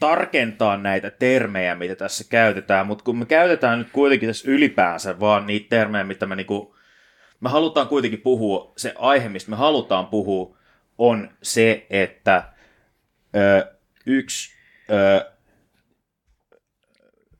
tarkentaa 0.00 0.76
näitä 0.76 1.10
termejä, 1.10 1.74
mitä 1.74 1.96
tässä 1.96 2.24
käytetään, 2.28 2.86
mutta 2.86 3.04
kun 3.04 3.18
me 3.18 3.26
käytetään 3.26 3.78
nyt 3.78 3.88
kuitenkin 3.92 4.28
tässä 4.28 4.50
ylipäänsä 4.50 5.20
vaan 5.20 5.46
niitä 5.46 5.66
termejä, 5.68 6.04
mitä 6.04 6.26
me 6.26 6.36
niinku, 6.36 6.76
me 7.44 7.50
halutaan 7.50 7.88
kuitenkin 7.88 8.20
puhua, 8.20 8.72
se 8.76 8.94
aihe, 8.98 9.28
mistä 9.28 9.50
me 9.50 9.56
halutaan 9.56 10.06
puhua, 10.06 10.56
on 10.98 11.30
se, 11.42 11.86
että 11.90 12.42
ö, 13.36 13.74
yksi, 14.06 14.54
ö, 14.90 15.30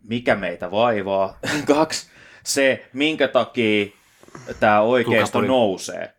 mikä 0.08 0.34
meitä 0.34 0.70
vaivaa, 0.70 1.38
kaksi, 1.74 2.10
se, 2.42 2.86
minkä 2.92 3.28
takia 3.28 3.86
tämä 4.60 4.80
oikeisto 4.80 5.40
nousee. 5.40 6.14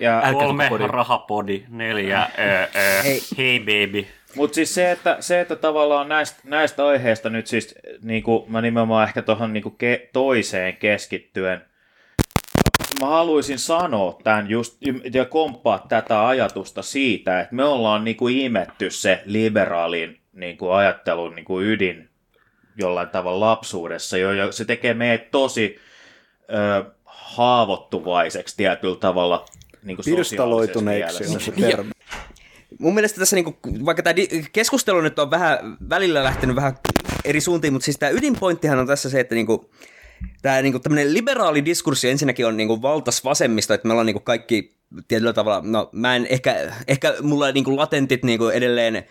Ja 0.00 0.22
Kolme, 0.32 0.68
rahapodi, 0.86 1.64
neljä, 1.68 2.28
ö, 2.38 2.62
ö, 2.62 3.02
Hei. 3.02 3.20
hei 3.38 3.60
baby. 3.60 4.06
Mutta 4.34 4.54
siis 4.54 4.74
se 4.74 4.90
että, 4.90 5.16
se, 5.20 5.40
että 5.40 5.56
tavallaan 5.56 6.08
näistä, 6.08 6.40
näistä 6.44 6.86
aiheista 6.86 7.30
nyt 7.30 7.46
siis, 7.46 7.74
niin 8.02 8.22
kuin, 8.22 8.52
mä 8.52 8.60
nimenomaan 8.60 9.08
ehkä 9.08 9.22
tuohon 9.22 9.52
niin 9.52 9.76
ke, 9.78 10.10
toiseen 10.12 10.76
keskittyen, 10.76 11.64
mä 13.00 13.06
haluaisin 13.06 13.58
sanoa 13.58 14.18
tämän 14.24 14.50
just, 14.50 14.78
ja 15.14 15.24
komppaa 15.24 15.86
tätä 15.88 16.26
ajatusta 16.26 16.82
siitä, 16.82 17.40
että 17.40 17.54
me 17.54 17.64
ollaan 17.64 18.04
niin 18.04 18.16
kuin 18.16 18.38
imetty 18.38 18.90
se 18.90 19.22
liberaalin 19.24 20.20
niin 20.32 20.58
kuin 20.58 20.72
ajattelun 20.72 21.34
niin 21.34 21.44
kuin 21.44 21.66
ydin 21.66 22.08
jollain 22.76 23.08
tavalla 23.08 23.46
lapsuudessa, 23.46 24.18
jo, 24.18 24.32
ja 24.32 24.52
se 24.52 24.64
tekee 24.64 24.94
meidät 24.94 25.30
tosi 25.30 25.78
ö, 26.50 26.84
haavoittuvaiseksi 27.04 28.56
tietyllä 28.56 28.96
tavalla 28.96 29.44
niin 29.82 29.96
kuin 29.96 30.04
Pirstaloituneeksi 30.04 31.24
on 31.34 31.40
se 31.40 31.52
termi. 31.52 31.90
Mun 32.78 32.94
mielestä 32.94 33.18
tässä, 33.18 33.36
niinku, 33.36 33.56
vaikka 33.84 34.02
tämä 34.02 34.14
keskustelu 34.52 35.00
nyt 35.00 35.18
on 35.18 35.30
vähän 35.30 35.76
välillä 35.90 36.24
lähtenyt 36.24 36.56
vähän 36.56 36.76
eri 37.24 37.40
suuntiin, 37.40 37.72
mutta 37.72 37.84
siis 37.84 37.98
tämä 37.98 38.10
ydinpointtihan 38.10 38.78
on 38.78 38.86
tässä 38.86 39.10
se, 39.10 39.20
että 39.20 39.34
niinku, 39.34 39.70
tämä 40.42 40.62
niinku, 40.62 40.78
tämmöinen 40.78 41.14
liberaali 41.14 41.64
diskurssi 41.64 42.10
ensinnäkin 42.10 42.46
on 42.46 42.56
niinku 42.56 42.82
valtas 42.82 43.24
vasemmista, 43.24 43.74
että 43.74 43.88
me 43.88 43.92
ollaan 43.92 44.06
niinku 44.06 44.20
kaikki 44.20 44.76
tietyllä 45.08 45.32
tavalla, 45.32 45.62
no 45.64 45.88
mä 45.92 46.16
en 46.16 46.26
ehkä, 46.30 46.72
ehkä 46.88 47.14
mulla 47.22 47.52
niinku 47.52 47.76
latentit 47.76 48.22
niinku 48.22 48.48
edelleen 48.48 49.04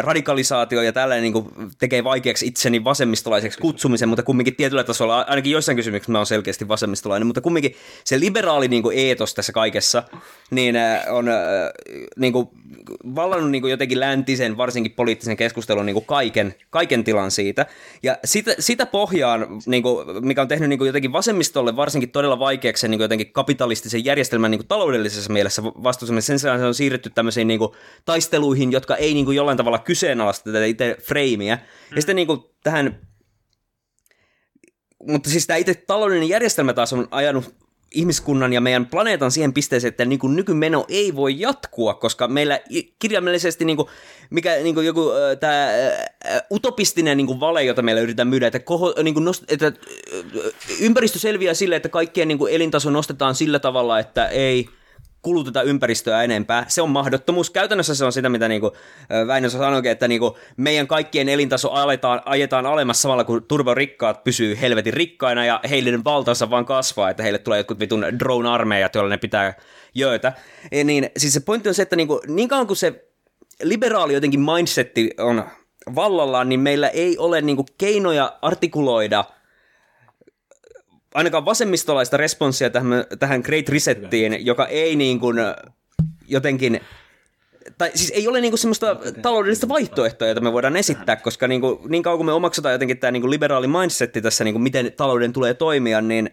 radikalisaatio 0.00 0.82
ja 0.82 0.92
tällainen 0.92 1.22
niinku 1.22 1.52
tekee 1.78 2.04
vaikeaksi 2.04 2.46
itseni 2.46 2.84
vasemmistolaiseksi 2.84 3.58
kutsumisen, 3.58 4.08
mutta 4.08 4.22
kumminkin 4.22 4.56
tietyllä 4.56 4.84
tasolla, 4.84 5.20
ainakin 5.20 5.52
joissain 5.52 5.76
kysymyksissä 5.76 6.12
mä 6.12 6.18
oon 6.18 6.26
selkeästi 6.26 6.68
vasemmistolainen, 6.68 7.26
mutta 7.26 7.40
kumminkin 7.40 7.74
se 8.04 8.20
liberaali 8.20 8.68
niinku 8.68 8.90
eetos 8.90 9.34
tässä 9.34 9.52
kaikessa, 9.52 10.02
niin 10.50 10.76
on 11.10 11.28
ää, 11.28 11.38
niinku 12.16 12.52
vallannut 13.14 13.50
niinku 13.50 13.68
jotenkin 13.68 14.00
läntisen, 14.00 14.56
varsinkin 14.56 14.92
poliittisen 14.92 15.36
keskustelun 15.36 15.86
niinku 15.86 16.00
kaiken, 16.00 16.54
kaiken 16.70 17.04
tilan 17.04 17.30
siitä. 17.30 17.66
Ja 18.02 18.16
sitä, 18.24 18.54
sitä 18.58 18.86
pohjaan, 18.86 19.46
niinku, 19.66 20.04
mikä 20.20 20.42
on 20.42 20.48
tehnyt 20.48 20.68
niinku 20.68 20.84
jotenkin 20.84 21.12
vasemmistolle 21.12 21.76
varsinkin 21.76 22.10
todella 22.10 22.38
vaikeaksi 22.38 22.80
sen 22.80 22.90
niinku 22.90 23.04
jotenkin 23.04 23.32
kapitalistisen 23.32 24.04
järjestelmän 24.04 24.50
niinku 24.50 24.66
taloudellisessa 24.68 25.32
mielessä 25.32 25.64
vastustamisen. 25.64 26.26
Sen 26.26 26.38
sijaan 26.38 26.58
se 26.58 26.66
on 26.66 26.74
siirretty 26.74 27.10
tämmöisiin 27.10 27.48
niinku 27.48 27.74
taisteluihin, 28.04 28.72
jotka 28.72 28.96
ei 28.96 29.14
niinku 29.14 29.30
jollain 29.30 29.57
tavalla 29.58 29.78
kyseenalaista 29.78 30.52
tätä 30.52 30.64
itse 30.64 30.96
freimiä. 31.02 31.56
Mm. 31.56 31.96
Ja 31.96 32.02
sitten 32.02 32.16
niinku 32.16 32.54
tähän 32.62 33.08
mutta 35.06 35.30
siis 35.30 35.46
tämä 35.46 35.56
itse 35.56 35.74
taloudellinen 35.74 36.28
järjestelmä 36.28 36.72
taas 36.72 36.92
on 36.92 37.08
ajanut 37.10 37.54
ihmiskunnan 37.94 38.52
ja 38.52 38.60
meidän 38.60 38.86
planeetan 38.86 39.30
siihen 39.30 39.52
pisteeseen, 39.52 39.88
että 39.88 40.04
niin 40.04 40.18
kuin 40.18 40.36
nykymeno 40.36 40.84
ei 40.88 41.16
voi 41.16 41.40
jatkua, 41.40 41.94
koska 41.94 42.28
meillä 42.28 42.60
kirjaimellisesti 42.98 43.64
niin 43.64 43.76
kuin, 43.76 43.88
mikä 44.30 44.56
niin 44.56 44.74
kuin 44.74 44.86
joku 44.86 45.10
äh, 45.10 45.38
tämä 45.40 45.68
äh, 45.68 46.42
utopistinen 46.52 47.16
niin 47.16 47.26
kuin 47.26 47.40
vale, 47.40 47.64
jota 47.64 47.82
meillä 47.82 48.02
yritetään 48.02 48.28
myydä, 48.28 48.46
että, 48.46 48.58
koho, 48.58 48.94
niin 49.02 49.14
kuin 49.14 49.24
nost, 49.24 49.44
että 49.48 49.72
ympäristö 50.80 51.18
selviää 51.18 51.54
sille, 51.54 51.76
että 51.76 51.88
kaikkien 51.88 52.28
niin 52.28 52.38
kuin 52.38 52.52
elintaso 52.52 52.90
nostetaan 52.90 53.34
sillä 53.34 53.58
tavalla, 53.58 53.98
että 53.98 54.26
ei 54.26 54.68
kuluteta 55.28 55.62
ympäristöä 55.62 56.22
enempää. 56.22 56.64
Se 56.68 56.82
on 56.82 56.90
mahdottomuus. 56.90 57.50
Käytännössä 57.50 57.94
se 57.94 58.04
on 58.04 58.12
sitä, 58.12 58.28
mitä 58.28 58.48
niin 58.48 58.60
kuin 58.60 58.72
Väinö 59.26 59.50
sanoikin, 59.50 59.90
että 59.90 60.08
niin 60.08 60.20
kuin 60.20 60.34
meidän 60.56 60.86
kaikkien 60.86 61.28
elintaso 61.28 61.70
aletaan, 61.70 62.22
ajetaan 62.24 62.66
alemmas 62.66 63.02
samalla, 63.02 63.24
kun 63.24 63.44
turvarikkaat 63.48 64.24
pysyy 64.24 64.58
helvetin 64.60 64.94
rikkaina 64.94 65.44
ja 65.44 65.60
heidän 65.70 66.04
valtansa 66.04 66.50
vaan 66.50 66.64
kasvaa, 66.64 67.10
että 67.10 67.22
heille 67.22 67.38
tulee 67.38 67.58
jotkut 67.58 67.80
vitun 67.80 68.04
drone-armeijat, 68.18 68.94
joilla 68.94 69.10
ne 69.10 69.16
pitää 69.16 69.54
jöötä. 69.94 70.32
Ja 70.72 70.84
niin, 70.84 71.10
siis 71.16 71.34
se 71.34 71.40
pointti 71.40 71.68
on 71.68 71.74
se, 71.74 71.82
että 71.82 71.96
niin, 71.96 72.08
kuin, 72.08 72.20
niin 72.26 72.48
kauan 72.48 72.66
kuin 72.66 72.76
se 72.76 73.04
liberaali 73.62 74.14
jotenkin 74.14 74.40
mindsetti 74.40 75.10
on 75.18 75.44
vallallaan, 75.94 76.48
niin 76.48 76.60
meillä 76.60 76.88
ei 76.88 77.18
ole 77.18 77.40
niin 77.40 77.56
kuin 77.56 77.66
keinoja 77.78 78.38
artikuloida 78.42 79.24
ainakaan 81.14 81.44
vasemmistolaista 81.44 82.16
responssia 82.16 82.70
tähän, 82.70 83.04
tähän 83.18 83.40
Great 83.40 83.68
Resettiin, 83.68 84.46
joka 84.46 84.66
ei 84.66 84.96
niin 84.96 85.20
kuin 85.20 85.36
jotenkin 86.28 86.80
tai 87.78 87.90
siis 87.94 88.10
ei 88.10 88.28
ole 88.28 88.40
niinku 88.40 88.56
semmoista 88.56 88.96
taloudellista 89.22 89.68
vaihtoehtoa, 89.68 90.28
jota 90.28 90.40
me 90.40 90.52
voidaan 90.52 90.76
esittää, 90.76 91.16
koska 91.16 91.48
niinku, 91.48 91.80
niin 91.88 92.02
kauan 92.02 92.18
kuin 92.18 92.26
me 92.26 92.32
omaksutaan 92.32 92.72
jotenkin 92.72 92.98
tämä 92.98 93.10
niinku 93.10 93.30
liberaali 93.30 93.66
mindsetti 93.66 94.22
tässä, 94.22 94.44
niinku, 94.44 94.58
miten 94.58 94.92
talouden 94.96 95.32
tulee 95.32 95.54
toimia, 95.54 96.00
niin 96.00 96.30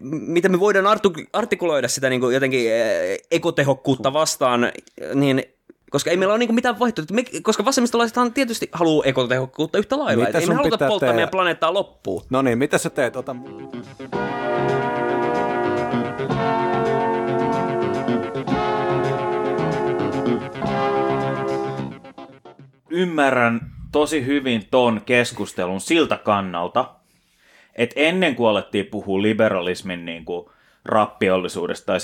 miten 0.00 0.50
me 0.50 0.60
voidaan 0.60 0.98
artikuloida 1.32 1.88
sitä 1.88 2.08
niin 2.08 2.20
kuin 2.20 2.34
jotenkin 2.34 2.72
eh, 2.72 3.18
ekotehokkuutta 3.30 4.12
vastaan, 4.12 4.72
niin 5.14 5.42
koska 5.90 6.10
ei 6.10 6.16
meillä 6.16 6.32
ole 6.32 6.38
niin 6.38 6.54
mitään 6.54 6.78
vaihtoehtoja. 6.78 7.14
Me, 7.14 7.40
koska 7.42 7.64
vasemmistolaisethan 7.64 8.32
tietysti 8.32 8.68
haluaa 8.72 9.04
ekotehokkuutta 9.04 9.78
yhtä 9.78 9.98
lailla. 9.98 10.24
Mitä 10.24 10.38
ei 10.38 10.46
me 10.46 10.54
haluta 10.54 10.78
polttaa 10.78 10.98
tehdä? 10.98 11.12
meidän 11.12 11.30
planeettaa 11.30 11.74
loppuun. 11.74 12.22
No 12.30 12.42
niin, 12.42 12.58
mitä 12.58 12.78
sä 12.78 12.90
teet? 12.90 13.16
Ota... 13.16 13.36
ymmärrän 22.90 23.60
tosi 23.92 24.26
hyvin 24.26 24.66
ton 24.70 25.00
keskustelun 25.06 25.80
siltä 25.80 26.16
kannalta, 26.16 26.90
että 27.74 28.00
ennen 28.00 28.34
kuin 28.34 28.48
alettiin 28.48 28.86
puhua 28.86 29.22
liberalismin 29.22 30.04
niin 30.04 30.24
kuin 30.24 30.46
rappiollisuudesta 30.84 31.86
tai 31.86 31.98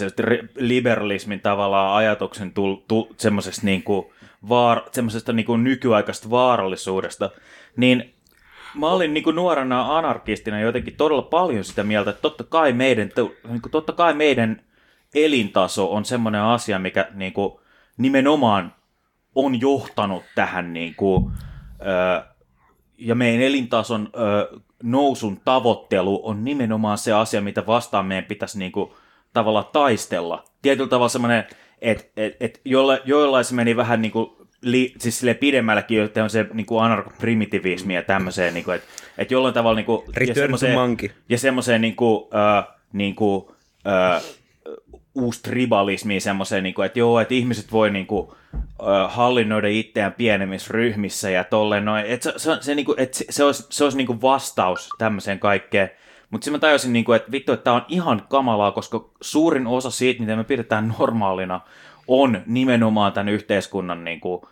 liberalismin 0.56 1.40
tavallaan 1.40 1.96
ajatuksen 1.96 2.52
tul, 2.52 2.76
tul, 2.88 3.04
semmoisesta, 3.16 3.66
niin 3.66 3.82
kuin 3.82 4.06
vaar, 4.48 4.82
semmoisesta 4.92 5.32
niin 5.32 5.46
kuin 5.46 5.64
nykyaikaista 5.64 6.30
vaarallisuudesta, 6.30 7.30
niin 7.76 8.14
mä 8.74 8.88
olin 8.88 9.14
niin 9.14 9.24
kuin 9.24 9.36
nuorena 9.36 9.98
anarkistina 9.98 10.60
jotenkin 10.60 10.96
todella 10.96 11.22
paljon 11.22 11.64
sitä 11.64 11.82
mieltä, 11.82 12.10
että 12.10 12.22
totta 12.22 12.44
kai 12.44 12.72
meidän, 12.72 13.10
niin 13.48 13.62
kuin, 13.62 13.70
totta 13.70 13.92
kai 13.92 14.14
meidän 14.14 14.62
elintaso 15.14 15.92
on 15.92 16.04
semmoinen 16.04 16.40
asia, 16.40 16.78
mikä 16.78 17.08
niin 17.14 17.32
kuin, 17.32 17.52
nimenomaan 17.96 18.74
on 19.34 19.60
johtanut 19.60 20.22
tähän 20.34 20.72
niin 20.72 20.94
kuin, 20.94 21.32
ö, 21.80 22.24
ja 22.98 23.14
meidän 23.14 23.42
elintason 23.42 24.08
ö, 24.16 24.60
nousun 24.84 25.40
tavoittelu 25.44 26.20
on 26.24 26.44
nimenomaan 26.44 26.98
se 26.98 27.12
asia, 27.12 27.40
mitä 27.40 27.66
vastaan 27.66 28.06
meidän 28.06 28.24
pitäisi 28.24 28.58
niin 28.58 28.72
kuin, 28.72 28.90
tavallaan 29.32 29.66
taistella. 29.72 30.44
Tietyllä 30.62 30.88
tavalla 30.88 31.08
semmoinen, 31.08 31.44
että 31.80 32.04
et, 32.16 32.36
et 32.40 32.60
joilla, 32.64 32.98
joillain 33.04 33.44
se 33.44 33.54
meni 33.54 33.76
vähän 33.76 34.02
niin 34.02 34.12
kuin, 34.12 34.30
li, 34.60 34.94
siis 34.98 35.18
silleen 35.18 35.36
pidemmälläkin, 35.36 36.02
että 36.02 36.24
on 36.24 36.30
se 36.30 36.46
niin 36.52 36.66
kuin 36.66 36.84
anarkoprimitivismi 36.84 37.94
ja 37.94 38.02
tämmöiseen, 38.02 38.54
niin 38.54 38.64
kuin, 38.64 38.74
että 38.74 38.88
et 39.18 39.30
jollain 39.30 39.54
tavalla 39.54 39.76
niin 39.76 39.86
kuin, 39.86 40.02
Return 40.14 40.34
to 40.34 40.40
semmoiseen- 40.40 41.10
ja 41.28 41.38
semmoiseen 41.38 41.80
niin 41.80 41.96
kuin, 41.96 42.24
äh, 42.34 42.74
niin 42.92 43.14
kuin, 43.14 43.44
äh, 43.86 44.22
uusi 45.14 45.42
tribalismi 45.42 46.20
semmoiseen, 46.20 46.62
niin 46.62 46.74
kuin, 46.74 46.86
että 46.86 46.98
joo, 46.98 47.20
että 47.20 47.34
ihmiset 47.34 47.72
voi 47.72 47.90
niin 47.90 48.06
kuin, 48.06 48.28
hallinnoida 49.08 49.68
itseään 49.68 50.12
pienemmissä 50.12 50.70
ryhmissä 50.70 51.30
ja 51.30 51.44
tolleen 51.44 51.84
noin. 51.84 52.06
Että 52.06 52.32
se, 52.32 52.38
se, 52.38 52.56
se, 52.60 52.74
niin 52.74 52.86
kuin, 52.86 53.00
että 53.00 53.18
se, 53.18 53.24
se 53.30 53.44
olisi, 53.44 53.66
se 53.70 53.84
olisi 53.84 53.96
niin 53.96 54.06
kuin 54.06 54.22
vastaus 54.22 54.88
tämmöiseen 54.98 55.38
kaikkeen. 55.38 55.90
Mutta 56.30 56.44
sitten 56.44 56.58
mä 56.58 56.66
tajusin, 56.68 56.92
niin 56.92 57.04
kuin, 57.04 57.16
että 57.16 57.32
vittu, 57.32 57.52
että 57.52 57.64
tämä 57.64 57.76
on 57.76 57.84
ihan 57.88 58.22
kamalaa, 58.28 58.72
koska 58.72 59.10
suurin 59.20 59.66
osa 59.66 59.90
siitä, 59.90 60.20
mitä 60.20 60.36
me 60.36 60.44
pidetään 60.44 60.94
normaalina, 60.98 61.60
on 62.08 62.42
nimenomaan 62.46 63.12
tämän 63.12 63.28
yhteiskunnan 63.28 64.04
niin 64.04 64.20
kuin, 64.20 64.42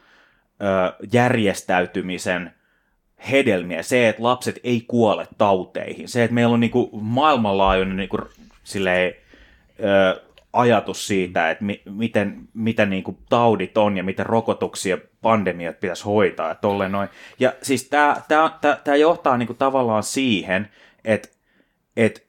järjestäytymisen 1.12 2.54
hedelmiä. 3.30 3.82
Se, 3.82 4.08
että 4.08 4.22
lapset 4.22 4.60
ei 4.64 4.84
kuole 4.88 5.28
tauteihin. 5.38 6.08
Se, 6.08 6.24
että 6.24 6.34
meillä 6.34 6.54
on 6.54 6.60
niin 6.60 6.70
kuin 6.70 6.90
maailmanlaajuinen 6.92 7.96
niin 7.96 8.08
kuin, 8.08 8.22
silleen, 8.64 9.14
ajatus 10.52 11.06
siitä, 11.06 11.50
että 11.50 11.64
mi- 11.64 11.82
miten, 11.84 12.48
mitä 12.54 12.86
niin 12.86 13.04
kuin 13.04 13.18
taudit 13.28 13.78
on 13.78 13.96
ja 13.96 14.02
miten 14.02 14.26
rokotuksia 14.26 14.98
pandemiat 15.22 15.80
pitäisi 15.80 16.04
hoitaa 16.04 16.48
ja 16.48 16.54
tolleen 16.54 16.92
noin. 16.92 17.08
Ja 17.38 17.52
siis 17.62 17.88
tämä 17.88 18.16
tää, 18.28 18.58
tää, 18.60 18.80
tää 18.84 18.96
johtaa 18.96 19.36
niin 19.36 19.46
kuin 19.46 19.56
tavallaan 19.56 20.02
siihen, 20.02 20.68
että 21.04 21.28
et, 21.96 22.26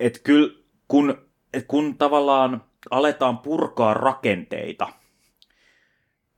et 0.00 0.20
kyllä 0.24 0.54
kun, 0.88 1.18
et 1.54 1.64
kun 1.68 1.98
tavallaan 1.98 2.64
aletaan 2.90 3.38
purkaa 3.38 3.94
rakenteita, 3.94 4.88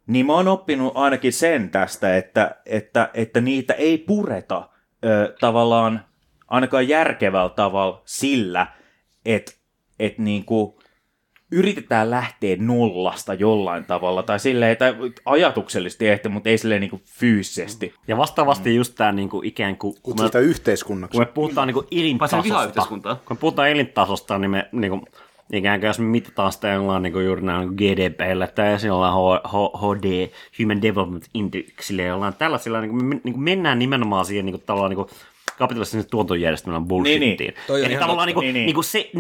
niin 0.06 0.26
mä 0.26 0.32
oon 0.32 0.48
oppinut 0.48 0.92
ainakin 0.94 1.32
sen 1.32 1.70
tästä, 1.70 2.16
että, 2.16 2.56
että, 2.66 3.10
että 3.14 3.40
niitä 3.40 3.72
ei 3.72 3.98
pureta 3.98 4.68
ö, 5.04 5.34
tavallaan 5.40 6.04
ainakaan 6.48 6.88
järkevällä 6.88 7.48
tavalla 7.48 8.02
sillä, 8.04 8.66
että 9.24 9.52
et 9.98 10.18
niinku 10.18 10.79
yritetään 11.52 12.10
lähteä 12.10 12.56
nollasta 12.60 13.34
jollain 13.34 13.84
tavalla, 13.84 14.22
tai 14.22 14.40
silleen, 14.40 14.76
tai 14.76 14.94
ajatuksellisesti 15.24 16.08
ehkä, 16.08 16.28
mutta 16.28 16.48
ei 16.48 16.58
silleen 16.58 16.80
niinku 16.80 17.00
fyysisesti. 17.06 17.94
Ja 18.08 18.16
vastaavasti 18.16 18.76
just 18.76 18.94
tämä 18.96 19.12
niinku 19.12 19.40
ikään 19.44 19.76
kuin... 19.76 19.94
kun 19.94 20.02
Kutsu 20.02 20.26
sitä 20.26 20.38
yhteiskunnaksi. 20.38 21.12
Kun 21.18 21.22
me 21.22 21.26
puhutaan 21.26 21.66
niinku 21.66 21.84
elintasosta, 21.90 22.86
kun 22.88 23.02
me 23.30 23.36
puhutaan 23.40 23.68
elintasosta, 23.70 24.38
niin 24.38 24.50
me 24.50 24.68
niinku, 24.72 25.04
ikään 25.52 25.80
kuin 25.80 25.88
jos 25.88 25.98
me 25.98 26.04
mitataan 26.04 26.52
sitä 26.52 26.68
jollain 26.68 27.02
niinku 27.02 27.18
juuri 27.18 27.42
näin 27.42 27.68
GDPllä 27.68 28.46
tai 28.46 28.76
jollain 28.86 29.14
H- 29.14 29.46
H- 29.48 29.80
HD, 29.80 30.28
Human 30.62 30.82
Development 30.82 31.24
Indexillä, 31.34 32.02
jollain 32.02 32.34
tällaisilla, 32.34 32.80
niinku 32.80 32.96
me 32.96 33.20
niinku 33.24 33.40
mennään 33.40 33.78
nimenomaan 33.78 34.24
siihen 34.24 34.44
niinku, 34.46 34.62
tavallaan 34.66 34.90
niinku, 34.90 35.10
kapitalistisen 35.58 36.10
tuotantojärjestelmän 36.10 36.84
bullshittiin. 36.84 37.20
Niin, 37.20 37.38
niin. 37.38 37.54
Toi 37.66 37.80
on 37.80 37.86
Eli 37.86 37.92
ihan 37.92 38.00
tavallaan 38.02 38.28
totta. 38.28 38.40
niinku, 38.40 38.40
Niin, 38.40 38.54
niin. 38.54 38.66
niinku 38.66 38.82
se, 38.82 39.10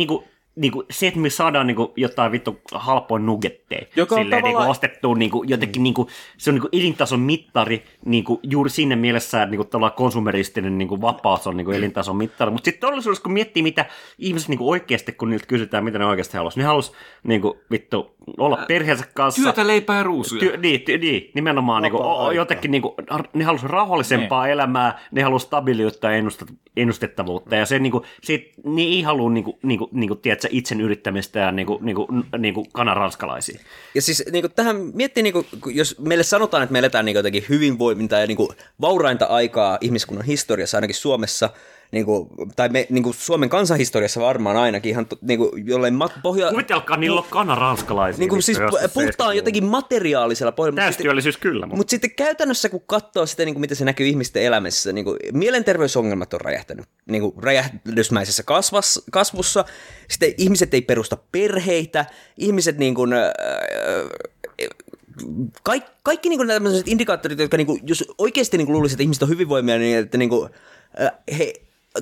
niinku, 0.56 0.78
niinku, 0.78 0.86
se, 0.90 1.06
että 1.06 1.20
me 1.20 1.30
saadaan 1.30 1.66
niinku, 1.66 1.92
jotain 1.96 2.32
vittu 2.32 2.60
halpoin 2.74 3.26
nuggetteja, 3.26 3.86
Joka 3.96 4.14
on 4.14 4.20
silleen, 4.22 4.42
niinku, 4.42 4.48
tavallaan- 4.48 4.70
ostettua 4.70 5.14
niinku, 5.14 5.42
jotenkin, 5.46 5.82
niinku, 5.82 6.08
se 6.38 6.50
on 6.50 6.54
niinku 6.54 6.68
elintason 6.72 7.20
mittari 7.20 7.84
niinku, 8.04 8.40
juuri 8.42 8.70
siinä 8.70 8.96
mielessä, 8.96 9.42
että 9.42 9.50
niinku, 9.50 9.64
tavallaan 9.64 9.96
konsumeristinen 9.96 10.78
niinku, 10.78 11.00
vapaus 11.00 11.46
on 11.46 11.56
niinku, 11.56 11.72
elintason 11.72 12.16
mittari. 12.16 12.50
Mutta 12.50 12.64
sitten 12.64 12.80
todellisuudessa, 12.80 13.22
kun 13.22 13.32
miettii, 13.32 13.62
mitä 13.62 13.84
ihmiset 14.18 14.48
niinku, 14.48 14.70
oikeasti, 14.70 15.12
kun 15.12 15.30
niiltä 15.30 15.46
kysytään, 15.46 15.84
mitä 15.84 15.98
ne 15.98 16.06
oikeasti 16.06 16.36
haluaisi, 16.36 16.58
ne 16.58 16.64
haluaisi 16.64 16.92
niinku, 17.22 17.58
vittu, 17.70 18.14
olla 18.38 18.58
perheensä 18.68 19.04
kanssa. 19.14 19.42
Työtä, 19.42 19.66
leipää 19.66 19.96
ja 19.96 20.02
ruusuja. 20.02 20.40
Työ, 20.40 20.56
niin, 20.56 20.80
ty, 20.80 20.98
niin, 20.98 21.30
nimenomaan 21.34 21.82
niinku, 21.82 21.98
o- 21.98 22.24
o- 22.24 22.30
jotenkin 22.30 22.70
niinku, 22.70 22.94
ar- 23.10 23.28
ne 23.34 23.44
halusi 23.44 23.66
rauhallisempaa 23.68 24.44
Niin. 24.44 24.52
elämää, 24.52 24.98
ne 25.12 25.22
halusi 25.22 25.46
stabiiliutta 25.46 26.06
ja 26.10 26.16
ennustet, 26.16 26.48
ennustettavuutta, 26.76 27.56
ja 27.56 27.66
se 27.66 27.78
niinku, 27.78 28.02
sit, 28.22 28.50
ne 28.64 28.82
ei 28.82 29.02
halua 29.02 29.30
niinku, 29.30 29.58
niinku, 29.62 29.88
niinku, 29.92 30.14
tiedätkö, 30.40 30.58
itsen 30.58 30.80
yrittämistä 30.80 31.38
ja 31.38 31.52
niinku, 31.52 31.78
niinku, 31.82 32.08
niinku 32.38 32.66
kanaranskalaisia. 32.72 33.60
Ja 33.94 34.02
siis 34.02 34.24
niin 34.32 34.42
kuin, 34.42 34.52
tähän 34.52 34.76
miettii, 34.94 35.22
niin 35.22 35.32
kuin, 35.32 35.46
jos 35.66 35.98
meille 35.98 36.24
sanotaan, 36.24 36.62
että 36.62 36.72
me 36.72 36.78
eletään 36.78 37.04
niin 37.04 37.14
kuin, 37.14 37.18
jotenkin 37.18 37.44
hyvinvoiminta 37.48 38.18
ja 38.18 38.26
niin 38.26 38.36
kuin, 38.36 38.48
vaurainta 38.80 39.24
aikaa 39.24 39.78
ihmiskunnan 39.80 40.26
historiassa, 40.26 40.76
ainakin 40.76 40.96
Suomessa, 40.96 41.50
niin 41.90 42.04
kuin, 42.04 42.28
tai 42.56 42.68
me, 42.68 42.86
niin 42.90 43.02
kuin 43.02 43.14
Suomen 43.14 43.48
kansanhistoriassa 43.48 44.20
varmaan 44.20 44.56
ainakin 44.56 44.90
ihan 44.90 45.06
niin 45.20 45.38
kuin, 45.38 45.66
jollain 45.66 45.94
mat- 45.94 46.20
pohja... 46.22 46.50
Kuvitelkaa, 46.50 46.96
niillä 46.96 47.20
on 47.20 47.26
kanaranskalaisia. 47.30 48.18
Niin 48.18 48.28
kuin, 48.28 48.42
siis 48.42 48.58
70-luvulla. 48.58 49.34
jotenkin 49.34 49.64
materiaalisella 49.64 50.52
pohjalla. 50.52 50.74
mutta 50.76 50.82
sitten- 50.82 50.96
Täystyöllisyys 50.96 51.36
kyllä, 51.36 51.66
mutta 51.66 51.76
Mutta 51.76 51.90
sitten 51.90 52.10
käytännössä, 52.10 52.68
kun 52.68 52.82
katsoo 52.86 53.26
sitä, 53.26 53.44
niin 53.44 53.54
kuin 53.54 53.60
miten 53.60 53.76
se 53.76 53.84
näkyy 53.84 54.06
ihmisten 54.06 54.42
elämässä, 54.42 54.92
niin 54.92 55.04
kuin 55.04 55.16
mielenterveysongelmat 55.32 56.34
on 56.34 56.40
räjähtänyt 56.40 56.86
niin 57.06 57.22
kuin 57.22 57.42
räjähdysmäisessä 57.42 58.42
kasvas, 58.42 59.02
kasvussa. 59.10 59.64
Sitten 60.08 60.34
ihmiset 60.38 60.74
ei 60.74 60.82
perusta 60.82 61.16
perheitä. 61.32 62.04
Ihmiset 62.36 62.78
niin 62.78 62.94
kuin, 62.94 63.12
äh, 63.12 63.30
kaikki, 65.62 65.90
kaikki 66.02 66.28
niin 66.28 66.46
nämä 66.46 66.68
indikaattorit, 66.86 67.38
jotka 67.38 67.56
niin 67.56 67.66
kuin, 67.66 67.80
jos 67.86 68.04
oikeasti 68.18 68.56
niin 68.56 68.66
kuin 68.66 68.74
luulisi, 68.74 68.92
että 68.94 69.02
ihmiset 69.02 69.22
on 69.22 69.28
hyvinvoimia, 69.28 69.78
niin 69.78 69.98
että 69.98 70.18
niin 70.18 70.30
kuin, 70.30 70.50
äh, 71.00 71.10
he 71.38 71.52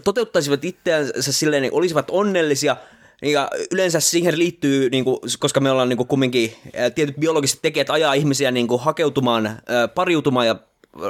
toteuttaisivat 0.05 0.65
itseänsä 0.65 1.33
silleen, 1.33 1.63
niin 1.63 1.75
olisivat 1.75 2.11
onnellisia, 2.11 2.77
ja 3.23 3.51
yleensä 3.71 4.01
siihen 4.01 4.39
liittyy, 4.39 4.91
niin 4.91 5.05
kuin, 5.05 5.19
koska 5.39 5.61
me 5.61 5.71
ollaan 5.71 5.89
niin 5.89 5.97
kuin 5.97 6.09
kumminkin, 6.09 6.55
tietyt 6.95 7.17
biologiset 7.17 7.59
tekijät 7.63 7.91
ajaa 7.91 8.15
ihmisiä 8.15 8.51
niin 8.51 8.69
kuin, 8.69 8.81
hakeutumaan, 8.81 9.59
pariutumaan 9.95 10.47
ja 10.47 10.57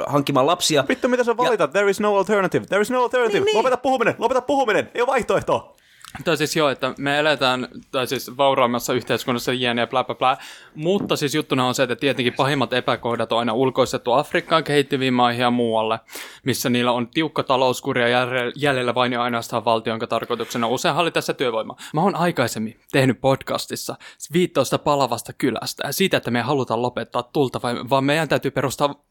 hankkimaan 0.07 0.47
lapsia. 0.47 0.85
Vittu, 0.89 1.07
mitä 1.07 1.23
sä 1.23 1.37
valitat? 1.37 1.71
There 1.71 1.89
is 1.89 1.99
no 1.99 2.17
alternative. 2.17 2.65
There 2.65 2.81
is 2.81 2.91
no 2.91 3.03
alternative. 3.03 3.39
Niin, 3.39 3.45
niin. 3.45 3.57
Lopeta 3.57 3.77
puhuminen. 3.77 4.15
Lopeta 4.17 4.41
puhuminen. 4.41 4.91
Ei 4.93 5.01
ole 5.01 5.07
vaihtoehtoa. 5.07 5.75
Tai 6.25 6.37
siis 6.37 6.55
joo, 6.55 6.69
että 6.69 6.93
me 6.97 7.19
eletään 7.19 7.67
tai 7.91 8.07
siis 8.07 8.37
vauraammassa 8.37 8.93
yhteiskunnassa 8.93 9.53
jne 9.53 9.87
bla 9.87 10.03
bla 10.03 10.15
bla. 10.15 10.37
Mutta 10.75 11.15
siis 11.15 11.35
juttuna 11.35 11.67
on 11.67 11.75
se, 11.75 11.83
että 11.83 11.95
tietenkin 11.95 12.33
pahimmat 12.33 12.73
epäkohdat 12.73 13.31
on 13.31 13.39
aina 13.39 13.53
ulkoistettu 13.53 14.11
Afrikkaan 14.11 14.63
kehittyviin 14.63 15.13
maihin 15.13 15.41
ja 15.41 15.51
muualle, 15.51 15.99
missä 16.43 16.69
niillä 16.69 16.91
on 16.91 17.07
tiukka 17.07 17.43
talouskuria 17.43 18.07
jäl- 18.07 18.53
jäljellä 18.55 18.95
vain 18.95 19.13
ja 19.13 19.23
ainoastaan 19.23 19.65
valtion, 19.65 19.93
jonka 19.93 20.07
tarkoituksena 20.07 20.67
on 20.67 20.73
usein 20.73 20.95
hallita 20.95 21.13
tässä 21.13 21.33
työvoimaa. 21.33 21.77
Mä 21.93 22.01
oon 22.01 22.15
aikaisemmin 22.15 22.79
tehnyt 22.91 23.21
podcastissa 23.21 23.95
viittausta 24.33 24.77
palavasta 24.77 25.33
kylästä 25.33 25.87
ja 25.87 25.93
siitä, 25.93 26.17
että 26.17 26.31
me 26.31 26.39
ei 26.39 26.45
haluta 26.45 26.81
lopettaa 26.81 27.23
tulta, 27.23 27.61
vaan 27.61 28.03
meidän 28.03 28.29
täytyy 28.29 28.51
perustaa 28.51 29.08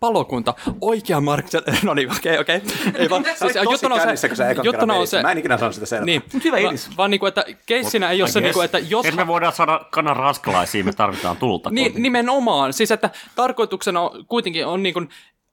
palokunta, 0.00 0.54
oikea 0.80 1.20
Marksen, 1.20 1.62
no 1.84 1.94
niin, 1.94 2.10
okei, 2.12 2.38
okei. 2.38 2.62
Ei 2.94 3.10
vaan, 3.10 3.24
Sä 3.24 3.44
olit 3.44 3.56
tosi 3.64 3.86
kännissä, 4.00 4.28
kun 4.28 4.36
sä 4.36 4.50
ekan 4.50 4.64
kerran 4.64 4.88
vedit 4.88 5.08
sen. 5.08 5.22
Mä 5.22 5.32
en 5.32 5.38
ikinä 5.38 5.58
saanut 5.58 5.74
sitä 5.74 5.86
selvää. 5.86 6.04
Niin, 6.06 6.22
Mut 6.32 6.44
hyvä 6.44 6.56
va- 6.56 6.68
idis. 6.68 6.96
vaan 6.96 7.10
niinku, 7.10 7.26
että 7.26 7.44
keissinä 7.66 8.10
ei 8.10 8.22
ole 8.22 8.28
se, 8.28 8.40
guess. 8.40 8.44
niinku, 8.44 8.60
että 8.60 8.78
jos... 8.78 9.06
Et 9.06 9.14
me 9.14 9.26
voidaan 9.26 9.52
saada 9.52 9.80
kanaranskalaisia, 9.90 10.84
me 10.84 10.92
tarvitaan 10.92 11.36
tulta. 11.36 11.70
Niin, 11.70 12.02
nimenomaan. 12.02 12.72
Siis, 12.72 12.90
että 12.90 13.10
tarkoituksena 13.34 14.00
on, 14.00 14.26
kuitenkin 14.26 14.66
on 14.66 14.82
niin 14.82 14.94
kuin, 14.94 15.08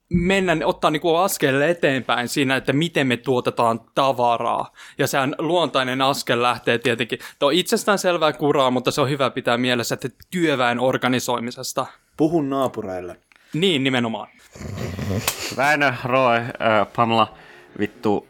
mennä, 0.08 0.56
ottaa 0.64 0.90
niinku 0.90 1.14
askel 1.14 1.60
eteenpäin 1.60 2.28
siinä, 2.28 2.56
että 2.56 2.72
miten 2.72 3.06
me 3.06 3.16
tuotetaan 3.16 3.80
tavaraa. 3.94 4.72
Ja 4.98 5.06
sehän 5.06 5.34
luontainen 5.38 6.02
askel 6.02 6.42
lähtee 6.42 6.78
tietenkin, 6.78 7.18
tuo 7.38 7.50
itsestään 7.50 7.98
selvää 7.98 8.32
kuraa, 8.32 8.70
mutta 8.70 8.90
se 8.90 9.00
on 9.00 9.10
hyvä 9.10 9.30
pitää 9.30 9.58
mielessä, 9.58 9.94
että 9.94 10.08
työväen 10.30 10.80
organisoimisesta. 10.80 11.86
Puhun 12.16 12.50
naapureille. 12.50 13.16
Niin, 13.54 13.84
nimenomaan. 13.84 14.28
Väinö, 15.56 15.92
Roe, 16.04 16.36
äh, 16.38 16.46
Pamela, 16.96 17.34
vittu, 17.78 18.26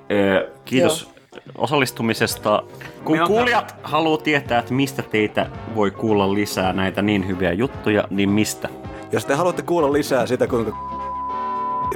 äh, 0.00 0.52
kiitos 0.64 1.10
osallistumisesta. 1.58 2.62
Kun 3.04 3.16
Me 3.16 3.22
on- 3.22 3.28
kuulijat 3.28 3.76
haluaa 3.82 4.18
tietää, 4.18 4.58
että 4.58 4.74
mistä 4.74 5.02
teitä 5.02 5.46
voi 5.74 5.90
kuulla 5.90 6.34
lisää 6.34 6.72
näitä 6.72 7.02
niin 7.02 7.28
hyviä 7.28 7.52
juttuja, 7.52 8.04
niin 8.10 8.28
mistä? 8.30 8.68
Jos 9.12 9.24
te 9.24 9.34
haluatte 9.34 9.62
kuulla 9.62 9.92
lisää 9.92 10.26
sitä, 10.26 10.46
kuinka 10.46 10.72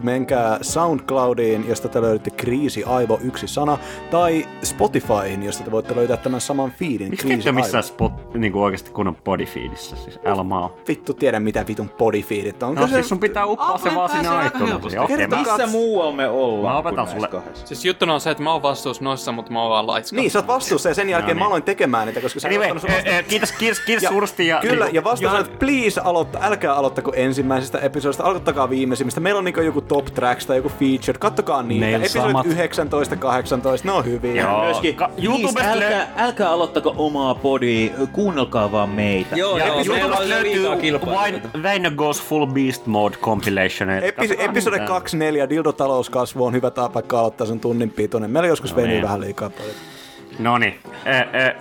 menkää 0.02 0.59
SoundCloudiin, 0.62 1.65
josta 1.69 1.89
te 1.89 2.02
löydätte 2.02 2.31
Kriisi 2.31 2.85
Aivo 2.85 3.19
yksi 3.24 3.48
sana, 3.48 3.78
tai 4.10 4.47
Spotifyin, 4.62 5.43
josta 5.43 5.65
te 5.65 5.70
voitte 5.70 5.97
löytää 5.97 6.16
tämän 6.16 6.40
saman 6.40 6.70
feedin, 6.78 7.10
Miksi 7.10 7.27
Kriisi 7.27 7.48
Aivo. 7.48 7.59
missään 7.60 7.85
spot, 7.85 8.35
niin 8.35 8.52
kuin 8.52 8.62
oikeasti 8.62 8.90
kunnon 8.90 9.16
bodyfeedissä, 9.24 9.97
siis 9.97 10.19
älä 10.24 10.43
maa. 10.43 10.70
Vittu 10.89 11.15
tiedä, 11.15 11.40
mitä 11.40 11.65
vitun 11.69 11.90
bodyfeedit 11.98 12.62
on. 12.62 12.74
No 12.74 12.86
se- 12.86 12.93
siis 12.94 13.09
sun 13.09 13.19
pitää 13.20 13.47
uppaa 13.47 13.78
se 13.78 13.94
vaan 13.94 14.10
sinne 14.10 14.28
aittuun. 14.28 14.73
Okei, 14.98 15.27
mä, 15.28 15.36
Missä 15.36 15.66
muualla 15.66 16.16
me 16.16 16.28
ollaan? 16.28 16.74
Mä 16.74 16.78
opetan 16.78 17.09
sulle. 17.09 17.28
kahdessa? 17.28 17.66
Siis 17.66 17.85
juttuna 17.85 18.15
on 18.15 18.20
se, 18.20 18.31
että 18.31 18.43
mä 18.43 18.52
oon 18.52 18.62
vastuussa 18.62 19.05
noissa, 19.05 19.32
mutta 19.32 19.52
mä 19.52 19.60
oon 19.62 19.70
vaan 19.70 19.86
laiska. 19.86 20.16
Niin, 20.16 20.31
sä 20.31 20.39
oot 20.39 20.47
vastuussa 20.47 20.89
ja 20.89 20.94
sen 20.94 21.09
jälkeen 21.10 21.36
No 21.36 21.39
mä 21.39 21.44
niin. 21.44 21.47
aloin 21.47 21.62
tekemään 21.62 22.06
niitä, 22.06 22.20
koska 22.20 22.40
sä 22.40 22.48
Anyway, 22.48 22.69
oot 22.69 22.77
ottanut 22.77 22.97
sun 23.01 23.10
eh, 23.12 23.19
eh, 23.19 23.27
kiitos, 23.27 23.52
kiitos, 23.52 23.81
kiitos 23.81 24.02
Ja- 24.02 24.09
suuresti. 24.10 24.47
Ja, 24.47 24.60
Kyllä, 24.60 24.85
niin, 24.85 24.94
ja 24.94 25.05
vastaus 25.05 25.35
on, 25.35 25.40
että 25.40 25.59
please 25.59 26.01
aloittaa, 26.01 26.44
älkää 26.44 26.74
aloittako 26.74 27.12
ensimmäisestä 27.16 27.78
episodista, 27.78 28.24
aloittakaa 28.24 28.70
viimeisimmistä. 28.70 29.20
Meillä 29.20 29.39
on 29.39 29.44
niinku 29.44 29.60
joku 29.60 29.81
top 29.89 30.05
tracks 30.05 30.47
tai 30.47 30.56
joku 30.56 30.69
feature, 30.69 31.19
kattokaa 31.19 31.62
niitä. 31.62 31.81
Meillä 31.81 32.05
Episodit 32.05 32.27
samat. 32.28 32.47
19, 32.47 33.16
18, 33.16 33.89
ne 33.89 33.93
on 33.93 34.05
hyviä. 34.05 34.43
Joo. 34.43 34.65
Myöskin, 34.65 34.94
Ka- 34.94 35.09
please, 35.09 35.27
YouTubesta 35.27 35.70
älkää, 35.70 36.12
älkää 36.16 36.51
aloittako 36.51 36.94
omaa 36.97 37.35
podia, 37.35 37.90
kuunnelkaa 38.12 38.73
vaan 38.73 38.89
meitä. 38.89 39.36
Joo, 39.36 39.59
ja 39.59 39.66
joo, 39.66 39.77
meillä 39.77 39.94
YouTubesta 39.94 40.23
on 40.23 40.28
löytyy 40.28 41.62
Väinö 41.62 41.90
Goes 41.90 42.23
Full 42.23 42.47
Beast 42.47 42.86
Mode 42.86 43.16
compilation. 43.16 43.90
Epi- 43.90 44.36
episode 44.39 44.78
24, 44.78 45.48
Dildo 45.48 45.73
talouskasvu 45.73 46.44
on 46.44 46.52
hyvä 46.52 46.70
tapa 46.70 47.02
aloittaa 47.12 47.47
sen 47.47 47.60
tunnin 47.60 47.90
pituinen. 47.90 48.31
Meillä 48.31 48.48
joskus 48.48 48.77
venyy 48.77 48.89
niin. 48.93 49.02
vähän 49.02 49.20
liikaa 49.20 49.51
paljon. 49.51 49.74
No 50.39 50.59
niin. 50.59 50.74
Eh, 51.05 51.16
eh, 51.47 51.55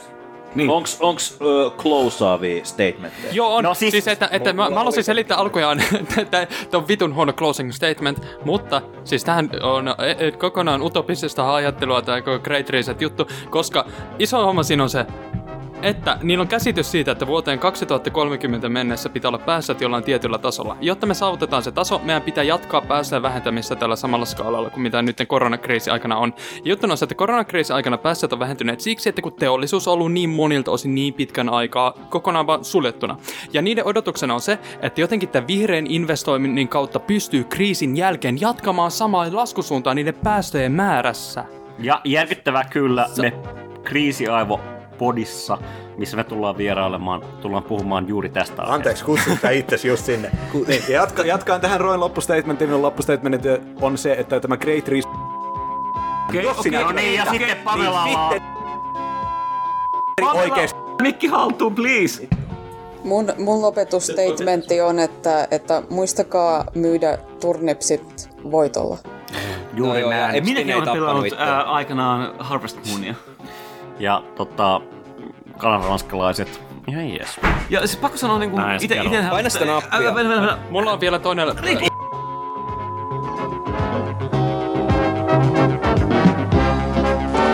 Niin. 0.58 0.70
Onks, 0.70 0.98
onks 1.00 1.38
uh, 1.42 1.72
closeaavia 1.78 2.66
statementteja? 2.66 3.34
Joo, 3.34 3.56
on. 3.56 3.64
No 3.64 3.74
siis- 3.74 3.92
siis, 3.92 4.04
siis 4.04 4.08
että, 4.14 4.30
että 4.32 4.54
mä, 4.54 4.70
mä 4.70 4.76
haluaisin 4.76 5.04
selittää 5.04 5.38
alkujaan, 5.38 5.84
että 6.18 6.48
on 6.74 6.88
vitun 6.88 7.16
huono 7.16 7.34
closing 7.34 7.72
statement, 7.72 8.20
mutta 8.46 8.82
siis 9.04 9.24
tähän 9.24 9.50
on 9.62 9.88
e, 9.88 10.28
e, 10.28 10.32
kokonaan 10.32 10.82
utopisesta 10.82 11.56
ajattelua 11.56 12.02
koko 12.02 12.40
Great 12.40 12.70
Reset 12.70 13.02
juttu, 13.02 13.28
koska 13.50 13.86
iso 14.20 14.46
homma 14.46 14.64
siinä 14.64 14.84
on 14.84 14.90
se, 14.90 15.06
että 15.82 16.18
niillä 16.24 16.42
on 16.42 16.48
käsitys 16.48 16.92
siitä, 16.92 17.12
että 17.12 17.28
vuoteen 17.28 17.60
2030 17.60 18.70
mennessä 18.70 19.10
pitää 19.10 19.30
olla 19.30 19.38
päästöt 19.38 19.82
jollain 19.82 20.04
tietyllä 20.04 20.38
tasolla. 20.38 20.78
Jotta 20.82 21.06
me 21.06 21.14
saavutetaan 21.14 21.64
se 21.64 21.72
taso, 21.72 22.02
meidän 22.04 22.22
pitää 22.22 22.44
jatkaa 22.44 22.82
päästöjen 22.82 23.24
vähentämistä 23.24 23.76
tällä 23.76 23.96
samalla 23.96 24.26
skaalalla 24.26 24.70
kuin 24.70 24.82
mitä 24.82 25.02
nyt 25.02 25.18
koronakriisi 25.28 25.90
aikana 25.90 26.18
on. 26.18 26.34
Ja 26.66 26.70
Juttuna 26.70 26.94
on 26.94 26.98
se, 26.98 27.06
että 27.06 27.16
koronakriisi 27.16 27.74
aikana 27.74 27.98
päästöt 27.98 28.34
on 28.34 28.40
vähentyneet 28.40 28.82
siksi, 28.82 29.10
että 29.10 29.22
kun 29.22 29.34
teollisuus 29.34 29.88
on 29.88 29.94
ollut 29.94 30.12
niin 30.12 30.30
monilta 30.30 30.72
osin 30.72 30.96
niin 30.96 31.14
pitkän 31.14 31.50
aikaa 31.50 31.94
kokonaan 32.10 32.48
vaan 32.48 32.66
suljettuna. 32.66 33.18
Ja 33.54 33.62
niiden 33.62 33.86
odotuksena 33.86 34.34
on 34.34 34.42
se, 34.42 34.60
että 34.82 35.02
jotenkin 35.02 35.30
tämän 35.30 35.48
vihreän 35.48 35.88
investoinnin 35.88 36.68
kautta 36.68 37.00
pystyy 37.00 37.44
kriisin 37.44 37.98
jälkeen 37.98 38.42
jatkamaan 38.42 38.92
samaa 38.92 39.28
laskusuuntaa 39.32 39.94
niiden 39.94 40.16
päästöjen 40.24 40.72
määrässä. 40.72 41.46
ja 41.80 42.02
järkyttävää 42.04 42.64
kyllä 42.64 43.10
me 43.22 43.34
kriisiaivo 43.84 44.77
podissa, 44.98 45.58
missä 45.98 46.18
me 46.18 46.24
tullaan 46.24 46.58
vierailemaan, 46.58 47.22
tullaan 47.42 47.64
puhumaan 47.64 48.08
juuri 48.08 48.30
tästä 48.30 48.54
aiheesta. 48.54 48.74
Anteeksi, 48.76 49.06
kutsuttaa 49.06 49.52
itsesi 49.52 49.88
just 49.88 50.06
sinne. 50.06 50.32
Niin, 50.68 50.84
ja 50.88 50.94
jatka, 50.94 51.24
jatkaan 51.24 51.62
tähän 51.62 51.82
Roin 51.82 52.00
loppustatementiin. 52.00 52.70
Minun 52.70 52.82
loppustatementti 52.82 53.48
on 53.82 53.98
se, 53.98 54.14
että 54.14 54.40
tämä 54.40 54.58
Great 54.58 54.88
Reset... 54.88 55.12
Okei, 56.30 56.44
Jos 56.44 56.58
sinä- 56.58 56.82
no 56.82 56.92
niin, 56.92 57.16
ja 57.16 57.26
sitten 57.32 57.58
Pamela 57.58 58.06
niin 58.06 58.18
vaan. 58.18 58.34
sitten 60.22 60.42
oikeesti. 60.42 60.80
Mikki 61.02 61.28
haltuun, 61.28 61.76
please! 61.76 62.28
Mun, 63.04 63.34
mun 63.38 63.62
lopetusstatementti 63.62 64.82
on, 64.82 65.00
että, 65.00 65.48
että 65.52 65.84
muistakaa 65.90 66.64
myydä 66.76 67.18
turnipsit 67.42 68.30
voitolla. 68.52 68.98
Juuri 69.74 70.02
No 70.02 70.10
näin. 70.10 70.46
Minäkin 70.46 70.76
olen 70.76 70.90
pelannut 70.90 71.28
ää, 71.38 71.64
aikanaan 71.64 72.34
Harvest 72.40 72.80
Moonia. 72.92 73.16
Ja 74.00 74.24
tota, 74.36 74.82
kanadalanskalaiset, 75.58 76.62
ihan 76.88 77.10
jees. 77.10 77.40
Ja 77.70 77.80
siis 77.80 77.98
pakko 77.98 78.18
sanoa 78.18 78.40
niinku... 78.40 78.58
Näin, 78.58 78.84
ite, 78.84 78.96
ite, 78.96 79.24
Paina 79.30 79.50
sitä 79.50 79.66
nappia. 79.66 80.00
Älä, 80.00 80.22
älä, 80.22 80.36
älä. 80.36 80.58
Mulla 80.70 80.92
on 80.92 81.00
vielä 81.00 81.20
toinen... 81.20 81.48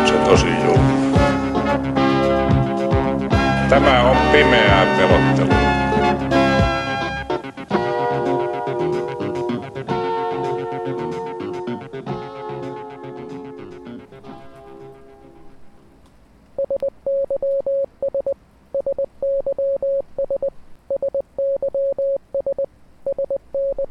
Se 0.05 0.13
tosi 0.25 0.47
julma. 0.65 0.93
Tämä 3.69 4.01
on 4.01 4.17
pimeää 4.31 4.85
pelottelua. 4.97 5.62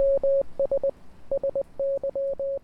Thank 0.02 0.22
you. 2.40 2.61